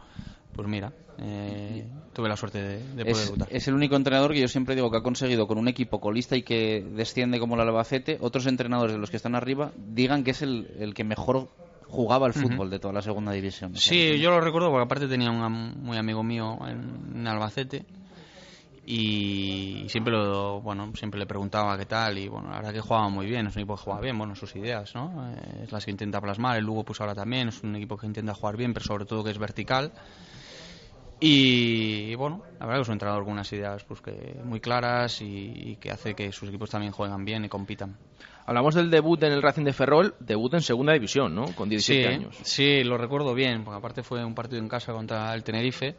pues 0.54 0.68
mira, 0.68 0.94
eh, 1.20 1.86
tuve 2.14 2.28
la 2.28 2.36
suerte 2.36 2.62
de, 2.62 3.06
poder 3.06 3.08
es, 3.08 3.34
Es 3.50 3.68
el 3.68 3.76
único 3.76 3.96
entrenador 3.96 4.34
que 4.34 4.40
yo 4.40 4.48
siempre 4.48 4.76
digo 4.76 4.90
que 4.90 4.98
ha 4.98 5.04
conseguido 5.04 5.48
con 5.48 5.58
un 5.58 5.68
equipo 5.68 6.00
colista 6.00 6.36
y 6.36 6.44
que 6.44 6.84
desciende 6.96 7.40
como 7.40 7.56
el 7.56 7.62
Albacete, 7.62 8.18
otros 8.22 8.48
entrenadores 8.48 8.94
de 8.94 9.00
los 9.00 9.10
que 9.10 9.18
están 9.18 9.36
arriba 9.36 9.72
digan 9.76 10.24
que 10.24 10.32
es 10.32 10.42
el, 10.42 10.94
que 10.96 11.04
mejor 11.04 11.50
jugaba 11.88 12.26
al 12.26 12.34
fútbol 12.34 12.70
de 12.72 12.80
toda 12.80 12.94
la 12.94 13.02
segunda 13.02 13.32
división. 13.32 13.76
Sí, 13.76 14.20
yo 14.20 14.32
lo 14.32 14.42
recuerdo 14.42 14.70
porque 14.72 14.86
aparte 14.86 15.08
tenía 15.08 15.30
un 15.30 15.84
muy 15.84 15.98
amigo 15.98 16.24
mío 16.24 16.58
en, 16.68 17.28
Albacete 17.28 17.86
y 18.86 19.86
siempre 19.88 20.12
lo 20.12 20.60
bueno 20.60 20.92
siempre 20.94 21.18
le 21.18 21.26
preguntaba 21.26 21.78
qué 21.78 21.86
tal 21.86 22.18
y 22.18 22.28
bueno 22.28 22.50
la 22.50 22.58
verdad 22.58 22.74
que 22.74 22.82
jugaba 22.82 23.08
muy 23.08 23.28
bien 23.28 23.48
es 23.48 23.56
un 23.56 23.62
equipo 23.62 23.78
que 23.78 23.84
juega 23.84 24.02
bien 24.02 24.18
bueno 24.18 24.36
sus 24.36 24.54
ideas 24.58 24.94
no 24.94 25.34
es 25.64 25.72
las 25.72 25.86
que 25.86 25.92
intenta 25.92 26.20
plasmar 26.20 26.58
el 26.58 26.66
Lugo 26.66 26.84
pues 26.84 27.00
ahora 27.00 27.16
también 27.16 27.48
es 27.48 27.64
un 27.64 27.78
equipo 27.78 27.96
que 27.96 28.08
intenta 28.08 28.34
jugar 28.34 28.58
bien 28.58 28.74
pero 28.74 28.86
sobre 28.86 29.06
todo 29.06 29.24
que 29.24 29.32
es 29.32 29.38
vertical 29.38 29.94
y, 31.26 32.16
bueno, 32.16 32.44
la 32.60 32.66
verdad 32.66 32.80
que 32.80 32.82
es 32.82 32.88
un 32.90 32.94
entrenador 32.94 33.24
con 33.24 33.32
unas 33.32 33.54
ideas 33.54 33.82
pues, 33.86 34.02
que 34.02 34.42
muy 34.44 34.60
claras 34.60 35.22
y, 35.22 35.78
que 35.80 35.90
hace 35.90 36.16
que 36.16 36.34
sus 36.34 36.50
equipos 36.50 36.70
también 36.70 36.92
jueguen 36.92 37.24
bien 37.24 37.46
y 37.46 37.50
compitan. 37.50 37.96
Hablamos 38.46 38.76
del 38.76 38.90
debut 38.90 39.24
en 39.24 39.32
el 39.32 39.42
Racing 39.42 39.64
de 39.64 39.72
Ferrol, 39.72 40.16
debut 40.20 40.54
en 40.54 40.62
segunda 40.62 40.92
división, 40.92 41.34
¿no? 41.34 41.46
Con 41.56 41.70
17 41.70 42.08
años. 42.08 42.38
Sí, 42.44 42.84
lo 42.84 42.98
recuerdo 42.98 43.34
bien, 43.34 43.64
porque 43.64 43.78
aparte 43.78 44.04
fue 44.04 44.26
un 44.26 44.36
partido 44.36 44.62
en 44.62 44.68
casa 44.68 44.92
contra 44.92 45.34
el 45.34 45.46
Tenerife 45.46 45.96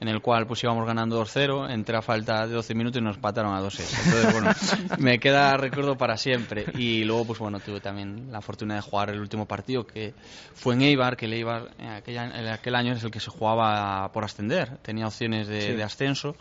en 0.00 0.08
el 0.08 0.20
cual 0.20 0.46
pues 0.46 0.62
íbamos 0.62 0.86
ganando 0.86 1.20
2-0, 1.20 1.70
entré 1.70 1.96
a 1.96 2.02
falta 2.02 2.46
de 2.46 2.54
12 2.54 2.74
minutos 2.74 3.00
y 3.00 3.04
nos 3.04 3.18
pataron 3.18 3.54
a 3.54 3.60
2 3.60 3.80
Entonces, 3.80 4.32
bueno, 4.32 4.50
me 4.98 5.18
queda 5.18 5.56
recuerdo 5.56 5.96
para 5.96 6.16
siempre. 6.16 6.66
Y 6.74 7.04
luego, 7.04 7.26
pues 7.26 7.38
bueno, 7.40 7.58
tuve 7.58 7.80
también 7.80 8.30
la 8.30 8.40
fortuna 8.40 8.76
de 8.76 8.80
jugar 8.80 9.10
el 9.10 9.20
último 9.20 9.46
partido, 9.46 9.86
que 9.86 10.14
fue 10.54 10.74
en 10.74 10.82
Eibar, 10.82 11.16
que 11.16 11.26
el 11.26 11.32
Eibar 11.32 11.70
en 11.78 11.88
aquel, 11.88 12.16
en 12.16 12.48
aquel 12.48 12.74
año 12.76 12.92
es 12.92 13.02
el 13.02 13.10
que 13.10 13.20
se 13.20 13.30
jugaba 13.30 14.10
por 14.12 14.24
ascender. 14.24 14.78
Tenía 14.78 15.06
opciones 15.06 15.48
de, 15.48 15.82
ascenso, 15.82 16.36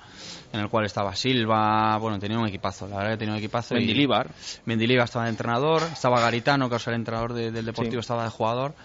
en 0.53 0.59
el 0.59 0.69
cual 0.69 0.85
estaba 0.85 1.15
Silva, 1.15 1.97
bueno, 1.97 2.19
tenía 2.19 2.37
un 2.37 2.47
equipazo, 2.47 2.87
la 2.87 2.97
verdad 2.97 3.11
que 3.11 3.17
tenía 3.17 3.33
un 3.33 3.39
equipazo. 3.39 3.73
Mendilibar. 3.73 4.29
Mendilibar 4.65 5.05
estaba 5.05 5.25
de 5.25 5.31
entrenador, 5.31 5.81
estaba 5.81 6.19
Garitano, 6.19 6.69
que 6.69 6.75
es 6.75 6.87
el 6.87 6.93
entrenador 6.93 7.33
del 7.33 7.65
Deportivo, 7.65 8.01
estaba 8.01 8.23
de 8.23 8.29
jugador. 8.29 8.75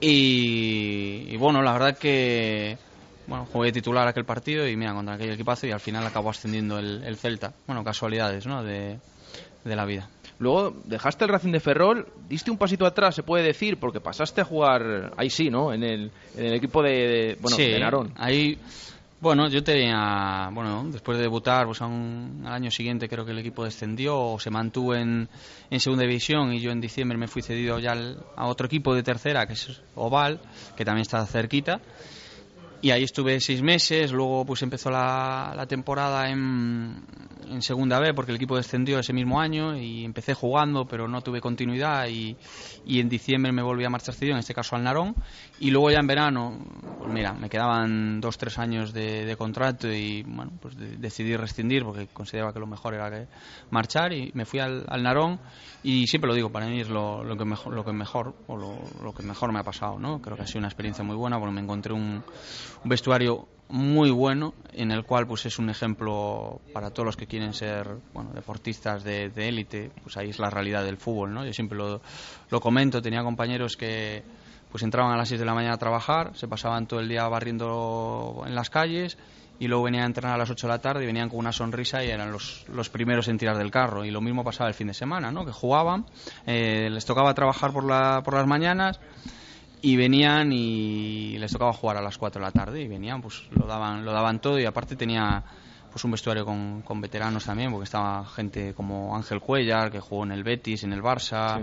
Y, 0.00 1.26
y 1.28 1.36
bueno, 1.36 1.62
la 1.62 1.72
verdad 1.74 1.98
que 1.98 2.78
bueno, 3.26 3.46
jugué 3.46 3.70
titular 3.72 4.08
aquel 4.08 4.24
partido 4.24 4.66
y 4.66 4.76
mira, 4.76 4.92
contra 4.94 5.14
aquel 5.14 5.30
equipazo 5.30 5.66
y 5.66 5.72
al 5.72 5.80
final 5.80 6.06
acabó 6.06 6.30
ascendiendo 6.30 6.78
el, 6.78 7.16
Celta. 7.16 7.52
Bueno, 7.66 7.84
casualidades, 7.84 8.46
¿no? 8.46 8.62
De, 8.62 8.98
la 9.76 9.84
vida. 9.84 10.08
Luego 10.38 10.74
dejaste 10.86 11.24
el 11.26 11.30
Racing 11.30 11.52
de 11.52 11.60
Ferrol, 11.60 12.06
diste 12.28 12.50
un 12.50 12.56
pasito 12.56 12.86
atrás, 12.86 13.14
se 13.14 13.22
puede 13.22 13.44
decir, 13.44 13.78
porque 13.78 14.00
pasaste 14.00 14.40
a 14.40 14.44
jugar, 14.44 15.12
ahí 15.18 15.28
sí, 15.28 15.50
¿no? 15.50 15.72
En 15.72 15.82
el, 15.84 16.10
en 16.34 16.46
el 16.46 16.54
equipo 16.54 16.82
de, 16.82 16.90
de- 16.90 17.38
bueno, 17.40 17.56
Sí, 17.58 17.64
de 17.68 17.78
Narón. 17.78 18.12
Ahí, 18.16 18.58
bueno, 19.20 19.48
yo 19.48 19.62
tenía, 19.62 20.48
bueno, 20.50 20.86
después 20.90 21.18
de 21.18 21.22
debutar, 21.24 21.66
pues 21.66 21.82
a 21.82 21.86
un- 21.86 22.42
al 22.46 22.54
año 22.54 22.70
siguiente 22.70 23.06
creo 23.06 23.26
que 23.26 23.32
el 23.32 23.38
equipo 23.38 23.64
descendió 23.64 24.18
o 24.18 24.40
se 24.40 24.48
mantuvo 24.50 24.94
en, 24.94 25.28
en 25.68 25.78
segunda 25.80 26.04
división 26.06 26.54
y 26.54 26.60
yo 26.60 26.70
en 26.70 26.80
diciembre 26.80 27.18
me 27.18 27.28
fui 27.28 27.42
cedido 27.42 27.78
ya 27.78 27.92
al- 27.92 28.24
a 28.34 28.46
otro 28.46 28.66
equipo 28.66 28.94
de 28.94 29.02
tercera, 29.02 29.46
que 29.46 29.52
es 29.52 29.82
Oval, 29.94 30.40
que 30.74 30.86
también 30.86 31.02
está 31.02 31.24
cerquita. 31.26 31.82
Y 32.82 32.92
ahí 32.92 33.02
estuve 33.02 33.38
seis 33.40 33.60
meses, 33.60 34.10
luego 34.10 34.46
pues 34.46 34.62
empezó 34.62 34.90
la, 34.90 35.66
temporada 35.68 36.30
en, 36.30 37.04
en 37.46 37.60
segunda 37.60 38.00
B 38.00 38.14
porque 38.14 38.32
el 38.32 38.36
equipo 38.36 38.56
descendió 38.56 38.98
ese 38.98 39.12
mismo 39.12 39.38
año 39.38 39.76
y 39.76 40.02
empecé 40.02 40.32
jugando 40.32 40.86
pero 40.88 41.06
no 41.06 41.20
tuve 41.20 41.42
continuidad 41.42 42.08
y, 42.08 42.38
y 42.86 43.00
en 43.00 43.10
diciembre 43.10 43.52
me 43.52 43.60
volví 43.60 43.84
a 43.84 43.90
marchar 43.90 44.14
cedido, 44.14 44.34
en 44.34 44.40
este 44.40 44.54
caso 44.54 44.76
al 44.76 44.84
Narón. 44.84 45.14
Y 45.58 45.70
luego 45.70 45.90
ya 45.90 45.98
en 45.98 46.06
verano, 46.06 46.58
pues 47.02 47.12
mira, 47.12 47.34
me 47.34 47.50
quedaban 47.50 48.18
dos, 48.22 48.38
tres 48.38 48.58
años 48.58 48.94
de, 48.94 49.26
de 49.26 49.36
contrato 49.36 49.92
y 49.92 50.22
bueno, 50.22 50.52
pues 50.58 50.74
de- 50.76 50.96
decidí 50.96 51.36
rescindir 51.36 51.84
porque 51.84 52.06
consideraba 52.06 52.54
que 52.54 52.60
lo 52.60 52.66
mejor 52.66 52.94
era 52.94 53.28
marchar 53.68 54.14
y 54.14 54.30
me 54.32 54.46
fui 54.46 54.58
al 54.58 55.02
Narón 55.02 55.38
y 55.82 56.06
siempre 56.06 56.28
lo 56.28 56.34
digo, 56.34 56.50
para 56.50 56.66
mí 56.66 56.80
es 56.80 56.90
lo, 56.90 57.24
lo 57.24 57.36
que 57.36 57.44
mejor, 57.44 57.74
lo 57.74 57.84
que 57.84 57.92
mejor 57.92 58.34
o 58.48 58.56
lo, 58.56 59.14
que 59.14 59.22
mejor 59.22 59.50
me 59.52 59.60
ha 59.60 59.62
pasado, 59.62 59.98
¿no? 59.98 60.20
Creo 60.20 60.36
que 60.36 60.42
ha 60.42 60.46
sido 60.46 60.58
una 60.58 60.68
experiencia 60.68 61.02
muy 61.02 61.16
buena. 61.16 61.38
Porque 61.38 61.54
me 61.54 61.62
encontré 61.62 61.94
un, 61.94 62.22
vestuario 62.84 63.48
muy 63.68 64.10
bueno 64.10 64.52
en 64.72 64.90
el 64.90 65.04
cual 65.04 65.26
pues 65.26 65.46
es 65.46 65.58
un 65.58 65.70
ejemplo 65.70 66.60
para 66.74 66.90
todos 66.90 67.06
los 67.06 67.16
que 67.16 67.28
quieren 67.28 67.54
ser 67.54 67.86
bueno 68.12 68.32
deportistas 68.34 69.04
de 69.04 69.30
de 69.30 69.48
élite 69.48 69.92
pues 70.02 70.16
ahí 70.16 70.30
es 70.30 70.40
la 70.40 70.50
realidad 70.50 70.82
del 70.82 70.96
fútbol 70.96 71.32
no 71.32 71.46
yo 71.46 71.52
siempre 71.52 71.78
lo, 71.78 72.02
lo 72.50 72.60
comento. 72.60 73.00
Tenía 73.00 73.22
compañeros 73.22 73.76
que 73.76 74.24
pues 74.72 74.82
entraban 74.82 75.12
a 75.12 75.16
las 75.16 75.28
6 75.28 75.38
de 75.38 75.46
la 75.46 75.54
mañana 75.54 75.74
a 75.74 75.78
trabajar 75.78 76.36
se 76.36 76.48
pasaban 76.48 76.86
todo 76.86 77.00
el 77.00 77.08
día 77.08 77.26
barriendo 77.28 78.42
en 78.44 78.54
las 78.54 78.70
calles 78.70 79.16
y 79.60 79.68
luego 79.68 79.84
venían 79.84 80.04
a 80.04 80.06
entrenar 80.06 80.34
a 80.34 80.38
las 80.38 80.50
8 80.50 80.66
de 80.66 80.72
la 80.72 80.80
tarde 80.80 81.04
y 81.04 81.06
venían 81.06 81.28
con 81.28 81.38
una 81.38 81.52
sonrisa 81.52 82.02
y 82.02 82.08
eran 82.08 82.32
los, 82.32 82.64
los 82.72 82.88
primeros 82.88 83.28
en 83.28 83.36
tirar 83.36 83.58
del 83.58 83.70
carro. 83.70 84.06
Y 84.06 84.10
lo 84.10 84.22
mismo 84.22 84.42
pasaba 84.42 84.68
el 84.68 84.74
fin 84.74 84.86
de 84.88 84.94
semana 84.94 85.30
no 85.30 85.44
que 85.44 85.52
jugaban 85.52 86.06
eh, 86.46 86.88
les 86.90 87.04
tocaba 87.04 87.34
trabajar 87.34 87.70
por 87.70 87.84
la, 87.84 88.22
por 88.24 88.34
las 88.34 88.46
mañanas 88.46 88.98
y 89.82 89.96
venían 89.96 90.50
y 90.52 91.36
les 91.38 91.52
tocaba 91.52 91.74
jugar 91.74 91.98
a 91.98 92.02
las 92.02 92.16
4 92.16 92.40
de 92.40 92.46
la 92.46 92.52
tarde 92.52 92.80
y 92.80 92.88
venían 92.88 93.20
pues 93.20 93.42
lo 93.50 93.66
daban 93.66 94.02
lo 94.04 94.12
daban 94.12 94.40
todo 94.40 94.58
y 94.58 94.64
aparte 94.64 94.96
tenía 94.96 95.44
pues 95.90 96.04
un 96.04 96.12
vestuario 96.12 96.44
con, 96.44 96.82
con 96.82 97.00
veteranos 97.00 97.44
también 97.44 97.70
porque 97.70 97.84
estaba 97.84 98.24
gente 98.26 98.74
como 98.74 99.14
Ángel 99.16 99.40
Cuellar 99.40 99.90
que 99.90 100.00
jugó 100.00 100.24
en 100.24 100.32
el 100.32 100.44
Betis 100.44 100.84
en 100.84 100.92
el 100.92 101.02
Barça. 101.02 101.60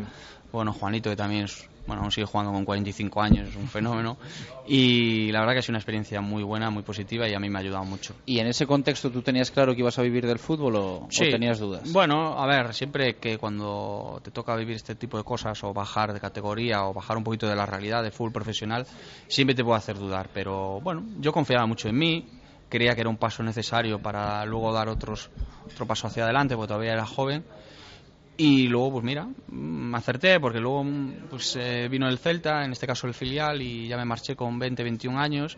Bueno 0.52 0.74
Juanito 0.74 1.10
que 1.10 1.16
también 1.16 1.46
es 1.46 1.68
bueno 1.88 2.02
aún 2.02 2.12
sigue 2.12 2.26
jugando 2.26 2.52
con 2.52 2.66
45 2.66 3.22
años 3.22 3.50
es 3.50 3.56
un 3.56 3.68
fenómeno. 3.68 4.18
Y 4.70 5.32
la 5.32 5.40
verdad 5.40 5.54
que 5.54 5.60
ha 5.60 5.62
sido 5.62 5.72
una 5.72 5.80
experiencia 5.80 6.20
muy 6.20 6.44
buena 6.44 6.70
muy 6.70 6.84
positiva 6.84 7.26
y 7.30 7.34
a 7.34 7.40
mí 7.40 7.50
me 7.50 7.58
ha 7.58 7.62
ayudado 7.62 7.86
mucho. 7.86 8.14
¿Y 8.26 8.40
en 8.40 8.48
ese 8.48 8.68
contexto 8.68 9.10
tú 9.10 9.22
tenías 9.22 9.50
claro 9.50 9.74
que 9.74 9.80
ibas 9.80 9.98
a 9.98 10.02
vivir 10.02 10.28
del 10.28 10.40
fútbol 10.40 10.76
o, 10.76 11.08
tenías 11.18 11.58
dudas? 11.60 11.90
Bueno, 11.94 12.38
a 12.38 12.46
ver, 12.46 12.74
siempre 12.74 13.16
que 13.16 13.38
cuando 13.38 14.20
te 14.22 14.32
toca 14.32 14.58
vivir 14.58 14.76
este 14.76 14.96
tipo 14.96 15.18
de 15.18 15.24
cosas 15.24 15.64
o 15.64 15.74
bajar 15.74 16.12
de 16.12 16.20
categoría 16.20 16.84
o 16.84 16.94
bajar 16.94 17.16
un 17.16 17.24
poquito 17.24 17.48
de 17.48 17.56
la 17.56 17.66
realidad 17.66 18.04
del 18.04 18.12
fútbol 18.12 18.34
profesional, 18.34 18.86
siempre 19.30 19.56
te 19.56 19.64
puede 19.64 19.78
hacer 19.78 19.98
dudar. 19.98 20.30
Pero 20.34 20.82
bueno, 20.82 21.06
yo 21.22 21.32
confiaba 21.32 21.66
mucho 21.66 21.88
en 21.88 21.98
mí, 21.98 22.26
creía 22.70 22.96
que 22.96 23.02
era 23.02 23.10
un 23.10 23.18
paso 23.18 23.44
necesario 23.44 24.00
para 24.00 24.46
luego 24.46 24.74
dar 24.74 24.90
otros, 24.90 25.30
otro 25.72 25.86
paso 25.86 26.08
hacia 26.08 26.24
adelante, 26.24 26.56
porque 26.56 26.68
todavía 26.68 26.94
era 26.94 27.06
joven. 27.06 27.44
Y 28.38 28.68
luego, 28.68 28.94
pues 28.94 29.04
mira, 29.04 29.26
mm, 29.26 29.32
me 29.52 29.98
acerté 29.98 30.40
porque 30.40 30.60
luego 30.60 30.84
mm, 30.84 31.14
pues, 31.30 31.56
eh, 31.56 31.88
vino 31.90 32.08
el 32.08 32.20
Celta, 32.20 32.64
en 32.64 32.72
este 32.72 32.86
caso 32.86 33.08
el 33.08 33.14
filial, 33.14 33.62
y 33.62 33.88
ya 33.88 33.98
me 33.98 34.06
marché 34.06 34.36
con 34.36 34.60
20, 34.60 34.84
21 34.84 35.20
años. 35.20 35.58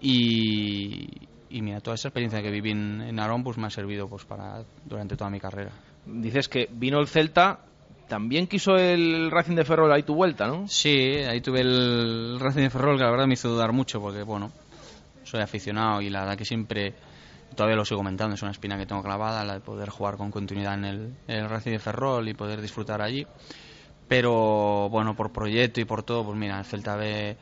Y, 0.00 1.06
y 1.50 1.62
mira, 1.62 1.80
toda 1.80 1.94
esa 1.94 2.08
experiencia 2.08 2.42
que 2.42 2.50
viví 2.50 2.70
en, 2.70 3.02
en 3.02 3.14
Narón 3.14 3.44
pues 3.44 3.58
me 3.58 3.66
ha 3.66 3.70
servido 3.70 4.08
pues 4.08 4.24
para 4.24 4.64
durante 4.84 5.16
toda 5.16 5.30
mi 5.30 5.38
carrera. 5.38 5.70
Dices 6.06 6.48
que 6.48 6.68
vino 6.72 6.98
el 6.98 7.06
Celta, 7.06 7.60
también 8.08 8.46
quiso 8.46 8.76
el 8.76 9.30
Racing 9.30 9.54
de 9.54 9.64
Ferrol 9.64 9.92
ahí 9.92 10.02
tu 10.02 10.14
vuelta, 10.14 10.46
¿no? 10.46 10.66
Sí, 10.68 10.90
ahí 10.90 11.40
tuve 11.40 11.60
el 11.60 12.38
Racing 12.40 12.62
de 12.62 12.70
Ferrol 12.70 12.96
que 12.96 13.04
la 13.04 13.10
verdad 13.10 13.26
me 13.26 13.34
hizo 13.34 13.48
dudar 13.48 13.72
mucho 13.72 14.00
porque, 14.00 14.22
bueno, 14.22 14.50
soy 15.24 15.40
aficionado 15.40 16.00
y 16.02 16.10
la 16.10 16.20
verdad 16.20 16.36
que 16.36 16.44
siempre, 16.44 16.94
todavía 17.54 17.76
lo 17.76 17.84
sigo 17.84 17.98
comentando, 18.00 18.34
es 18.34 18.42
una 18.42 18.50
espina 18.52 18.76
que 18.78 18.86
tengo 18.86 19.02
clavada, 19.02 19.44
la 19.44 19.54
de 19.54 19.60
poder 19.60 19.88
jugar 19.90 20.16
con 20.16 20.30
continuidad 20.30 20.74
en 20.74 20.84
el, 20.84 21.12
en 21.28 21.36
el 21.36 21.48
Racing 21.48 21.72
de 21.72 21.78
Ferrol 21.78 22.28
y 22.28 22.34
poder 22.34 22.60
disfrutar 22.60 23.00
allí. 23.02 23.26
Pero, 24.08 24.88
bueno, 24.90 25.14
por 25.14 25.32
proyecto 25.32 25.80
y 25.80 25.84
por 25.84 26.02
todo, 26.02 26.24
pues 26.24 26.36
mira, 26.36 26.58
el 26.58 26.64
Celta 26.64 26.96
B 26.96 27.36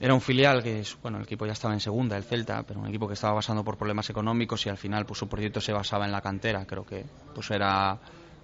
era 0.00 0.12
un 0.14 0.20
filial 0.20 0.62
que, 0.62 0.80
es- 0.80 0.96
bueno, 1.02 1.18
el 1.18 1.24
equipo 1.24 1.46
ya 1.46 1.52
estaba 1.52 1.74
en 1.74 1.80
segunda, 1.80 2.16
el 2.16 2.24
Celta, 2.24 2.62
pero 2.62 2.80
un 2.80 2.86
equipo 2.88 3.08
que 3.08 3.14
estaba 3.14 3.36
pasando 3.36 3.64
por 3.64 3.76
problemas 3.76 4.08
económicos 4.10 4.64
y 4.66 4.68
al 4.68 4.76
final, 4.76 5.06
pues 5.06 5.18
su 5.18 5.28
proyecto 5.28 5.60
se 5.60 5.72
basaba 5.72 6.04
en 6.04 6.12
la 6.12 6.20
cantera. 6.20 6.64
Creo 6.66 6.84
que, 6.84 7.04
pues 7.34 7.50
era, 7.50 7.98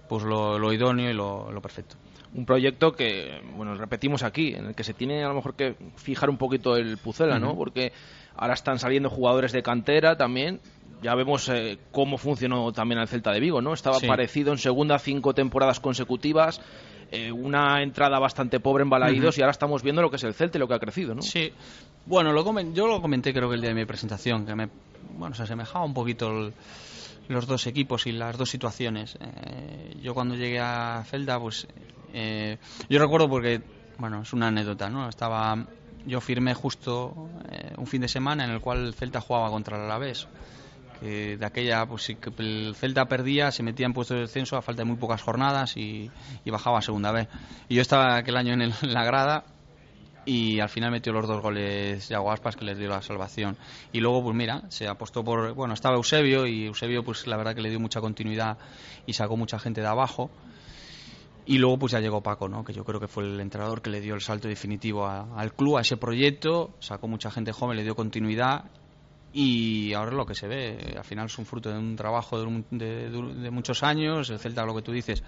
pues 0.09 0.25
lo, 0.25 0.59
lo 0.59 0.73
idóneo 0.73 1.11
y 1.11 1.13
lo, 1.13 1.51
lo 1.53 1.61
perfecto. 1.61 1.97
Un 2.33 2.47
proyecto 2.47 2.93
que, 2.93 3.41
bueno, 3.57 3.75
repetimos 3.75 4.23
aquí, 4.23 4.55
en 4.55 4.67
el 4.67 4.75
que 4.75 4.85
se 4.85 4.95
tiene 4.95 5.23
a 5.25 5.29
lo 5.29 5.35
mejor 5.35 5.55
que 5.55 5.75
fijar 5.97 6.31
un 6.31 6.37
poquito 6.37 6.77
el 6.77 6.97
pucela, 6.99 7.39
¿no? 7.41 7.57
Porque 7.57 7.93
ahora 8.37 8.55
están 8.55 8.79
saliendo 8.79 9.11
jugadores 9.11 9.53
de 9.53 9.63
cantera 9.63 10.17
también. 10.17 10.61
Ya 11.03 11.15
vemos 11.15 11.49
eh, 11.49 11.79
cómo 11.93 12.19
funcionó 12.19 12.73
también 12.73 13.01
el 13.01 13.09
Celta 13.09 13.33
de 13.33 13.41
Vigo, 13.41 13.63
¿no? 13.63 13.73
Estaba 13.73 13.99
Sí. 13.99 14.07
parecido 14.07 14.53
en 14.53 14.59
segunda 14.59 14.99
cinco 14.99 15.33
temporadas 15.35 15.81
consecutivas, 15.81 16.61
eh, 17.11 17.33
una 17.33 17.83
entrada 17.83 18.19
bastante 18.19 18.61
pobre 18.61 18.83
en 18.83 18.91
Balaídos 18.91 19.35
Ujú. 19.35 19.41
y 19.41 19.43
ahora 19.43 19.53
estamos 19.53 19.83
viendo 19.83 20.03
lo 20.03 20.11
que 20.11 20.17
es 20.17 20.25
el 20.25 20.35
Celta 20.35 20.59
y 20.59 20.61
lo 20.61 20.69
que 20.69 20.75
ha 20.75 20.79
crecido, 20.79 21.15
¿no? 21.15 21.23
Sí. 21.23 21.53
Bueno, 22.07 22.33
lo 22.33 22.45
comen- 22.45 22.75
yo 22.75 22.87
lo 22.87 23.01
comenté 23.01 23.33
creo 23.33 23.49
que 23.49 23.55
el 23.55 23.61
día 23.63 23.71
de 23.71 23.77
mi 23.77 23.85
presentación, 23.87 24.45
que 24.47 24.55
me 24.55 24.69
bueno, 25.13 25.35
se 25.35 25.43
asemejaba 25.43 25.85
un 25.85 25.95
poquito 25.95 26.29
el- 26.31 26.53
los 27.29 27.47
dos 27.47 27.67
equipos 27.67 28.07
y 28.07 28.13
las 28.13 28.37
dos 28.37 28.51
situaciones. 28.51 29.17
Eh, 29.21 29.97
yo 30.03 30.15
cuando 30.15 30.35
llegué 30.35 30.59
a 30.61 31.03
Felda, 31.07 31.39
pues 31.41 31.67
eh, 32.13 32.59
yo 32.89 32.99
recuerdo 32.99 33.29
porque, 33.29 33.61
bueno, 33.99 34.23
es 34.23 34.33
una 34.33 34.49
anécdota, 34.49 34.89
¿no? 34.91 35.09
Estaba, 35.09 35.57
yo 36.07 36.21
firmé 36.21 36.55
justo 36.55 37.29
eh, 37.51 37.73
un 37.77 37.87
fin 37.87 38.01
de 38.01 38.09
semana 38.09 38.45
en 38.45 38.51
el 38.51 38.61
cual 38.61 38.87
el 38.87 38.95
Celta 38.95 39.21
jugaba 39.21 39.51
contra 39.51 39.77
el 39.77 39.85
Alavés. 39.85 40.29
Que 41.01 41.39
de 41.39 41.47
aquella, 41.47 41.87
pues 41.87 42.15
el 42.39 42.75
Celta 42.77 43.07
perdía, 43.07 43.51
se 43.53 43.63
metía 43.63 43.87
en 43.87 43.95
puestos 43.95 44.17
de 44.17 44.21
descenso 44.23 44.57
a 44.57 44.63
falta 44.63 44.83
de 44.83 44.87
muy 44.87 44.97
pocas 44.97 45.23
jornadas 45.23 45.77
y, 45.77 46.11
bajaba 46.45 46.79
a 46.79 46.83
segunda 46.83 47.11
vez. 47.11 47.29
Y 47.69 47.77
yo 47.77 47.83
estaba 47.83 48.17
aquel 48.17 48.37
año 48.37 48.53
en, 48.53 48.63
en 48.63 48.73
la 48.83 49.05
grada 49.05 49.45
y 50.25 50.61
al 50.61 50.69
final 50.69 50.91
metió 50.91 51.13
los 51.13 51.27
dos 51.27 51.43
goles 51.43 52.09
de 52.09 52.15
Aguaspas 52.15 52.57
que 52.57 52.65
les 52.65 52.79
dio 52.79 52.89
la 52.89 53.03
salvación. 53.03 53.57
Y 53.93 54.01
luego, 54.01 54.23
pues 54.23 54.37
mira, 54.37 54.63
se 54.69 54.87
apostó 54.87 55.25
por. 55.25 55.55
Bueno, 55.55 55.75
estaba 55.75 55.97
Eusebio 55.97 56.47
y 56.47 56.67
Eusebio, 56.67 57.03
pues 57.03 57.27
la 57.27 57.37
verdad 57.37 57.55
que 57.55 57.63
le 57.63 57.71
dio 57.71 57.81
mucha 57.81 58.01
continuidad 58.01 58.59
y 59.07 59.15
sacó 59.15 59.37
mucha 59.37 59.59
gente 59.59 59.81
de 59.81 59.87
abajo. 59.87 60.31
Y 61.51 61.59
luego, 61.59 61.81
pues 61.81 61.91
ya 61.93 61.99
llegó 61.99 62.23
Paco, 62.23 62.49
¿no? 62.49 62.63
Que 62.63 62.73
yo 62.73 62.85
creo 62.85 63.01
que 63.01 63.09
fue 63.09 63.25
el 63.25 63.41
entrenador 63.41 63.83
que 63.83 63.91
le 63.91 64.01
dio 64.01 64.15
el 64.15 64.21
salto 64.21 64.47
definitivo 64.47 65.05
a- 65.07 65.27
al 65.37 65.53
club, 65.53 65.79
a 65.79 65.81
ese 65.81 65.97
proyecto. 65.97 66.77
Sacó 66.79 67.09
mucha 67.09 67.29
gente 67.33 67.51
joven, 67.51 67.77
le 67.77 67.83
dio 67.83 67.97
continuidad. 67.97 68.67
Y 69.33 69.93
ahora 69.95 70.13
lo 70.13 70.27
que 70.27 70.37
se 70.37 70.47
ve. 70.47 70.95
Al 70.97 71.03
final 71.05 71.27
es 71.27 71.37
un 71.39 71.47
fruto 71.47 71.71
de 71.71 71.77
un 71.79 71.97
trabajo 71.97 72.39
de, 72.39 72.47
un- 72.47 72.65
de 72.71 73.51
muchos 73.51 73.83
años. 73.83 74.31
El 74.31 74.39
Celta, 74.39 74.65
lo 74.65 74.77
que 74.77 74.83
tú 74.83 74.93
dices, 74.93 75.25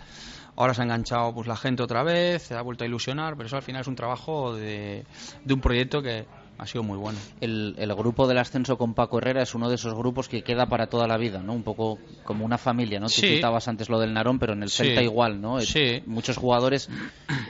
ahora 0.55 0.74
se 0.74 0.82
ha 0.82 0.85
enganchado 0.85 1.35
pues 1.35 1.49
la 1.49 1.57
gente 1.57 1.82
otra 1.82 2.05
vez, 2.05 2.43
se 2.43 2.55
ha 2.55 2.62
vuelto 2.62 2.85
a 2.85 2.86
ilusionar, 2.86 3.35
pero 3.36 3.49
eso 3.49 3.57
al 3.57 3.62
final 3.62 3.81
es 3.81 3.89
un 3.89 3.97
trabajo 3.97 4.55
de, 4.55 5.05
de 5.44 5.55
un 5.55 5.61
proyecto 5.61 6.03
que 6.03 6.27
ha 6.58 6.66
sido 6.66 6.84
muy 6.84 6.96
bueno. 6.98 7.18
El, 7.40 7.74
el 7.78 7.94
grupo 7.94 8.28
del 8.28 8.38
ascenso 8.38 8.76
con 8.78 8.94
Paco 8.94 9.18
Herrera 9.18 9.42
es 9.42 9.54
uno 9.54 9.68
de 9.68 9.74
esos 9.74 9.94
grupos 9.94 10.28
que 10.28 10.42
queda 10.42 10.66
para 10.66 10.86
toda 10.86 11.06
la 11.08 11.16
vida, 11.16 11.40
¿no? 11.40 11.52
Un 11.54 11.62
poco 11.62 11.98
como 12.24 12.44
una 12.44 12.58
familia, 12.58 13.00
¿no? 13.00 13.06
Tú 13.06 13.12
Sí. 13.20 13.34
citabas 13.34 13.66
antes 13.68 13.88
lo 13.88 13.98
del 13.98 14.12
Narón, 14.12 14.38
pero 14.38 14.52
en 14.52 14.62
el 14.62 14.68
Sí. 14.70 14.84
Celta 14.84 15.02
igual, 15.02 15.40
¿no? 15.40 15.58
Eh, 15.58 15.66
Sí. 15.66 16.02
Muchos 16.06 16.36
jugadores 16.36 16.88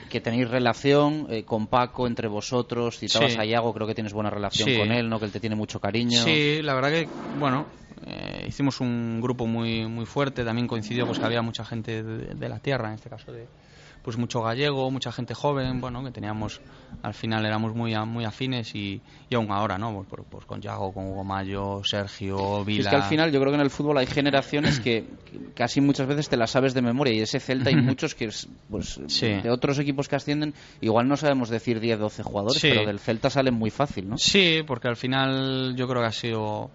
que 0.09 0.19
tenéis 0.21 0.49
relación 0.49 1.27
eh, 1.29 1.43
con 1.43 1.67
Paco 1.67 2.07
entre 2.07 2.27
vosotros, 2.27 2.97
citabas 2.97 3.37
a 3.37 3.45
Iago, 3.45 3.73
creo 3.73 3.87
que 3.87 3.93
tienes 3.95 4.13
buena 4.13 4.29
relación 4.29 4.69
con 4.77 4.91
él, 4.91 5.09
¿no? 5.09 5.19
Que 5.19 5.25
él 5.25 5.31
te 5.31 5.39
tiene 5.39 5.55
mucho 5.55 5.79
cariño. 5.79 6.23
Sí, 6.23 6.61
la 6.61 6.73
verdad 6.73 6.89
que, 6.89 7.07
bueno, 7.37 7.65
eh, 8.07 8.45
hicimos 8.47 8.81
un 8.81 9.19
grupo 9.21 9.45
muy 9.45 9.85
muy 9.87 10.05
fuerte, 10.05 10.43
también 10.43 10.67
coincidió 10.67 11.05
pues 11.05 11.19
que 11.19 11.25
había 11.25 11.41
mucha 11.41 11.63
gente 11.63 12.01
de, 12.03 12.33
de 12.35 12.49
la 12.49 12.59
tierra, 12.59 12.87
en 12.89 12.95
este 12.95 13.09
caso 13.09 13.31
de 13.31 13.47
pues 14.03 14.17
mucho 14.17 14.41
gallego, 14.41 14.91
mucha 14.91 15.11
gente 15.11 15.33
joven, 15.33 15.79
bueno, 15.81 16.03
que 16.03 16.11
teníamos, 16.11 16.59
al 17.01 17.13
final 17.13 17.45
éramos 17.45 17.73
muy 17.73 17.95
muy 18.05 18.25
afines 18.25 18.75
y, 18.75 19.01
y 19.29 19.35
aún 19.35 19.49
ahora, 19.49 19.77
¿no? 19.77 19.93
Pues, 19.93 20.07
por- 20.07 20.23
pues 20.25 20.45
con 20.45 20.59
Yago, 20.61 20.93
con 20.93 21.05
Hugo 21.07 21.23
Mayo, 21.23 21.81
Sergio, 21.85 22.65
Vila... 22.65 22.81
Es 22.81 22.87
que 22.89 22.95
al 22.97 23.03
final 23.03 23.31
yo 23.31 23.39
creo 23.39 23.51
que 23.51 23.55
en 23.55 23.61
el 23.61 23.69
fútbol 23.69 23.97
hay 23.97 24.05
generaciones 24.05 24.79
que, 24.81 25.05
casi 25.55 25.79
muchas 25.79 26.05
veces 26.07 26.27
te 26.27 26.35
las 26.37 26.51
sabes 26.51 26.73
de 26.73 26.81
memoria 26.81 27.13
y 27.13 27.21
ese 27.21 27.39
Celta 27.39 27.69
hay 27.69 27.77
muchos 27.77 28.13
que 28.13 28.25
es, 28.25 28.47
pues 28.69 28.99
Sí. 29.07 29.27
de 29.27 29.49
otros 29.49 29.79
equipos 29.79 30.07
que 30.09 30.17
ascienden 30.17 30.53
igual 30.81 31.07
no 31.07 31.15
sabemos 31.15 31.49
decir 31.49 31.79
10 31.79 31.97
12 31.99 32.23
jugadores, 32.23 32.61
Sí. 32.61 32.69
pero 32.71 32.85
del 32.85 32.99
Celta 32.99 33.29
salen 33.29 33.53
muy 33.53 33.69
fácil, 33.69 34.09
¿no? 34.09 34.17
Sí, 34.17 34.61
porque 34.67 34.89
al 34.89 34.97
final 34.97 35.75
yo 35.77 35.87
creo 35.87 36.01
que 36.01 36.07
ha 36.07 36.11
sido 36.11 36.69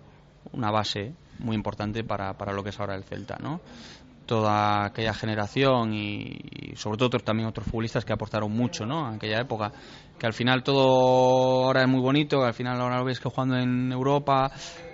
una 0.52 0.70
base 0.70 1.12
muy 1.40 1.55
importante 1.55 2.02
para, 2.05 2.32
para 2.38 2.52
lo 2.55 2.64
que 2.64 2.70
es 2.70 2.80
ahora 2.80 2.94
el 2.94 3.05
Celta, 3.05 3.36
¿no? 3.42 3.60
Toda 4.28 4.84
aquella 4.84 5.14
generación 5.14 5.94
y, 5.94 6.38
sobre 6.76 6.98
todo 6.98 7.18
también 7.18 7.48
otros 7.48 7.66
futbolistas 7.66 8.05
que 8.05 8.12
aportaron 8.12 8.52
mucho 8.52 8.84
¿no? 8.84 9.09
en 9.09 9.14
aquella 9.16 9.40
época 9.40 9.72
que 10.18 10.26
al 10.26 10.34
final 10.34 10.62
todo 10.62 11.64
ahora 11.66 11.82
es 11.82 11.88
muy 11.88 12.00
bonito, 12.00 12.44
al 12.44 12.52
final 12.52 12.80
ahora 12.80 12.98
lo 12.98 13.05
ves 13.05 13.20
que 13.20 13.30
jugando 13.30 13.56
en 13.56 13.90
Europa, 13.90 14.50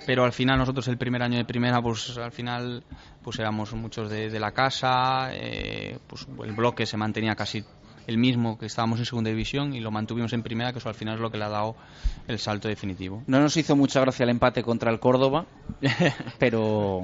pero 0.07 0.25
al 0.25 0.33
final 0.33 0.59
nosotros 0.59 0.87
el 0.89 0.99
primer 0.99 1.23
año 1.23 1.39
de 1.39 1.45
primera, 1.45 1.83
pues 1.83 2.17
al 2.19 2.31
final 2.31 2.85
pues 3.23 3.39
éramos 3.39 3.73
muchos 3.73 4.09
de, 4.11 4.39
la 4.39 4.53
casa, 4.53 5.31
eh, 5.33 5.99
pues 6.07 6.27
el 6.45 6.53
bloque 6.53 6.87
se 6.87 6.97
mantenía 6.97 7.35
casi 7.35 7.65
el 8.07 8.19
mismo 8.19 8.59
que 8.59 8.67
estábamos 8.67 8.99
en 8.99 9.07
segunda 9.07 9.31
división 9.31 9.75
y 9.75 9.81
lo 9.81 9.91
mantuvimos 9.91 10.33
en 10.33 10.43
primera, 10.43 10.73
que 10.73 10.79
eso 10.79 10.89
al 10.89 10.95
final 10.95 11.15
es 11.15 11.21
lo 11.21 11.31
que 11.31 11.39
le 11.39 11.45
ha 11.45 11.49
dado 11.49 11.77
el 12.29 12.39
salto 12.39 12.69
definitivo. 12.69 13.23
No 13.27 13.41
nos 13.41 13.57
hizo 13.57 13.77
mucha 13.77 14.01
gracia 14.01 14.25
el 14.25 14.31
empate 14.31 14.63
contra 14.63 14.91
el 14.91 15.01
Córdoba, 15.01 15.47
pero 16.39 17.03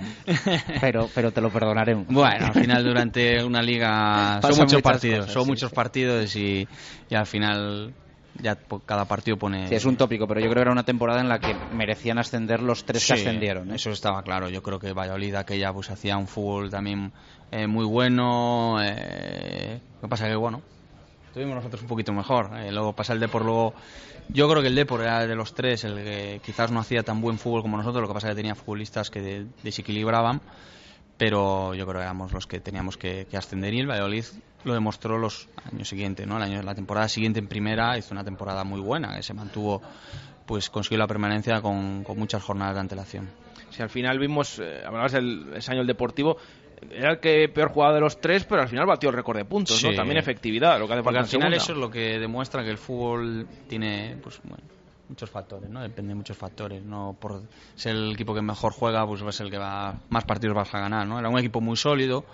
pero 0.81 1.09
pero 1.15 1.33
te 1.33 1.41
lo 1.41 1.51
perdonaremos. 1.51 2.07
Bueno, 2.09 2.47
al 2.47 2.55
final 2.55 2.85
durante 2.85 3.45
una 3.45 3.63
liga 3.63 4.41
son 4.43 4.59
muchos 4.59 4.83
partidos, 4.83 5.31
son 5.31 5.47
muchos 5.47 5.73
partidos 5.73 6.35
y, 6.37 6.67
y 7.09 7.15
al 7.15 7.27
final 7.27 7.95
ya 8.43 8.57
cada 8.87 9.05
partido 9.05 9.37
pone... 9.37 9.69
Sí, 9.69 9.75
es 9.75 9.85
un 9.85 9.97
tópico, 9.97 10.27
pero 10.27 10.41
yo 10.41 10.47
creo 10.47 10.57
que 10.57 10.63
era 10.63 10.73
una 10.73 10.85
temporada 10.85 11.21
en 11.21 11.29
la 11.29 11.39
que 11.39 11.55
merecían 11.75 12.19
ascender 12.19 12.63
los 12.63 12.85
tres 12.85 13.07
que 13.07 13.15
ascendieron. 13.15 13.71
¿eh? 13.71 13.77
Eso 13.77 13.91
estaba 13.91 14.23
claro. 14.23 14.49
Yo 14.49 14.63
creo 14.63 14.79
que 14.79 14.93
Valladolid 14.93 15.35
aquella 15.35 15.73
pues 15.73 15.91
hacía 15.91 16.17
un 16.17 16.27
fútbol 16.27 16.71
también 16.71 17.13
eh, 17.51 17.67
muy 17.67 17.85
bueno. 17.85 18.79
Eh, 18.83 19.81
lo 19.97 20.01
que 20.01 20.09
pasa 20.09 20.29
que, 20.29 20.37
bueno, 20.37 20.63
tuvimos 21.33 21.55
nosotros 21.55 21.83
un 21.83 21.89
poquito 21.89 22.13
mejor. 22.13 22.51
Eh, 22.59 22.73
luego 22.73 22.93
pasa 22.95 23.13
el 23.13 23.21
Depor, 23.21 23.45
luego... 23.45 23.75
Yo 24.29 24.49
creo 24.49 24.63
que 24.63 24.69
el 24.69 24.75
Depor 24.75 25.01
era 25.03 25.27
de 25.27 25.35
los 25.35 25.55
tres 25.55 25.83
el 25.85 25.97
que 25.97 26.41
quizás 26.45 26.71
no 26.71 26.79
hacía 26.79 27.03
tan 27.03 27.21
buen 27.21 27.39
fútbol 27.39 27.63
como 27.63 27.77
nosotros, 27.77 28.03
lo 28.03 28.09
que 28.09 28.15
pasa 28.15 28.29
que 28.29 28.37
tenía 28.37 28.55
futbolistas 28.55 29.11
que 29.11 29.47
desequilibraban 29.63 30.41
pero 31.21 31.75
yo 31.75 31.85
creo 31.85 31.99
que 31.99 32.05
éramos 32.05 32.33
los 32.33 32.47
que 32.47 32.61
teníamos 32.61 32.97
que, 32.97 33.27
ascender 33.35 33.75
y 33.75 33.81
el 33.81 33.87
Valladolid 33.87 34.25
lo 34.65 34.73
demostró 34.73 35.19
los 35.19 35.51
años 35.71 35.87
siguientes, 35.87 36.27
¿no? 36.27 36.39
El 36.39 36.45
año, 36.45 36.63
la 36.63 36.75
temporada 36.75 37.09
siguiente 37.09 37.39
en 37.39 37.47
primera 37.47 37.99
hizo 37.99 38.15
una 38.15 38.25
temporada 38.25 38.65
muy 38.65 38.81
buena, 38.81 39.15
que 39.17 39.23
se 39.23 39.35
mantuvo, 39.35 39.83
pues 40.47 40.71
consiguió 40.71 40.97
la 40.97 41.07
permanencia 41.07 41.61
con, 41.61 42.07
muchas 42.17 42.43
jornadas 42.43 42.73
de 42.73 42.81
antelación. 42.81 43.29
Si 43.69 43.83
al 43.83 43.91
final 43.91 44.19
vimos, 44.19 44.61
eh, 44.61 44.81
hablabas 44.83 45.13
del 45.13 45.53
ese 45.57 45.71
año 45.73 45.83
el 45.83 45.87
Deportivo, 45.87 46.39
era 46.91 47.13
el 47.13 47.21
que 47.21 47.49
peor 47.49 47.71
jugaba 47.71 47.95
de 47.95 48.01
los 48.01 48.21
tres, 48.21 48.45
pero 48.45 48.63
al 48.63 48.69
final 48.69 48.87
batió 48.87 49.11
el 49.11 49.17
récord 49.17 49.37
de 49.37 49.45
puntos, 49.45 49.83
¿no? 49.83 49.95
También 49.95 50.19
efectividad, 50.19 50.79
lo 50.79 50.87
que 50.87 50.95
hace 50.95 51.03
Porque 51.03 51.19
al 51.19 51.27
final 51.27 51.55
eso 51.55 51.73
es 51.73 51.79
lo 51.79 51.91
que 51.91 52.19
demuestra 52.19 52.63
que 52.63 52.71
el 52.71 52.79
fútbol 52.79 53.47
tiene, 53.69 54.17
pues 54.23 54.41
bueno, 54.45 54.65
muchos 55.09 55.29
factores, 55.29 55.69
¿no? 55.69 55.83
Depende 55.83 56.11
de 56.11 56.15
muchos 56.15 56.37
factores. 56.37 56.83
No 56.83 57.17
por 57.21 57.43
ser 57.75 57.95
el 57.95 58.13
equipo 58.13 58.35
que 58.35 58.43
mejor 58.43 58.73
juega, 58.73 59.07
pues 59.07 59.23
va 59.23 59.29
a 59.29 59.33
ser 59.33 59.47
el 59.47 59.53
que 59.53 59.59
va 59.59 60.01
más 60.09 60.25
partidos 60.25 60.57
vas 60.57 60.75
a 60.75 60.81
ganar, 60.81 61.07
¿no? 61.07 61.19
Era 61.19 61.29
un 61.29 61.39
equipo 61.39 61.61
muy 61.61 61.77
sólido 61.77 62.25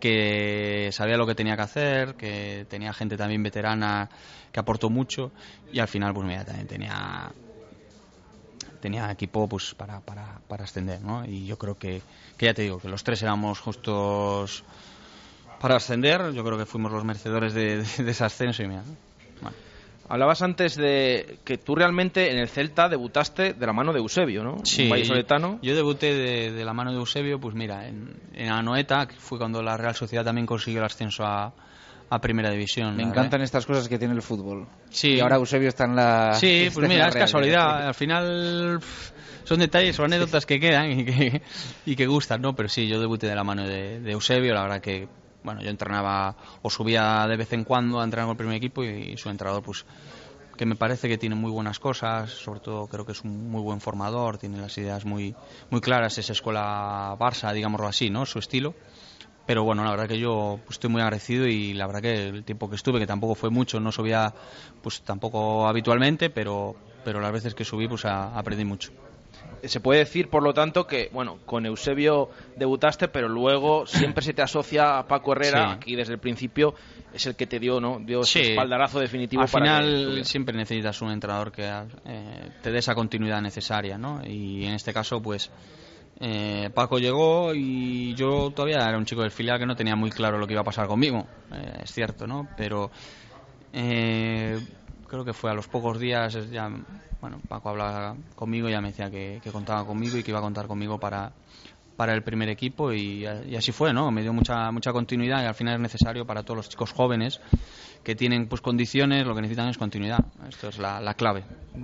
que 0.00 0.90
sabía 0.92 1.16
lo 1.16 1.26
que 1.26 1.34
tenía 1.34 1.56
que 1.56 1.62
hacer, 1.62 2.14
que 2.16 2.66
tenía 2.68 2.92
gente 2.92 3.16
también 3.16 3.42
veterana 3.42 4.10
que 4.52 4.60
aportó 4.60 4.90
mucho 4.90 5.32
y 5.72 5.78
al 5.78 5.88
final 5.88 6.12
pues 6.12 6.26
mira, 6.26 6.44
también 6.44 6.66
tenía 6.66 7.30
tenía 8.76 9.10
equipo 9.10 9.48
pues 9.48 9.74
para, 9.74 10.00
para, 10.00 10.40
para 10.48 10.64
ascender, 10.64 11.00
¿no? 11.02 11.24
Y 11.24 11.46
yo 11.46 11.58
creo 11.58 11.78
que, 11.78 12.02
que 12.36 12.46
ya 12.46 12.54
te 12.54 12.62
digo 12.62 12.78
que 12.78 12.88
los 12.88 13.04
tres 13.04 13.22
éramos 13.22 13.60
justos 13.60 14.64
para 15.60 15.76
ascender, 15.76 16.32
yo 16.32 16.44
creo 16.44 16.58
que 16.58 16.66
fuimos 16.66 16.92
los 16.92 17.04
merecedores 17.04 17.54
de, 17.54 17.78
de, 17.82 18.10
ese 18.10 18.24
ascenso 18.24 18.62
y 18.62 18.68
mira, 18.68 18.82
bueno. 19.40 19.56
Hablabas 20.08 20.40
antes 20.42 20.76
de 20.76 21.38
que 21.44 21.58
tú 21.58 21.74
realmente 21.74 22.30
en 22.30 22.38
el 22.38 22.48
Celta 22.48 22.88
debutaste 22.88 23.54
de 23.54 23.66
la 23.66 23.72
mano 23.72 23.92
de 23.92 23.98
Eusebio, 23.98 24.44
¿no? 24.44 24.58
Sí, 24.64 24.88
yo 25.62 25.74
debuté 25.74 26.14
de, 26.52 26.64
la 26.64 26.72
mano 26.72 26.92
de 26.92 26.98
Eusebio, 26.98 27.40
pues 27.40 27.56
mira, 27.56 27.88
en, 27.88 28.14
en 28.34 28.50
Anoeta, 28.50 29.06
que 29.06 29.16
fue 29.16 29.38
cuando 29.38 29.62
la 29.62 29.76
Real 29.76 29.96
Sociedad 29.96 30.24
también 30.24 30.46
consiguió 30.46 30.78
el 30.78 30.86
ascenso 30.86 31.24
a, 31.24 31.52
Primera 32.20 32.50
División. 32.50 32.96
Me 32.96 33.02
encantan 33.02 33.42
estas 33.42 33.66
cosas 33.66 33.88
que 33.88 33.98
tiene 33.98 34.14
el 34.14 34.22
fútbol. 34.22 34.66
Sí. 34.90 35.14
Y 35.14 35.20
ahora 35.20 35.36
Eusebio 35.36 35.68
está 35.68 35.84
en 35.84 35.96
la. 35.96 36.34
Sí, 36.34 36.68
pues 36.74 36.88
mira, 36.88 37.08
es 37.08 37.16
casualidad. 37.16 37.86
Al 37.86 37.94
final 37.94 38.80
son 39.44 39.58
detalles, 39.58 39.96
son 39.96 40.06
anécdotas 40.06 40.46
que 40.46 40.60
quedan 40.60 40.90
y 40.90 41.04
que, 41.04 41.42
y 41.84 41.96
que 41.96 42.06
gustan, 42.06 42.40
¿no? 42.40 42.54
Pero 42.54 42.68
sí, 42.68 42.86
yo 42.88 43.00
debuté 43.00 43.26
de 43.26 43.34
la 43.34 43.44
mano 43.44 43.66
de, 43.66 44.00
de 44.00 44.12
Eusebio, 44.12 44.54
la 44.54 44.62
verdad 44.62 44.80
que 44.80 45.08
bueno, 45.46 45.62
yo 45.62 45.70
entrenaba 45.70 46.36
o 46.60 46.68
subía 46.68 47.24
de 47.28 47.36
vez 47.36 47.52
en 47.52 47.62
cuando 47.62 48.00
a 48.00 48.04
entrenar 48.04 48.26
con 48.26 48.32
el 48.32 48.36
primer 48.36 48.56
equipo 48.56 48.82
y, 48.82 49.16
su 49.16 49.30
entrenador, 49.30 49.62
pues, 49.62 49.86
que 50.56 50.66
me 50.66 50.74
parece 50.74 51.08
que 51.08 51.18
tiene 51.18 51.36
muy 51.36 51.52
buenas 51.52 51.78
cosas, 51.78 52.30
sobre 52.30 52.58
todo 52.58 52.88
creo 52.88 53.06
que 53.06 53.12
es 53.12 53.22
un 53.22 53.48
muy 53.48 53.62
buen 53.62 53.80
formador, 53.80 54.38
tiene 54.38 54.58
las 54.58 54.76
ideas 54.76 55.04
muy, 55.04 55.36
muy 55.70 55.80
claras, 55.80 56.18
es 56.18 56.30
escuela 56.30 57.14
Barça, 57.16 57.52
digámoslo 57.52 57.86
así, 57.86 58.10
¿no? 58.10 58.26
Su 58.26 58.40
estilo. 58.40 58.74
Pero 59.46 59.64
bueno, 59.64 59.84
la 59.84 59.90
verdad 59.90 60.08
que 60.08 60.18
yo 60.18 60.58
pues, 60.64 60.76
estoy 60.76 60.90
muy 60.90 61.00
agradecido 61.00 61.46
y 61.46 61.72
la 61.72 61.86
verdad 61.86 62.02
que 62.02 62.28
el 62.28 62.44
tiempo 62.44 62.68
que 62.68 62.76
estuve, 62.76 62.98
que 62.98 63.06
tampoco 63.06 63.34
fue 63.34 63.50
mucho, 63.50 63.78
no 63.80 63.92
subía 63.92 64.34
pues 64.82 65.02
tampoco 65.02 65.66
habitualmente, 65.66 66.30
pero, 66.30 66.74
pero 67.04 67.20
las 67.20 67.32
veces 67.32 67.54
que 67.54 67.64
subí 67.64 67.86
pues 67.88 68.04
aprendí 68.04 68.64
mucho 68.64 68.90
se 69.68 69.80
puede 69.80 70.00
decir, 70.00 70.28
por 70.28 70.42
lo 70.42 70.52
tanto, 70.52 70.86
que 70.86 71.08
bueno, 71.12 71.38
con 71.44 71.66
Eusebio 71.66 72.30
debutaste, 72.56 73.08
pero 73.08 73.28
luego 73.28 73.86
siempre 73.86 74.22
se 74.22 74.32
te 74.32 74.42
asocia 74.42 74.98
a 74.98 75.06
Paco 75.06 75.32
Herrera, 75.32 75.80
y 75.84 75.96
desde 75.96 76.14
el 76.14 76.18
principio 76.18 76.74
es 77.12 77.26
el 77.26 77.36
que 77.36 77.46
te 77.46 77.58
dio, 77.58 77.80
¿no? 77.80 77.98
Dio 78.00 78.20
ese 78.20 78.52
espaldarazo 78.52 79.00
definitivo. 79.00 79.42
Al 79.42 79.48
final 79.48 80.24
siempre 80.24 80.56
necesitas 80.56 81.00
un 81.02 81.10
entrenador 81.10 81.52
que 81.52 81.64
eh, 81.64 82.50
te 82.62 82.70
dé 82.70 82.78
esa 82.78 82.94
continuidad 82.94 83.40
necesaria, 83.40 83.98
¿no? 83.98 84.20
Y 84.26 84.64
en 84.64 84.74
este 84.74 84.92
caso, 84.92 85.20
pues 85.20 85.50
eh, 86.20 86.70
Paco 86.74 86.98
llegó 86.98 87.54
y 87.54 88.14
yo 88.14 88.50
todavía 88.50 88.88
era 88.88 88.98
un 88.98 89.04
chico 89.04 89.22
del 89.22 89.30
filial 89.30 89.58
que 89.58 89.66
no 89.66 89.76
tenía 89.76 89.96
muy 89.96 90.10
claro 90.10 90.38
lo 90.38 90.46
que 90.46 90.52
iba 90.54 90.62
a 90.62 90.64
pasar 90.64 90.86
conmigo, 90.86 91.26
eh, 91.52 91.80
es 91.82 91.92
cierto, 91.92 92.26
¿no? 92.26 92.48
Pero 92.56 92.90
creo 93.72 95.24
que 95.24 95.34
fue 95.34 95.50
a 95.50 95.54
los 95.54 95.68
pocos 95.68 95.98
días 95.98 96.50
ya 96.50 96.70
bueno, 97.20 97.40
Paco 97.48 97.70
hablaba 97.70 98.16
conmigo 98.34 98.68
y 98.68 98.72
ya 98.72 98.80
me 98.80 98.88
decía 98.88 99.10
que, 99.10 99.40
contaba 99.50 99.84
conmigo 99.84 100.16
y 100.16 100.22
que 100.22 100.30
iba 100.30 100.38
a 100.38 100.42
contar 100.42 100.66
conmigo 100.66 100.98
para, 100.98 101.32
para 101.96 102.14
el 102.14 102.22
primer 102.22 102.48
equipo 102.48 102.92
y, 102.92 103.24
así 103.26 103.72
fue, 103.72 103.92
¿no? 103.92 104.10
Me 104.10 104.22
dio 104.22 104.32
mucha 104.32 104.70
mucha 104.70 104.92
continuidad 104.92 105.42
y 105.42 105.46
al 105.46 105.54
final 105.54 105.74
es 105.74 105.80
necesario 105.80 106.26
para 106.26 106.42
todos 106.42 106.58
los 106.58 106.68
chicos 106.68 106.92
jóvenes 106.92 107.40
que 108.04 108.14
tienen 108.14 108.46
pues 108.48 108.60
condiciones, 108.60 109.26
lo 109.26 109.34
que 109.34 109.40
necesitan 109.40 109.68
es 109.68 109.78
continuidad. 109.78 110.24
Esto 110.48 110.68
es 110.68 110.78
la, 110.78 111.14
clave. 111.14 111.42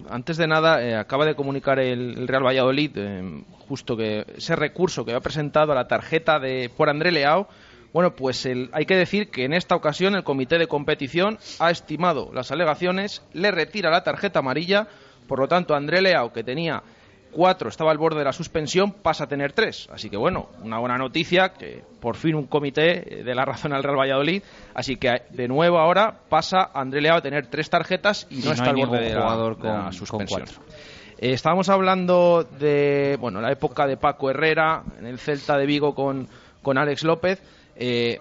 Antes 0.09 0.37
de 0.37 0.47
nada, 0.47 0.83
eh, 0.83 0.97
acaba 0.97 1.25
de 1.25 1.35
comunicar 1.35 1.79
el, 1.79 2.27
Real 2.29 2.45
Valladolid 2.45 2.93
eh, 2.97 3.45
justo 3.69 3.97
que 3.97 4.25
ese 4.37 4.57
recurso 4.57 5.05
que 5.05 5.15
ha 5.15 5.21
presentado 5.21 5.73
a 5.73 5.75
la 5.75 5.89
tarjeta 5.89 6.39
de 6.39 6.71
por 6.77 6.89
André 6.89 7.13
Leao 7.13 7.49
bueno, 7.93 8.15
pues 8.15 8.47
hay 8.47 8.87
que 8.87 8.97
decir 8.97 9.29
que 9.29 9.45
en 9.45 9.53
esta 9.53 9.75
ocasión 9.75 10.15
el 10.15 10.25
comité 10.25 10.57
de 10.57 10.67
competición 10.67 11.39
ha 11.59 11.71
estimado 11.71 12.31
las 12.33 12.51
alegaciones, 12.51 13.23
le 13.35 13.51
retira 13.51 13.91
la 13.91 14.03
tarjeta 14.03 14.39
amarilla 14.39 14.89
por 15.27 15.39
lo 15.39 15.49
tanto, 15.49 15.75
André 15.75 16.03
Leao, 16.03 16.33
que 16.33 16.45
tenía 16.45 16.83
cuatro, 17.33 17.69
estaba 17.69 17.91
al 17.91 17.99
borde 17.99 18.19
de 18.19 18.25
la 18.25 18.33
suspensión, 18.33 18.93
pasa 18.93 19.25
a 19.25 19.27
tener 19.27 19.53
tres. 19.53 19.89
Así 19.93 20.09
que 20.11 20.17
bueno, 20.17 20.51
una 20.63 20.79
buena 20.79 20.97
noticia, 20.97 21.55
que 21.55 21.83
por 22.01 22.17
fin 22.17 22.35
un 22.35 22.47
comité 22.47 23.23
de 23.25 23.35
la 23.35 23.45
razón 23.45 23.73
al 23.73 23.83
Real 23.83 23.99
Valladolid. 23.99 24.43
Así 24.75 24.97
que 24.97 25.23
de 25.31 25.49
nuevo 25.49 25.79
ahora 25.79 26.21
pasa 26.29 26.71
André 26.75 27.01
Leao 27.01 27.17
a 27.17 27.23
tener 27.23 27.47
tres 27.47 27.69
tarjetas 27.71 28.27
y, 28.31 28.37
no, 28.37 28.53
está 28.53 28.71
al 28.71 28.77
borde 28.77 29.01
de 29.01 29.15
la, 29.15 29.57
con, 29.59 29.93
suspensión. 29.93 30.45
Eh, 31.19 31.33
estábamos 31.33 31.69
hablando 31.69 32.45
de 32.45 33.17
bueno 33.21 33.41
la 33.41 33.51
época 33.51 33.87
de 33.87 33.97
Paco 33.97 34.31
Herrera 34.31 34.83
en 34.99 35.07
el 35.07 35.19
Celta 35.19 35.57
de 35.57 35.67
Vigo 35.67 35.95
con, 35.95 36.29
con 36.63 36.79
Alex 36.79 37.05
López. 37.05 37.43
Eh, 37.77 38.21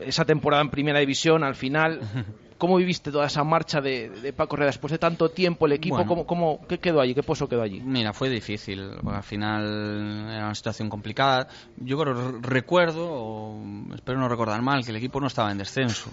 esa 0.00 0.24
temporada 0.24 0.62
en 0.62 0.70
Primera 0.70 0.98
División, 0.98 1.44
al 1.44 1.54
final 1.54 2.00
¿Cómo 2.60 2.76
viviste 2.76 3.10
toda 3.10 3.24
esa 3.24 3.42
marcha 3.42 3.80
de, 3.80 4.34
Paco 4.36 4.54
Herrera 4.54 4.66
después 4.66 4.90
de 4.90 4.98
tanto 4.98 5.30
tiempo 5.30 5.64
el 5.64 5.72
equipo? 5.72 6.04
¿cómo, 6.26 6.60
qué 6.68 6.78
quedó 6.78 7.00
allí? 7.00 7.14
¿Qué 7.14 7.22
pozo 7.22 7.48
quedó 7.48 7.62
allí? 7.62 7.80
Mira, 7.80 8.12
fue 8.12 8.28
difícil. 8.28 8.98
Al 9.06 9.22
final 9.22 10.28
era 10.30 10.44
una 10.44 10.54
situación 10.54 10.90
complicada. 10.90 11.48
Yo 11.78 11.98
creo, 11.98 12.38
recuerdo, 12.42 13.08
o 13.10 13.94
espero 13.94 14.18
no 14.18 14.28
recordar 14.28 14.60
mal, 14.60 14.84
que 14.84 14.90
el 14.90 14.98
equipo 14.98 15.22
no 15.22 15.28
estaba 15.28 15.50
en 15.50 15.56
descenso. 15.56 16.10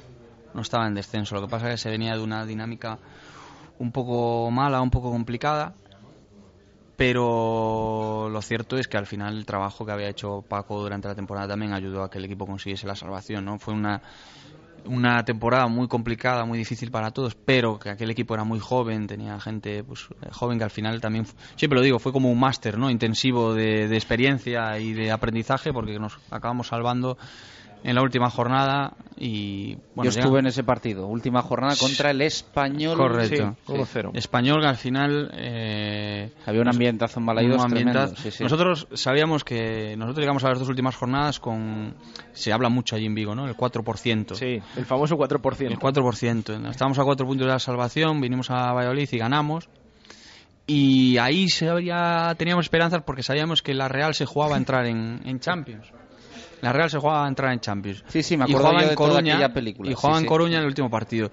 No 0.53 0.61
estaba 0.61 0.88
en 0.88 0.94
descenso. 0.94 1.36
Lo 1.36 1.41
que 1.41 1.49
pasa 1.49 1.68
es 1.68 1.74
que 1.74 1.78
se 1.80 1.90
venía 1.90 2.15
de 2.15 2.24
una 2.24 2.45
dinámica 2.45 2.98
un 3.80 3.91
poco 3.91 4.49
mala, 4.49 4.80
un 4.80 4.90
poco 4.90 5.11
complicada. 5.11 5.74
Pero 6.95 8.30
lo 8.32 8.41
cierto 8.41 8.78
es 8.78 8.88
que 8.88 8.95
al 8.95 9.06
final 9.06 9.36
el 9.36 9.45
trabajo 9.45 9.86
que 9.86 9.91
había 9.91 10.07
hecho 10.07 10.45
Paco 10.48 10.82
durante 10.82 11.10
la 11.10 11.15
temporada 11.15 11.49
también 11.49 11.74
ayudó 11.74 12.03
a 12.03 12.10
que 12.10 12.19
el 12.19 12.26
equipo 12.26 12.48
consiguiese 12.48 12.88
la 12.88 12.95
salvación. 12.95 13.44
¿no? 13.44 13.60
Fue 13.60 13.74
una 13.74 14.02
una 14.86 15.24
temporada 15.24 15.68
muy 15.68 15.88
complicada, 15.88 16.45
muy 16.45 16.58
difícil 16.58 16.91
para 16.91 17.12
todos, 17.12 17.36
pero 17.36 17.80
que 17.80 17.90
aquel 17.90 18.10
equipo 18.10 18.34
era 18.34 18.44
muy 18.44 18.60
joven, 18.60 19.08
tenía 19.08 19.40
gente 19.40 19.84
pues 19.84 20.08
joven 20.32 20.58
que 20.58 20.64
al 20.64 20.72
final 20.72 21.02
también, 21.02 21.26
siempre 21.56 21.78
lo 21.78 21.84
digo, 21.84 21.99
fue 21.99 22.14
como 22.14 22.32
un 22.32 22.40
máster, 22.40 22.78
¿no? 22.78 22.90
Intensivo 22.90 23.54
de, 23.54 23.86
experiencia 23.95 24.80
y 24.80 24.94
de 24.94 25.12
aprendizaje 25.12 25.74
porque 25.74 25.99
nos 25.99 26.18
acabamos 26.32 26.68
salvando 26.68 27.18
en 27.84 27.95
la 27.95 28.02
última 28.02 28.30
jornada 28.30 28.94
y 29.20 29.76
bueno, 29.95 30.12
Yo 30.12 30.20
estuve 30.20 30.40
en 30.40 30.48
ese 30.48 30.64
partido, 30.64 31.08
última 31.08 31.41
jornada 31.41 31.76
contra 31.80 32.12
el 32.12 32.22
Español. 32.22 32.98
Correcto. 32.98 33.56
Sí, 33.66 33.74
1-0. 33.74 34.12
Español 34.14 34.62
que 34.62 34.68
al 34.68 34.76
final 34.78 35.32
eh, 35.34 36.32
Había 36.45 36.62
un 36.62 36.70
ambientazo 36.70 37.20
en 37.20 37.26
Balaidos 37.26 37.64
ambientazo. 37.64 38.16
sí, 38.16 38.32
sí. 38.32 38.44
Nosotros 38.44 38.88
sabíamos 38.94 39.44
que 39.44 39.95
nosotros 39.98 40.22
llegamos 40.22 40.44
a 40.44 40.49
las 40.49 40.60
dos 40.60 40.70
últimas 40.70 40.95
jornadas 40.95 41.40
con 41.40 41.95
se 42.34 42.54
habla 42.54 42.70
mucho 42.70 42.95
allí 42.95 43.06
en 43.06 43.16
Vigo, 43.16 43.34
¿no? 43.34 43.48
El 43.48 43.56
4%. 43.56 44.36
Sí, 44.36 44.62
el 44.76 44.86
famoso 44.86 45.16
4%. 45.16 45.72
El 45.72 45.80
4%. 45.80 46.70
Estábamos 46.70 46.99
a 46.99 47.04
cuatro 47.04 47.26
puntos 47.26 47.48
de 47.48 47.54
la 47.54 47.60
salvación, 47.60 48.22
vinimos 48.22 48.52
a 48.52 48.72
Valladolid 48.74 49.10
y 49.12 49.18
ganamos. 49.18 49.70
Y 50.68 51.18
ahí 51.18 51.48
se 51.48 51.70
habría, 51.70 52.36
teníamos 52.38 52.66
esperanzas 52.66 53.02
porque 53.04 53.24
sabíamos 53.24 53.62
que 53.62 53.74
la 53.74 53.88
Real 53.88 54.14
se 54.14 54.26
jugaba 54.26 54.56
a 54.56 54.58
entrar 54.58 54.86
en, 54.86 55.22
en 55.26 55.40
Champions. 55.40 55.88
La 56.61 56.73
Real 56.73 56.89
se 56.89 56.97
jugaba 56.97 57.25
a 57.25 57.27
entrar 57.27 57.53
en 57.53 57.59
Champions. 57.59 58.03
Sí, 58.07 58.23
sí, 58.23 58.35
me 58.38 58.45
Y 58.45 58.51
acuerdo 58.51 58.59
jugaba 58.69 58.79
yo 58.79 58.84
en 58.85 58.89
de 58.89 58.95
toda 58.95 59.09
Coruña, 59.09 59.34
aquella 59.35 59.53
película, 59.53 59.91
Y 59.91 59.93
jugaba 59.93 60.15
sí, 60.15 60.19
en 60.19 60.23
sí. 60.23 60.27
Coruña 60.29 60.55
en 60.55 60.61
el 60.61 60.67
último 60.67 60.89
partido. 60.89 61.31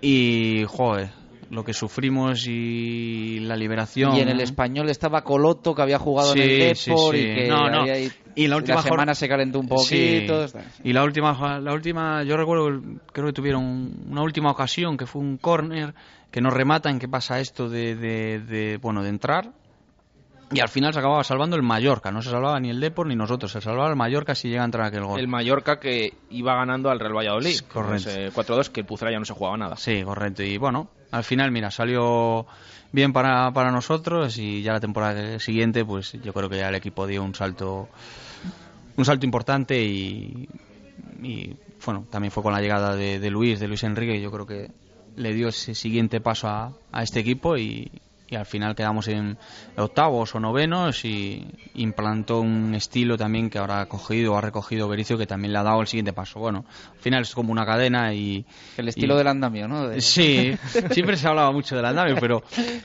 Y, 0.00 0.64
joder, 0.66 1.10
lo 1.50 1.64
que 1.64 1.72
sufrimos 1.72 2.46
y 2.46 3.38
la 3.40 3.56
liberación. 3.56 4.16
Y 4.16 4.20
en 4.20 4.28
el 4.28 4.40
español 4.40 4.90
estaba 4.90 5.22
Coloto, 5.22 5.74
que 5.74 5.82
había 5.82 5.98
jugado 5.98 6.32
Sí, 6.32 6.40
en 6.40 6.50
el 6.50 6.76
sí, 6.76 6.90
Depor 6.90 7.14
sí. 7.14 7.20
y 7.20 7.34
que 7.34 7.48
No, 7.48 7.70
no. 7.70 7.84
Y 8.36 8.48
la 8.48 8.56
última 8.56 8.82
semana 8.82 9.14
se 9.14 9.28
calentó 9.28 9.60
un 9.60 9.68
poquito. 9.68 10.48
Sí. 10.48 10.58
Y 10.82 10.92
la 10.92 11.04
última, 11.04 11.60
la 11.60 11.72
última, 11.72 12.24
yo 12.24 12.36
recuerdo, 12.36 12.82
creo 13.12 13.26
que 13.26 13.32
tuvieron 13.32 13.94
una 14.10 14.22
última 14.22 14.50
ocasión 14.50 14.96
que 14.96 15.06
fue 15.06 15.22
un 15.22 15.36
córner 15.36 15.94
que 16.32 16.40
nos 16.40 16.52
rematan, 16.52 16.98
que 16.98 17.06
pasa 17.06 17.38
esto 17.38 17.68
de, 17.68 17.94
de, 17.94 18.40
de, 18.40 18.78
bueno, 18.78 19.04
de 19.04 19.10
entrar. 19.10 19.52
Y 20.54 20.60
al 20.60 20.68
final 20.68 20.92
se 20.92 21.00
acababa 21.00 21.24
salvando 21.24 21.56
el 21.56 21.62
Mallorca, 21.62 22.12
no 22.12 22.22
se 22.22 22.30
salvaba 22.30 22.60
ni 22.60 22.70
el 22.70 22.78
Depor 22.78 23.08
ni 23.08 23.16
nosotros, 23.16 23.50
se 23.50 23.60
salvaba 23.60 23.90
el 23.90 23.96
Mallorca 23.96 24.36
si 24.36 24.48
llega 24.48 24.62
a 24.62 24.66
entrar 24.66 24.86
aquel 24.86 25.04
gol. 25.04 25.18
El 25.18 25.26
Mallorca 25.26 25.80
que 25.80 26.14
iba 26.30 26.54
ganando 26.54 26.90
al 26.90 27.00
Real 27.00 27.16
Valladolid. 27.16 27.58
Correcto. 27.72 28.08
Ese 28.08 28.32
4-2 28.32 28.68
que 28.68 28.82
el 28.82 29.12
ya 29.12 29.18
no 29.18 29.24
se 29.24 29.34
jugaba 29.34 29.56
nada. 29.56 29.76
Sí, 29.76 30.04
correcto. 30.04 30.44
Y 30.44 30.56
bueno, 30.56 30.90
al 31.10 31.24
final, 31.24 31.50
mira, 31.50 31.72
salió 31.72 32.46
bien 32.92 33.12
para, 33.12 33.50
para 33.52 33.72
nosotros 33.72 34.38
y 34.38 34.62
ya 34.62 34.74
la 34.74 34.80
temporada 34.80 35.40
siguiente, 35.40 35.84
pues 35.84 36.12
yo 36.22 36.32
creo 36.32 36.48
que 36.48 36.58
ya 36.58 36.68
el 36.68 36.76
equipo 36.76 37.08
dio 37.08 37.24
un 37.24 37.34
salto, 37.34 37.88
un 38.96 39.04
salto 39.04 39.26
importante 39.26 39.82
y, 39.82 40.48
y, 41.20 41.56
bueno, 41.84 42.06
también 42.08 42.30
fue 42.30 42.44
con 42.44 42.52
la 42.52 42.60
llegada 42.60 42.94
de, 42.94 43.18
de 43.18 43.30
Luis, 43.30 43.58
de 43.58 43.66
Luis 43.66 43.82
Enrique, 43.82 44.20
yo 44.20 44.30
creo 44.30 44.46
que 44.46 44.70
le 45.16 45.34
dio 45.34 45.48
ese 45.48 45.74
siguiente 45.74 46.20
paso 46.20 46.46
a, 46.46 46.72
a 46.92 47.02
este 47.02 47.18
equipo 47.18 47.56
y, 47.56 47.90
y 48.28 48.36
al 48.36 48.46
final 48.46 48.74
quedamos 48.74 49.06
en 49.08 49.36
octavos 49.76 50.34
o 50.34 50.40
novenos 50.40 51.04
y 51.04 51.46
implantó 51.74 52.40
un 52.40 52.74
estilo 52.74 53.18
también 53.18 53.50
que 53.50 53.58
ahora 53.58 53.80
ha 53.82 53.86
cogido, 53.86 54.36
ha 54.36 54.40
recogido 54.40 54.88
Bericio 54.88 55.18
que 55.18 55.26
también 55.26 55.52
le 55.52 55.58
ha 55.58 55.62
dado 55.62 55.80
el 55.80 55.86
siguiente 55.86 56.12
paso. 56.12 56.40
Bueno, 56.40 56.64
al 56.90 57.00
final 57.00 57.22
es 57.22 57.34
como 57.34 57.52
una 57.52 57.66
cadena 57.66 58.14
y... 58.14 58.44
El 58.76 58.88
estilo 58.88 59.14
y- 59.14 59.18
del 59.18 59.26
andamio, 59.28 59.68
¿no? 59.68 59.88
De- 59.88 60.00
Sí, 60.00 60.52
siempre 60.90 61.16
se 61.16 61.28
hablaba 61.28 61.52
mucho 61.52 61.76
del 61.76 61.84
andamio, 61.84 62.16
pero 62.18 62.42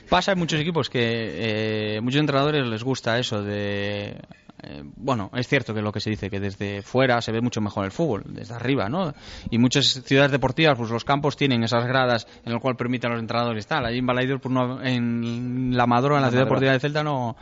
pasa 0.08 0.32
en 0.32 0.38
muchos 0.38 0.60
equipos 0.60 0.90
que 0.90 1.96
eh, 1.96 2.00
muchos 2.02 2.20
entrenadores 2.20 2.66
les 2.66 2.84
gusta 2.84 3.18
eso 3.18 3.42
de... 3.42 4.16
eh, 4.62 4.82
bueno, 4.96 5.30
es 5.34 5.48
cierto 5.48 5.72
que 5.74 5.82
lo 5.82 5.92
que 5.92 6.00
se 6.00 6.10
dice, 6.10 6.28
que 6.30 6.40
desde 6.40 6.82
fuera 6.82 7.20
se 7.20 7.32
ve 7.32 7.40
mucho 7.40 7.60
mejor 7.60 7.84
el 7.84 7.90
fútbol, 7.92 8.24
desde 8.26 8.54
arriba, 8.54 8.88
¿no? 8.88 9.12
Y 9.50 9.58
muchas 9.58 10.02
ciudades 10.04 10.30
deportivas, 10.32 10.76
pues 10.76 10.90
los 10.90 11.04
campos 11.04 11.36
tienen 11.36 11.62
esas 11.62 11.86
gradas 11.86 12.26
en 12.44 12.52
las 12.52 12.60
cuales 12.60 12.76
permiten 12.78 13.10
a 13.10 13.14
los 13.14 13.22
entrenadores 13.22 13.66
tal. 13.66 13.86
Allí 13.86 13.98
en 13.98 14.06
Balaidos, 14.06 14.40
pues 14.40 14.52
no, 14.52 14.82
en 14.82 15.76
La 15.76 15.86
Madroa, 15.86 16.18
en 16.18 16.22
la 16.22 16.26
La 16.28 16.30
ciudad 16.30 16.44
deportiva 16.44 16.72
de 16.72 16.80
Celta, 16.80 17.02
no, 17.02 17.36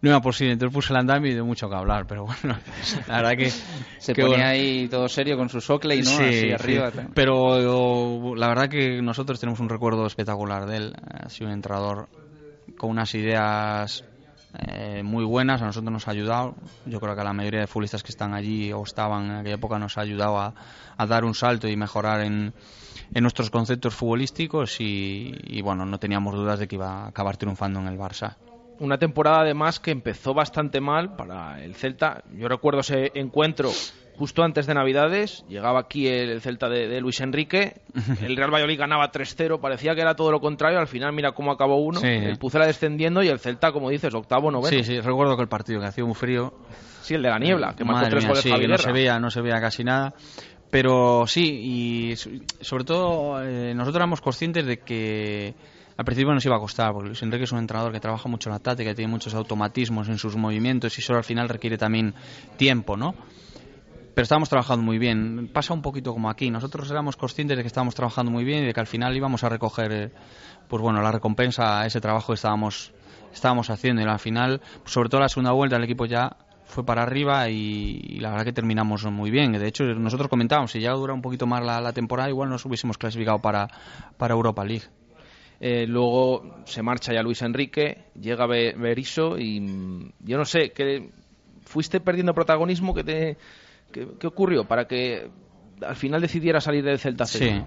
no 0.00 0.10
era 0.10 0.20
posible. 0.20 0.52
Entonces 0.52 0.74
puse 0.74 0.92
el 0.92 0.98
andamio 0.98 1.30
y 1.30 1.34
de 1.34 1.42
mucho 1.42 1.68
que 1.68 1.76
hablar, 1.76 2.06
pero 2.06 2.24
bueno, 2.26 2.58
la 3.08 3.16
verdad 3.16 3.36
que... 3.36 3.50
Se 3.98 4.12
que 4.12 4.22
ponía 4.22 4.36
bueno. 4.36 4.50
ahí 4.50 4.88
todo 4.88 5.08
serio 5.08 5.36
con 5.36 5.48
su 5.48 5.60
socle 5.60 5.96
y 5.96 6.02
no 6.02 6.10
Sí, 6.10 6.22
así 6.22 6.40
sí. 6.40 6.52
arriba. 6.52 6.90
Pero 7.14 8.34
la 8.36 8.48
verdad 8.48 8.68
que 8.68 9.00
nosotros 9.02 9.40
tenemos 9.40 9.60
un 9.60 9.68
recuerdo 9.68 10.06
espectacular 10.06 10.66
de 10.66 10.76
él. 10.76 10.94
Ha 11.24 11.28
sido 11.28 11.48
un 11.48 11.54
entrenador 11.54 12.08
con 12.76 12.90
unas 12.90 13.14
ideas 13.14 14.04
eh, 14.56 15.02
muy 15.02 15.24
buenas. 15.24 15.60
A 15.62 15.66
nosotros 15.66 15.92
nos 15.92 16.08
ha 16.08 16.12
ayudado. 16.12 16.54
Yo 16.86 17.00
creo 17.00 17.14
que 17.14 17.20
a 17.20 17.24
la 17.24 17.32
mayoría 17.32 17.60
de 17.60 17.66
futbolistas 17.66 18.02
que 18.02 18.10
están 18.10 18.34
allí 18.34 18.72
o 18.72 18.82
estaban 18.82 19.26
en 19.26 19.36
aquella 19.36 19.56
época 19.56 19.78
nos 19.78 19.98
ha 19.98 20.02
ayudado 20.02 20.38
a, 20.38 20.54
dar 21.06 21.24
un 21.24 21.34
salto 21.34 21.68
y 21.68 21.76
mejorar 21.76 22.22
en, 22.22 22.54
en 23.14 23.22
nuestros 23.22 23.50
conceptos 23.50 23.94
futbolísticos. 23.94 24.80
Y, 24.80 25.34
y 25.44 25.60
bueno, 25.62 25.84
no 25.84 25.98
teníamos 25.98 26.34
dudas 26.34 26.58
de 26.58 26.68
que 26.68 26.76
iba 26.76 27.04
a 27.04 27.08
acabar 27.08 27.36
triunfando 27.36 27.80
en 27.80 27.88
el 27.88 27.98
Barça. 27.98 28.36
Una 28.80 28.98
temporada 28.98 29.40
además 29.40 29.80
que 29.80 29.90
empezó 29.90 30.34
bastante 30.34 30.80
mal 30.80 31.16
para 31.16 31.62
el 31.62 31.74
Celta. 31.74 32.22
Yo 32.32 32.48
recuerdo 32.48 32.80
ese 32.80 33.10
encuentro 33.14 33.70
justo 34.16 34.42
antes 34.42 34.66
de 34.66 34.74
Navidades. 34.74 35.44
Llegaba 35.48 35.80
aquí 35.80 36.06
el 36.08 36.40
Celta 36.40 36.68
de, 36.68 36.86
de 36.88 37.00
Luis 37.00 37.20
Enrique. 37.20 37.80
El 38.22 38.36
Real 38.36 38.52
Valladolid 38.52 38.78
ganaba 38.78 39.10
3-0. 39.12 39.60
Parecía 39.60 39.94
que 39.94 40.00
era 40.00 40.14
todo 40.14 40.30
lo 40.32 40.40
contrario. 40.40 40.78
Al 40.78 40.86
final, 40.88 41.12
mira 41.12 41.32
cómo 41.32 41.50
acabó 41.52 41.76
uno. 41.76 42.00
Sí. 42.00 42.06
El 42.06 42.38
Pucela 42.38 42.66
descendiendo 42.66 43.22
y 43.22 43.28
el 43.28 43.38
Celta, 43.40 43.72
como 43.72 43.90
dices, 43.90 44.14
octavo, 44.14 44.50
noveno. 44.50 44.76
Sí, 44.76 44.84
sí, 44.84 45.00
recuerdo 45.00 45.36
que 45.36 45.42
el 45.42 45.48
partido 45.48 45.80
que 45.80 45.86
hacía 45.86 46.04
muy 46.04 46.14
frío. 46.14 46.54
Sí, 47.02 47.14
el 47.14 47.22
de 47.22 47.28
la 47.30 47.38
niebla, 47.38 47.74
que 47.76 47.84
marcó 47.84 48.08
tres 48.10 48.22
mía, 48.24 48.28
goles 48.28 48.42
sí, 48.42 48.52
que 48.52 48.68
no 48.68 48.76
se 48.78 48.92
veía, 48.92 49.18
no 49.18 49.30
se 49.30 49.40
veía 49.40 49.60
casi 49.60 49.82
nada. 49.82 50.14
Pero 50.70 51.26
sí, 51.26 52.10
y 52.12 52.16
so- 52.16 52.30
sobre 52.60 52.84
todo 52.84 53.42
eh, 53.42 53.72
nosotros 53.74 53.96
éramos 53.96 54.20
conscientes 54.20 54.66
de 54.66 54.78
que 54.80 55.54
al 55.98 56.04
principio 56.04 56.32
nos 56.32 56.46
iba 56.46 56.54
a 56.54 56.60
costar, 56.60 56.92
porque 56.92 57.08
Luis 57.08 57.22
Enrique 57.24 57.42
es 57.42 57.50
un 57.50 57.58
entrenador 57.58 57.92
que 57.92 57.98
trabaja 57.98 58.28
mucho 58.28 58.48
la 58.50 58.60
táctica, 58.60 58.94
tiene 58.94 59.10
muchos 59.10 59.34
automatismos 59.34 60.08
en 60.08 60.16
sus 60.16 60.36
movimientos 60.36 60.96
y 60.96 61.00
eso 61.00 61.14
al 61.14 61.24
final 61.24 61.48
requiere 61.48 61.76
también 61.76 62.14
tiempo, 62.56 62.96
¿no? 62.96 63.16
Pero 64.14 64.22
estábamos 64.22 64.48
trabajando 64.48 64.84
muy 64.84 64.98
bien. 64.98 65.50
Pasa 65.52 65.74
un 65.74 65.82
poquito 65.82 66.12
como 66.12 66.30
aquí. 66.30 66.50
Nosotros 66.50 66.88
éramos 66.88 67.16
conscientes 67.16 67.56
de 67.56 67.64
que 67.64 67.66
estábamos 67.66 67.96
trabajando 67.96 68.30
muy 68.30 68.44
bien 68.44 68.62
y 68.62 68.66
de 68.66 68.74
que 68.74 68.78
al 68.78 68.86
final 68.86 69.16
íbamos 69.16 69.42
a 69.42 69.48
recoger, 69.48 69.92
eh, 69.92 70.12
pues 70.68 70.80
bueno, 70.80 71.02
la 71.02 71.10
recompensa 71.10 71.80
a 71.80 71.86
ese 71.86 72.00
trabajo 72.00 72.28
que 72.28 72.34
estábamos, 72.34 72.92
estábamos 73.32 73.68
haciendo. 73.68 74.00
Y 74.00 74.04
al 74.04 74.20
final, 74.20 74.60
pues 74.82 74.92
sobre 74.92 75.08
todo 75.08 75.20
la 75.20 75.28
segunda 75.28 75.50
vuelta, 75.50 75.76
el 75.76 75.84
equipo 75.84 76.06
ya 76.06 76.36
fue 76.64 76.84
para 76.84 77.02
arriba 77.02 77.48
y, 77.48 78.00
y 78.04 78.20
la 78.20 78.30
verdad 78.30 78.44
que 78.44 78.52
terminamos 78.52 79.04
muy 79.06 79.32
bien. 79.32 79.50
De 79.50 79.66
hecho, 79.66 79.82
nosotros 79.82 80.28
comentábamos, 80.28 80.70
si 80.70 80.80
ya 80.80 80.92
dura 80.92 81.12
un 81.12 81.22
poquito 81.22 81.46
más 81.48 81.64
la, 81.64 81.80
la 81.80 81.92
temporada, 81.92 82.28
igual 82.28 82.50
nos 82.50 82.64
hubiésemos 82.66 82.98
clasificado 82.98 83.40
para, 83.40 83.68
para 84.16 84.34
Europa 84.34 84.64
League. 84.64 84.97
Eh, 85.60 85.86
luego 85.88 86.62
se 86.66 86.82
marcha 86.82 87.12
ya 87.12 87.22
Luis 87.22 87.42
Enrique, 87.42 88.04
llega 88.20 88.46
Be- 88.46 88.74
Berizzo 88.74 89.38
y 89.38 90.12
yo 90.20 90.38
no 90.38 90.44
sé, 90.44 90.70
que 90.70 91.10
fuiste 91.64 92.00
perdiendo 92.00 92.32
protagonismo, 92.32 92.94
¿qué, 92.94 93.02
te, 93.04 93.36
qué 93.92 94.26
ocurrió 94.26 94.64
para 94.64 94.86
que 94.86 95.28
al 95.80 95.96
final 95.96 96.20
decidiera 96.20 96.60
salir 96.60 96.84
del 96.84 96.98
Celta 96.98 97.26
C? 97.26 97.38
Sí. 97.38 97.62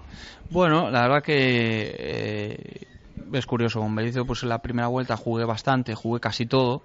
Bueno, 0.50 0.90
la 0.90 1.02
verdad 1.02 1.22
que 1.22 1.94
eh, 1.98 2.80
es 3.32 3.46
curioso. 3.46 3.80
Con 3.80 3.94
Berizzo, 3.94 4.24
pues 4.26 4.42
en 4.42 4.48
la 4.48 4.60
primera 4.60 4.88
vuelta 4.88 5.16
jugué 5.16 5.44
bastante, 5.44 5.94
jugué 5.94 6.20
casi 6.20 6.46
todo. 6.46 6.82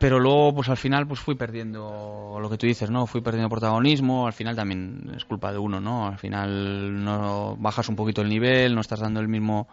Pero 0.00 0.18
luego, 0.18 0.54
pues 0.54 0.70
al 0.70 0.78
final, 0.78 1.06
pues 1.06 1.20
fui 1.20 1.34
perdiendo 1.34 2.38
lo 2.40 2.48
que 2.48 2.56
tú 2.56 2.66
dices, 2.66 2.90
¿no? 2.90 3.06
Fui 3.06 3.20
perdiendo 3.20 3.50
protagonismo. 3.50 4.26
Al 4.26 4.32
final 4.32 4.56
también 4.56 5.12
es 5.14 5.26
culpa 5.26 5.52
de 5.52 5.58
uno, 5.58 5.78
¿no? 5.78 6.06
Al 6.06 6.16
final 6.16 7.04
no 7.04 7.54
bajas 7.58 7.86
un 7.90 7.96
poquito 7.96 8.22
el 8.22 8.30
nivel, 8.30 8.74
no 8.74 8.80
estás 8.80 9.00
dando 9.00 9.20
el 9.20 9.28
mismo 9.28 9.68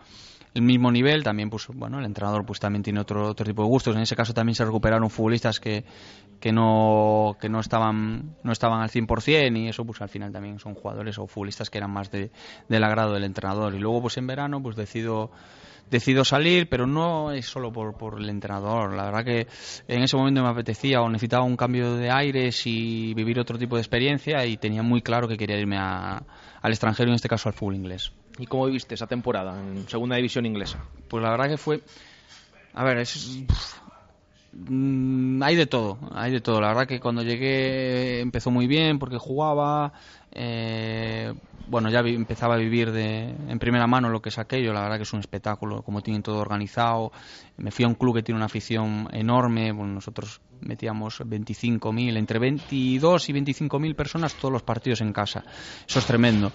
el 0.53 0.63
mismo 0.63 0.91
nivel. 0.91 1.23
También, 1.23 1.49
pues 1.49 1.67
bueno, 1.73 1.97
el 1.99 2.03
entrenador 2.03 2.45
pues 2.45 2.59
también 2.59 2.83
tiene 2.83 2.99
otro, 2.99 3.29
otro 3.29 3.45
tipo 3.45 3.61
de 3.61 3.69
gustos. 3.69 3.95
En 3.95 4.01
ese 4.01 4.17
caso 4.17 4.33
también 4.33 4.55
se 4.55 4.65
recuperaron 4.65 5.09
futbolistas 5.09 5.61
que, 5.61 5.85
que 6.41 6.51
no 6.51 7.37
que 7.39 7.47
no 7.47 7.61
estaban 7.61 8.35
no 8.43 8.51
estaban 8.51 8.81
al 8.81 8.89
100% 8.89 9.57
y 9.57 9.69
eso 9.69 9.85
pues 9.85 10.01
al 10.01 10.09
final 10.09 10.33
también 10.33 10.59
son 10.59 10.73
jugadores 10.73 11.17
o 11.19 11.27
futbolistas 11.27 11.69
que 11.69 11.77
eran 11.77 11.91
más 11.91 12.11
de, 12.11 12.31
del 12.67 12.83
agrado 12.83 13.13
del 13.13 13.23
entrenador. 13.23 13.73
Y 13.75 13.79
luego 13.79 14.01
pues 14.01 14.17
en 14.17 14.27
verano 14.27 14.61
pues 14.61 14.75
decido 14.75 15.31
decido 15.89 16.25
salir, 16.25 16.67
pero 16.69 16.85
no 16.87 17.31
es 17.31 17.45
solo 17.45 17.71
por, 17.71 17.95
por 17.95 18.19
el 18.19 18.29
entrenador. 18.29 18.93
La 18.93 19.05
verdad 19.05 19.23
que 19.25 19.47
en 19.87 20.03
ese 20.03 20.17
momento 20.17 20.43
me 20.43 20.49
apetecía 20.49 21.01
o 21.01 21.09
necesitaba 21.09 21.43
un 21.43 21.55
cambio 21.57 21.95
de 21.95 22.11
aires 22.11 22.61
y 22.65 23.13
vivir 23.13 23.39
otro 23.39 23.57
tipo 23.57 23.75
de 23.75 23.81
experiencia 23.81 24.45
y 24.45 24.57
tenía 24.57 24.83
muy 24.83 25.01
claro 25.01 25.27
que 25.27 25.37
quería 25.37 25.57
irme 25.59 25.77
a- 25.77 26.21
al 26.61 26.71
extranjero, 26.71 27.09
en 27.09 27.15
este 27.15 27.29
caso 27.29 27.49
al 27.49 27.53
fútbol 27.53 27.75
inglés. 27.75 28.11
¿Y 28.37 28.45
cómo 28.45 28.65
viviste 28.65 28.95
esa 28.95 29.07
temporada 29.07 29.59
en 29.59 29.87
segunda 29.89 30.15
división 30.17 30.45
inglesa? 30.45 30.79
Pues 31.07 31.23
la 31.23 31.31
verdad 31.31 31.49
que 31.49 31.57
fue... 31.57 31.81
A 32.73 32.83
ver, 32.83 32.97
es... 32.99 33.39
Mm, 34.53 35.41
hay 35.43 35.55
de 35.55 35.65
todo, 35.67 35.97
hay 36.13 36.31
de 36.31 36.41
todo. 36.41 36.61
La 36.61 36.69
verdad 36.69 36.87
que 36.87 36.99
cuando 36.99 37.21
llegué 37.23 38.19
empezó 38.21 38.51
muy 38.51 38.67
bien 38.67 38.99
porque 38.99 39.17
jugaba. 39.17 39.93
eh, 40.31 41.33
bueno, 41.69 41.89
ya 41.89 42.01
vi- 42.01 42.15
empezaba 42.15 42.55
a 42.55 42.57
vivir 42.57 42.91
de, 42.91 43.29
en 43.29 43.59
primera 43.59 43.87
mano 43.87 44.09
lo 44.09 44.21
que 44.21 44.29
es 44.29 44.37
aquello. 44.37 44.73
La 44.73 44.81
verdad 44.81 44.97
que 44.97 45.03
es 45.03 45.13
un 45.13 45.19
espectáculo, 45.19 45.81
como 45.83 46.01
tienen 46.01 46.23
todo 46.23 46.37
organizado. 46.39 47.11
Me 47.57 47.71
fui 47.71 47.85
a 47.85 47.87
un 47.87 47.95
club 47.95 48.15
que 48.15 48.23
tiene 48.23 48.37
una 48.37 48.45
afición 48.45 49.07
enorme. 49.11 49.71
Bueno, 49.71 49.93
nosotros 49.93 50.41
metíamos 50.61 51.19
25.000, 51.21 52.17
entre 52.17 52.39
22 52.39 53.29
y 53.29 53.33
25.000 53.33 53.95
personas 53.95 54.33
todos 54.35 54.51
los 54.51 54.63
partidos 54.63 55.01
en 55.01 55.13
casa. 55.13 55.43
Eso 55.87 55.99
es 55.99 56.05
tremendo. 56.05 56.51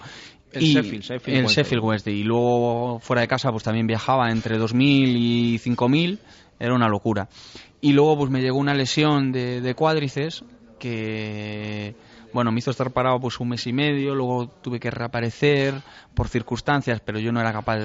El 0.51 0.63
Y- 0.63 0.73
Sheffield, 0.73 1.03
Sheffield 1.03 1.37
el. 1.39 1.45
Sheffield 1.47 1.83
Wednesday. 1.83 2.13
Y 2.19 2.23
luego 2.23 2.99
fuera 2.99 3.21
de 3.21 3.27
casa 3.27 3.51
pues 3.51 3.63
también 3.63 3.87
viajaba 3.87 4.29
entre 4.31 4.57
2.000 4.59 5.15
y 5.15 5.57
5.000. 5.59 6.19
Era 6.59 6.73
una 6.75 6.87
locura. 6.87 7.27
Y 7.81 7.93
luego 7.93 8.17
pues 8.17 8.29
me 8.31 8.41
llegó 8.41 8.57
una 8.57 8.73
lesión 8.73 9.31
de, 9.31 9.59
de 9.61 9.73
cuádriceps 9.75 10.43
que 10.79 11.95
bueno, 12.33 12.51
me 12.51 12.59
hizo 12.59 12.71
estar 12.71 12.91
parado 12.91 13.19
pues 13.19 13.39
un 13.39 13.49
mes 13.49 13.65
y 13.67 13.73
medio, 13.73 14.15
luego 14.15 14.47
tuve 14.47 14.79
que 14.79 14.91
reaparecer 14.91 15.75
por 16.13 16.27
circunstancias, 16.27 16.99
pero 17.03 17.19
yo 17.19 17.31
no 17.31 17.39
era 17.39 17.53
capaz. 17.53 17.77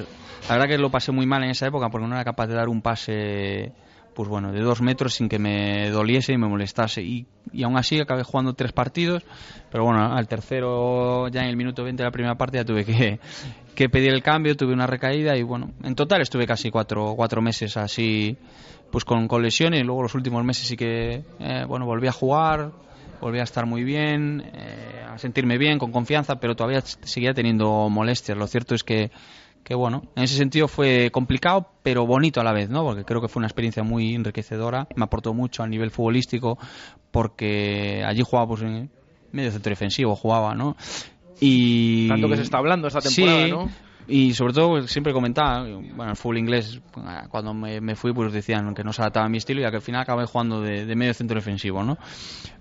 La 0.49 0.57
verdad 0.57 0.69
que 0.69 0.79
lo 0.79 0.91
pasé 0.91 1.13
muy 1.13 1.27
mal 1.27 1.45
en 1.45 1.51
esa 1.51 1.67
época 1.67 1.89
porque 1.91 2.07
no 2.07 2.15
era 2.15 2.25
capaz 2.25 2.47
de 2.47 2.55
dar 2.55 2.69
un 2.69 2.83
pase 2.83 3.73
pues 4.19 4.29
bueno, 4.29 4.51
de 4.51 4.61
dos 4.63 4.83
metros 4.83 5.15
sin 5.15 5.29
que 5.29 5.39
me 5.39 5.91
doliese 5.91 6.33
y 6.33 6.39
me 6.39 6.49
molestase. 6.49 7.03
Y, 7.03 7.25
y 7.53 7.63
aún 7.63 7.77
así 7.77 8.01
acabé 8.01 8.25
jugando 8.25 8.53
tres 8.53 8.73
partidos, 8.73 9.23
pero 9.71 9.85
bueno, 9.85 10.13
al 10.13 10.27
tercero, 10.27 11.29
ya 11.29 11.43
en 11.43 11.51
el 11.51 11.57
minuto 11.57 11.85
20 11.85 12.03
de 12.03 12.05
la 12.05 12.11
primera 12.11 12.35
parte, 12.35 12.57
ya 12.57 12.65
tuve 12.65 12.85
que, 12.85 13.21
que 13.77 13.89
pedir 13.89 14.13
el 14.13 14.25
cambio, 14.25 14.57
tuve 14.57 14.73
una 14.73 14.89
recaída 14.89 15.37
y 15.37 15.45
bueno, 15.45 15.71
en 15.85 15.95
total 15.95 16.21
estuve 16.21 16.49
casi 16.49 16.69
cuatro, 16.69 17.15
cuatro 17.15 17.41
meses 17.41 17.77
así, 17.77 18.37
pues 18.91 19.05
con, 19.05 19.29
con 19.29 19.41
lesiones. 19.41 19.83
Y 19.83 19.85
luego 19.85 20.03
los 20.03 20.17
últimos 20.17 20.43
meses 20.43 20.67
sí 20.67 20.77
que, 20.77 21.23
eh, 21.39 21.65
bueno, 21.69 21.87
volví 21.87 22.09
a 22.09 22.13
jugar, 22.13 22.73
volví 23.21 23.39
a 23.41 23.45
estar 23.45 23.67
muy 23.67 23.85
bien, 23.85 24.51
eh, 24.55 25.05
a 25.09 25.19
sentirme 25.19 25.59
bien, 25.59 25.79
con 25.79 25.93
confianza, 25.93 26.41
pero 26.41 26.57
todavía 26.57 26.81
seguía 26.81 27.35
teniendo 27.35 27.89
molestias. 27.89 28.37
Lo 28.37 28.47
cierto 28.47 28.75
es 28.75 28.85
que 28.85 29.11
que 29.69 29.75
bueno, 29.75 30.03
en 30.17 30.23
ese 30.23 30.37
sentido 30.37 30.67
fue 30.67 31.11
complicado, 31.11 31.69
pero 31.83 32.07
bonito 32.07 32.41
a 32.41 32.45
la 32.45 32.55
vez, 32.55 32.71
¿no? 32.71 32.85
Porque 32.85 33.05
creo 33.05 33.21
que 33.21 33.29
fue 33.29 33.41
una 33.41 33.49
experiencia 33.49 33.83
muy 33.83 34.15
enriquecedora, 34.15 34.89
me 34.97 35.05
aportó 35.05 35.35
mucho 35.35 35.63
a 35.63 35.67
nivel 35.67 35.91
futbolístico, 35.91 36.57
porque 37.11 38.03
allí 38.03 38.23
jugaba 38.23 38.49
pues 38.49 38.63
en 38.63 38.91
medio 39.31 39.51
centro 39.51 39.69
defensivo, 39.69 40.17
jugaba, 40.17 40.55
¿no? 40.55 40.75
Y... 41.39 42.09
Tanto 42.09 42.29
que 42.31 42.37
se 42.37 42.43
está 42.43 42.57
hablando 42.57 42.89
esta 42.89 43.01
temporada, 43.01 43.45
Sí, 43.45 43.51
¿no? 43.51 43.69
Y 44.09 44.33
sobre 44.33 44.55
todo 44.55 44.71
pues, 44.71 44.91
siempre 44.91 45.13
comentaba, 45.13 45.65
bueno, 45.65 46.11
el 46.11 46.17
fútbol 46.17 46.39
inglés, 46.39 46.81
cuando 47.29 47.53
me, 47.53 47.81
me 47.81 47.95
fui, 47.95 48.13
pues 48.15 48.33
decían 48.33 48.75
que 48.75 48.83
no 48.83 48.93
se 48.93 49.03
adaptaba 49.03 49.27
a 49.27 49.29
mi 49.29 49.37
estilo 49.37 49.61
y 49.61 49.71
que 49.71 49.77
al 49.77 49.83
final 49.83 50.01
acabé 50.01 50.25
jugando 50.25 50.63
de, 50.63 50.87
de 50.87 50.97
medio 50.97 51.13
centro 51.13 51.37
defensivo, 51.37 51.83
¿no? 51.85 51.99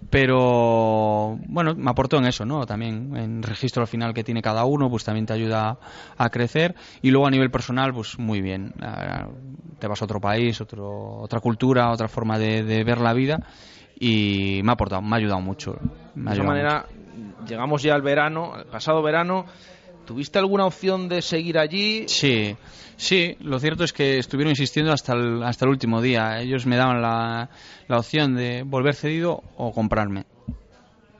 Pero, 0.09 1.39
bueno, 1.47 1.73
me 1.75 1.89
aportó 1.89 2.17
en 2.17 2.25
eso, 2.25 2.45
¿no? 2.45 2.65
También 2.65 3.15
en 3.15 3.41
registro 3.43 3.81
al 3.81 3.87
final 3.87 4.13
que 4.13 4.23
tiene 4.23 4.41
cada 4.41 4.65
uno, 4.65 4.89
pues 4.89 5.05
también 5.05 5.25
te 5.25 5.33
ayuda 5.33 5.77
a 6.17 6.29
crecer. 6.29 6.75
Y 7.01 7.11
luego 7.11 7.27
a 7.27 7.31
nivel 7.31 7.49
personal, 7.49 7.93
pues 7.93 8.19
muy 8.19 8.41
bien. 8.41 8.73
Ah, 8.81 9.27
Te 9.79 9.87
vas 9.87 10.01
a 10.01 10.05
otro 10.05 10.19
país, 10.19 10.59
otro, 10.59 11.19
otra 11.19 11.39
cultura, 11.39 11.91
otra 11.91 12.09
forma 12.09 12.37
de, 12.37 12.63
de 12.63 12.83
ver 12.83 12.99
la 12.99 13.13
vida 13.13 13.39
y 13.99 14.61
me 14.63 14.71
ha 14.71 14.73
aportado, 14.73 15.01
me 15.01 15.15
ha 15.15 15.19
ayudado 15.19 15.41
mucho. 15.41 15.75
Me 16.15 16.31
ha 16.31 16.33
De 16.33 16.39
esa 16.39 16.47
manera, 16.47 16.85
llegamos 17.47 17.81
ya 17.81 17.95
al 17.95 18.01
verano, 18.01 18.53
al 18.53 18.65
pasado 18.65 19.01
verano. 19.01 19.45
¿Tuviste 20.07 20.39
alguna 20.39 20.65
opción 20.65 21.09
de 21.09 21.21
seguir 21.21 21.57
allí? 21.57 22.05
Sí, 22.07 22.55
sí, 22.95 23.35
lo 23.41 23.59
cierto 23.59 23.83
es 23.83 23.91
que 23.91 24.17
estuvieron 24.17 24.51
insistiendo 24.51 24.93
hasta 24.93 25.11
el, 25.11 25.43
hasta 25.43 25.65
el 25.65 25.71
último 25.71 26.01
día. 26.01 26.39
Ellos 26.39 26.65
me 26.65 26.77
daban 26.77 27.01
la, 27.01 27.49
la 27.89 27.97
opción 27.97 28.33
de 28.33 28.63
volver 28.63 28.95
cedido 28.95 29.43
o 29.57 29.73
comprarme. 29.73 30.25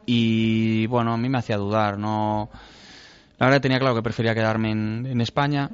Y 0.05 0.87
bueno, 0.87 1.13
a 1.13 1.17
mí 1.17 1.27
me 1.27 1.37
hacía 1.37 1.57
dudar, 1.57 1.99
no... 1.99 2.49
La 3.37 3.47
verdad 3.47 3.61
tenía 3.61 3.77
claro 3.77 3.93
que 3.93 4.01
prefería 4.01 4.33
quedarme 4.33 4.71
en, 4.71 5.05
en 5.05 5.19
España, 5.19 5.69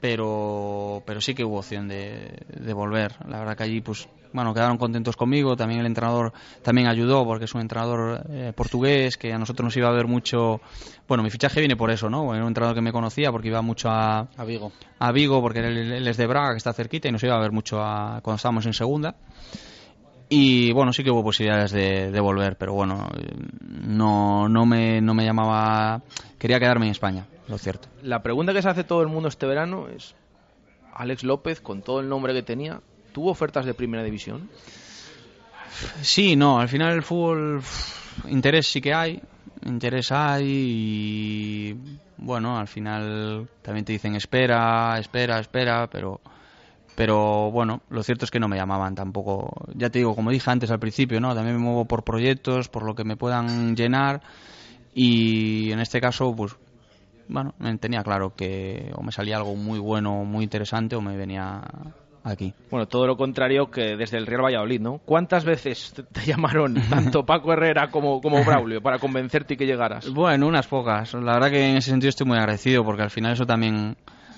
pero, 0.00 1.02
pero 1.06 1.22
sí 1.22 1.34
que 1.34 1.44
hubo 1.44 1.60
opción 1.60 1.88
de, 1.88 2.42
de 2.46 2.72
volver. 2.74 3.16
La 3.26 3.38
verdad 3.38 3.56
que 3.56 3.62
allí, 3.62 3.80
pues, 3.80 4.06
bueno, 4.34 4.52
quedaron 4.52 4.76
contentos 4.76 5.16
conmigo. 5.16 5.56
También 5.56 5.80
el 5.80 5.86
entrenador 5.86 6.32
también 6.62 6.88
ayudó 6.88 7.24
porque 7.24 7.46
es 7.46 7.54
un 7.54 7.62
entrenador 7.62 8.22
eh, 8.28 8.52
portugués 8.54 9.16
que 9.16 9.32
a 9.32 9.38
nosotros 9.38 9.64
nos 9.64 9.76
iba 9.78 9.88
a 9.88 9.92
ver 9.92 10.06
mucho. 10.06 10.60
Bueno, 11.08 11.22
mi 11.22 11.30
fichaje 11.30 11.60
viene 11.60 11.76
por 11.76 11.90
eso, 11.90 12.10
¿no? 12.10 12.34
Era 12.34 12.42
un 12.42 12.48
entrenador 12.48 12.74
que 12.74 12.82
me 12.82 12.92
conocía 12.92 13.32
porque 13.32 13.48
iba 13.48 13.62
mucho 13.62 13.88
a, 13.88 14.26
A 14.36 14.44
Vigo. 14.44 14.72
a 14.98 15.12
Vigo 15.12 15.40
porque 15.40 15.60
él, 15.60 15.92
él 15.92 16.06
es 16.08 16.16
de 16.18 16.26
Braga, 16.26 16.50
que 16.50 16.58
está 16.58 16.72
cerquita, 16.74 17.08
y 17.08 17.12
nos 17.12 17.22
iba 17.22 17.34
a 17.36 17.40
ver 17.40 17.52
mucho 17.52 17.80
a- 17.80 18.20
cuando 18.22 18.36
estábamos 18.36 18.66
en 18.66 18.74
segunda. 18.74 19.14
Y 20.28 20.72
bueno, 20.72 20.92
sí 20.92 21.04
que 21.04 21.10
hubo 21.10 21.22
posibilidades 21.22 21.70
de, 21.70 22.10
de 22.10 22.20
volver, 22.20 22.56
pero 22.56 22.72
bueno, 22.72 23.08
no, 23.70 24.48
no, 24.48 24.66
me, 24.66 25.00
no 25.00 25.14
me 25.14 25.24
llamaba. 25.24 26.02
Quería 26.38 26.58
quedarme 26.58 26.86
en 26.86 26.92
España, 26.92 27.26
lo 27.46 27.58
cierto. 27.58 27.88
La 28.02 28.22
pregunta 28.22 28.52
que 28.52 28.62
se 28.62 28.68
hace 28.68 28.84
todo 28.84 29.02
el 29.02 29.08
mundo 29.08 29.28
este 29.28 29.46
verano 29.46 29.86
es: 29.88 30.14
Alex 30.94 31.24
López, 31.24 31.60
con 31.60 31.82
todo 31.82 32.00
el 32.00 32.08
nombre 32.08 32.32
que 32.32 32.42
tenía, 32.42 32.80
¿tuvo 33.14 33.30
ofertas 33.30 33.64
de 33.64 33.72
primera 33.72 34.02
división? 34.02 34.50
Sí, 36.02 36.36
no, 36.36 36.60
al 36.60 36.68
final 36.68 36.92
el 36.92 37.02
fútbol, 37.02 37.62
interés 38.28 38.66
sí 38.66 38.80
que 38.80 38.92
hay, 38.92 39.22
interés 39.64 40.12
hay 40.12 40.44
y 40.46 41.76
bueno, 42.18 42.58
al 42.58 42.68
final 42.68 43.48
también 43.62 43.84
te 43.84 43.92
dicen 43.92 44.16
espera, 44.16 44.98
espera, 44.98 45.38
espera, 45.38 45.88
pero 45.88 46.20
pero 46.96 47.50
bueno, 47.50 47.82
lo 47.88 48.02
cierto 48.02 48.24
es 48.24 48.30
que 48.30 48.38
no 48.38 48.46
me 48.46 48.56
llamaban 48.56 48.94
tampoco. 48.94 49.50
Ya 49.74 49.90
te 49.90 49.98
digo, 49.98 50.14
como 50.14 50.30
dije 50.30 50.48
antes 50.48 50.70
al 50.70 50.78
principio, 50.78 51.20
¿no? 51.20 51.34
También 51.34 51.56
me 51.56 51.62
muevo 51.62 51.86
por 51.86 52.04
proyectos, 52.04 52.68
por 52.68 52.84
lo 52.84 52.94
que 52.94 53.04
me 53.04 53.16
puedan 53.16 53.74
llenar 53.74 54.22
y 54.94 55.72
en 55.72 55.80
este 55.80 56.00
caso, 56.00 56.34
pues 56.36 56.56
bueno, 57.26 57.54
tenía 57.80 58.02
claro 58.02 58.34
que 58.36 58.92
o 58.94 59.02
me 59.02 59.10
salía 59.10 59.36
algo 59.36 59.56
muy 59.56 59.78
bueno, 59.78 60.24
muy 60.24 60.44
interesante 60.44 60.94
o 60.94 61.00
me 61.00 61.16
venía 61.16 61.62
aquí. 62.24 62.52
Bueno, 62.70 62.88
todo 62.88 63.06
lo 63.06 63.16
contrario 63.16 63.70
que 63.70 63.96
desde 63.96 64.16
el 64.18 64.26
Real 64.26 64.42
Valladolid, 64.42 64.80
¿no? 64.80 64.98
¿Cuántas 65.04 65.44
veces 65.44 65.94
te, 66.12 66.24
llamaron 66.24 66.74
tanto 66.90 67.24
Paco 67.24 67.52
Herrera 67.52 67.90
como, 67.90 68.20
como 68.20 68.42
Braulio 68.44 68.80
para 68.80 68.98
convencerte 68.98 69.54
y 69.54 69.56
que 69.56 69.66
llegaras? 69.66 70.10
Bueno, 70.10 70.46
unas 70.46 70.66
pocas. 70.66 71.14
La 71.14 71.34
verdad 71.34 71.50
que 71.50 71.70
en 71.70 71.76
ese 71.76 71.90
sentido 71.90 72.08
estoy 72.08 72.26
muy 72.26 72.38
agradecido 72.38 72.84
porque 72.84 73.02
al 73.02 73.10
final 73.10 73.34
eso 73.34 73.46
también 73.46 73.96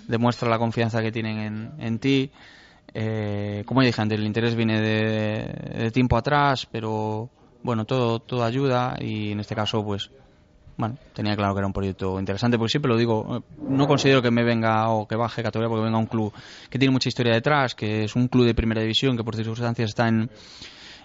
demuestra 0.08 0.50
la 0.50 0.58
confianza 0.58 1.00
que 1.00 1.12
tienen 1.12 1.38
en, 1.38 1.72
en 1.78 1.98
ti. 1.98 2.30
Eh, 2.92 3.62
como 3.66 3.82
dije 3.82 4.00
antes, 4.00 4.18
el 4.18 4.26
interés 4.26 4.54
viene 4.54 4.80
de, 4.80 5.82
de 5.82 5.90
tiempo 5.90 6.16
atrás, 6.16 6.66
pero 6.70 7.30
bueno, 7.62 7.84
todo, 7.84 8.20
todo 8.20 8.44
ayuda 8.44 8.96
y 9.00 9.32
en 9.32 9.40
este 9.40 9.54
caso, 9.54 9.84
pues, 9.84 10.10
bueno, 10.76 10.96
tenía 11.14 11.34
claro 11.36 11.54
que 11.54 11.58
era 11.60 11.66
un 11.66 11.72
proyecto 11.72 12.18
interesante, 12.18 12.58
porque 12.58 12.70
siempre 12.70 12.90
lo 12.90 12.96
digo, 12.96 13.38
eh, 13.38 13.40
no 13.68 13.86
considero 13.86 14.20
que 14.20 14.30
me 14.30 14.44
venga 14.44 14.88
o 14.90 15.06
que 15.08 15.16
baje 15.16 15.42
categoría 15.42 15.68
porque 15.68 15.84
venga 15.84 15.98
un 15.98 16.06
club 16.06 16.32
que 16.68 16.78
tiene 16.78 16.92
mucha 16.92 17.08
historia 17.08 17.32
detrás, 17.32 17.74
que 17.74 18.04
es 18.04 18.16
un 18.16 18.28
club 18.28 18.44
de 18.44 18.54
primera 18.54 18.80
división, 18.80 19.16
que 19.16 19.24
por 19.24 19.36
circunstancias 19.36 19.90
está 19.90 20.08
en, 20.08 20.30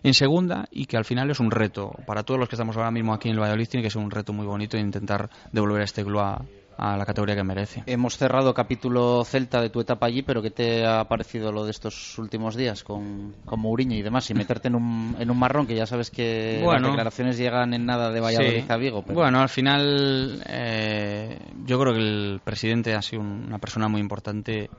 en 0.04 0.14
segunda 0.14 0.68
y 0.72 0.86
que 0.86 0.98
al 0.98 1.06
final 1.06 1.30
es 1.32 1.40
un 1.40 1.52
reto. 1.52 1.92
Para 2.06 2.24
todos 2.24 2.40
los 2.40 2.50
que 2.50 2.56
estamos 2.56 2.76
ahora 2.76 2.92
mismo 2.92 3.14
aquí 3.14 3.30
en 3.30 3.36
el 3.36 3.42
Valladolid 3.42 3.68
tiene 3.68 3.84
que 3.84 3.90
ser 3.90 4.02
un 4.02 4.12
reto 4.12 4.34
muy 4.34 4.46
bonito 4.46 4.78
intentar 4.78 5.30
devolver 5.52 5.82
a 5.82 5.86
este 5.86 6.04
club 6.04 6.20
a, 6.20 6.42
a 6.78 6.98
la 6.98 7.06
categoría 7.06 7.36
que 7.36 7.44
merece. 7.44 7.84
Hemos 7.86 8.18
cerrado 8.18 8.54
capítulo 8.54 9.24
Celta 9.24 9.62
de 9.62 9.70
tu 9.70 9.80
etapa 9.82 10.08
allí, 10.08 10.22
pero 10.24 10.42
¿qué 10.42 10.50
te 10.52 10.86
ha 10.86 11.04
parecido 11.06 11.52
lo 11.52 11.64
de 11.66 11.72
estos 11.72 12.18
últimos 12.18 12.56
días 12.56 12.84
con, 12.84 13.36
con 13.46 13.60
Mourinho 13.60 13.96
y 13.96 14.02
demás? 14.02 14.30
Y 14.30 14.34
meterte 14.34 14.68
en 14.70 14.76
un, 14.76 15.16
en 15.20 15.30
un 15.30 15.38
marrón, 15.38 15.68
que 15.68 15.76
ya 15.76 15.86
sabes 15.86 16.10
que 16.10 16.60
Bueno. 16.64 16.80
las 16.82 16.92
declaraciones 16.92 17.38
llegan 17.38 17.74
en 17.74 17.86
nada 17.86 18.10
de 18.12 18.20
Valladolid 18.20 18.64
Sí. 18.66 18.72
a 18.72 18.78
Vigo. 18.78 19.04
Pero... 19.04 19.14
Bueno, 19.20 19.42
al 19.42 19.50
final 19.50 20.42
eh, 20.48 21.38
yo 21.66 21.80
creo 21.80 21.94
que 21.94 22.00
el 22.00 22.42
presidente 22.44 22.96
ha 22.96 23.02
sido 23.02 23.22
una 23.22 23.60
persona 23.60 23.88
muy 23.88 24.02
importante 24.02 24.70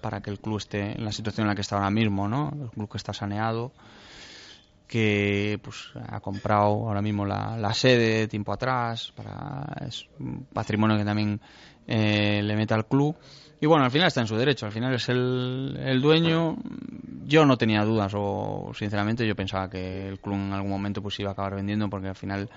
para 0.00 0.20
que 0.20 0.30
el 0.30 0.38
club 0.40 0.58
esté 0.58 0.92
en 0.96 1.04
la 1.04 1.12
situación 1.12 1.44
en 1.44 1.48
la 1.48 1.54
que 1.54 1.60
está 1.62 1.76
ahora 1.76 1.90
mismo, 1.90 2.28
¿no? 2.28 2.50
El 2.62 2.70
club 2.70 2.88
que 2.90 2.96
está 2.96 3.12
saneado, 3.12 3.72
que 4.90 5.60
pues 5.62 5.92
ha 6.08 6.18
comprado 6.18 6.88
ahora 6.88 7.00
mismo 7.00 7.24
la, 7.24 7.72
sede 7.74 8.26
tiempo 8.26 8.52
atrás, 8.52 9.12
para 9.14 9.86
es 9.86 10.08
un 10.18 10.46
patrimonio 10.52 10.98
que 10.98 11.04
también 11.04 11.40
eh, 11.86 12.42
le 12.42 12.56
mete 12.56 12.74
al 12.74 12.86
club. 12.86 13.14
Y 13.60 13.66
bueno, 13.66 13.84
al 13.84 13.92
final 13.92 14.08
está 14.08 14.20
en 14.20 14.26
su 14.26 14.36
derecho, 14.36 14.66
al 14.66 14.72
final 14.72 14.92
es 14.92 15.08
el, 15.08 15.78
el 15.80 16.00
dueño. 16.00 16.56
Yo 17.24 17.46
no 17.46 17.56
tenía 17.56 17.84
dudas, 17.84 18.12
o 18.16 18.72
sinceramente 18.74 19.24
yo 19.24 19.36
pensaba 19.36 19.70
que 19.70 20.08
el 20.08 20.18
club 20.18 20.34
en 20.34 20.52
algún 20.54 20.70
momento 20.72 21.00
pues 21.00 21.20
iba 21.20 21.28
a 21.28 21.32
acabar 21.34 21.54
vendiendo, 21.54 21.88
porque 21.88 22.08
al 22.08 22.16
final 22.16 22.50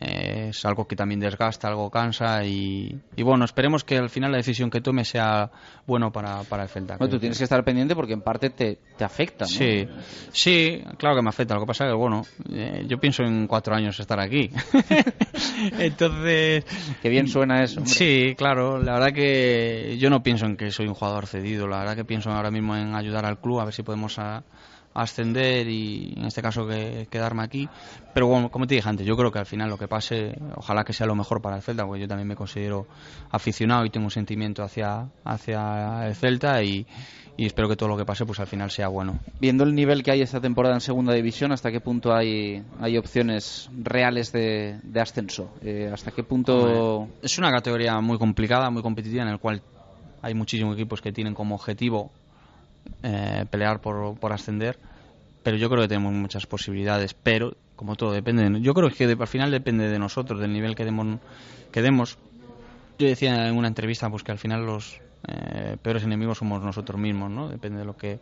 eh, 0.00 0.48
es 0.50 0.64
algo 0.64 0.86
que 0.86 0.96
también 0.96 1.20
desgasta, 1.20 1.68
algo 1.68 1.90
cansa 1.90 2.44
y, 2.44 2.98
y 3.16 3.22
bueno, 3.22 3.44
esperemos 3.44 3.84
que 3.84 3.96
al 3.98 4.10
final 4.10 4.30
la 4.32 4.36
decisión 4.38 4.70
que 4.70 4.80
tome 4.80 5.04
sea 5.04 5.50
bueno 5.86 6.12
para, 6.12 6.42
para 6.44 6.62
el 6.64 6.68
Celta. 6.68 6.96
Bueno, 6.96 7.10
tú 7.12 7.18
tienes 7.18 7.36
que 7.38 7.44
estar 7.44 7.64
pendiente 7.64 7.94
porque 7.94 8.12
en 8.12 8.20
parte 8.22 8.50
te, 8.50 8.78
te 8.96 9.04
afecta, 9.04 9.44
¿no? 9.44 9.48
Sí, 9.50 9.88
sí, 10.32 10.82
claro 10.98 11.16
que 11.16 11.22
me 11.22 11.28
afecta. 11.30 11.54
Lo 11.54 11.60
que 11.60 11.66
pasa 11.66 11.84
es 11.86 11.90
que, 11.90 11.96
bueno, 11.96 12.22
eh, 12.52 12.84
yo 12.86 12.98
pienso 12.98 13.22
en 13.24 13.46
cuatro 13.46 13.74
años 13.74 13.98
estar 13.98 14.20
aquí. 14.20 14.50
Entonces... 15.78 16.64
Qué 17.02 17.08
bien 17.08 17.28
suena 17.28 17.62
eso. 17.62 17.80
hombre. 17.80 17.94
Sí, 17.94 18.34
claro. 18.36 18.78
La 18.82 18.94
verdad 18.94 19.12
que 19.12 19.96
yo 19.98 20.10
no 20.10 20.22
pienso 20.22 20.46
en 20.46 20.56
que 20.56 20.70
soy 20.70 20.86
un 20.86 20.94
jugador 20.94 21.26
cedido. 21.26 21.66
La 21.66 21.78
verdad 21.80 21.96
que 21.96 22.04
pienso 22.04 22.30
ahora 22.30 22.50
mismo 22.50 22.76
en 22.76 22.94
ayudar 22.94 23.24
al 23.26 23.38
club, 23.40 23.60
a 23.60 23.64
ver 23.64 23.74
si 23.74 23.82
podemos 23.82 24.18
a- 24.18 24.42
ascender 25.02 25.68
y 25.68 26.14
en 26.16 26.24
este 26.24 26.42
caso 26.42 26.66
que, 26.66 27.06
quedarme 27.10 27.42
aquí. 27.42 27.68
Pero 28.12 28.26
bueno, 28.26 28.50
como 28.50 28.66
te 28.66 28.74
dije 28.74 28.88
antes, 28.88 29.06
yo 29.06 29.16
creo 29.16 29.30
que 29.30 29.38
al 29.38 29.46
final 29.46 29.68
lo 29.68 29.78
que 29.78 29.88
pase, 29.88 30.36
ojalá 30.56 30.84
que 30.84 30.92
sea 30.92 31.06
lo 31.06 31.14
mejor 31.14 31.40
para 31.40 31.56
el 31.56 31.62
Celta, 31.62 31.86
porque 31.86 32.00
yo 32.00 32.08
también 32.08 32.28
me 32.28 32.36
considero 32.36 32.86
aficionado 33.30 33.84
y 33.84 33.90
tengo 33.90 34.06
un 34.06 34.10
sentimiento 34.10 34.62
hacia, 34.62 35.08
hacia 35.24 36.06
el 36.06 36.14
Celta 36.14 36.62
y, 36.62 36.86
y 37.36 37.46
espero 37.46 37.68
que 37.68 37.76
todo 37.76 37.88
lo 37.88 37.96
que 37.96 38.04
pase 38.04 38.26
pues 38.26 38.38
al 38.40 38.46
final 38.46 38.70
sea 38.70 38.88
bueno. 38.88 39.18
Viendo 39.40 39.64
el 39.64 39.74
nivel 39.74 40.02
que 40.02 40.10
hay 40.10 40.20
esta 40.20 40.40
temporada 40.40 40.74
en 40.74 40.80
segunda 40.80 41.14
división, 41.14 41.52
¿hasta 41.52 41.70
qué 41.70 41.80
punto 41.80 42.12
hay, 42.12 42.62
hay 42.80 42.98
opciones 42.98 43.70
reales 43.82 44.32
de, 44.32 44.78
de 44.82 45.00
ascenso? 45.00 45.50
Eh, 45.62 45.90
¿Hasta 45.92 46.10
qué 46.10 46.22
punto...? 46.22 47.08
Es 47.22 47.38
una 47.38 47.50
categoría 47.50 48.00
muy 48.00 48.18
complicada, 48.18 48.68
muy 48.70 48.82
competitiva, 48.82 49.22
en 49.22 49.30
el 49.30 49.38
cual 49.38 49.62
hay 50.20 50.34
muchísimos 50.34 50.74
equipos 50.74 51.00
que 51.00 51.12
tienen 51.12 51.34
como 51.34 51.54
objetivo 51.54 52.10
eh, 53.02 53.46
pelear 53.50 53.80
por, 53.80 54.18
por 54.18 54.32
ascender, 54.32 54.78
pero 55.42 55.56
yo 55.56 55.68
creo 55.70 55.82
que 55.82 55.88
tenemos 55.88 56.12
muchas 56.12 56.46
posibilidades. 56.46 57.14
Pero, 57.14 57.56
como 57.76 57.96
todo, 57.96 58.12
depende. 58.12 58.48
de- 58.48 58.60
yo 58.60 58.74
creo 58.74 58.90
que 58.90 59.04
al 59.04 59.26
final 59.28 59.50
depende 59.50 59.88
de 59.88 59.98
nosotros, 59.98 60.40
del 60.40 60.52
nivel 60.52 60.74
que 60.74 60.84
demos. 60.84 61.18
Que 61.72 61.82
demos. 61.82 62.18
Yo 62.98 63.06
decía 63.06 63.48
en 63.48 63.56
una 63.56 63.68
entrevista 63.68 64.10
pues 64.10 64.22
que 64.22 64.32
al 64.32 64.38
final 64.38 64.66
los 64.66 65.00
eh, 65.28 65.76
peores 65.82 66.02
enemigos 66.02 66.38
somos 66.38 66.62
nosotros 66.62 67.00
mismos, 67.00 67.30
¿no? 67.30 67.48
Depende 67.48 67.78
de 67.80 67.84
lo 67.84 67.96
que 67.96 68.18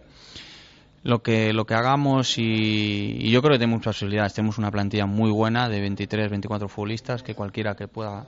lo 1.05 1.23
que 1.23 1.53
lo 1.53 1.65
que 1.65 1.75
hagamos 1.75 2.39
y, 2.39 3.17
y 3.21 3.31
yo 3.31 3.41
creo 3.41 3.53
que 3.55 3.59
tenemos 3.61 3.83
posibilidades. 3.83 4.35
Tenemos 4.35 4.59
una 4.59 4.71
plantilla 4.71 5.07
muy 5.07 5.31
buena 5.31 5.69
de 5.69 5.81
23, 5.81 6.31
24 6.31 6.69
futbolistas 6.69 7.23
que 7.23 7.35
cualquiera 7.35 7.75
que 7.75 7.89
pueda 7.89 8.27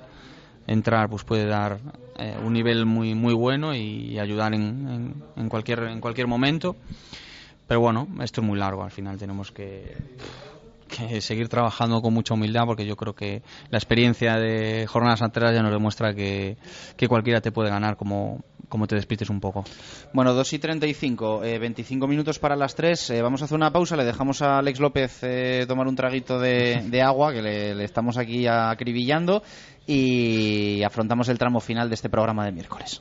entrar 0.67 1.09
pues 1.09 1.25
puede 1.25 1.47
dar 1.47 1.79
eh, 2.19 2.37
un 2.45 2.53
nivel 2.53 2.87
muy 2.87 3.15
muy 3.15 3.35
bueno 3.35 3.75
y, 3.75 4.19
ayudar 4.19 4.55
en, 4.55 4.63
en- 4.89 5.15
en 5.37 5.49
cualquier 5.49 5.81
en 5.85 6.01
cualquier 6.01 6.27
momento. 6.27 6.77
Pero 7.71 7.83
bueno, 7.83 8.09
esto 8.21 8.41
es 8.41 8.47
muy 8.49 8.59
largo. 8.59 8.83
Al 8.83 8.91
final 8.91 9.17
tenemos 9.17 9.53
que 9.53 9.97
seguir 11.21 11.49
trabajando 11.49 12.03
con 12.03 12.13
mucha 12.13 12.35
humildad 12.35 12.65
porque 12.67 12.85
yo 12.85 12.97
creo 12.97 13.15
que 13.15 13.43
la 13.71 13.79
experiencia 13.79 14.35
de 14.39 14.89
jornadas 14.89 15.23
anteriores 15.23 15.57
ya 15.57 15.63
nos 15.63 15.71
demuestra 15.71 16.13
que, 16.13 16.57
cualquiera 17.09 17.41
te 17.41 17.53
puede 17.53 17.71
ganar 17.71 17.97
como, 17.97 18.43
te 18.89 18.97
despistes 18.97 19.31
un 19.31 19.39
poco. 19.39 19.63
Bueno, 20.13 20.35
2 20.35 20.53
y 20.53 20.59
35, 20.59 21.45
eh, 21.45 21.61
25 21.61 22.09
minutos 22.09 22.41
para 22.41 22.57
las 22.57 22.75
3. 22.75 23.11
Eh, 23.11 23.23
vamos 23.23 23.41
a 23.43 23.45
hacer 23.45 23.55
una 23.55 23.71
pausa, 23.71 23.97
le 23.97 24.05
dejamos 24.05 24.43
a 24.43 24.59
Alex 24.59 24.81
López 24.81 25.21
eh, 25.23 25.65
tomar 25.69 25.87
un 25.87 25.95
traguito 25.95 26.41
de, 26.41 26.83
de 26.89 27.03
agua, 27.03 27.33
que 27.33 27.41
le, 27.41 27.77
le 27.77 27.85
estamos 27.85 28.19
aquí 28.19 28.49
acribillando, 28.49 29.45
y 29.87 30.83
afrontamos 30.83 31.29
el 31.29 31.39
tramo 31.39 31.61
final 31.61 31.89
de 31.89 31.95
este 31.95 32.11
programa 32.11 32.45
de 32.45 32.51
miércoles. 32.51 33.01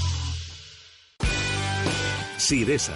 Siresa. 2.41 2.95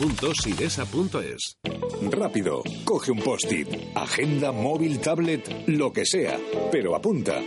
www.siresa.es. 0.01 1.57
Rápido, 2.09 2.63
coge 2.83 3.11
un 3.11 3.19
post-it, 3.19 3.67
agenda, 3.95 4.51
móvil, 4.51 4.99
tablet, 4.99 5.67
lo 5.67 5.93
que 5.93 6.05
sea, 6.05 6.39
pero 6.71 6.95
apunta. 6.95 7.39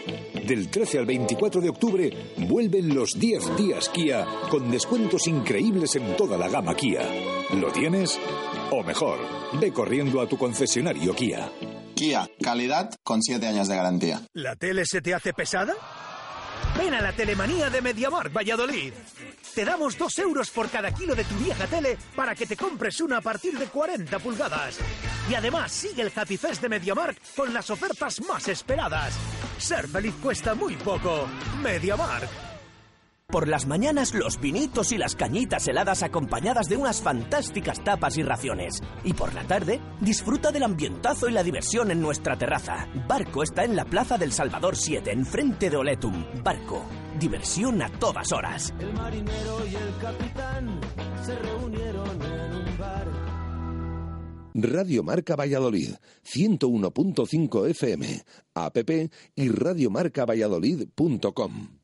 Del 0.47 0.71
13 0.71 1.01
al 1.01 1.07
24 1.07 1.61
de 1.61 1.69
octubre 1.71 2.11
vuelven 2.49 2.95
los 2.95 3.19
10 3.19 3.57
días 3.57 3.89
Kia 3.89 4.27
con 4.51 4.71
descuentos 4.71 5.27
increíbles 5.27 5.97
en 5.97 6.17
toda 6.17 6.39
la 6.39 6.49
gama 6.49 6.77
Kia. 6.77 7.03
¿Lo 7.55 7.73
tienes? 7.73 8.21
O 8.71 8.85
mejor, 8.85 9.19
ve 9.61 9.73
corriendo 9.73 10.21
a 10.21 10.29
tu 10.29 10.39
concesionario 10.39 11.15
Kia. 11.15 11.51
Kia, 11.97 12.29
calidad 12.41 12.91
con 13.03 13.21
7 13.23 13.47
años 13.47 13.69
de 13.69 13.77
garantía. 13.77 14.23
¿La 14.33 14.55
tele 14.55 14.85
se 14.85 15.01
te 15.01 15.15
hace 15.15 15.33
pesada? 15.33 15.75
Ven 16.77 16.95
a 16.95 17.01
la 17.01 17.13
telemanía 17.13 17.71
de 17.71 17.81
Mediamar 17.81 18.31
Valladolid. 18.31 18.93
Te 19.55 19.65
damos 19.65 19.97
dos 19.97 20.19
euros 20.19 20.51
por 20.51 20.69
cada 20.69 20.93
kilo 20.93 21.15
de 21.15 21.25
tu 21.25 21.35
vieja 21.37 21.67
tele 21.67 21.97
para 22.17 22.35
que 22.35 22.47
te 22.47 22.57
compres 22.57 23.01
una 23.01 23.19
a 23.19 23.21
partir 23.21 23.57
de 23.59 23.67
40 23.67 24.19
pulgadas. 24.19 24.79
Y 25.31 25.35
además 25.35 25.71
sigue 25.71 26.03
el 26.03 26.13
Happy 26.15 26.37
Fest 26.37 26.61
de 26.61 26.69
Mediamark 26.69 27.17
con 27.37 27.55
las 27.55 27.71
ofertas 27.71 28.21
más 28.23 28.49
esperadas. 28.49 29.15
Ser 29.59 29.87
feliz 29.89 30.15
cuesta 30.21 30.55
muy 30.55 30.75
poco. 30.77 31.29
Mediamark. 31.63 32.54
Por 33.35 33.49
las 33.49 33.67
mañanas 33.67 34.15
los 34.15 34.37
pinitos 34.37 34.93
y 34.93 34.97
las 34.97 35.17
cañitas 35.17 35.67
heladas 35.67 36.05
acompañadas 36.05 36.69
de 36.69 36.77
unas 36.77 37.03
fantásticas 37.03 37.83
tapas 37.83 38.17
y 38.17 38.23
raciones. 38.23 38.81
Y 39.03 39.13
por 39.13 39.35
la 39.35 39.43
tarde, 39.43 39.81
disfruta 40.01 40.53
del 40.53 40.63
ambientazo 40.63 41.29
y 41.29 41.33
la 41.33 41.43
diversión 41.43 41.91
en 41.91 42.01
nuestra 42.01 42.39
terraza. 42.39 42.87
Barco 43.09 43.43
está 43.43 43.65
en 43.65 43.75
la 43.75 43.87
Plaza 43.87 44.19
del 44.19 44.31
Salvador 44.31 44.77
7, 44.77 45.11
enfrente 45.11 45.69
de 45.69 45.77
Oletum. 45.77 46.25
Barco, 46.45 46.85
diversión 47.19 47.83
a 47.83 47.89
todas 47.99 48.31
horas. 48.31 48.73
El 48.79 48.93
marinero 48.93 49.67
y 49.67 49.75
el 49.75 49.97
capitán 50.01 50.81
se 51.27 51.35
reunieron 51.35 52.23
en 52.23 52.55
un 52.55 52.79
bar. 52.79 53.09
Radio 54.55 55.03
Marca 55.03 55.35
Valladolid, 55.35 55.97
101.5 56.25 57.69
FM, 57.69 58.25
app 58.55 58.79
y 59.35 59.49
radiomarcavalladolid.com. 59.49 61.84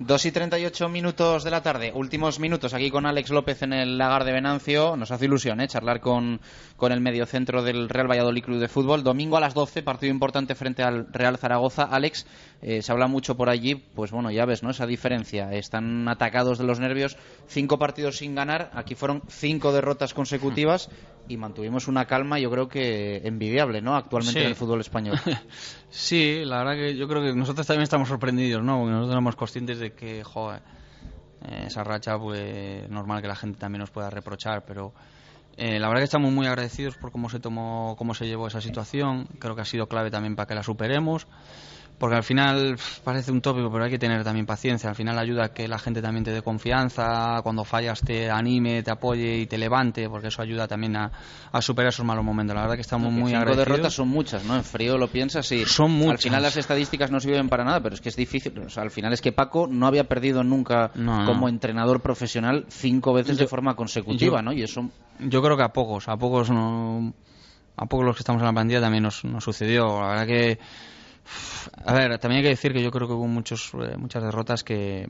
2 0.00 0.26
y 0.26 0.32
38 0.32 0.88
minutos 0.88 1.44
de 1.44 1.52
la 1.52 1.62
tarde, 1.62 1.92
últimos 1.94 2.40
minutos 2.40 2.74
aquí 2.74 2.90
con 2.90 3.06
Alex 3.06 3.30
López 3.30 3.62
en 3.62 3.72
el 3.72 3.96
lagar 3.96 4.24
de 4.24 4.32
Venancio. 4.32 4.96
Nos 4.96 5.12
hace 5.12 5.26
ilusión 5.26 5.60
¿eh? 5.60 5.68
charlar 5.68 6.00
con, 6.00 6.40
con 6.76 6.90
el 6.90 7.00
mediocentro 7.00 7.62
del 7.62 7.88
Real 7.88 8.10
Valladolid 8.10 8.42
Club 8.42 8.58
de 8.58 8.66
Fútbol. 8.66 9.04
Domingo 9.04 9.36
a 9.36 9.40
las 9.40 9.54
12, 9.54 9.84
partido 9.84 10.12
importante 10.12 10.56
frente 10.56 10.82
al 10.82 11.06
Real 11.12 11.38
Zaragoza. 11.38 11.84
Alex, 11.84 12.26
eh, 12.60 12.82
se 12.82 12.90
habla 12.90 13.06
mucho 13.06 13.36
por 13.36 13.48
allí, 13.48 13.76
pues 13.76 14.10
bueno, 14.10 14.32
ya 14.32 14.44
ves, 14.46 14.64
¿no? 14.64 14.70
Esa 14.70 14.86
diferencia. 14.86 15.52
Están 15.52 16.08
atacados 16.08 16.58
de 16.58 16.64
los 16.64 16.80
nervios, 16.80 17.16
cinco 17.46 17.78
partidos 17.78 18.16
sin 18.16 18.34
ganar. 18.34 18.72
Aquí 18.74 18.96
fueron 18.96 19.22
cinco 19.28 19.72
derrotas 19.72 20.12
consecutivas 20.12 20.90
y 21.28 21.36
mantuvimos 21.36 21.86
una 21.86 22.04
calma, 22.06 22.40
yo 22.40 22.50
creo 22.50 22.68
que 22.68 23.18
envidiable, 23.24 23.80
¿no? 23.80 23.94
Actualmente 23.96 24.40
Sí. 24.40 24.44
en 24.44 24.50
el 24.50 24.56
fútbol 24.56 24.80
español. 24.80 25.20
Sí, 25.96 26.42
la 26.44 26.58
verdad 26.58 26.74
que 26.74 26.96
yo 26.96 27.06
creo 27.06 27.22
que 27.22 27.32
nosotros 27.34 27.64
también 27.68 27.84
estamos 27.84 28.08
sorprendidos, 28.08 28.64
¿no? 28.64 28.78
Porque 28.80 28.90
nosotros 28.90 29.14
somos 29.14 29.36
conscientes 29.36 29.78
de 29.78 29.83
que, 29.92 30.24
joder, 30.24 30.62
eh, 31.42 31.64
esa 31.66 31.84
racha, 31.84 32.18
pues 32.18 32.88
normal 32.88 33.20
que 33.22 33.28
la 33.28 33.36
gente 33.36 33.58
también 33.58 33.80
nos 33.80 33.90
pueda 33.90 34.10
reprochar, 34.10 34.64
pero 34.64 34.92
eh, 35.56 35.78
la 35.78 35.88
verdad 35.88 36.00
que 36.00 36.06
estamos 36.06 36.32
muy 36.32 36.46
agradecidos 36.46 36.96
por 36.96 37.12
cómo 37.12 37.28
se 37.28 37.38
tomó, 37.38 37.94
cómo 37.96 38.14
se 38.14 38.26
llevó 38.26 38.46
esa 38.46 38.60
situación. 38.60 39.28
Creo 39.38 39.54
que 39.54 39.62
ha 39.62 39.66
sido 39.66 39.86
clave 39.86 40.10
también 40.10 40.34
para 40.36 40.46
que 40.46 40.54
la 40.54 40.62
superemos. 40.62 41.26
Porque 41.96 42.16
al 42.16 42.24
final 42.24 42.76
parece 43.04 43.30
un 43.30 43.40
tópico, 43.40 43.70
pero 43.70 43.84
hay 43.84 43.90
que 43.90 44.00
tener 44.00 44.24
también 44.24 44.46
paciencia. 44.46 44.90
Al 44.90 44.96
final 44.96 45.16
ayuda 45.16 45.44
a 45.44 45.48
que 45.54 45.68
la 45.68 45.78
gente 45.78 46.02
también 46.02 46.24
te 46.24 46.32
dé 46.32 46.42
confianza, 46.42 47.40
cuando 47.42 47.64
fallas 47.64 48.00
te 48.00 48.28
anime, 48.30 48.82
te 48.82 48.90
apoye 48.90 49.38
y 49.38 49.46
te 49.46 49.56
levante, 49.56 50.08
porque 50.10 50.26
eso 50.28 50.42
ayuda 50.42 50.66
también 50.66 50.96
a, 50.96 51.12
a 51.52 51.62
superar 51.62 51.90
esos 51.90 52.04
malos 52.04 52.24
momentos. 52.24 52.56
La 52.56 52.62
verdad 52.62 52.74
que 52.74 52.80
estamos 52.80 53.12
muy 53.12 53.30
cinco 53.30 53.38
agradecidos. 53.38 53.68
derrotas 53.68 53.92
son 53.94 54.08
muchas, 54.08 54.44
¿no? 54.44 54.56
En 54.56 54.64
frío 54.64 54.98
lo 54.98 55.06
piensas 55.08 55.50
y 55.52 55.64
Son 55.64 55.86
al 55.92 55.96
muchas. 55.98 56.22
final 56.22 56.42
las 56.42 56.56
estadísticas 56.56 57.12
no 57.12 57.20
sirven 57.20 57.48
para 57.48 57.64
nada, 57.64 57.80
pero 57.80 57.94
es 57.94 58.00
que 58.00 58.08
es 58.08 58.16
difícil. 58.16 58.58
O 58.58 58.68
sea, 58.68 58.82
al 58.82 58.90
final 58.90 59.12
es 59.12 59.20
que 59.20 59.30
Paco 59.32 59.68
no 59.70 59.86
había 59.86 60.04
perdido 60.08 60.42
nunca 60.42 60.90
No, 60.96 61.20
no. 61.20 61.26
como 61.26 61.48
entrenador 61.48 62.00
profesional 62.00 62.66
cinco 62.68 63.12
veces 63.12 63.38
de 63.38 63.46
forma 63.46 63.76
consecutiva, 63.76 64.38
yo- 64.38 64.42
¿no? 64.42 64.52
Y 64.52 64.62
eso 64.64 64.90
Yo 65.20 65.40
creo 65.42 65.56
que 65.56 65.62
a 65.62 65.68
pocos, 65.72 66.08
a 66.08 66.16
pocos 66.16 66.50
no, 66.50 67.14
a 67.76 67.86
pocos 67.86 68.04
los 68.04 68.16
que 68.16 68.20
estamos 68.22 68.40
en 68.42 68.46
la 68.46 68.52
plantilla 68.52 68.80
también 68.80 69.04
nos, 69.04 69.24
nos 69.24 69.44
sucedió. 69.44 70.00
La 70.00 70.08
verdad 70.08 70.26
que, 70.26 70.58
a 71.84 71.92
ver, 71.92 72.18
también 72.18 72.38
hay 72.38 72.42
que 72.44 72.48
decir 72.50 72.72
que 72.72 72.82
yo 72.82 72.90
creo 72.90 73.06
que 73.08 73.14
hubo 73.14 73.26
muchos, 73.26 73.72
eh, 73.74 73.96
muchas 73.96 74.22
derrotas 74.22 74.62
que 74.64 75.08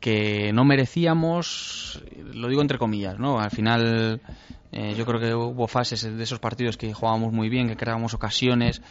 que 0.00 0.52
no 0.52 0.64
merecíamos, 0.64 2.02
lo 2.32 2.48
digo 2.48 2.60
entre 2.62 2.78
comillas, 2.78 3.18
¿no? 3.18 3.40
Al 3.40 3.50
final 3.50 4.20
eh, 4.70 4.94
yo 4.96 5.04
creo 5.04 5.18
que 5.18 5.34
hubo 5.34 5.66
fases 5.66 6.02
de 6.02 6.22
esos 6.22 6.38
partidos 6.38 6.76
que 6.76 6.92
jugábamos 6.92 7.32
muy 7.32 7.48
bien, 7.48 7.66
que 7.66 7.76
creábamos 7.76 8.14
ocasiones, 8.14 8.82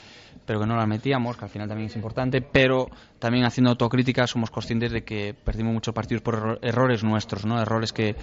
pero 0.45 0.59
que 0.59 0.65
no 0.65 0.75
las 0.75 0.87
metíamos, 0.87 1.37
que 1.37 1.45
al 1.45 1.49
final 1.51 1.69
también 1.69 1.89
es 1.89 1.95
importante, 1.95 2.41
pero 2.41 2.89
también 3.19 3.45
haciendo 3.45 3.69
autocrítica 3.69 4.27
somos 4.27 4.49
conscientes 4.51 4.91
de 4.91 5.03
que 5.03 5.33
perdimos 5.33 5.73
muchos 5.73 5.93
partidos 5.93 6.21
por 6.21 6.35
erro- 6.35 6.59
errores 6.61 7.03
nuestros, 7.03 7.45
¿no? 7.45 7.61
Errores 7.61 7.93
que, 7.93 8.15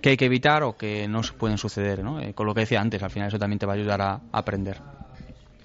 que 0.00 0.10
hay 0.10 0.16
que 0.16 0.24
evitar 0.26 0.64
o 0.64 0.76
que 0.76 1.06
no 1.06 1.20
pueden 1.38 1.58
suceder, 1.58 2.02
¿no? 2.02 2.18
Eh, 2.20 2.34
con 2.34 2.46
lo 2.46 2.54
que 2.54 2.60
decía 2.62 2.80
antes, 2.80 3.02
al 3.02 3.10
final 3.10 3.28
eso 3.28 3.38
también 3.38 3.58
te 3.60 3.66
va 3.66 3.74
a 3.74 3.76
ayudar 3.76 4.00
a 4.02 4.20
aprender. 4.32 4.80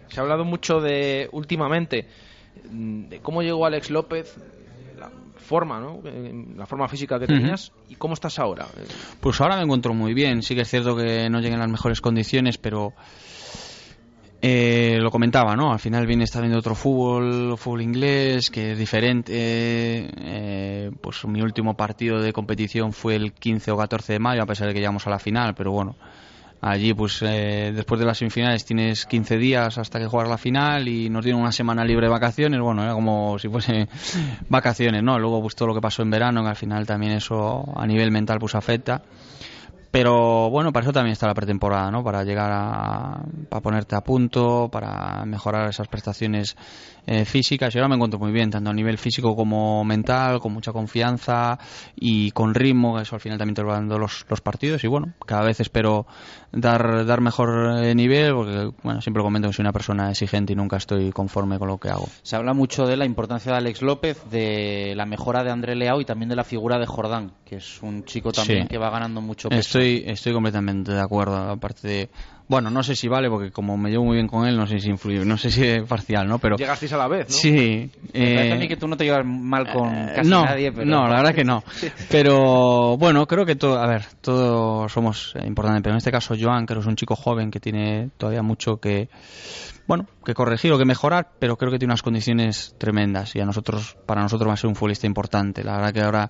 Se 0.09 0.19
ha 0.19 0.23
hablado 0.23 0.45
mucho 0.45 0.79
de 0.79 1.29
últimamente 1.31 2.07
mm, 2.69 3.09
de 3.09 3.19
cómo 3.19 3.41
llegó 3.41 3.65
Alex 3.65 3.89
López, 3.89 4.35
la 4.97 5.09
forma, 5.37 5.79
¿no? 5.79 6.01
La 6.55 6.65
forma 6.65 6.87
física 6.87 7.19
que 7.19 7.27
tenías 7.27 7.71
y 7.89 7.95
cómo 7.95 8.13
estás 8.13 8.39
ahora. 8.39 8.67
Pues 9.19 9.39
ahora 9.41 9.57
me 9.57 9.63
encuentro 9.63 9.93
muy 9.93 10.13
bien. 10.13 10.41
Sí 10.41 10.55
que 10.55 10.61
es 10.61 10.69
cierto 10.69 10.95
que 10.95 11.29
no 11.29 11.39
llegué 11.39 11.53
en 11.53 11.59
las 11.59 11.69
mejores 11.69 12.01
condiciones, 12.01 12.57
pero 12.57 12.93
eh, 14.41 14.97
lo 14.99 15.09
comentaba, 15.09 15.55
¿no? 15.55 15.71
Al 15.71 15.79
final 15.79 16.05
viene 16.05 16.23
está 16.23 16.39
viendo 16.41 16.59
otro 16.59 16.75
fútbol, 16.75 17.57
fútbol 17.57 17.81
inglés, 17.81 18.51
que 18.51 18.73
es 18.73 18.77
diferente. 18.77 19.31
eh, 19.33 20.91
pues 21.01 21.25
mi 21.25 21.41
último 21.41 21.75
partido 21.75 22.21
de 22.21 22.33
competición 22.33 22.93
fue 22.93 23.15
el 23.15 23.33
15 23.33 23.71
o 23.71 23.77
14 23.77 24.13
de 24.13 24.19
mayo, 24.19 24.43
a 24.43 24.45
pesar 24.45 24.67
de 24.67 24.73
que 24.73 24.79
llegamos 24.79 25.07
a 25.07 25.09
la 25.09 25.19
final, 25.19 25.55
pero 25.55 25.71
bueno. 25.71 25.95
Allí, 26.59 26.93
pues 26.93 27.21
eh, 27.21 27.71
después 27.75 27.99
de 27.99 28.05
las 28.05 28.17
semifinales 28.17 28.65
tienes 28.65 29.05
15 29.05 29.37
días 29.37 29.77
hasta 29.77 29.99
que 29.99 30.07
juegas 30.07 30.29
la 30.29 30.37
final 30.37 30.87
y 30.87 31.09
nos 31.09 31.23
dieron 31.23 31.41
una 31.41 31.51
semana 31.51 31.85
libre 31.85 32.07
de 32.07 32.11
vacaciones. 32.11 32.59
Bueno, 32.59 32.83
era 32.83 32.93
como 32.93 33.37
si 33.37 33.47
fuese 33.47 33.87
vacaciones, 34.49 35.03
¿no? 35.03 35.19
Luego, 35.19 35.41
pues 35.41 35.55
todo 35.55 35.67
lo 35.67 35.75
que 35.75 35.81
pasó 35.81 36.01
en 36.01 36.09
verano, 36.09 36.41
que 36.41 36.49
al 36.49 36.55
final 36.55 36.87
también 36.87 37.13
eso 37.13 37.63
a 37.75 37.85
nivel 37.85 38.11
mental 38.11 38.39
pues 38.39 38.55
afecta. 38.55 39.03
Pero 39.91 40.49
bueno, 40.49 40.73
para 40.73 40.83
eso 40.83 40.91
también 40.91 41.13
está 41.13 41.27
la 41.27 41.33
pretemporada, 41.33 41.89
¿no? 41.91 42.03
Para 42.03 42.23
llegar 42.23 42.51
a, 42.51 43.21
para 43.49 43.61
ponerte 43.61 43.95
a 43.95 44.01
punto, 44.01 44.69
para 44.71 45.25
mejorar 45.25 45.69
esas 45.69 45.87
prestaciones 45.87 46.55
eh, 47.07 47.25
físicas. 47.25 47.73
Y 47.73 47.79
ahora 47.79 47.87
me 47.87 47.95
encuentro 47.95 48.19
muy 48.19 48.31
bien, 48.31 48.51
tanto 48.51 48.69
a 48.69 48.73
nivel 48.73 48.97
físico 48.97 49.35
como 49.35 49.83
mental, 49.83 50.39
con 50.39 50.53
mucha 50.53 50.71
confianza 50.73 51.57
y 51.95 52.31
con 52.31 52.53
ritmo, 52.53 52.95
que 52.97 53.03
eso 53.03 53.15
al 53.15 53.21
final 53.21 53.37
también 53.37 53.55
te 53.55 53.61
lo 53.63 53.69
van 53.69 53.87
dando 53.87 53.97
los, 53.97 54.25
los 54.29 54.41
partidos. 54.41 54.83
Y 54.83 54.87
bueno, 54.87 55.13
cada 55.25 55.43
vez 55.43 55.59
espero 55.59 56.05
dar, 56.51 57.05
dar 57.05 57.21
mejor 57.21 57.83
eh, 57.83 57.95
nivel, 57.95 58.33
porque 58.33 58.69
bueno, 58.83 59.01
siempre 59.01 59.23
comento 59.23 59.47
que 59.47 59.53
soy 59.53 59.63
una 59.63 59.71
persona 59.73 60.09
exigente 60.11 60.53
y 60.53 60.55
nunca 60.55 60.77
estoy 60.77 61.11
conforme 61.11 61.57
con 61.57 61.69
lo 61.69 61.77
que 61.77 61.89
hago. 61.89 62.07
Se 62.23 62.35
habla 62.35 62.53
mucho 62.53 62.85
de 62.85 62.97
la 62.97 63.05
importancia 63.05 63.51
de 63.53 63.57
Alex 63.57 63.81
López, 63.81 64.29
de 64.29 64.93
la 64.95 65.05
mejora 65.05 65.43
de 65.43 65.51
André 65.51 65.75
Leao 65.75 66.01
y 66.01 66.05
también 66.05 66.29
de 66.29 66.35
la 66.35 66.43
figura 66.43 66.77
de 66.77 66.85
Jordán, 66.85 67.31
que 67.45 67.55
es 67.55 67.81
un 67.81 68.03
chico 68.03 68.31
también 68.31 68.63
Sí. 68.63 68.67
que 68.67 68.77
va 68.77 68.89
ganando 68.89 69.21
mucho 69.21 69.49
peso. 69.49 69.59
Estoy, 69.79 70.03
estoy 70.05 70.33
completamente 70.33 70.93
de 70.93 71.01
acuerdo. 71.01 71.37
Aparte 71.37 71.87
de. 71.87 72.09
Bueno, 72.47 72.69
no 72.69 72.81
sé 72.81 72.95
si 72.95 73.09
vale, 73.09 73.29
porque 73.29 73.51
como 73.51 73.77
me 73.77 73.89
llevo 73.89 74.05
muy 74.05 74.15
bien 74.15 74.27
con 74.27 74.47
él, 74.47 74.55
no 74.55 74.65
sé 74.65 74.79
si 74.79 74.89
influye. 74.89 75.25
No 75.25 75.37
sé 75.37 75.51
si 75.51 75.65
es 75.65 75.83
parcial, 75.83 76.27
¿no? 76.27 76.39
Pero. 76.39 76.55
Llegasteis 76.55 76.93
a 76.93 76.97
la 76.97 77.07
vez, 77.07 77.27
¿no? 77.27 77.35
Sí. 77.35 77.91
Me 78.13 78.35
parece 78.35 78.51
a 78.51 78.55
eh, 78.55 78.59
mí 78.59 78.67
que 78.69 78.77
tú 78.77 78.87
no 78.87 78.95
te 78.95 79.03
llevas 79.03 79.25
mal 79.25 79.71
con 79.71 79.89
casi 80.15 80.29
no, 80.29 80.45
nadie, 80.45 80.71
pero... 80.71 80.85
no, 80.85 81.07
la 81.07 81.17
verdad 81.17 81.35
que 81.35 81.43
no. 81.43 81.63
Pero 82.09 82.97
bueno, 82.97 83.27
creo 83.27 83.45
que 83.45 83.55
todo, 83.55 83.79
a 83.79 83.87
ver, 83.87 84.05
todos 84.21 84.91
somos 84.91 85.33
eh, 85.35 85.45
importantes, 85.45 85.83
pero 85.83 85.93
en 85.93 85.97
este 85.97 86.11
caso 86.11 86.35
Joan, 86.39 86.65
que 86.65 86.73
es 86.73 86.85
un 86.85 86.95
chico 86.95 87.15
joven 87.15 87.51
que 87.51 87.59
tiene 87.59 88.09
todavía 88.17 88.41
mucho 88.41 88.77
que, 88.77 89.09
bueno, 89.87 90.05
que 90.25 90.33
corregir 90.33 90.71
o 90.73 90.77
que 90.77 90.85
mejorar, 90.85 91.31
pero 91.39 91.57
creo 91.57 91.71
que 91.71 91.79
tiene 91.79 91.93
unas 91.93 92.03
condiciones 92.03 92.75
tremendas 92.77 93.35
y 93.35 93.39
a 93.39 93.45
nosotros, 93.45 93.97
para 94.05 94.21
nosotros 94.21 94.49
va 94.49 94.53
a 94.53 94.57
ser 94.57 94.67
un 94.67 94.75
futbolista 94.75 95.07
importante. 95.07 95.63
La 95.63 95.77
verdad 95.77 95.93
que 95.93 96.01
ahora 96.01 96.29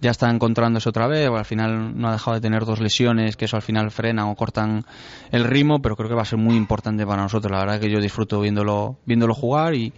ya 0.00 0.10
está 0.10 0.28
encontrándose 0.30 0.88
otra 0.88 1.06
vez, 1.06 1.28
o 1.28 1.36
al 1.36 1.46
final 1.46 1.98
no 1.98 2.08
ha 2.08 2.12
dejado 2.12 2.34
de 2.34 2.42
tener 2.42 2.66
dos 2.66 2.80
lesiones, 2.80 3.36
que 3.36 3.46
eso 3.46 3.56
al 3.56 3.62
final 3.62 3.90
frenan 3.90 4.28
o 4.28 4.34
cortan 4.34 4.84
el 5.30 5.44
ritmo, 5.44 5.80
pero 5.80 5.96
creo 5.96 6.10
que 6.10 6.14
va 6.14 6.22
a 6.22 6.26
ser 6.26 6.38
muy 6.38 6.56
importante 6.56 7.06
para 7.06 7.22
nosotros. 7.22 7.50
La 7.50 7.60
verdad 7.60 7.80
que 7.80 7.90
yo 7.90 8.00
disfruto 8.00 8.40
viéndolo, 8.40 8.98
viéndolo 9.06 9.34
jugar 9.34 9.74
y, 9.74 9.94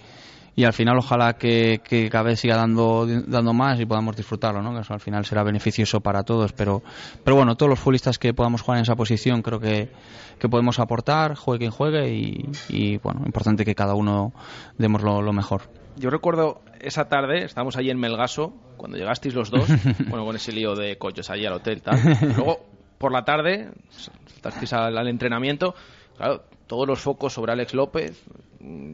y 0.54 0.64
al 0.64 0.72
final 0.72 0.98
ojalá 0.98 1.34
que, 1.34 1.80
que 1.82 2.10
cada 2.10 2.24
vez 2.24 2.40
siga 2.40 2.56
dando, 2.56 3.06
dando 3.06 3.52
más 3.54 3.80
y 3.80 3.86
podamos 3.86 4.16
disfrutarlo, 4.16 4.62
¿no? 4.62 4.74
que 4.74 4.80
eso 4.80 4.92
al 4.92 5.00
final 5.00 5.24
será 5.24 5.42
beneficioso 5.42 6.00
para 6.00 6.22
todos, 6.22 6.52
pero, 6.52 6.82
pero 7.24 7.36
bueno, 7.36 7.56
todos 7.56 7.70
los 7.70 7.78
futbolistas 7.78 8.18
que 8.18 8.34
podamos 8.34 8.62
jugar 8.62 8.78
en 8.78 8.82
esa 8.82 8.94
posición 8.94 9.42
creo 9.42 9.60
que, 9.60 9.90
que 10.38 10.48
podemos 10.48 10.78
aportar, 10.78 11.36
juegue 11.36 11.60
quien 11.60 11.70
juegue 11.70 12.12
y, 12.12 12.50
y, 12.68 12.98
bueno, 12.98 13.22
importante 13.24 13.64
que 13.64 13.74
cada 13.74 13.94
uno 13.94 14.32
demos 14.76 15.02
lo, 15.02 15.22
lo 15.22 15.32
mejor. 15.32 15.62
Yo 15.96 16.10
recuerdo 16.10 16.62
esa 16.80 17.08
tarde, 17.08 17.44
estábamos 17.44 17.76
allí 17.76 17.90
en 17.90 17.98
Melgaso, 17.98 18.52
cuando 18.76 18.98
llegasteis 18.98 19.34
los 19.34 19.50
dos, 19.50 19.68
bueno, 20.08 20.24
con 20.24 20.36
ese 20.36 20.52
lío 20.52 20.74
de 20.74 20.98
coches 20.98 21.30
allí 21.30 21.46
al 21.46 21.54
hotel, 21.54 21.82
tal. 21.82 21.98
Luego, 22.36 22.60
por 22.98 23.12
la 23.12 23.24
tarde, 23.24 23.70
saltasteis 23.90 24.72
al, 24.72 24.98
al 24.98 25.08
entrenamiento, 25.08 25.74
claro, 26.16 26.44
todos 26.66 26.86
los 26.86 27.00
focos 27.00 27.32
sobre 27.32 27.52
Alex 27.52 27.74
López, 27.74 28.24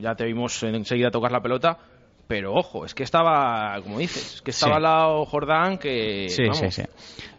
ya 0.01 0.15
te 0.15 0.25
vimos 0.25 0.63
enseguida 0.63 1.11
tocar 1.11 1.31
la 1.33 1.41
pelota, 1.43 1.79
pero 2.27 2.53
ojo, 2.55 2.85
es 2.85 2.95
que 2.95 3.03
estaba, 3.05 3.81
como 3.83 3.99
dices, 3.99 4.35
es 4.37 4.43
que 4.43 4.51
estaba 4.51 4.73
Sí. 4.73 4.77
al 4.77 4.83
lado 4.83 5.25
Jordán 5.25 5.79
que... 5.79 6.29
Sí, 6.29 6.43
vamos, 6.43 6.59
sí, 6.59 6.71
sí. 6.71 6.83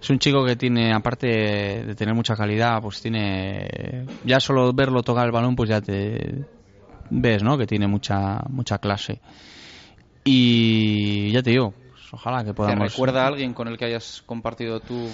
Es 0.01 0.09
un 0.09 0.17
chico 0.19 0.43
que 0.45 0.55
tiene, 0.55 0.91
aparte 0.93 1.27
de 1.27 1.95
tener 1.95 2.15
mucha 2.15 2.35
calidad, 2.35 2.81
pues 2.81 3.01
tiene. 3.01 4.05
Ya 4.25 4.39
solo 4.39 4.71
verlo 4.73 5.03
tocar 5.03 5.25
el 5.25 5.31
balón, 5.31 5.55
pues 5.55 5.69
ya 5.69 5.81
te 5.81 6.45
ves, 7.11 7.43
¿no? 7.43 7.57
Que 7.57 7.67
tiene 7.67 7.85
mucha, 7.87 8.39
mucha 8.49 8.77
clase. 8.79 9.19
Y 10.23 11.31
ya 11.31 11.41
te 11.43 11.51
digo, 11.51 11.71
pues 11.91 12.13
ojalá 12.13 12.39
que 12.39 12.49
¿Te 12.49 12.53
podamos. 12.53 12.91
recuerda 12.91 13.23
a 13.23 13.27
alguien 13.27 13.53
con 13.53 13.67
el 13.67 13.77
que 13.77 13.85
hayas 13.85 14.21
compartido 14.25 14.79
tú? 14.79 15.07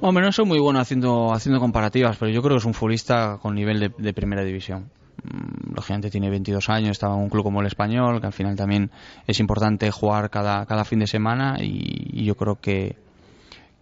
Hombre, 0.00 0.24
no 0.24 0.32
soy 0.32 0.44
muy 0.46 0.58
bueno 0.58 0.80
haciendo, 0.80 1.32
haciendo 1.32 1.60
comparativas, 1.60 2.16
pero 2.18 2.30
yo 2.30 2.40
creo 2.42 2.56
que 2.56 2.60
es 2.60 2.64
un 2.64 2.74
futbolista 2.74 3.38
con 3.40 3.54
nivel 3.54 3.80
de, 3.80 3.92
de 3.96 4.12
primera 4.12 4.44
división. 4.44 4.90
Mm, 5.22 5.74
Lógicamente 5.74 6.10
tiene 6.10 6.30
22 6.30 6.68
años, 6.70 6.90
estaba 6.92 7.14
en 7.14 7.22
un 7.22 7.28
club 7.28 7.44
como 7.44 7.60
el 7.60 7.66
español, 7.66 8.20
que 8.20 8.26
al 8.26 8.32
final 8.32 8.56
también 8.56 8.90
es 9.26 9.38
importante 9.40 9.90
jugar 9.90 10.30
cada, 10.30 10.66
cada 10.66 10.84
fin 10.84 10.98
de 10.98 11.06
semana 11.06 11.56
y, 11.60 12.20
y 12.20 12.24
yo 12.24 12.36
creo 12.36 12.60
que, 12.60 12.96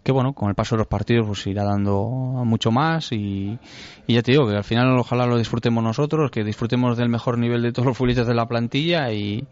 que 0.06 0.12
bueno, 0.12 0.34
con 0.34 0.48
el 0.48 0.54
paso 0.54 0.76
de 0.76 0.78
los 0.78 0.86
partidos 0.86 1.26
pues 1.26 1.44
irá 1.48 1.64
dando 1.64 2.06
mucho 2.44 2.70
más 2.70 3.10
y, 3.10 3.58
y 4.06 4.14
ya 4.14 4.22
te 4.22 4.30
digo 4.30 4.46
que 4.46 4.54
al 4.54 4.62
final 4.62 4.96
ojalá 4.96 5.26
lo 5.26 5.36
disfrutemos 5.36 5.82
nosotros, 5.82 6.30
que 6.30 6.44
disfrutemos 6.44 6.96
del 6.96 7.08
mejor 7.08 7.38
nivel 7.38 7.60
de 7.60 7.72
todos 7.72 7.86
los 7.86 7.96
futbolistas 7.98 8.28
de 8.28 8.34
la 8.34 8.46
plantilla 8.46 9.10
y, 9.12 9.44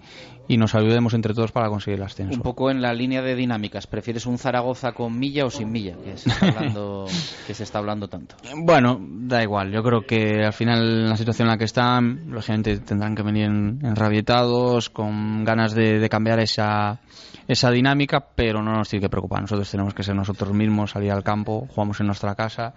y 0.47 0.57
nos 0.57 0.77
ayudemos 0.77 1.13
entre 1.15 1.35
todos 1.35 1.51
para 1.51 1.69
conseguir 1.69 1.99
el 1.99 2.07
ascenso. 2.07 2.37
Un 2.37 2.43
poco 2.43 2.71
en 2.71 2.81
la 2.83 2.93
línea 2.95 3.21
de 3.21 3.35
dinámicas. 3.35 3.89
¿Prefieres 3.89 4.27
un 4.27 4.39
Zaragoza 4.39 4.93
con 4.93 5.19
milla 5.19 5.45
o 5.45 5.51
sin 5.51 5.73
milla? 5.73 5.97
Que 6.05 6.17
se 6.17 6.29
está 6.31 6.47
hablando, 6.51 7.07
que 7.49 7.55
se 7.55 7.65
está 7.65 7.79
hablando 7.81 8.07
tanto. 8.07 8.37
Bueno, 8.57 8.99
da 9.01 9.43
igual. 9.43 9.73
Yo 9.73 9.83
creo 9.83 10.03
que 10.03 10.45
al 10.45 10.53
final 10.53 10.79
en 11.01 11.09
la 11.09 11.17
situación 11.17 11.49
en 11.49 11.53
la 11.53 11.59
que 11.59 11.65
están, 11.65 12.31
lógicamente 12.31 12.79
tendrán 12.79 13.17
que 13.17 13.23
venir 13.25 13.47
en- 13.47 13.81
enrabietados, 13.85 14.89
con 14.89 15.43
ganas 15.45 15.75
de, 15.75 15.99
de 15.99 16.09
cambiar 16.09 16.39
esa, 16.39 17.01
esa 17.49 17.71
dinámica, 17.71 18.21
pero 18.35 18.63
no 18.63 18.73
nos 18.73 18.89
tiene 18.89 19.03
que 19.03 19.11
preocupar. 19.11 19.43
Nosotros 19.43 19.71
tenemos 19.71 19.95
que 19.95 20.03
ser 20.03 20.15
nosotros 20.15 20.53
mismos, 20.53 20.93
salir 20.93 21.13
al 21.13 21.23
campo, 21.23 21.69
jugamos 21.75 22.01
en 22.01 22.07
nuestra 22.07 22.35
casa, 22.35 22.75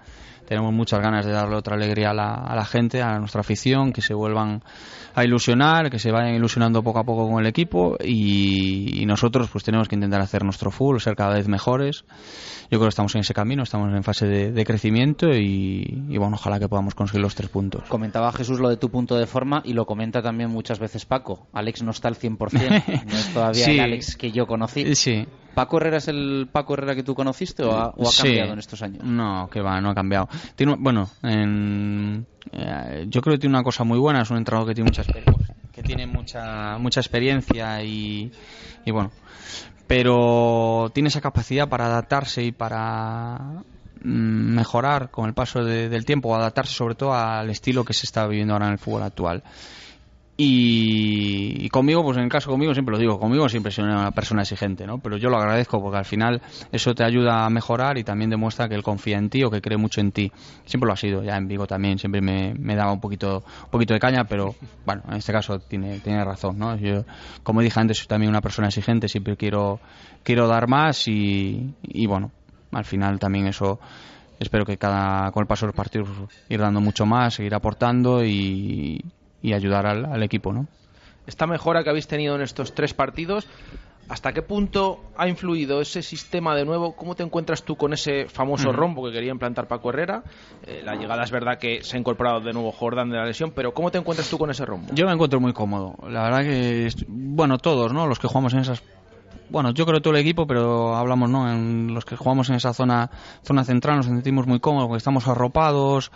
tenemos 0.48 0.74
muchas 0.74 1.00
ganas 1.02 1.26
de 1.26 1.32
darle 1.34 1.56
otra 1.58 1.76
alegría 1.76 2.12
a 2.12 2.14
la, 2.14 2.34
a 2.34 2.56
la 2.56 2.66
gente, 2.66 3.02
a 3.02 3.20
nuestra 3.20 3.42
afición, 3.42 3.92
que 3.92 4.02
se 4.02 4.14
vuelvan 4.14 4.64
a 5.14 5.24
ilusionar, 5.24 5.90
que 5.90 6.00
se 6.00 6.12
vayan 6.12 6.36
ilusionando 6.36 6.82
poco 6.84 7.00
a 7.00 7.04
poco 7.04 7.30
con 7.30 7.42
el 7.42 7.48
equipo 7.48 7.98
y, 8.04 9.02
y 9.02 9.06
nosotros 9.06 9.50
pues 9.52 9.64
tenemos 9.64 9.88
que 9.88 9.96
intentar 9.96 10.22
hacer 10.22 10.44
nuestro 10.44 10.72
full, 10.72 11.00
ser 11.00 11.16
cada 11.16 11.34
vez 11.36 11.48
mejores. 11.48 12.06
Yo 12.70 12.78
creo 12.80 12.84
que 12.84 12.90
estamos 12.90 13.16
en 13.16 13.22
ese 13.22 13.34
camino, 13.34 13.64
estamos 13.64 13.94
en 13.94 14.04
fase 14.04 14.28
de, 14.28 14.52
de 14.52 14.66
crecimiento 14.66 15.30
y, 15.34 16.04
y, 16.10 16.18
bueno, 16.18 16.36
ojalá 16.36 16.60
que 16.60 16.68
podamos 16.70 16.96
conseguir 16.96 17.22
los 17.22 17.34
tres 17.36 17.50
puntos. 17.50 17.84
Comentaba 17.90 18.32
Jesús 18.32 18.60
lo 18.60 18.70
de 18.70 18.78
tu 18.78 18.90
punto 18.90 19.16
de 19.16 19.26
forma 19.26 19.62
y 19.66 19.74
lo 19.74 19.86
comenta 19.86 20.22
también 20.22 20.50
muchas 20.50 20.78
veces 20.80 21.06
Paco. 21.06 21.48
Alex 21.54 21.82
no 21.84 21.92
está 21.92 22.10
al 22.10 22.16
100%, 22.16 22.38
no 23.06 23.18
es 23.18 23.34
todavía 23.34 23.66
Sí. 23.66 23.72
el 23.72 23.80
Alex 23.80 24.16
que 24.18 24.32
yo 24.32 24.46
conocí. 24.48 24.96
Sí. 24.96 25.26
¿Paco 25.58 25.78
Herrera 25.78 25.98
es 25.98 26.08
el 26.08 26.48
Paco 26.52 26.76
Herrera 26.76 26.94
que 26.94 27.02
tú 27.02 27.16
conociste 27.16 27.64
o 27.64 27.72
ha, 27.76 27.90
o 27.98 28.08
ha 28.08 28.12
Sí. 28.12 28.22
cambiado 28.24 28.54
en 28.54 28.60
estos 28.60 28.82
años? 28.84 29.04
No, 29.04 29.50
que 29.52 29.60
va, 29.60 29.82
no 29.82 29.90
ha 29.90 29.96
cambiado. 29.96 30.30
Tiene, 30.56 30.76
bueno, 30.78 31.10
en- 31.24 32.28
eh, 32.52 33.06
yo 33.10 33.22
creo 33.22 33.36
que 33.36 33.40
tiene 33.40 33.56
una 33.56 33.64
cosa 33.64 33.84
muy 33.84 33.98
buena, 33.98 34.22
es 34.22 34.30
un 34.30 34.38
entrenador 34.38 34.68
que 34.70 34.76
tiene 34.76 34.90
mucha 34.92 35.02
experiencia, 35.02 35.56
que 35.72 35.82
tiene 35.82 36.06
mucha 36.06 36.78
mucha 36.78 37.00
experiencia 37.00 37.82
y, 37.84 38.32
y 38.86 38.92
bueno, 38.92 39.12
pero 39.88 40.92
tiene 40.94 41.10
esa 41.10 41.22
capacidad 41.22 41.68
para 41.68 41.88
adaptarse 41.88 42.44
y 42.44 42.52
para 42.52 43.64
mm, 44.04 44.54
mejorar 44.54 45.10
con 45.10 45.26
el 45.28 45.34
paso 45.34 45.64
de- 45.64 45.90
del 45.90 46.06
tiempo, 46.06 46.30
o 46.30 46.36
adaptarse 46.36 46.74
sobre 46.74 46.94
todo 46.96 47.14
al 47.16 47.50
estilo 47.50 47.84
que 47.84 47.94
se 47.94 48.06
está 48.06 48.28
viviendo 48.28 48.54
ahora 48.54 48.68
en 48.68 48.74
el 48.74 48.78
fútbol 48.80 49.04
actual. 49.04 49.44
Y, 50.40 51.68
conmigo, 51.70 52.04
pues 52.04 52.18
en 52.18 52.24
el 52.24 52.30
caso 52.30 52.52
conmigo 52.52 52.72
siempre 52.74 52.94
lo 52.94 53.00
digo, 53.00 53.20
conmigo 53.20 53.50
siempre 53.50 53.72
soy 53.72 53.86
una 53.86 54.12
persona 54.12 54.44
exigente, 54.44 54.86
¿no? 54.86 55.00
Pero 55.00 55.18
yo 55.18 55.30
lo 55.30 55.38
agradezco 55.38 55.82
porque 55.82 55.98
al 55.98 56.06
final 56.06 56.44
eso 56.72 56.94
te 56.94 57.04
ayuda 57.04 57.44
a 57.44 57.50
mejorar 57.50 57.98
y 57.98 58.04
también 58.04 58.30
demuestra 58.30 58.70
que 58.70 58.76
él 58.76 58.84
confía 58.84 59.18
en 59.18 59.32
ti 59.32 59.44
o 59.44 59.50
que 59.50 59.62
cree 59.62 59.78
mucho 59.78 60.00
en 60.00 60.12
ti. 60.12 60.32
Siempre 60.66 60.86
lo 60.86 60.94
ha 60.94 60.96
sido, 60.96 61.24
ya 61.24 61.36
en 61.38 61.48
Vigo 61.48 61.66
también 61.66 61.98
siempre 61.98 62.22
me, 62.22 62.54
me 62.54 62.76
daba 62.76 62.94
un 62.94 63.00
poquito, 63.00 63.44
un 63.64 63.72
poquito 63.72 63.96
de 63.96 64.00
caña, 64.00 64.26
pero 64.26 64.54
bueno, 64.86 65.02
en 65.10 65.16
este 65.16 65.34
caso 65.34 65.58
tiene, 65.58 66.00
tiene 66.02 66.24
razón, 66.24 66.60
¿no? 66.60 66.76
Yo, 66.76 67.04
como 67.42 67.62
dije 67.62 67.80
antes, 67.80 67.98
soy 67.98 68.08
también 68.08 68.30
una 68.30 68.42
persona 68.42 68.68
exigente, 68.68 69.08
siempre 69.08 69.38
quiero, 69.38 69.80
quiero 70.22 70.48
dar 70.48 70.68
más 70.68 71.08
y, 71.08 71.74
y 71.82 72.06
bueno, 72.06 72.32
al 72.74 72.86
final 72.86 73.18
también 73.18 73.48
eso 73.48 73.80
espero 74.40 74.66
que 74.66 74.78
cada 74.78 75.32
con 75.32 75.42
el 75.42 75.48
paso 75.48 75.66
de 75.66 75.70
los 75.70 75.76
partidos 75.76 76.10
ir 76.48 76.60
dando 76.60 76.80
mucho 76.80 77.08
más, 77.08 77.34
seguir 77.34 77.56
aportando 77.56 78.24
y, 78.24 79.04
y 79.48 79.54
ayudar 79.54 79.86
al, 79.86 80.06
al 80.06 80.24
equipo, 80.24 80.52
¿no? 80.52 80.68
Esta 81.26 81.48
mejora 81.48 81.84
que 81.84 81.90
habéis 81.90 82.08
tenido 82.08 82.36
en 82.36 82.42
estos 82.42 82.74
tres 82.74 82.94
partidos 82.94 83.48
¿Hasta 84.10 84.32
qué 84.32 84.42
punto 84.42 85.02
ha 85.18 85.28
influido 85.28 85.82
ese 85.82 86.02
sistema 86.02 86.56
de 86.56 86.64
nuevo? 86.64 86.96
¿Cómo 86.96 87.16
te 87.16 87.24
encuentras 87.24 87.64
tú 87.64 87.76
con 87.76 87.92
ese 87.92 88.28
famoso 88.30 88.72
rombo 88.72 89.06
que 89.06 89.12
quería 89.12 89.32
implantar 89.32 89.68
Paco 89.68 89.90
Herrera? 89.90 90.24
Eh, 90.66 90.82
la 90.84 90.96
llegada 90.96 91.24
es 91.24 91.32
verdad 91.32 91.58
que 91.60 91.84
se 91.84 91.98
ha 91.98 92.00
incorporado 92.00 92.40
de 92.40 92.54
nuevo 92.54 92.72
Jordan 92.72 93.10
de 93.10 93.18
la 93.18 93.26
lesión, 93.26 93.52
pero 93.52 93.74
¿cómo 93.74 93.92
te 93.92 93.98
encuentras 93.98 94.30
tú 94.30 94.38
con 94.38 94.50
ese 94.50 94.66
rombo? 94.66 94.94
Yo 94.94 95.06
me 95.06 95.12
encuentro 95.12 95.42
muy 95.42 95.52
cómodo. 95.52 95.96
La 96.10 96.24
verdad 96.24 96.44
que, 96.44 96.90
bueno, 97.08 97.58
todos, 97.58 97.92
¿no? 97.92 98.08
Los 98.08 98.20
que 98.20 98.28
jugamos 98.28 98.54
en 98.54 98.60
esas... 98.60 98.82
Bueno, 99.50 99.72
yo 99.72 99.86
creo 99.86 100.02
todo 100.02 100.14
el 100.14 100.20
equipo, 100.20 100.46
pero 100.46 100.96
hablamos, 100.98 101.30
¿no? 101.30 101.50
En 101.50 101.94
los 101.94 102.04
que 102.04 102.18
jugamos 102.18 102.50
en 102.50 102.56
esa 102.56 102.74
zona 102.74 103.10
zona 103.44 103.64
central 103.64 103.96
nos 103.98 104.06
sentimos 104.08 104.46
muy 104.46 104.60
cómodos, 104.60 104.88
porque 104.88 104.98
estamos 104.98 105.26
arropados. 105.28 106.12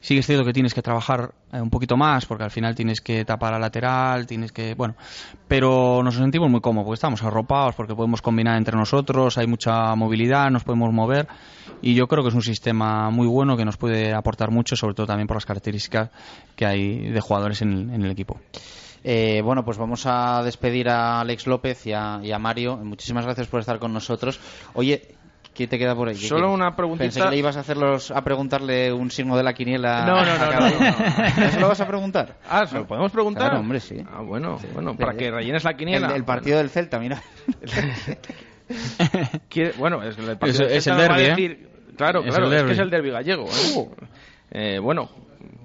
Sí 0.00 0.14
que 0.14 0.20
es 0.20 0.26
cierto 0.26 0.44
que 0.44 0.52
tienes 0.52 0.72
que 0.72 0.82
trabajar 0.82 1.34
eh, 1.52 1.60
un 1.60 1.70
poquito 1.70 1.96
más, 1.96 2.26
porque 2.26 2.44
al 2.44 2.50
final 2.52 2.76
tienes 2.76 3.00
que 3.00 3.24
tapar 3.24 3.54
a 3.54 3.58
lateral, 3.58 4.26
tienes 4.26 4.52
que... 4.52 4.74
Bueno, 4.74 4.94
pero 5.48 6.00
nos 6.04 6.14
sentimos 6.14 6.48
muy 6.48 6.60
cómodos, 6.60 6.86
porque 6.86 6.94
estamos 6.94 7.22
arropados, 7.24 7.74
porque 7.74 7.94
podemos 7.96 8.22
combinar 8.22 8.56
entre 8.56 8.76
nosotros, 8.76 9.36
hay 9.36 9.48
mucha 9.48 9.94
movilidad, 9.96 10.48
nos 10.50 10.62
podemos 10.62 10.92
mover. 10.92 11.26
Y 11.82 11.94
yo 11.94 12.06
creo 12.06 12.22
que 12.22 12.28
es 12.28 12.34
un 12.36 12.42
sistema 12.42 13.10
muy 13.10 13.26
bueno 13.26 13.56
que 13.56 13.64
nos 13.64 13.76
puede 13.76 14.14
aportar 14.14 14.52
mucho, 14.52 14.76
sobre 14.76 14.94
todo 14.94 15.06
también 15.06 15.26
por 15.26 15.36
las 15.36 15.44
características 15.46 16.10
que 16.54 16.64
hay 16.66 17.10
de 17.10 17.20
jugadores 17.20 17.62
en 17.62 17.72
el- 17.72 17.90
en 17.94 18.04
el 18.04 18.10
equipo. 18.12 18.38
Eh, 19.08 19.40
bueno, 19.40 19.64
pues 19.64 19.78
vamos 19.78 20.04
a 20.06 20.42
despedir 20.42 20.88
a 20.88 21.20
Alex 21.20 21.46
López 21.46 21.86
y 21.86 21.92
a, 21.92 22.18
y 22.24 22.32
a 22.32 22.40
Mario. 22.40 22.76
Muchísimas 22.76 23.24
gracias 23.24 23.46
por 23.46 23.60
estar 23.60 23.78
con 23.78 23.92
nosotros. 23.92 24.40
Oye, 24.74 25.14
¿qué 25.54 25.68
te 25.68 25.78
queda 25.78 25.94
por 25.94 26.08
ahí? 26.08 26.16
¿Qué 26.16 26.26
Solo 26.26 26.52
una 26.52 26.74
preguntita. 26.74 27.04
Pensé 27.04 27.20
que 27.22 27.30
le 27.30 27.36
ibas 27.36 27.56
a, 27.56 27.60
hacerlos, 27.60 28.10
a 28.10 28.22
preguntarle 28.22 28.92
un 28.92 29.12
signo 29.12 29.36
de 29.36 29.44
la 29.44 29.54
quiniela. 29.54 30.04
No, 30.06 30.14
no, 30.24 30.32
a 30.32 30.38
no, 30.38 30.50
cada 30.50 30.70
no, 30.70 30.76
uno. 30.76 30.86
no. 30.90 31.44
¿No 31.44 31.50
se 31.52 31.60
lo 31.60 31.68
vas 31.68 31.80
a 31.80 31.86
preguntar? 31.86 32.36
Ah, 32.50 32.66
¿se 32.66 32.74
lo 32.78 32.86
podemos 32.88 33.12
preguntar? 33.12 33.44
Claro, 33.44 33.60
hombre, 33.60 33.78
sí. 33.78 34.04
Ah, 34.12 34.22
bueno, 34.22 34.58
bueno, 34.74 34.96
para 34.96 35.14
que 35.14 35.30
rellenes 35.30 35.62
la 35.62 35.74
quiniela. 35.76 36.08
El, 36.08 36.16
el 36.16 36.24
partido 36.24 36.58
del 36.58 36.70
Celta, 36.70 36.98
mira. 36.98 37.22
Bueno, 39.78 40.02
es 40.02 40.18
el 40.18 40.36
partido 40.36 40.50
Es- 40.50 40.58
del 40.58 40.70
es 40.72 40.84
Celta 40.84 41.02
el 41.02 41.02
me 41.02 41.08
va 41.08 41.14
a 41.14 41.18
derbi, 41.18 41.44
¿eh? 41.44 41.66
Claro, 41.96 42.20
Es 42.24 42.26
claro, 42.34 42.46
el 42.48 42.52
es, 42.54 42.62
que 42.64 42.72
es 42.72 42.78
el 42.78 42.90
derbi 42.90 43.10
gallego. 43.10 43.44
¿eh? 43.46 43.88
Eh, 44.50 44.78
bueno, 44.78 45.08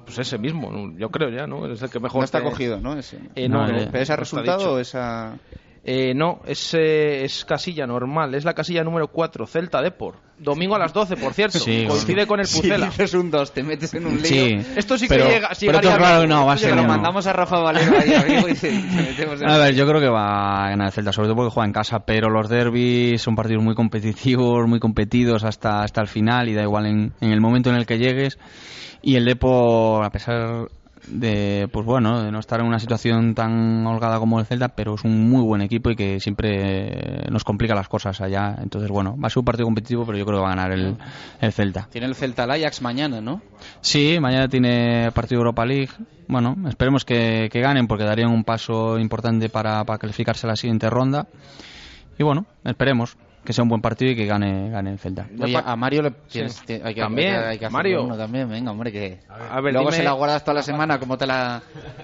pues 0.05 0.17
ese 0.19 0.37
mismo, 0.37 0.91
yo 0.97 1.09
creo 1.09 1.29
ya, 1.29 1.47
¿no? 1.47 1.65
Es 1.71 1.81
el 1.81 1.89
que 1.89 1.99
mejor 1.99 2.19
No 2.21 2.25
está 2.25 2.39
te- 2.39 2.43
cogido, 2.45 2.79
¿no? 2.81 2.97
Ese. 2.97 3.17
Eh, 3.35 3.47
no, 3.47 3.65
No, 3.65 3.71
no, 3.73 3.79
eh, 3.79 3.87
¿pero 3.91 4.03
ese 4.03 4.15
resultado 4.15 4.73
o 4.73 4.79
esa...? 4.79 5.37
Eh, 5.83 6.13
no, 6.13 6.41
es, 6.45 6.75
eh, 6.75 7.23
es 7.23 7.43
casilla 7.43 7.87
normal, 7.87 8.35
es 8.35 8.45
la 8.45 8.53
casilla 8.53 8.83
número 8.83 9.07
4, 9.07 9.47
Celta 9.47 9.81
Depor. 9.81 10.15
Domingo 10.37 10.75
a 10.75 10.79
las 10.79 10.93
12, 10.93 11.17
por 11.17 11.33
cierto. 11.33 11.57
Sí, 11.57 11.85
Coincide 11.87 12.27
con 12.27 12.39
el 12.39 12.45
Si 12.45 12.61
Pucela. 12.61 12.85
dices 12.85 13.13
un 13.15 13.31
2, 13.31 13.51
te 13.51 13.63
metes 13.63 13.91
en 13.95 14.05
un 14.05 14.17
lío. 14.17 14.23
Sí. 14.25 14.57
Esto 14.75 14.95
sí 14.97 15.07
Pero- 15.07 15.25
que 15.27 15.33
llega. 15.33 15.55
sí 15.55 15.65
pero 15.65 15.79
esto 15.79 15.97
claro 15.97 16.27
no, 16.27 16.45
va 16.45 16.53
a 16.53 16.57
ser 16.57 16.75
Lo 16.75 16.83
mandamos 16.83 17.25
a 17.25 17.33
Rafa 17.33 17.57
Valero 17.59 17.97
ahí 17.97 18.13
arriba 18.13 18.41
y 18.41 18.43
metemos 18.93 19.41
en 19.41 19.49
A 19.49 19.57
ver, 19.57 19.73
yo 19.73 19.87
creo 19.87 19.99
que 19.99 20.07
va 20.09 20.65
a 20.65 20.69
ganar 20.69 20.87
el 20.87 20.93
Celta, 20.93 21.11
sobre 21.13 21.27
todo 21.29 21.35
porque 21.37 21.51
juega 21.53 21.65
en 21.67 21.73
casa, 21.73 21.99
pero 22.05 22.29
los 22.29 22.47
derbis 22.47 23.19
son 23.21 23.35
partidos 23.35 23.63
muy 23.63 23.73
competitivos, 23.73 24.67
muy 24.67 24.79
competidos 24.79 25.43
hasta, 25.43 25.81
hasta 25.81 26.01
el 26.01 26.07
final 26.07 26.47
y 26.47 26.53
da 26.53 26.61
igual 26.61 26.85
en, 26.85 27.13
en 27.21 27.31
el 27.31 27.41
momento 27.41 27.71
en 27.71 27.75
el 27.77 27.87
que 27.87 27.97
llegues. 27.97 28.37
Y 29.01 29.15
el 29.15 29.25
Depo, 29.25 30.03
a 30.03 30.11
pesar 30.11 30.67
de, 31.11 31.67
pues 31.71 31.85
bueno, 31.85 32.23
de 32.23 32.31
no 32.31 32.39
estar 32.39 32.59
en 32.59 32.65
una 32.65 32.79
situación 32.79 33.35
tan 33.35 33.85
holgada 33.85 34.19
como 34.19 34.39
el 34.39 34.45
Celta, 34.45 34.69
pero 34.69 34.95
es 34.95 35.03
un 35.03 35.29
muy 35.29 35.41
buen 35.43 35.61
equipo 35.61 35.91
y 35.91 35.95
que 35.95 36.19
siempre 36.19 37.25
nos 37.29 37.43
complica 37.43 37.75
las 37.75 37.87
cosas 37.87 38.21
allá. 38.21 38.55
Entonces, 38.61 38.89
bueno, 38.89 39.17
va 39.21 39.27
a 39.27 39.29
ser 39.29 39.39
un 39.39 39.45
partido 39.45 39.65
competitivo, 39.65 40.05
pero 40.05 40.17
yo 40.17 40.25
creo 40.25 40.39
que 40.39 40.43
va 40.43 40.51
a 40.51 40.55
ganar 40.55 40.71
el, 40.71 40.95
el 41.41 41.51
Celta. 41.51 41.87
Tiene 41.91 42.07
el 42.07 42.15
Celta 42.15 42.43
al 42.43 42.51
Ajax 42.51 42.81
mañana, 42.81 43.21
¿no? 43.21 43.41
Sí, 43.81 44.17
mañana 44.19 44.47
tiene 44.47 45.11
partido 45.13 45.39
Europa 45.39 45.65
League. 45.65 45.91
Bueno, 46.27 46.55
esperemos 46.67 47.03
que, 47.03 47.49
que 47.51 47.59
ganen 47.59 47.87
porque 47.87 48.05
darían 48.05 48.31
un 48.31 48.43
paso 48.43 48.97
importante 48.97 49.49
para, 49.49 49.83
para 49.83 49.99
clasificarse 49.99 50.47
a 50.47 50.49
la 50.49 50.55
siguiente 50.55 50.89
ronda. 50.89 51.27
Y 52.17 52.23
bueno, 52.23 52.45
esperemos 52.63 53.17
que 53.43 53.53
sea 53.53 53.63
un 53.63 53.69
buen 53.69 53.81
partido 53.81 54.11
y 54.11 54.15
que 54.15 54.25
gane, 54.25 54.69
gane 54.69 54.91
el 54.91 54.99
Celta. 54.99 55.25
Oye, 55.41 55.57
a 55.57 55.75
Mario 55.75 56.03
le 56.03 56.11
tienes, 56.11 56.53
Sí. 56.53 56.65
te- 56.67 56.81
hay 56.83 56.93
que, 56.93 57.01
También, 57.01 57.35
hay 57.35 57.57
que- 57.57 57.69
Mario. 57.69 58.03
uno 58.03 58.15
también, 58.15 58.47
venga, 58.47 58.71
hombre, 58.71 58.91
que 58.91 59.19
A 59.49 59.59
ver, 59.61 59.73
luego 59.73 59.89
dime- 59.89 59.97
se 59.97 60.03
la 60.03 60.11
guardas 60.11 60.43
toda 60.43 60.53
la 60.55 60.61
semana 60.63 60.99
como 60.99 61.17
te 61.17 61.25
la 61.25 61.61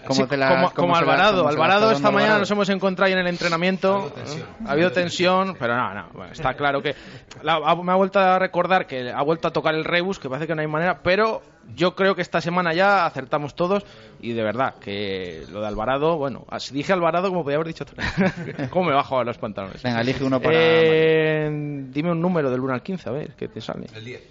como 0.07 0.21
Sí, 0.23 0.27
te 0.27 0.35
la 0.37 0.49
como, 0.49 0.61
como 0.71 0.75
como 0.75 0.95
se 0.95 1.05
la- 1.05 1.13
Alvarado. 1.13 1.43
la 1.43 1.49
Alvarado 1.49 1.91
esta 1.91 2.09
mañana 2.09 2.23
Alvarado. 2.23 2.39
nos 2.39 2.51
hemos 2.51 2.69
encontrado 2.69 3.07
ahí 3.07 3.13
en 3.13 3.19
el 3.19 3.27
entrenamiento. 3.27 4.11
Ha 4.65 4.71
habido 4.71 4.91
tensión, 4.91 5.55
pero 5.59 5.75
no, 5.75 5.93
no. 5.93 6.07
bueno, 6.13 6.31
está 6.31 6.55
claro 6.55 6.81
que 6.81 6.95
la- 7.43 7.55
ha- 7.63 7.75
me 7.75 7.91
ha 7.91 7.95
vuelto 7.95 8.19
a 8.19 8.39
recordar 8.39 8.87
que 8.87 9.11
ha 9.11 9.21
vuelto 9.21 9.47
a 9.47 9.51
tocar 9.51 9.75
el 9.75 9.85
rebus, 9.85 10.17
que 10.19 10.29
parece 10.29 10.47
que 10.47 10.55
no 10.55 10.61
hay 10.61 10.67
manera, 10.67 10.99
pero 11.03 11.43
yo 11.75 11.95
creo 11.95 12.15
que 12.15 12.21
esta 12.21 12.39
semana 12.39 12.73
ya 12.73 13.05
acertamos 13.05 13.53
todos 13.53 13.85
y 14.21 14.31
de 14.31 14.41
verdad 14.41 14.75
que 14.79 15.43
lo 15.51 15.59
de 15.59 15.67
Alvarado, 15.67 16.15
bueno, 16.17 16.45
si 16.59 16.73
dije 16.73 16.93
Alvarado 16.93 17.27
como 17.29 17.43
podía 17.43 17.57
haber 17.57 17.67
dicho 17.67 17.83
otro. 17.83 17.97
¿Cómo 18.71 18.85
me 18.89 18.93
bajo 18.95 19.19
a 19.19 19.25
los 19.25 19.37
pantalones? 19.37 19.83
Venga, 19.83 19.99
elige 19.99 20.23
uno 20.23 20.39
para 20.39 20.55
Eh, 20.55 21.26
dime 21.91 22.11
un 22.11 22.21
número 22.21 22.49
del 22.51 22.59
1 22.59 22.73
al 22.73 22.81
15, 22.83 23.09
a 23.09 23.11
ver, 23.11 23.33
¿qué 23.35 23.47
te 23.47 23.61
sale? 23.61 23.87
El 23.95 24.05
10. 24.05 24.21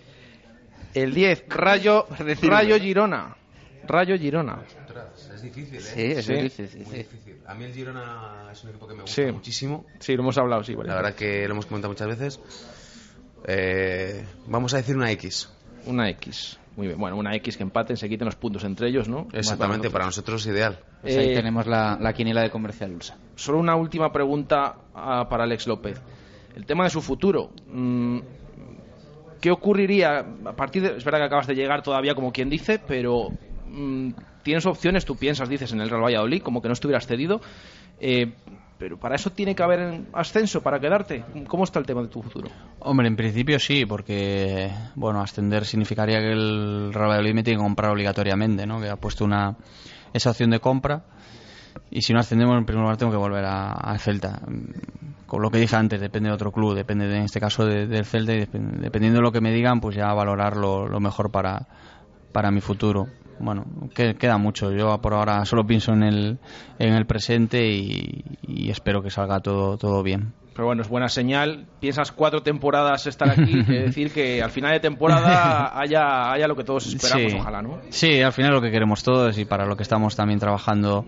El 0.94 1.14
10, 1.14 1.44
Rayo, 1.48 2.06
Rayo. 2.42 2.78
Girona. 2.78 3.36
Rayo 3.86 4.16
Girona. 4.18 4.58
Es 5.34 5.42
difícil, 5.42 5.76
¿eh? 5.76 5.80
Sí, 5.80 6.02
es 6.02 6.24
Sí. 6.24 6.32
difícil, 6.34 6.68
sí, 6.68 6.76
Muy 6.78 6.86
sí. 6.86 6.96
difícil. 6.98 7.36
A 7.46 7.54
mí 7.54 7.64
el 7.64 7.72
Girona 7.72 8.48
es 8.50 8.64
un 8.64 8.70
equipo 8.70 8.88
que 8.88 8.94
me 8.94 9.02
gusta 9.02 9.22
Sí. 9.26 9.30
muchísimo. 9.32 9.86
Sí, 10.00 10.14
lo 10.16 10.22
hemos 10.22 10.38
hablado, 10.38 10.64
sí. 10.64 10.74
vale. 10.74 10.88
La 10.88 10.96
verdad 10.96 11.14
que 11.14 11.46
lo 11.46 11.52
hemos 11.52 11.66
comentado 11.66 11.92
muchas 11.92 12.08
veces. 12.08 12.40
Eh, 13.46 14.24
vamos 14.46 14.74
a 14.74 14.78
decir 14.78 14.96
una 14.96 15.10
X. 15.12 15.48
Una 15.86 16.08
X. 16.10 16.58
Muy 16.76 16.88
bien. 16.88 16.98
Bueno, 16.98 17.16
una 17.16 17.34
X 17.36 17.56
que 17.56 17.62
empaten, 17.62 17.96
se 17.96 18.08
quiten 18.08 18.26
los 18.26 18.36
puntos 18.36 18.64
entre 18.64 18.88
ellos, 18.88 19.08
¿no? 19.08 19.28
Exactamente, 19.32 19.88
para 19.90 20.04
nosotros 20.06 20.42
es 20.42 20.52
ideal. 20.52 20.78
Pues 21.02 21.16
ahí 21.16 21.30
Eh, 21.30 21.34
tenemos 21.34 21.66
la, 21.66 21.96
la 22.00 22.12
quiniela 22.12 22.42
de 22.42 22.50
comercial 22.50 22.92
Ulsa. 22.92 23.16
Solo 23.34 23.58
una 23.58 23.76
última 23.76 24.12
pregunta 24.12 24.74
ah, 24.94 25.26
para 25.28 25.44
Alex 25.44 25.66
López. 25.66 26.00
El 26.56 26.66
tema 26.66 26.84
de 26.84 26.90
su 26.90 27.02
futuro. 27.02 27.50
Mm, 27.70 28.18
¿Qué 29.40 29.50
ocurriría 29.50 30.24
a 30.46 30.56
partir 30.56 30.82
de... 30.82 30.96
Es 30.96 31.04
verdad 31.04 31.20
que 31.20 31.26
acabas 31.26 31.46
de 31.46 31.54
llegar 31.54 31.82
todavía, 31.82 32.14
como 32.14 32.32
quien 32.32 32.48
dice, 32.48 32.80
pero 32.84 33.28
mm, 33.68 34.10
tienes 34.42 34.66
opciones, 34.66 35.04
tú 35.04 35.16
piensas, 35.16 35.48
dices, 35.48 35.72
en 35.72 35.80
el 35.82 35.90
Real 35.90 36.02
Valladolid, 36.02 36.42
como 36.42 36.62
que 36.62 36.68
no 36.68 36.72
estuvieras 36.72 37.06
cedido. 37.06 37.40
Eh, 38.00 38.32
pero 38.78 38.98
para 38.98 39.16
eso 39.16 39.30
tiene 39.30 39.54
que 39.54 39.62
haber 39.62 40.02
ascenso, 40.12 40.62
para 40.62 40.80
quedarte. 40.80 41.24
¿Cómo 41.46 41.64
está 41.64 41.78
el 41.78 41.86
tema 41.86 42.02
de 42.02 42.08
tu 42.08 42.22
futuro? 42.22 42.50
Hombre, 42.80 43.06
en 43.08 43.16
principio 43.16 43.58
sí, 43.58 43.86
porque 43.86 44.70
bueno, 44.94 45.20
ascender 45.20 45.64
significaría 45.64 46.18
que 46.20 46.32
el 46.32 46.92
Real 46.92 47.08
Valladolid 47.08 47.34
me 47.34 47.42
tiene 47.42 47.58
que 47.58 47.64
comprar 47.64 47.92
obligatoriamente, 47.92 48.66
¿no? 48.66 48.80
Que 48.80 48.88
ha 48.88 48.96
puesto 48.96 49.24
una 49.24 49.56
esa 50.12 50.30
opción 50.30 50.50
de 50.50 50.60
compra 50.60 51.04
y 51.90 52.02
si 52.02 52.12
no 52.12 52.20
ascendemos 52.20 52.56
en 52.56 52.64
primer 52.64 52.82
lugar 52.82 52.96
tengo 52.96 53.12
que 53.12 53.18
volver 53.18 53.44
a, 53.44 53.72
a 53.72 53.98
Celta. 53.98 54.40
Con 55.26 55.42
lo 55.42 55.50
que 55.50 55.58
dije 55.58 55.74
antes, 55.76 56.00
depende 56.00 56.28
de 56.28 56.34
otro 56.34 56.52
club, 56.52 56.74
depende 56.74 57.06
de- 57.08 57.16
en 57.16 57.22
este 57.24 57.40
caso 57.40 57.64
de- 57.66 57.86
del 57.86 58.04
Celta 58.04 58.32
y 58.34 58.40
dep- 58.46 58.50
dependiendo 58.78 59.18
de 59.18 59.22
lo 59.22 59.32
que 59.32 59.40
me 59.40 59.52
digan, 59.52 59.80
pues 59.80 59.96
ya 59.96 60.12
valorar 60.14 60.56
lo, 60.56 60.86
lo 60.88 61.00
mejor 61.00 61.30
para, 61.30 61.66
para 62.32 62.50
mi 62.50 62.60
futuro. 62.60 63.06
Bueno, 63.38 63.66
que, 63.94 64.14
queda 64.14 64.38
mucho. 64.38 64.72
Yo 64.72 64.98
por 65.02 65.12
ahora 65.14 65.44
solo 65.44 65.66
pienso 65.66 65.92
en 65.92 66.02
el, 66.04 66.38
en 66.78 66.94
el 66.94 67.04
presente 67.06 67.66
y, 67.68 68.24
y 68.46 68.70
espero 68.70 69.02
que 69.02 69.10
salga 69.10 69.40
todo, 69.40 69.76
todo 69.76 70.02
bien. 70.02 70.32
Pero 70.54 70.66
bueno, 70.68 70.80
es 70.80 70.88
buena 70.88 71.10
señal. 71.10 71.66
Piensas 71.80 72.12
cuatro 72.12 72.42
temporadas 72.42 73.06
estar 73.06 73.28
aquí, 73.28 73.58
es 73.60 73.66
decir, 73.68 74.10
que 74.10 74.42
al 74.42 74.50
final 74.50 74.72
de 74.72 74.80
temporada 74.80 75.78
haya, 75.78 76.32
haya 76.32 76.48
lo 76.48 76.56
que 76.56 76.64
todos 76.64 76.86
esperamos, 76.86 77.32
Sí. 77.32 77.38
ojalá, 77.38 77.60
¿no? 77.60 77.78
Sí, 77.90 78.22
al 78.22 78.32
final 78.32 78.52
lo 78.52 78.62
que 78.62 78.70
queremos 78.70 79.02
todos 79.02 79.36
y 79.36 79.44
para 79.44 79.66
lo 79.66 79.76
que 79.76 79.82
estamos 79.82 80.16
también 80.16 80.38
trabajando 80.40 81.04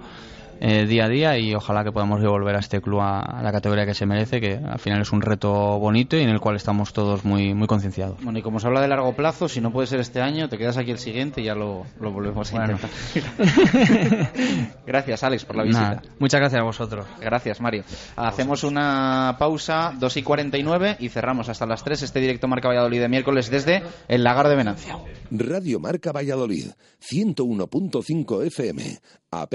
eh, 0.60 0.86
día 0.86 1.04
a 1.04 1.08
día 1.08 1.38
y 1.38 1.54
ojalá 1.54 1.84
que 1.84 1.92
podamos 1.92 2.20
devolver 2.20 2.56
a 2.56 2.58
este 2.60 2.80
club 2.80 3.00
a, 3.00 3.20
a 3.20 3.42
la 3.42 3.52
categoría 3.52 3.86
que 3.86 3.94
se 3.94 4.06
merece, 4.06 4.40
que 4.40 4.54
al 4.56 4.78
final 4.78 5.00
es 5.02 5.12
un 5.12 5.20
reto 5.22 5.78
bonito 5.78 6.16
y 6.16 6.20
en 6.22 6.28
el 6.30 6.40
cual 6.40 6.56
estamos 6.56 6.92
todos 6.92 7.24
muy, 7.24 7.54
muy 7.54 7.66
concienciados. 7.66 8.22
Bueno, 8.22 8.38
y 8.38 8.42
como 8.42 8.60
se 8.60 8.66
habla 8.66 8.80
de 8.80 8.88
largo 8.88 9.14
plazo, 9.14 9.48
si 9.48 9.60
no 9.60 9.72
puede 9.72 9.86
ser 9.86 10.00
este 10.00 10.20
año, 10.20 10.48
te 10.48 10.58
quedas 10.58 10.76
aquí 10.76 10.90
el 10.90 10.98
siguiente 10.98 11.40
y 11.40 11.44
ya 11.44 11.54
lo, 11.54 11.84
lo 12.00 12.12
volvemos 12.12 12.52
a 12.52 12.56
Bueno. 12.56 12.72
intentar. 12.74 14.32
gracias, 14.86 15.22
Alex, 15.22 15.44
por 15.44 15.56
la 15.56 15.62
visita. 15.64 15.80
Nada, 15.88 16.02
muchas 16.18 16.40
gracias 16.40 16.60
a 16.60 16.64
vosotros. 16.64 17.06
Gracias, 17.20 17.60
Mario. 17.60 17.84
Hacemos 18.16 18.64
una 18.64 19.36
pausa, 19.38 19.92
2 19.98 20.16
y 20.16 20.22
49, 20.22 20.96
y 21.00 21.08
cerramos 21.08 21.48
hasta 21.48 21.66
las 21.66 21.84
3 21.84 22.02
este 22.02 22.20
directo 22.20 22.48
Marca 22.48 22.68
Valladolid 22.68 23.00
de 23.00 23.08
miércoles 23.08 23.50
desde 23.50 23.82
el 24.08 24.24
Lagar 24.24 24.48
de 24.48 24.56
Venancio. 24.56 25.04
Radio 25.30 25.78
Marca 25.80 26.12
Valladolid, 26.12 26.66
101.5 27.00 28.46
FM, 28.46 28.98
app 29.30 29.54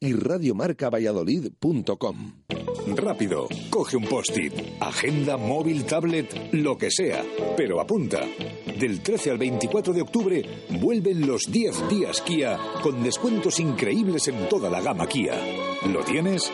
y 0.00 0.12
radiomarcavalladolid.com. 0.36 2.32
Rápido, 2.94 3.48
coge 3.70 3.96
un 3.96 4.04
post-it, 4.04 4.52
agenda, 4.80 5.36
móvil, 5.36 5.84
tablet, 5.84 6.52
lo 6.52 6.76
que 6.76 6.90
sea, 6.90 7.24
pero 7.56 7.80
apunta. 7.80 8.20
Del 8.78 9.02
13 9.02 9.32
al 9.32 9.38
24 9.38 9.92
de 9.92 10.02
octubre 10.02 10.42
vuelven 10.80 11.26
los 11.26 11.50
10 11.50 11.88
días 11.88 12.20
Kia 12.20 12.58
con 12.82 13.02
descuentos 13.02 13.58
increíbles 13.58 14.28
en 14.28 14.48
toda 14.48 14.70
la 14.70 14.80
gama 14.80 15.08
Kia. 15.08 15.34
¿Lo 15.90 16.04
tienes? 16.04 16.52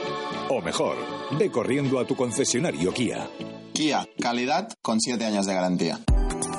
O 0.48 0.62
mejor, 0.62 0.96
ve 1.38 1.50
corriendo 1.50 1.98
a 1.98 2.06
tu 2.06 2.14
concesionario 2.14 2.92
Kia. 2.92 3.28
Kia, 3.72 4.08
calidad 4.20 4.68
con 4.80 5.00
7 5.00 5.24
años 5.24 5.46
de 5.46 5.54
garantía. 5.54 5.98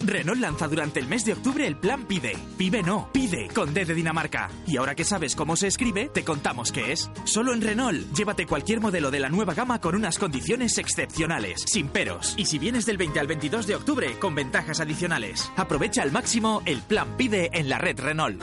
Renault 0.00 0.40
lanza 0.40 0.68
durante 0.68 1.00
el 1.00 1.08
mes 1.08 1.24
de 1.24 1.32
octubre 1.32 1.66
el 1.66 1.76
plan 1.76 2.04
Pide. 2.06 2.36
Pide 2.56 2.82
no, 2.82 3.10
pide 3.12 3.48
con 3.54 3.74
D 3.74 3.84
de 3.84 3.94
Dinamarca. 3.94 4.50
Y 4.66 4.76
ahora 4.76 4.94
que 4.94 5.04
sabes 5.04 5.34
cómo 5.34 5.56
se 5.56 5.66
escribe, 5.66 6.08
te 6.08 6.24
contamos 6.24 6.72
qué 6.72 6.92
es. 6.92 7.10
Solo 7.24 7.52
en 7.52 7.60
Renault, 7.60 8.12
llévate 8.12 8.46
cualquier 8.46 8.80
modelo 8.80 9.10
de 9.10 9.20
la 9.20 9.28
nueva 9.28 9.54
gama 9.54 9.80
con 9.80 9.94
unas 9.94 10.18
condiciones 10.18 10.78
excepcionales, 10.78 11.62
sin 11.66 11.88
peros. 11.88 12.34
Y 12.36 12.46
si 12.46 12.58
vienes 12.58 12.86
del 12.86 12.98
20 12.98 13.20
al 13.20 13.26
22 13.26 13.66
de 13.66 13.76
octubre, 13.76 14.18
con 14.18 14.34
ventajas 14.34 14.80
adicionales. 14.80 15.50
Aprovecha 15.56 16.02
al 16.02 16.12
máximo 16.12 16.62
el 16.66 16.80
plan 16.82 17.16
Pide 17.16 17.50
en 17.52 17.68
la 17.68 17.78
red 17.78 17.98
Renault. 17.98 18.42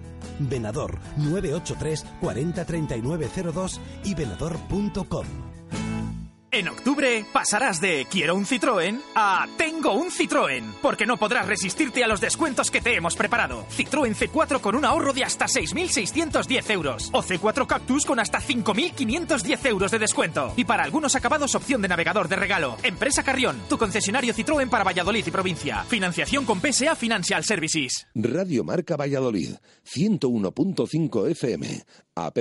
Venador 0.39 0.99
983 1.17 2.05
40 2.21 2.65
39 2.65 3.29
02 3.53 3.81
y 4.03 4.15
venador.com. 4.15 5.50
En 6.53 6.67
octubre 6.67 7.23
pasarás 7.31 7.79
de 7.79 8.05
quiero 8.11 8.35
un 8.35 8.45
Citroën 8.45 8.99
a 9.15 9.47
tengo 9.57 9.93
un 9.93 10.11
Citroën, 10.11 10.73
porque 10.81 11.05
no 11.05 11.15
podrás 11.15 11.47
resistirte 11.47 12.03
a 12.03 12.07
los 12.07 12.19
descuentos 12.19 12.69
que 12.69 12.81
te 12.81 12.93
hemos 12.93 13.15
preparado. 13.15 13.65
Citroën 13.69 14.13
C4 14.13 14.59
con 14.59 14.75
un 14.75 14.83
ahorro 14.83 15.13
de 15.13 15.23
hasta 15.23 15.45
6.610 15.45 16.69
euros 16.71 17.09
o 17.13 17.23
C4 17.23 17.65
Cactus 17.65 18.05
con 18.05 18.19
hasta 18.19 18.41
5.510 18.41 19.65
euros 19.67 19.91
de 19.91 19.99
descuento. 19.99 20.51
Y 20.57 20.65
para 20.65 20.83
algunos 20.83 21.15
acabados 21.15 21.55
opción 21.55 21.81
de 21.81 21.87
navegador 21.87 22.27
de 22.27 22.35
regalo. 22.35 22.75
Empresa 22.83 23.23
Carrión, 23.23 23.55
tu 23.69 23.77
concesionario 23.77 24.33
Citroën 24.33 24.69
para 24.69 24.83
Valladolid 24.83 25.25
y 25.25 25.31
provincia. 25.31 25.85
Financiación 25.85 26.43
con 26.43 26.59
PSA 26.59 26.97
Financial 26.97 27.45
Services. 27.45 28.07
Radio 28.13 28.65
Marca 28.65 28.97
Valladolid, 28.97 29.55
101.5 29.85 31.29
FM, 31.29 31.85
app 32.15 32.39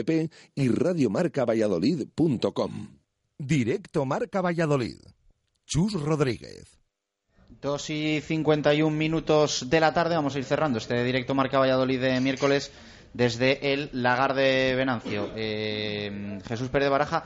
y 0.57 0.69
radiomarcavalladolid.com. 0.69 3.00
Directo 3.43 4.05
Marca 4.05 4.43
Valladolid. 4.43 4.99
Chus 5.65 5.95
Rodríguez. 5.95 6.79
2 7.63 7.91
y 7.91 8.21
51 8.21 8.95
minutos 8.95 9.71
de 9.71 9.81
la 9.81 9.95
tarde. 9.95 10.15
Vamos 10.15 10.35
a 10.35 10.39
ir 10.39 10.45
cerrando 10.45 10.77
este 10.77 11.03
directo 11.05 11.35
Marca 11.35 11.59
Valladolid 11.59 12.03
de 12.03 12.21
miércoles 12.21 12.71
desde 13.15 13.73
el 13.73 13.89
Lagar 13.95 14.35
de 14.35 14.75
Venancio. 14.77 15.31
Eh, 15.35 16.39
Jesús 16.47 16.69
Pérez 16.69 16.85
de 16.85 16.91
Baraja, 16.91 17.25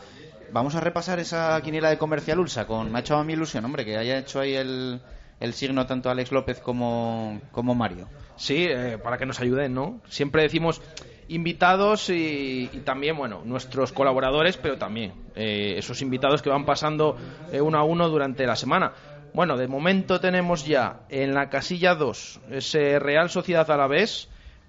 vamos 0.53 0.77
a 0.77 0.81
repasar 0.81 1.19
esa 1.19 1.61
quiniela 1.63 1.91
de 1.91 1.99
Comercial 1.99 2.39
Ulsa. 2.39 2.65
Con, 2.65 2.93
me 2.93 2.99
ha 2.99 3.01
hecho 3.01 3.17
a 3.17 3.25
mi 3.25 3.33
ilusión, 3.33 3.65
hombre, 3.65 3.85
que 3.85 3.97
haya 3.97 4.17
hecho 4.17 4.39
ahí 4.39 4.55
el, 4.55 5.01
el 5.41 5.53
signo 5.53 5.85
tanto 5.85 6.11
Alex 6.11 6.31
López 6.31 6.61
como, 6.61 7.41
como 7.51 7.75
Mario. 7.75 8.09
Sí, 8.37 8.67
eh, 8.69 8.99
para 9.03 9.19
que 9.19 9.27
nos 9.27 9.41
ayuden, 9.41 9.75
¿no? 9.75 10.01
Siempre 10.09 10.43
decimos 10.43 10.81
invitados 11.29 12.11
y, 12.11 12.69
también, 12.85 13.17
bueno, 13.17 13.43
nuestros 13.45 13.93
colaboradores, 13.93 14.57
pero 14.57 14.77
también 14.77 15.13
eh, 15.35 15.75
esos 15.79 16.03
invitados 16.03 16.43
que 16.43 16.51
van 16.51 16.65
pasando 16.65 17.17
eh, 17.53 17.61
uno 17.61 17.79
a 17.79 17.85
uno 17.85 18.09
durante 18.09 18.47
la 18.47 18.57
semana. 18.57 18.93
Bueno, 19.35 19.57
de 19.57 19.67
momento 19.67 20.21
tenemos 20.21 20.65
ya 20.65 21.01
en 21.09 21.35
la 21.35 21.51
casilla 21.51 21.97
2 21.97 22.41
ese 22.51 23.01
Real 23.01 23.31
Sociedad 23.31 23.69
Alavés, 23.69 24.29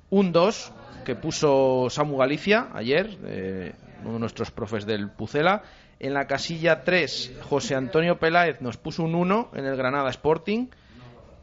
un 0.09 0.31
2 0.31 0.71
que 1.05 1.15
puso 1.15 1.87
Samu 1.89 2.17
Galicia 2.17 2.69
ayer, 2.73 3.15
eh, 3.25 3.73
uno 4.01 4.13
de 4.13 4.19
nuestros 4.19 4.51
profes 4.51 4.87
del 4.87 5.11
Pucela. 5.11 5.61
En 5.99 6.13
la 6.13 6.25
casilla 6.25 6.83
3, 6.83 7.41
José 7.47 7.75
Antonio 7.75 8.17
Peláez 8.17 8.59
nos 8.59 8.77
puso 8.77 9.03
un 9.03 9.15
1 9.15 9.51
en 9.53 9.65
el 9.65 9.77
Granada 9.77 10.09
Sporting. 10.09 10.67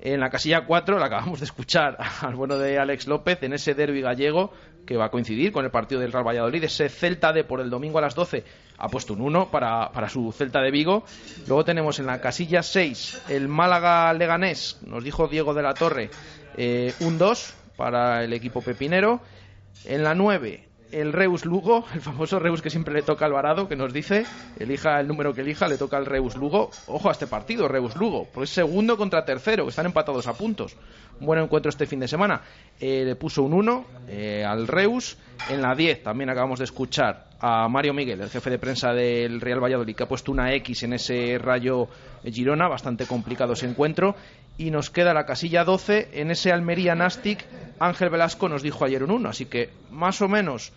En 0.01 0.19
la 0.19 0.31
casilla 0.31 0.67
4, 0.67 0.99
la 0.99 1.07
acabamos 1.07 1.39
de 1.39 1.47
escuchar 1.47 1.97
al 2.23 2.35
bueno 2.35 2.59
de 2.59 2.79
Alex 2.79 3.07
López 3.07 3.41
en 3.43 3.53
ese 3.53 3.75
derby 3.75 4.03
gallego 4.03 4.53
que 4.87 4.97
va 4.97 5.07
a 5.07 5.11
coincidir 5.11 5.53
con 5.53 5.65
el 5.65 5.71
partido 5.71 6.01
del 6.01 6.13
Real 6.13 6.27
Valladolid, 6.27 6.65
ese 6.65 6.89
Celta 6.89 7.33
de 7.33 7.45
por 7.45 7.61
el 7.61 7.71
domingo 7.71 7.99
a 7.99 8.03
las 8.03 8.15
12 8.15 8.45
ha 8.79 8.89
puesto 8.89 9.13
un 9.13 9.21
1 9.21 9.51
para, 9.51 9.91
para 9.93 10.09
su 10.09 10.33
Celta 10.33 10.61
de 10.61 10.71
Vigo. 10.71 11.05
Luego 11.47 11.65
tenemos 11.65 11.99
en 11.99 12.07
la 12.07 12.21
casilla 12.21 12.63
6 12.63 13.23
el 13.29 13.49
Málaga 13.49 14.13
Leganés, 14.13 14.79
nos 14.83 15.05
dijo 15.05 15.29
Diego 15.29 15.55
de 15.55 15.63
la 15.63 15.75
Torre, 15.75 16.11
eh, 16.57 16.93
un 17.01 17.19
2 17.19 17.55
para 17.77 18.25
el 18.25 18.33
equipo 18.33 18.61
pepinero. 18.61 19.21
En 19.85 20.05
la 20.05 20.15
9 20.15 20.72
el 20.93 21.13
Reus 21.13 21.45
Lugo, 21.45 21.85
el 21.95 22.01
famoso 22.01 22.39
Reus 22.39 22.63
que 22.63 22.71
siempre 22.71 22.95
le 22.95 23.03
toca 23.03 23.25
a 23.25 23.29
Alvarado, 23.29 23.69
que 23.69 23.77
nos 23.77 23.93
dice, 23.93 24.25
elija 24.59 25.01
el 25.01 25.09
número 25.09 25.33
que 25.33 25.41
elija, 25.41 25.67
le 25.67 25.79
toca 25.79 25.97
al 25.97 26.07
Reus 26.07 26.37
Lugo. 26.37 26.71
Ojo 26.87 27.09
a 27.09 27.13
este 27.13 27.27
partido, 27.27 27.67
Reus 27.67 27.97
Lugo, 27.97 28.29
porque 28.33 28.45
es 28.45 28.51
segundo 28.51 28.97
contra 28.97 29.25
tercero, 29.25 29.65
que 29.65 29.71
están 29.71 29.87
empatados 29.87 30.27
a 30.27 30.35
puntos. 30.35 30.77
Un 31.21 31.27
buen 31.27 31.41
encuentro 31.41 31.71
este 31.71 31.87
fin 31.87 32.01
de 32.01 32.09
semana. 32.09 32.43
Eh, 32.79 33.05
le 33.05 33.17
puso 33.17 33.43
un 33.43 33.55
1 33.55 33.87
eh, 34.09 34.45
al 34.45 34.69
Reus. 34.69 35.17
En 35.49 35.63
la 35.63 35.75
10 35.75 36.03
también 36.03 36.31
acabamos 36.31 36.59
de 36.59 36.67
escuchar 36.67 37.27
a 37.41 37.69
Mario 37.69 37.95
Miguel, 37.95 38.21
el 38.21 38.31
jefe 38.31 38.51
de 38.51 38.59
prensa 38.59 38.93
del 38.93 39.41
Real 39.41 39.63
Valladolid, 39.63 39.97
que 39.97 40.05
ha 40.05 40.09
puesto 40.09 40.31
una 40.31 40.55
X 40.55 40.85
en 40.85 40.93
ese 40.93 41.39
rayo 41.39 41.89
Girona, 42.25 42.69
bastante 42.69 43.07
complicado 43.07 43.55
ese 43.55 43.67
encuentro. 43.67 44.15
Y 44.59 44.71
nos 44.71 44.91
queda 44.91 45.15
la 45.15 45.27
casilla 45.27 45.65
12 45.65 46.11
en 46.13 46.31
ese 46.31 46.53
Almería 46.53 46.95
Nastic. 46.95 47.45
Ángel 47.81 48.11
Velasco 48.11 48.49
nos 48.49 48.63
dijo 48.63 48.85
ayer 48.85 49.03
un 49.03 49.11
1, 49.11 49.29
así 49.29 49.47
que 49.47 49.71
más 49.91 50.21
o 50.21 50.29
menos 50.29 50.73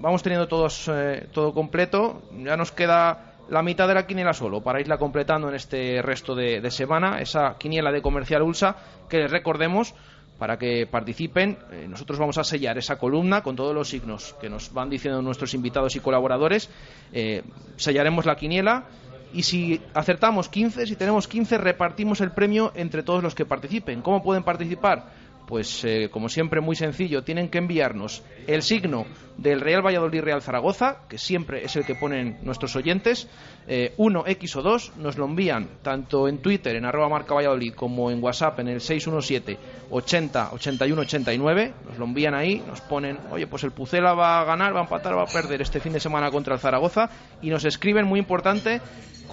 vamos 0.00 0.22
teniendo 0.22 0.48
todos, 0.48 0.88
eh, 0.88 1.28
todo 1.32 1.52
completo. 1.52 2.22
Ya 2.42 2.56
nos 2.56 2.72
queda 2.72 3.34
la 3.48 3.62
mitad 3.62 3.88
de 3.88 3.94
la 3.94 4.06
quiniela 4.06 4.32
solo 4.32 4.62
para 4.62 4.80
irla 4.80 4.98
completando 4.98 5.48
en 5.48 5.54
este 5.54 6.00
resto 6.02 6.34
de, 6.34 6.70
semana. 6.70 7.20
Esa 7.20 7.56
quiniela 7.58 7.92
de 7.92 8.02
comercial 8.02 8.42
Ulsa 8.42 8.76
que 9.08 9.18
les 9.18 9.30
recordemos 9.30 9.94
para 10.38 10.58
que 10.58 10.86
participen. 10.86 11.58
Eh, 11.70 11.86
nosotros 11.88 12.18
vamos 12.18 12.38
a 12.38 12.44
sellar 12.44 12.78
esa 12.78 12.98
columna 12.98 13.42
con 13.42 13.56
todos 13.56 13.74
los 13.74 13.88
signos 13.88 14.34
que 14.40 14.48
nos 14.48 14.72
van 14.72 14.90
diciendo 14.90 15.22
nuestros 15.22 15.54
invitados 15.54 15.94
y 15.96 16.00
colaboradores. 16.00 16.70
Eh, 17.12 17.42
sellaremos 17.76 18.26
la 18.26 18.36
quiniela 18.36 18.86
y 19.32 19.42
si 19.42 19.80
acertamos 19.94 20.48
15, 20.48 20.86
si 20.86 20.96
tenemos 20.96 21.28
15, 21.28 21.58
repartimos 21.58 22.20
el 22.20 22.30
premio 22.30 22.72
entre 22.74 23.02
todos 23.02 23.22
los 23.22 23.34
que 23.34 23.44
participen. 23.44 24.00
¿Cómo 24.00 24.22
pueden 24.22 24.44
participar? 24.44 25.12
Pues 25.46 25.84
eh, 25.84 26.08
como 26.10 26.28
siempre 26.28 26.60
muy 26.60 26.76
sencillo, 26.76 27.22
tienen 27.22 27.48
que 27.48 27.58
enviarnos 27.58 28.22
el 28.46 28.62
signo 28.62 29.06
del 29.36 29.60
Real 29.60 29.84
Valladolid 29.84 30.20
Real 30.20 30.42
Zaragoza, 30.42 30.98
que 31.08 31.18
siempre 31.18 31.64
es 31.64 31.76
el 31.76 31.84
que 31.84 31.94
ponen 31.94 32.38
nuestros 32.42 32.76
oyentes, 32.76 33.28
eh, 33.66 33.94
1X 33.96 34.56
o 34.56 34.62
2, 34.62 34.92
nos 34.98 35.18
lo 35.18 35.24
envían 35.26 35.68
tanto 35.82 36.28
en 36.28 36.38
Twitter, 36.38 36.76
en 36.76 36.84
arroba 36.84 37.08
marca 37.08 37.34
Valladolid, 37.34 37.74
como 37.74 38.10
en 38.10 38.22
WhatsApp 38.22 38.60
en 38.60 38.68
el 38.68 38.80
617 38.80 39.58
80 39.90 40.52
81 40.52 41.02
89, 41.02 41.74
nos 41.88 41.98
lo 41.98 42.04
envían 42.04 42.34
ahí, 42.34 42.62
nos 42.66 42.80
ponen, 42.80 43.18
oye, 43.30 43.46
pues 43.46 43.64
el 43.64 43.72
Pucela 43.72 44.14
va 44.14 44.40
a 44.40 44.44
ganar, 44.44 44.74
va 44.74 44.80
a 44.80 44.84
empatar, 44.84 45.16
va 45.16 45.22
a 45.22 45.26
perder 45.26 45.62
este 45.62 45.80
fin 45.80 45.92
de 45.92 46.00
semana 46.00 46.30
contra 46.30 46.54
el 46.54 46.60
Zaragoza, 46.60 47.10
y 47.42 47.50
nos 47.50 47.64
escriben, 47.64 48.06
muy 48.06 48.18
importante, 48.18 48.80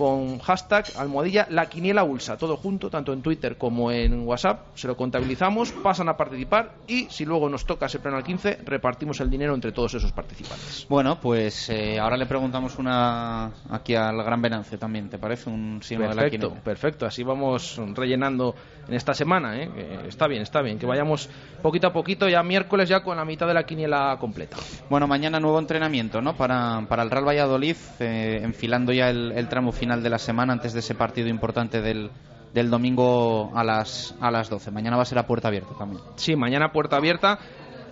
con 0.02 0.40
hashtag 0.40 0.86
almohadilla 0.98 1.48
la 1.50 1.68
quiniela 1.68 2.04
ulsa, 2.04 2.38
todo 2.38 2.58
junto, 2.58 2.90
tanto 2.90 3.14
en 3.14 3.22
Twitter 3.22 3.58
como 3.58 3.92
en 3.92 4.26
WhatsApp, 4.28 4.76
se 4.76 4.88
lo 4.88 4.96
contabilizamos, 4.96 5.72
pasa 5.72 5.84
pasan 5.84 6.10
a 6.10 6.18
participar 6.18 6.72
y 6.88 7.08
si 7.10 7.26
luego 7.26 7.50
nos 7.50 7.66
toca 7.66 7.88
ese 7.88 8.00
pleno 8.00 8.18
al 8.18 8.24
15, 8.24 8.60
repartimos 8.66 9.20
el 9.20 9.30
dinero 9.30 9.54
entre 9.54 9.72
todos 9.72 9.91
esos 9.94 10.12
participantes. 10.12 10.86
Bueno, 10.90 11.20
pues 11.20 11.70
eh, 11.70 12.00
ahora 12.00 12.18
le 12.18 12.26
preguntamos 12.26 12.78
una 12.78 13.52
aquí 13.70 13.96
al 13.96 14.24
Gran 14.24 14.42
Venancio 14.42 14.78
también, 14.80 15.10
¿te 15.10 15.18
parece? 15.18 15.50
Un 15.50 15.82
signo 15.84 16.04
de 16.08 16.16
la 16.16 16.22
Perfecto, 16.24 16.48
quiniela. 16.48 16.64
perfecto. 16.64 17.06
Así 17.06 17.24
vamos 17.24 17.80
rellenando 17.96 18.56
en 18.88 18.94
esta 18.94 19.14
semana. 19.14 19.58
¿eh? 19.62 19.70
Que 19.74 20.08
está 20.08 20.28
bien, 20.28 20.42
está 20.42 20.62
bien. 20.62 20.78
Que 20.80 20.86
vayamos 20.86 21.30
poquito 21.62 21.88
a 21.88 21.94
poquito, 21.94 22.28
ya 22.30 22.44
miércoles, 22.44 22.90
ya 22.90 23.02
con 23.04 23.18
la 23.18 23.26
mitad 23.26 23.48
de 23.48 23.54
la 23.54 23.64
quiniela 23.64 24.18
completa. 24.20 24.58
Bueno, 24.90 25.08
mañana 25.08 25.40
nuevo 25.40 25.60
entrenamiento, 25.60 26.22
¿no? 26.22 26.36
Para, 26.36 26.86
para 26.88 27.04
el 27.04 27.12
Real 27.12 27.28
Valladolid, 27.28 27.76
eh, 28.00 28.40
enfilando 28.44 28.92
ya 28.94 29.10
el, 29.10 29.32
el 29.34 29.48
tramo 29.48 29.72
final 29.72 30.04
de 30.04 30.10
la 30.10 30.18
semana 30.20 30.54
antes 30.54 30.74
de 30.74 30.80
ese 30.80 30.96
partido 30.96 31.28
importante 31.30 31.82
del, 31.82 32.10
del 32.54 32.70
domingo 32.70 33.52
a 33.56 33.64
las, 33.64 34.16
a 34.20 34.32
las 34.32 34.50
12. 34.50 34.72
Mañana 34.72 34.98
va 34.98 35.04
a 35.04 35.06
ser 35.06 35.18
a 35.20 35.26
puerta 35.28 35.48
abierta 35.48 35.74
también. 35.78 36.02
Sí, 36.16 36.36
mañana 36.36 36.72
puerta 36.72 36.98
abierta. 36.98 37.40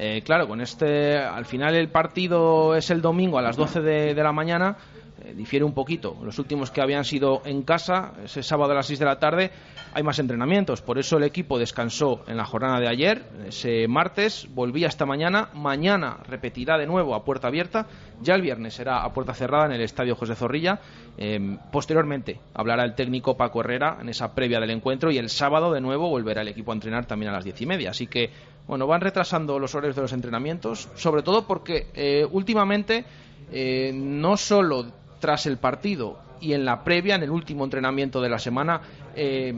Eh, 0.02 0.22
claro, 0.24 0.48
con 0.48 0.62
este, 0.62 1.18
al 1.18 1.46
final 1.46 1.76
el 1.76 1.90
partido 1.90 2.74
es 2.74 2.90
el 2.90 3.02
domingo 3.02 3.38
a 3.38 3.42
las 3.42 3.58
12 3.58 3.82
de, 3.82 4.14
la 4.16 4.32
mañana. 4.32 4.78
eh, 5.22 5.34
difiere 5.36 5.66
un 5.66 5.74
poquito. 5.74 6.16
Los 6.24 6.40
últimos 6.40 6.72
que 6.72 6.82
habían 6.82 7.04
sido 7.04 7.42
en 7.44 7.64
casa, 7.64 8.14
ese 8.24 8.42
sábado 8.42 8.72
a 8.72 8.76
las 8.76 8.88
6 8.88 9.00
de 9.00 9.06
la 9.06 9.20
tarde, 9.20 9.52
hay 9.94 10.02
más 10.02 10.18
entrenamientos. 10.20 10.82
Por 10.82 11.00
eso 11.00 11.18
el 11.18 11.24
equipo 11.24 11.60
descansó 11.60 12.24
en 12.28 12.38
la 12.38 12.46
jornada 12.46 12.80
de 12.80 12.88
ayer, 12.88 13.26
ese 13.48 13.90
martes, 13.90 14.48
volvía 14.54 14.88
esta 14.88 15.06
mañana. 15.06 15.50
Mañana 15.54 16.18
repetirá 16.28 16.78
de 16.78 16.88
nuevo 16.88 17.14
a 17.14 17.26
puerta 17.26 17.50
abierta. 17.50 17.88
Ya 18.22 18.36
el 18.36 18.42
viernes 18.42 18.76
será 18.76 19.04
a 19.04 19.12
puerta 19.12 19.34
cerrada 19.34 19.66
en 19.66 19.74
el 19.74 19.82
estadio 19.82 20.16
José 20.16 20.36
Zorrilla. 20.36 20.80
Eh, 21.18 21.58
posteriormente 21.72 22.40
hablará 22.54 22.86
el 22.86 22.96
técnico 22.96 23.36
Paco 23.36 23.60
Herrera 23.60 23.98
en 24.00 24.08
esa 24.08 24.34
previa 24.34 24.62
del 24.62 24.70
encuentro 24.70 25.12
y 25.12 25.18
el 25.18 25.30
sábado 25.30 25.74
de 25.74 25.82
nuevo 25.82 26.10
volverá 26.10 26.42
el 26.42 26.48
equipo 26.48 26.72
a 26.72 26.76
entrenar 26.76 27.06
también 27.06 27.32
a 27.32 27.36
las 27.36 27.44
diez 27.44 27.60
y 27.62 27.66
media. 27.66 27.90
Así 27.90 28.08
que, 28.08 28.30
bueno, 28.70 28.86
van 28.86 29.02
retrasando 29.02 29.58
los 29.58 29.74
horarios 29.74 29.96
de 29.96 30.04
los 30.04 30.14
entrenamientos, 30.14 30.90
sobre 30.94 31.24
todo 31.24 31.48
porque 31.48 31.88
eh, 31.96 32.24
últimamente 32.30 33.04
eh, 33.52 33.92
no 33.92 34.38
solo 34.38 34.86
tras 35.20 35.48
el 35.48 35.58
partido 35.58 36.20
y 36.40 36.54
en 36.54 36.66
la 36.66 36.84
previa, 36.84 37.16
en 37.16 37.24
el 37.24 37.32
último 37.32 37.64
entrenamiento 37.64 38.22
de 38.22 38.30
la 38.30 38.38
semana, 38.38 38.80
eh, 39.16 39.56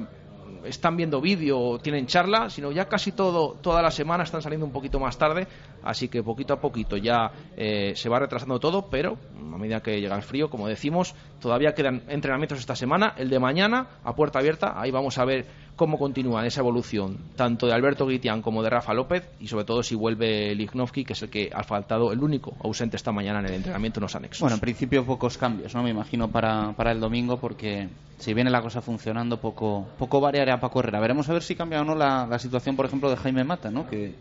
están 0.64 0.96
viendo 0.96 1.20
vídeo 1.20 1.60
o 1.60 1.80
tienen 1.80 2.08
charla, 2.08 2.50
sino 2.50 2.72
ya 2.72 2.86
casi 2.86 3.12
todo, 3.12 3.58
toda 3.62 3.82
la 3.82 3.92
semana 3.92 4.24
están 4.24 4.42
saliendo 4.42 4.66
un 4.66 4.72
poquito 4.72 4.98
más 4.98 5.18
tarde, 5.18 5.46
así 5.84 6.08
que 6.08 6.24
poquito 6.24 6.54
a 6.54 6.62
poquito 6.62 6.96
ya 6.96 7.32
eh, 7.58 7.94
se 7.96 8.10
va 8.10 8.20
retrasando 8.20 8.60
todo, 8.60 8.90
pero 8.90 9.18
a 9.38 9.58
medida 9.58 9.82
que 9.82 10.00
llega 10.00 10.16
el 10.16 10.24
frío, 10.24 10.50
como 10.50 10.68
decimos, 10.68 11.16
todavía 11.42 11.74
quedan 11.74 12.04
entrenamientos 12.08 12.60
esta 12.60 12.76
semana, 12.76 13.14
el 13.18 13.30
de 13.30 13.40
mañana 13.40 13.88
a 14.04 14.16
puerta 14.16 14.40
abierta, 14.40 14.80
ahí 14.80 14.92
vamos 14.92 15.18
a 15.18 15.26
ver 15.26 15.46
cómo 15.82 15.98
continúa 15.98 16.46
esa 16.46 16.60
evolución, 16.62 17.18
tanto 17.36 17.66
de 17.66 17.74
Alberto 17.74 18.06
Guitián 18.06 18.44
como 18.44 18.62
de 18.62 18.70
Rafa 18.70 18.94
López, 18.94 19.24
y 19.40 19.48
sobre 19.48 19.66
todo 19.66 19.82
si 19.82 19.96
vuelve 19.96 20.54
Lignovsky, 20.54 21.04
que 21.04 21.14
es 21.14 21.24
el 21.24 21.32
que 21.32 21.50
ha 21.52 21.64
faltado, 21.64 22.12
el 22.12 22.22
único 22.22 22.56
ausente 22.64 22.98
esta 22.98 23.12
mañana 23.12 23.40
en 23.40 23.48
el 23.48 23.54
entrenamiento 23.56 24.00
en 24.00 24.04
los 24.04 24.16
anexos. 24.16 24.42
Bueno, 24.42 24.58
en 24.58 24.60
principio 24.62 25.04
pocos 25.04 25.40
cambios, 25.40 25.74
¿no? 25.74 25.82
Me 25.82 25.90
imagino 25.90 26.28
para, 26.30 26.74
para 26.74 26.92
el 26.92 27.00
domingo, 27.00 27.38
porque 27.38 27.90
si 28.20 28.36
viene 28.36 28.52
la 28.52 28.62
cosa 28.62 28.80
funcionando, 28.82 29.38
poco, 29.42 29.88
poco 29.98 30.22
variará 30.22 30.60
Paco 30.60 30.82
Herrera. 30.82 31.00
Veremos 31.00 31.28
a 31.30 31.34
ver 31.34 31.42
si 31.42 31.56
cambia 31.56 31.82
o 31.82 31.84
no 31.84 31.96
la, 31.96 32.28
la 32.28 32.38
situación, 32.38 32.76
por 32.76 32.86
ejemplo, 32.86 33.10
de 33.10 33.18
Jaime 33.18 33.44
Mata, 33.44 33.72
¿no? 33.72 33.88
Que 33.90 34.14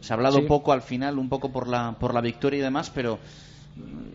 se 0.00 0.10
ha 0.10 0.16
hablado 0.16 0.38
Sí. 0.38 0.46
poco 0.48 0.72
al 0.72 0.80
final, 0.80 1.18
un 1.18 1.28
poco 1.28 1.52
por 1.52 1.68
la, 1.68 1.92
por 2.00 2.14
la 2.14 2.22
victoria 2.22 2.60
y 2.60 2.62
demás, 2.62 2.88
pero 2.88 3.18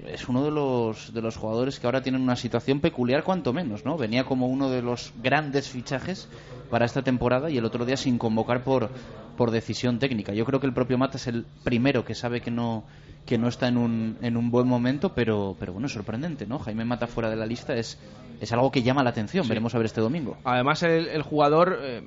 es 0.05 0.27
uno 0.29 0.43
de 0.43 0.51
los, 0.51 1.13
de 1.13 1.21
los 1.21 1.37
jugadores 1.37 1.79
que 1.79 1.87
ahora 1.87 2.01
tienen 2.01 2.21
una 2.21 2.35
situación 2.35 2.79
peculiar, 2.79 3.23
cuanto 3.23 3.53
menos, 3.53 3.85
¿no? 3.85 3.97
Venía 3.97 4.23
como 4.23 4.47
uno 4.47 4.69
de 4.69 4.81
los 4.81 5.13
grandes 5.21 5.69
fichajes 5.69 6.29
para 6.69 6.85
esta 6.85 7.01
temporada 7.01 7.49
y 7.49 7.57
el 7.57 7.65
otro 7.65 7.85
día 7.85 7.97
sin 7.97 8.17
convocar 8.17 8.63
por, 8.63 8.89
por 9.35 9.51
decisión 9.51 9.99
técnica. 9.99 10.33
Yo 10.33 10.45
creo 10.45 10.59
que 10.59 10.67
el 10.67 10.73
propio 10.73 10.97
Mata 10.97 11.17
es 11.17 11.27
el 11.27 11.45
primero 11.63 12.05
que 12.05 12.15
sabe 12.15 12.41
que 12.41 12.51
no 12.51 12.83
que 13.25 13.37
no 13.37 13.49
está 13.49 13.67
en 13.67 13.75
un, 13.75 14.17
en 14.21 14.37
un 14.37 14.49
buen 14.51 14.67
momento, 14.67 15.13
pero, 15.13 15.57
pero 15.59 15.73
bueno, 15.73 15.87
es 15.87 15.93
sorprendente, 15.93 16.47
¿no? 16.47 16.59
Jaime 16.59 16.85
Mata 16.85 17.07
fuera 17.07 17.29
de 17.29 17.35
la 17.35 17.45
lista 17.45 17.75
es, 17.75 17.99
es 18.39 18.53
algo 18.53 18.71
que 18.71 18.83
llama 18.83 19.03
la 19.03 19.09
atención. 19.09 19.43
Sí. 19.43 19.49
Veremos 19.49 19.75
a 19.75 19.79
ver 19.79 19.85
este 19.85 19.99
domingo. 19.99 20.37
Además, 20.45 20.81
el, 20.83 21.09
el 21.09 21.23
jugador, 21.23 21.77
eh, 21.81 22.03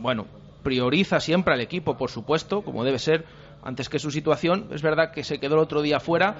bueno, 0.00 0.26
prioriza 0.64 1.20
siempre 1.20 1.54
al 1.54 1.60
equipo, 1.60 1.96
por 1.96 2.10
supuesto, 2.10 2.62
como 2.62 2.82
debe 2.82 2.98
ser, 2.98 3.24
antes 3.64 3.88
que 3.88 3.98
su 3.98 4.10
situación. 4.10 4.68
Es 4.72 4.82
verdad 4.82 5.10
que 5.12 5.24
se 5.24 5.38
quedó 5.38 5.54
el 5.54 5.60
otro 5.62 5.82
día 5.82 6.00
fuera. 6.00 6.34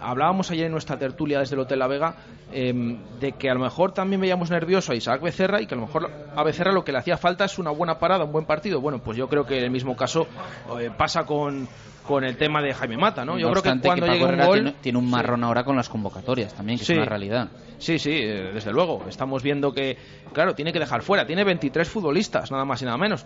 Hablábamos 0.00 0.50
ayer 0.50 0.66
en 0.66 0.72
nuestra 0.72 0.98
tertulia 0.98 1.38
desde 1.38 1.54
el 1.54 1.60
Hotel 1.60 1.78
La 1.78 1.86
Vega 1.86 2.16
eh, 2.52 2.72
de 3.20 3.32
que 3.32 3.48
a 3.48 3.54
lo 3.54 3.60
mejor 3.60 3.92
también 3.92 4.20
veíamos 4.20 4.50
nervioso 4.50 4.92
a 4.92 4.96
Isaac 4.96 5.22
Becerra 5.22 5.62
y 5.62 5.66
que 5.66 5.74
a 5.74 5.78
lo 5.78 5.86
mejor 5.86 6.10
a 6.34 6.42
Becerra 6.42 6.72
lo 6.72 6.84
que 6.84 6.92
le 6.92 6.98
hacía 6.98 7.16
falta 7.16 7.44
es 7.44 7.58
una 7.58 7.70
buena 7.70 7.98
parada, 7.98 8.24
un 8.24 8.32
buen 8.32 8.44
partido. 8.44 8.80
Bueno, 8.80 8.98
pues 8.98 9.16
yo 9.16 9.28
creo 9.28 9.46
que 9.46 9.56
el 9.58 9.70
mismo 9.70 9.96
caso 9.96 10.26
eh, 10.78 10.90
pasa 10.94 11.24
con, 11.24 11.66
con 12.06 12.24
el 12.24 12.36
tema 12.36 12.60
de 12.60 12.74
Jaime 12.74 12.98
Mata, 12.98 13.24
¿no? 13.24 13.38
Yo 13.38 13.46
No 13.46 13.52
creo 13.52 13.62
que 13.74 13.80
cuando 13.80 14.06
llegue 14.06 14.24
un 14.24 14.36
gol... 14.38 14.54
tiene, 14.54 14.72
tiene 14.82 14.98
un 14.98 15.08
marrón 15.08 15.42
ahora 15.44 15.64
con 15.64 15.76
las 15.76 15.88
convocatorias 15.88 16.52
también, 16.54 16.78
que 16.78 16.84
Sí. 16.84 16.92
es 16.92 16.98
una 16.98 17.06
realidad. 17.08 17.48
Sí, 17.78 17.98
sí, 17.98 18.10
eh, 18.12 18.50
desde 18.52 18.72
luego. 18.72 19.04
Estamos 19.08 19.42
viendo 19.42 19.72
que, 19.72 19.96
claro, 20.32 20.54
tiene 20.54 20.72
que 20.72 20.80
dejar 20.80 21.02
fuera. 21.02 21.24
Tiene 21.24 21.44
23 21.44 21.88
futbolistas, 21.88 22.50
nada 22.50 22.64
más 22.64 22.82
y 22.82 22.84
nada 22.84 22.98
menos. 22.98 23.24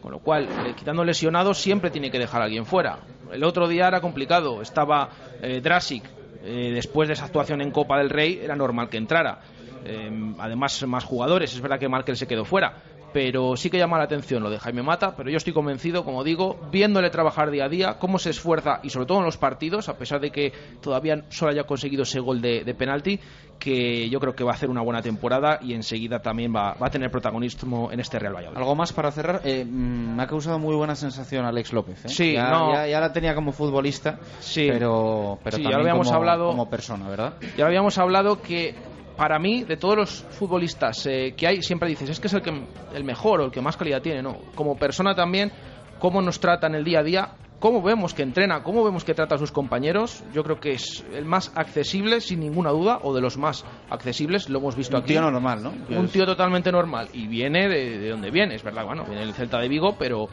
Con 0.00 0.12
lo 0.12 0.20
cual, 0.20 0.44
eh, 0.44 0.74
quitando 0.76 1.04
lesionados, 1.04 1.58
siempre 1.58 1.90
tiene 1.90 2.10
que 2.10 2.18
dejar 2.18 2.40
a 2.40 2.44
alguien 2.44 2.64
fuera. 2.66 2.98
El 3.32 3.44
otro 3.44 3.66
día 3.68 3.88
era 3.88 4.00
complicado. 4.00 4.62
Estaba 4.62 5.08
eh, 5.42 5.60
Drasic. 5.60 6.04
eh, 6.44 6.70
después 6.72 7.08
de 7.08 7.14
esa 7.14 7.24
actuación 7.24 7.60
en 7.60 7.70
Copa 7.72 7.98
del 7.98 8.10
Rey, 8.10 8.40
era 8.42 8.54
normal 8.54 8.88
que 8.88 8.96
entrara. 8.96 9.40
Eh, 9.84 10.10
además, 10.38 10.82
más 10.86 11.04
jugadores. 11.04 11.52
Es 11.52 11.60
verdad 11.60 11.78
que 11.78 11.88
Markel 11.88 12.16
se 12.16 12.26
quedó 12.26 12.44
fuera. 12.44 12.74
Pero 13.12 13.56
sí 13.56 13.70
que 13.70 13.78
llama 13.78 13.98
la 13.98 14.04
atención 14.04 14.42
lo 14.42 14.50
de 14.50 14.58
Jaime 14.58 14.82
Mata. 14.82 15.14
Pero 15.16 15.30
yo 15.30 15.36
estoy 15.36 15.52
convencido, 15.52 16.04
como 16.04 16.24
digo, 16.24 16.58
viéndole 16.70 17.10
trabajar 17.10 17.50
día 17.50 17.64
a 17.64 17.68
día, 17.68 17.98
cómo 17.98 18.18
se 18.18 18.30
esfuerza 18.30 18.80
y 18.82 18.90
sobre 18.90 19.06
todo 19.06 19.18
en 19.18 19.24
los 19.24 19.36
partidos, 19.38 19.88
a 19.88 19.96
pesar 19.96 20.20
de 20.20 20.30
que 20.30 20.52
todavía 20.80 21.24
solo 21.30 21.52
haya 21.52 21.64
conseguido 21.64 22.02
ese 22.02 22.20
gol 22.20 22.40
de, 22.40 22.64
de 22.64 22.74
penalti, 22.74 23.18
que 23.58 24.08
yo 24.08 24.20
creo 24.20 24.34
que 24.36 24.44
va 24.44 24.52
a 24.52 24.54
hacer 24.54 24.70
una 24.70 24.82
buena 24.82 25.02
temporada 25.02 25.58
y 25.60 25.74
enseguida 25.74 26.20
también 26.20 26.54
va, 26.54 26.74
va 26.74 26.86
a 26.86 26.90
tener 26.90 27.10
protagonismo 27.10 27.90
en 27.90 27.98
este 27.98 28.18
Real 28.18 28.34
Valladolid. 28.34 28.58
Algo 28.58 28.76
más 28.76 28.92
para 28.92 29.10
cerrar. 29.10 29.40
Eh, 29.44 29.64
mm, 29.64 30.14
me 30.16 30.22
ha 30.22 30.26
causado 30.28 30.58
muy 30.60 30.76
buena 30.76 30.94
sensación 30.94 31.44
Alex 31.44 31.72
López. 31.72 32.04
¿eh? 32.04 32.08
Sí, 32.08 32.32
ya, 32.34 32.50
no. 32.50 32.72
ya, 32.72 32.86
ya 32.86 33.00
la 33.00 33.12
tenía 33.12 33.34
como 33.34 33.50
futbolista, 33.52 34.18
pero, 34.54 35.38
pero 35.42 35.56
Sí, 35.56 35.62
ya 35.62 35.70
también 35.70 35.72
lo 35.72 35.80
habíamos 35.90 36.06
como, 36.06 36.18
hablado. 36.18 36.50
como 36.50 36.70
persona, 36.70 37.08
¿verdad? 37.08 37.34
Ya 37.56 37.66
habíamos 37.66 37.98
hablado 37.98 38.40
que 38.42 38.74
para 39.18 39.40
mí, 39.40 39.64
de 39.64 39.76
todos 39.76 39.96
los 39.96 40.24
futbolistas 40.30 41.04
eh, 41.06 41.34
que 41.36 41.48
hay, 41.48 41.60
siempre 41.60 41.88
dices, 41.88 42.08
es 42.08 42.20
que 42.20 42.28
es 42.28 42.34
el, 42.34 42.40
que, 42.40 42.52
el 42.94 43.02
mejor 43.02 43.40
o 43.40 43.46
el 43.46 43.50
que 43.50 43.60
más 43.60 43.76
calidad 43.76 44.00
tiene, 44.00 44.22
¿no? 44.22 44.38
Como 44.54 44.78
persona 44.78 45.16
también, 45.16 45.50
cómo 45.98 46.22
nos 46.22 46.38
trata 46.38 46.68
en 46.68 46.76
el 46.76 46.84
día 46.84 47.00
a 47.00 47.02
día, 47.02 47.28
cómo 47.58 47.82
vemos 47.82 48.14
que 48.14 48.22
entrena, 48.22 48.62
cómo 48.62 48.84
vemos 48.84 49.02
que 49.02 49.14
trata 49.14 49.34
a 49.34 49.38
sus 49.38 49.50
compañeros, 49.50 50.22
yo 50.32 50.44
creo 50.44 50.60
que 50.60 50.70
es 50.70 51.04
el 51.12 51.24
más 51.24 51.50
accesible, 51.56 52.20
sin 52.20 52.38
ninguna 52.38 52.70
duda, 52.70 53.00
o 53.02 53.12
de 53.12 53.20
los 53.20 53.36
más 53.36 53.64
accesibles, 53.90 54.48
lo 54.48 54.60
hemos 54.60 54.76
visto 54.76 54.96
Un 54.96 55.02
aquí. 55.02 55.14
tío 55.14 55.20
normal, 55.20 55.64
¿no? 55.64 55.72
Un 55.98 56.08
tío 56.08 56.24
totalmente 56.24 56.70
normal. 56.70 57.08
Y 57.12 57.26
viene 57.26 57.68
de, 57.68 57.98
de 57.98 58.10
donde 58.10 58.30
viene, 58.30 58.54
es 58.54 58.62
verdad, 58.62 58.84
bueno, 58.84 59.02
viene 59.04 59.22
del 59.22 59.34
Celta 59.34 59.58
de 59.58 59.68
Vigo, 59.68 59.96
pero 59.98 60.28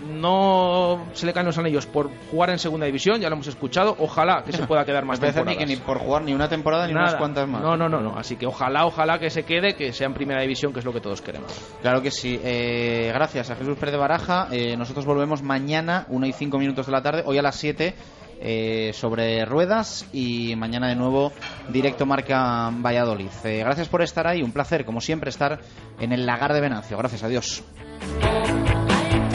no 0.00 1.06
se 1.12 1.26
le 1.26 1.32
caen 1.32 1.46
los 1.46 1.58
anillos 1.58 1.86
por 1.86 2.10
jugar 2.30 2.50
en 2.50 2.58
segunda 2.58 2.86
división, 2.86 3.20
ya 3.20 3.28
lo 3.28 3.34
hemos 3.34 3.46
escuchado. 3.46 3.96
Ojalá 3.98 4.42
que 4.44 4.52
se 4.52 4.66
pueda 4.66 4.84
quedar 4.84 5.04
más 5.06 5.20
mí 5.20 5.26
temporadas. 5.26 5.56
que 5.58 5.66
ni 5.66 5.76
por 5.76 5.98
jugar 5.98 6.22
ni 6.22 6.32
una 6.34 6.48
temporada 6.48 6.86
ni 6.86 6.92
unas 6.92 7.06
Nada. 7.06 7.18
cuantas 7.18 7.48
más. 7.48 7.62
No, 7.62 7.76
no, 7.76 7.88
no, 7.88 8.00
no. 8.00 8.16
Así 8.16 8.36
que 8.36 8.46
ojalá, 8.46 8.86
ojalá 8.86 9.18
que 9.18 9.30
se 9.30 9.44
quede, 9.44 9.74
que 9.74 9.92
sea 9.92 10.06
en 10.06 10.14
primera 10.14 10.40
división, 10.42 10.72
que 10.72 10.78
es 10.80 10.84
lo 10.84 10.92
que 10.92 11.00
todos 11.00 11.20
queremos. 11.22 11.52
Claro 11.82 12.02
que 12.02 12.10
sí. 12.10 12.40
Eh, 12.42 13.10
gracias 13.14 13.50
a 13.50 13.56
Jesús 13.56 13.76
Pérez 13.78 13.92
de 13.92 13.98
Baraja. 13.98 14.48
Eh, 14.50 14.76
nosotros 14.76 15.04
volvemos 15.06 15.42
mañana, 15.42 16.06
1 16.08 16.26
y 16.26 16.32
5 16.32 16.58
minutos 16.58 16.86
de 16.86 16.92
la 16.92 17.02
tarde, 17.02 17.22
hoy 17.26 17.38
a 17.38 17.42
las 17.42 17.56
7, 17.56 17.94
eh, 18.42 18.92
sobre 18.94 19.44
ruedas 19.44 20.06
y 20.12 20.56
mañana 20.56 20.88
de 20.88 20.96
nuevo 20.96 21.32
directo 21.68 22.06
Marca 22.06 22.70
Valladolid. 22.72 23.28
Gracias 23.44 23.88
por 23.88 24.02
estar 24.02 24.26
ahí, 24.26 24.42
un 24.42 24.52
placer, 24.52 24.84
como 24.84 25.00
siempre, 25.00 25.28
estar 25.30 25.60
en 26.00 26.12
el 26.12 26.24
lagar 26.24 26.52
de 26.54 26.60
Venancio. 26.60 26.96
Gracias, 26.96 27.22
adiós. 27.22 27.62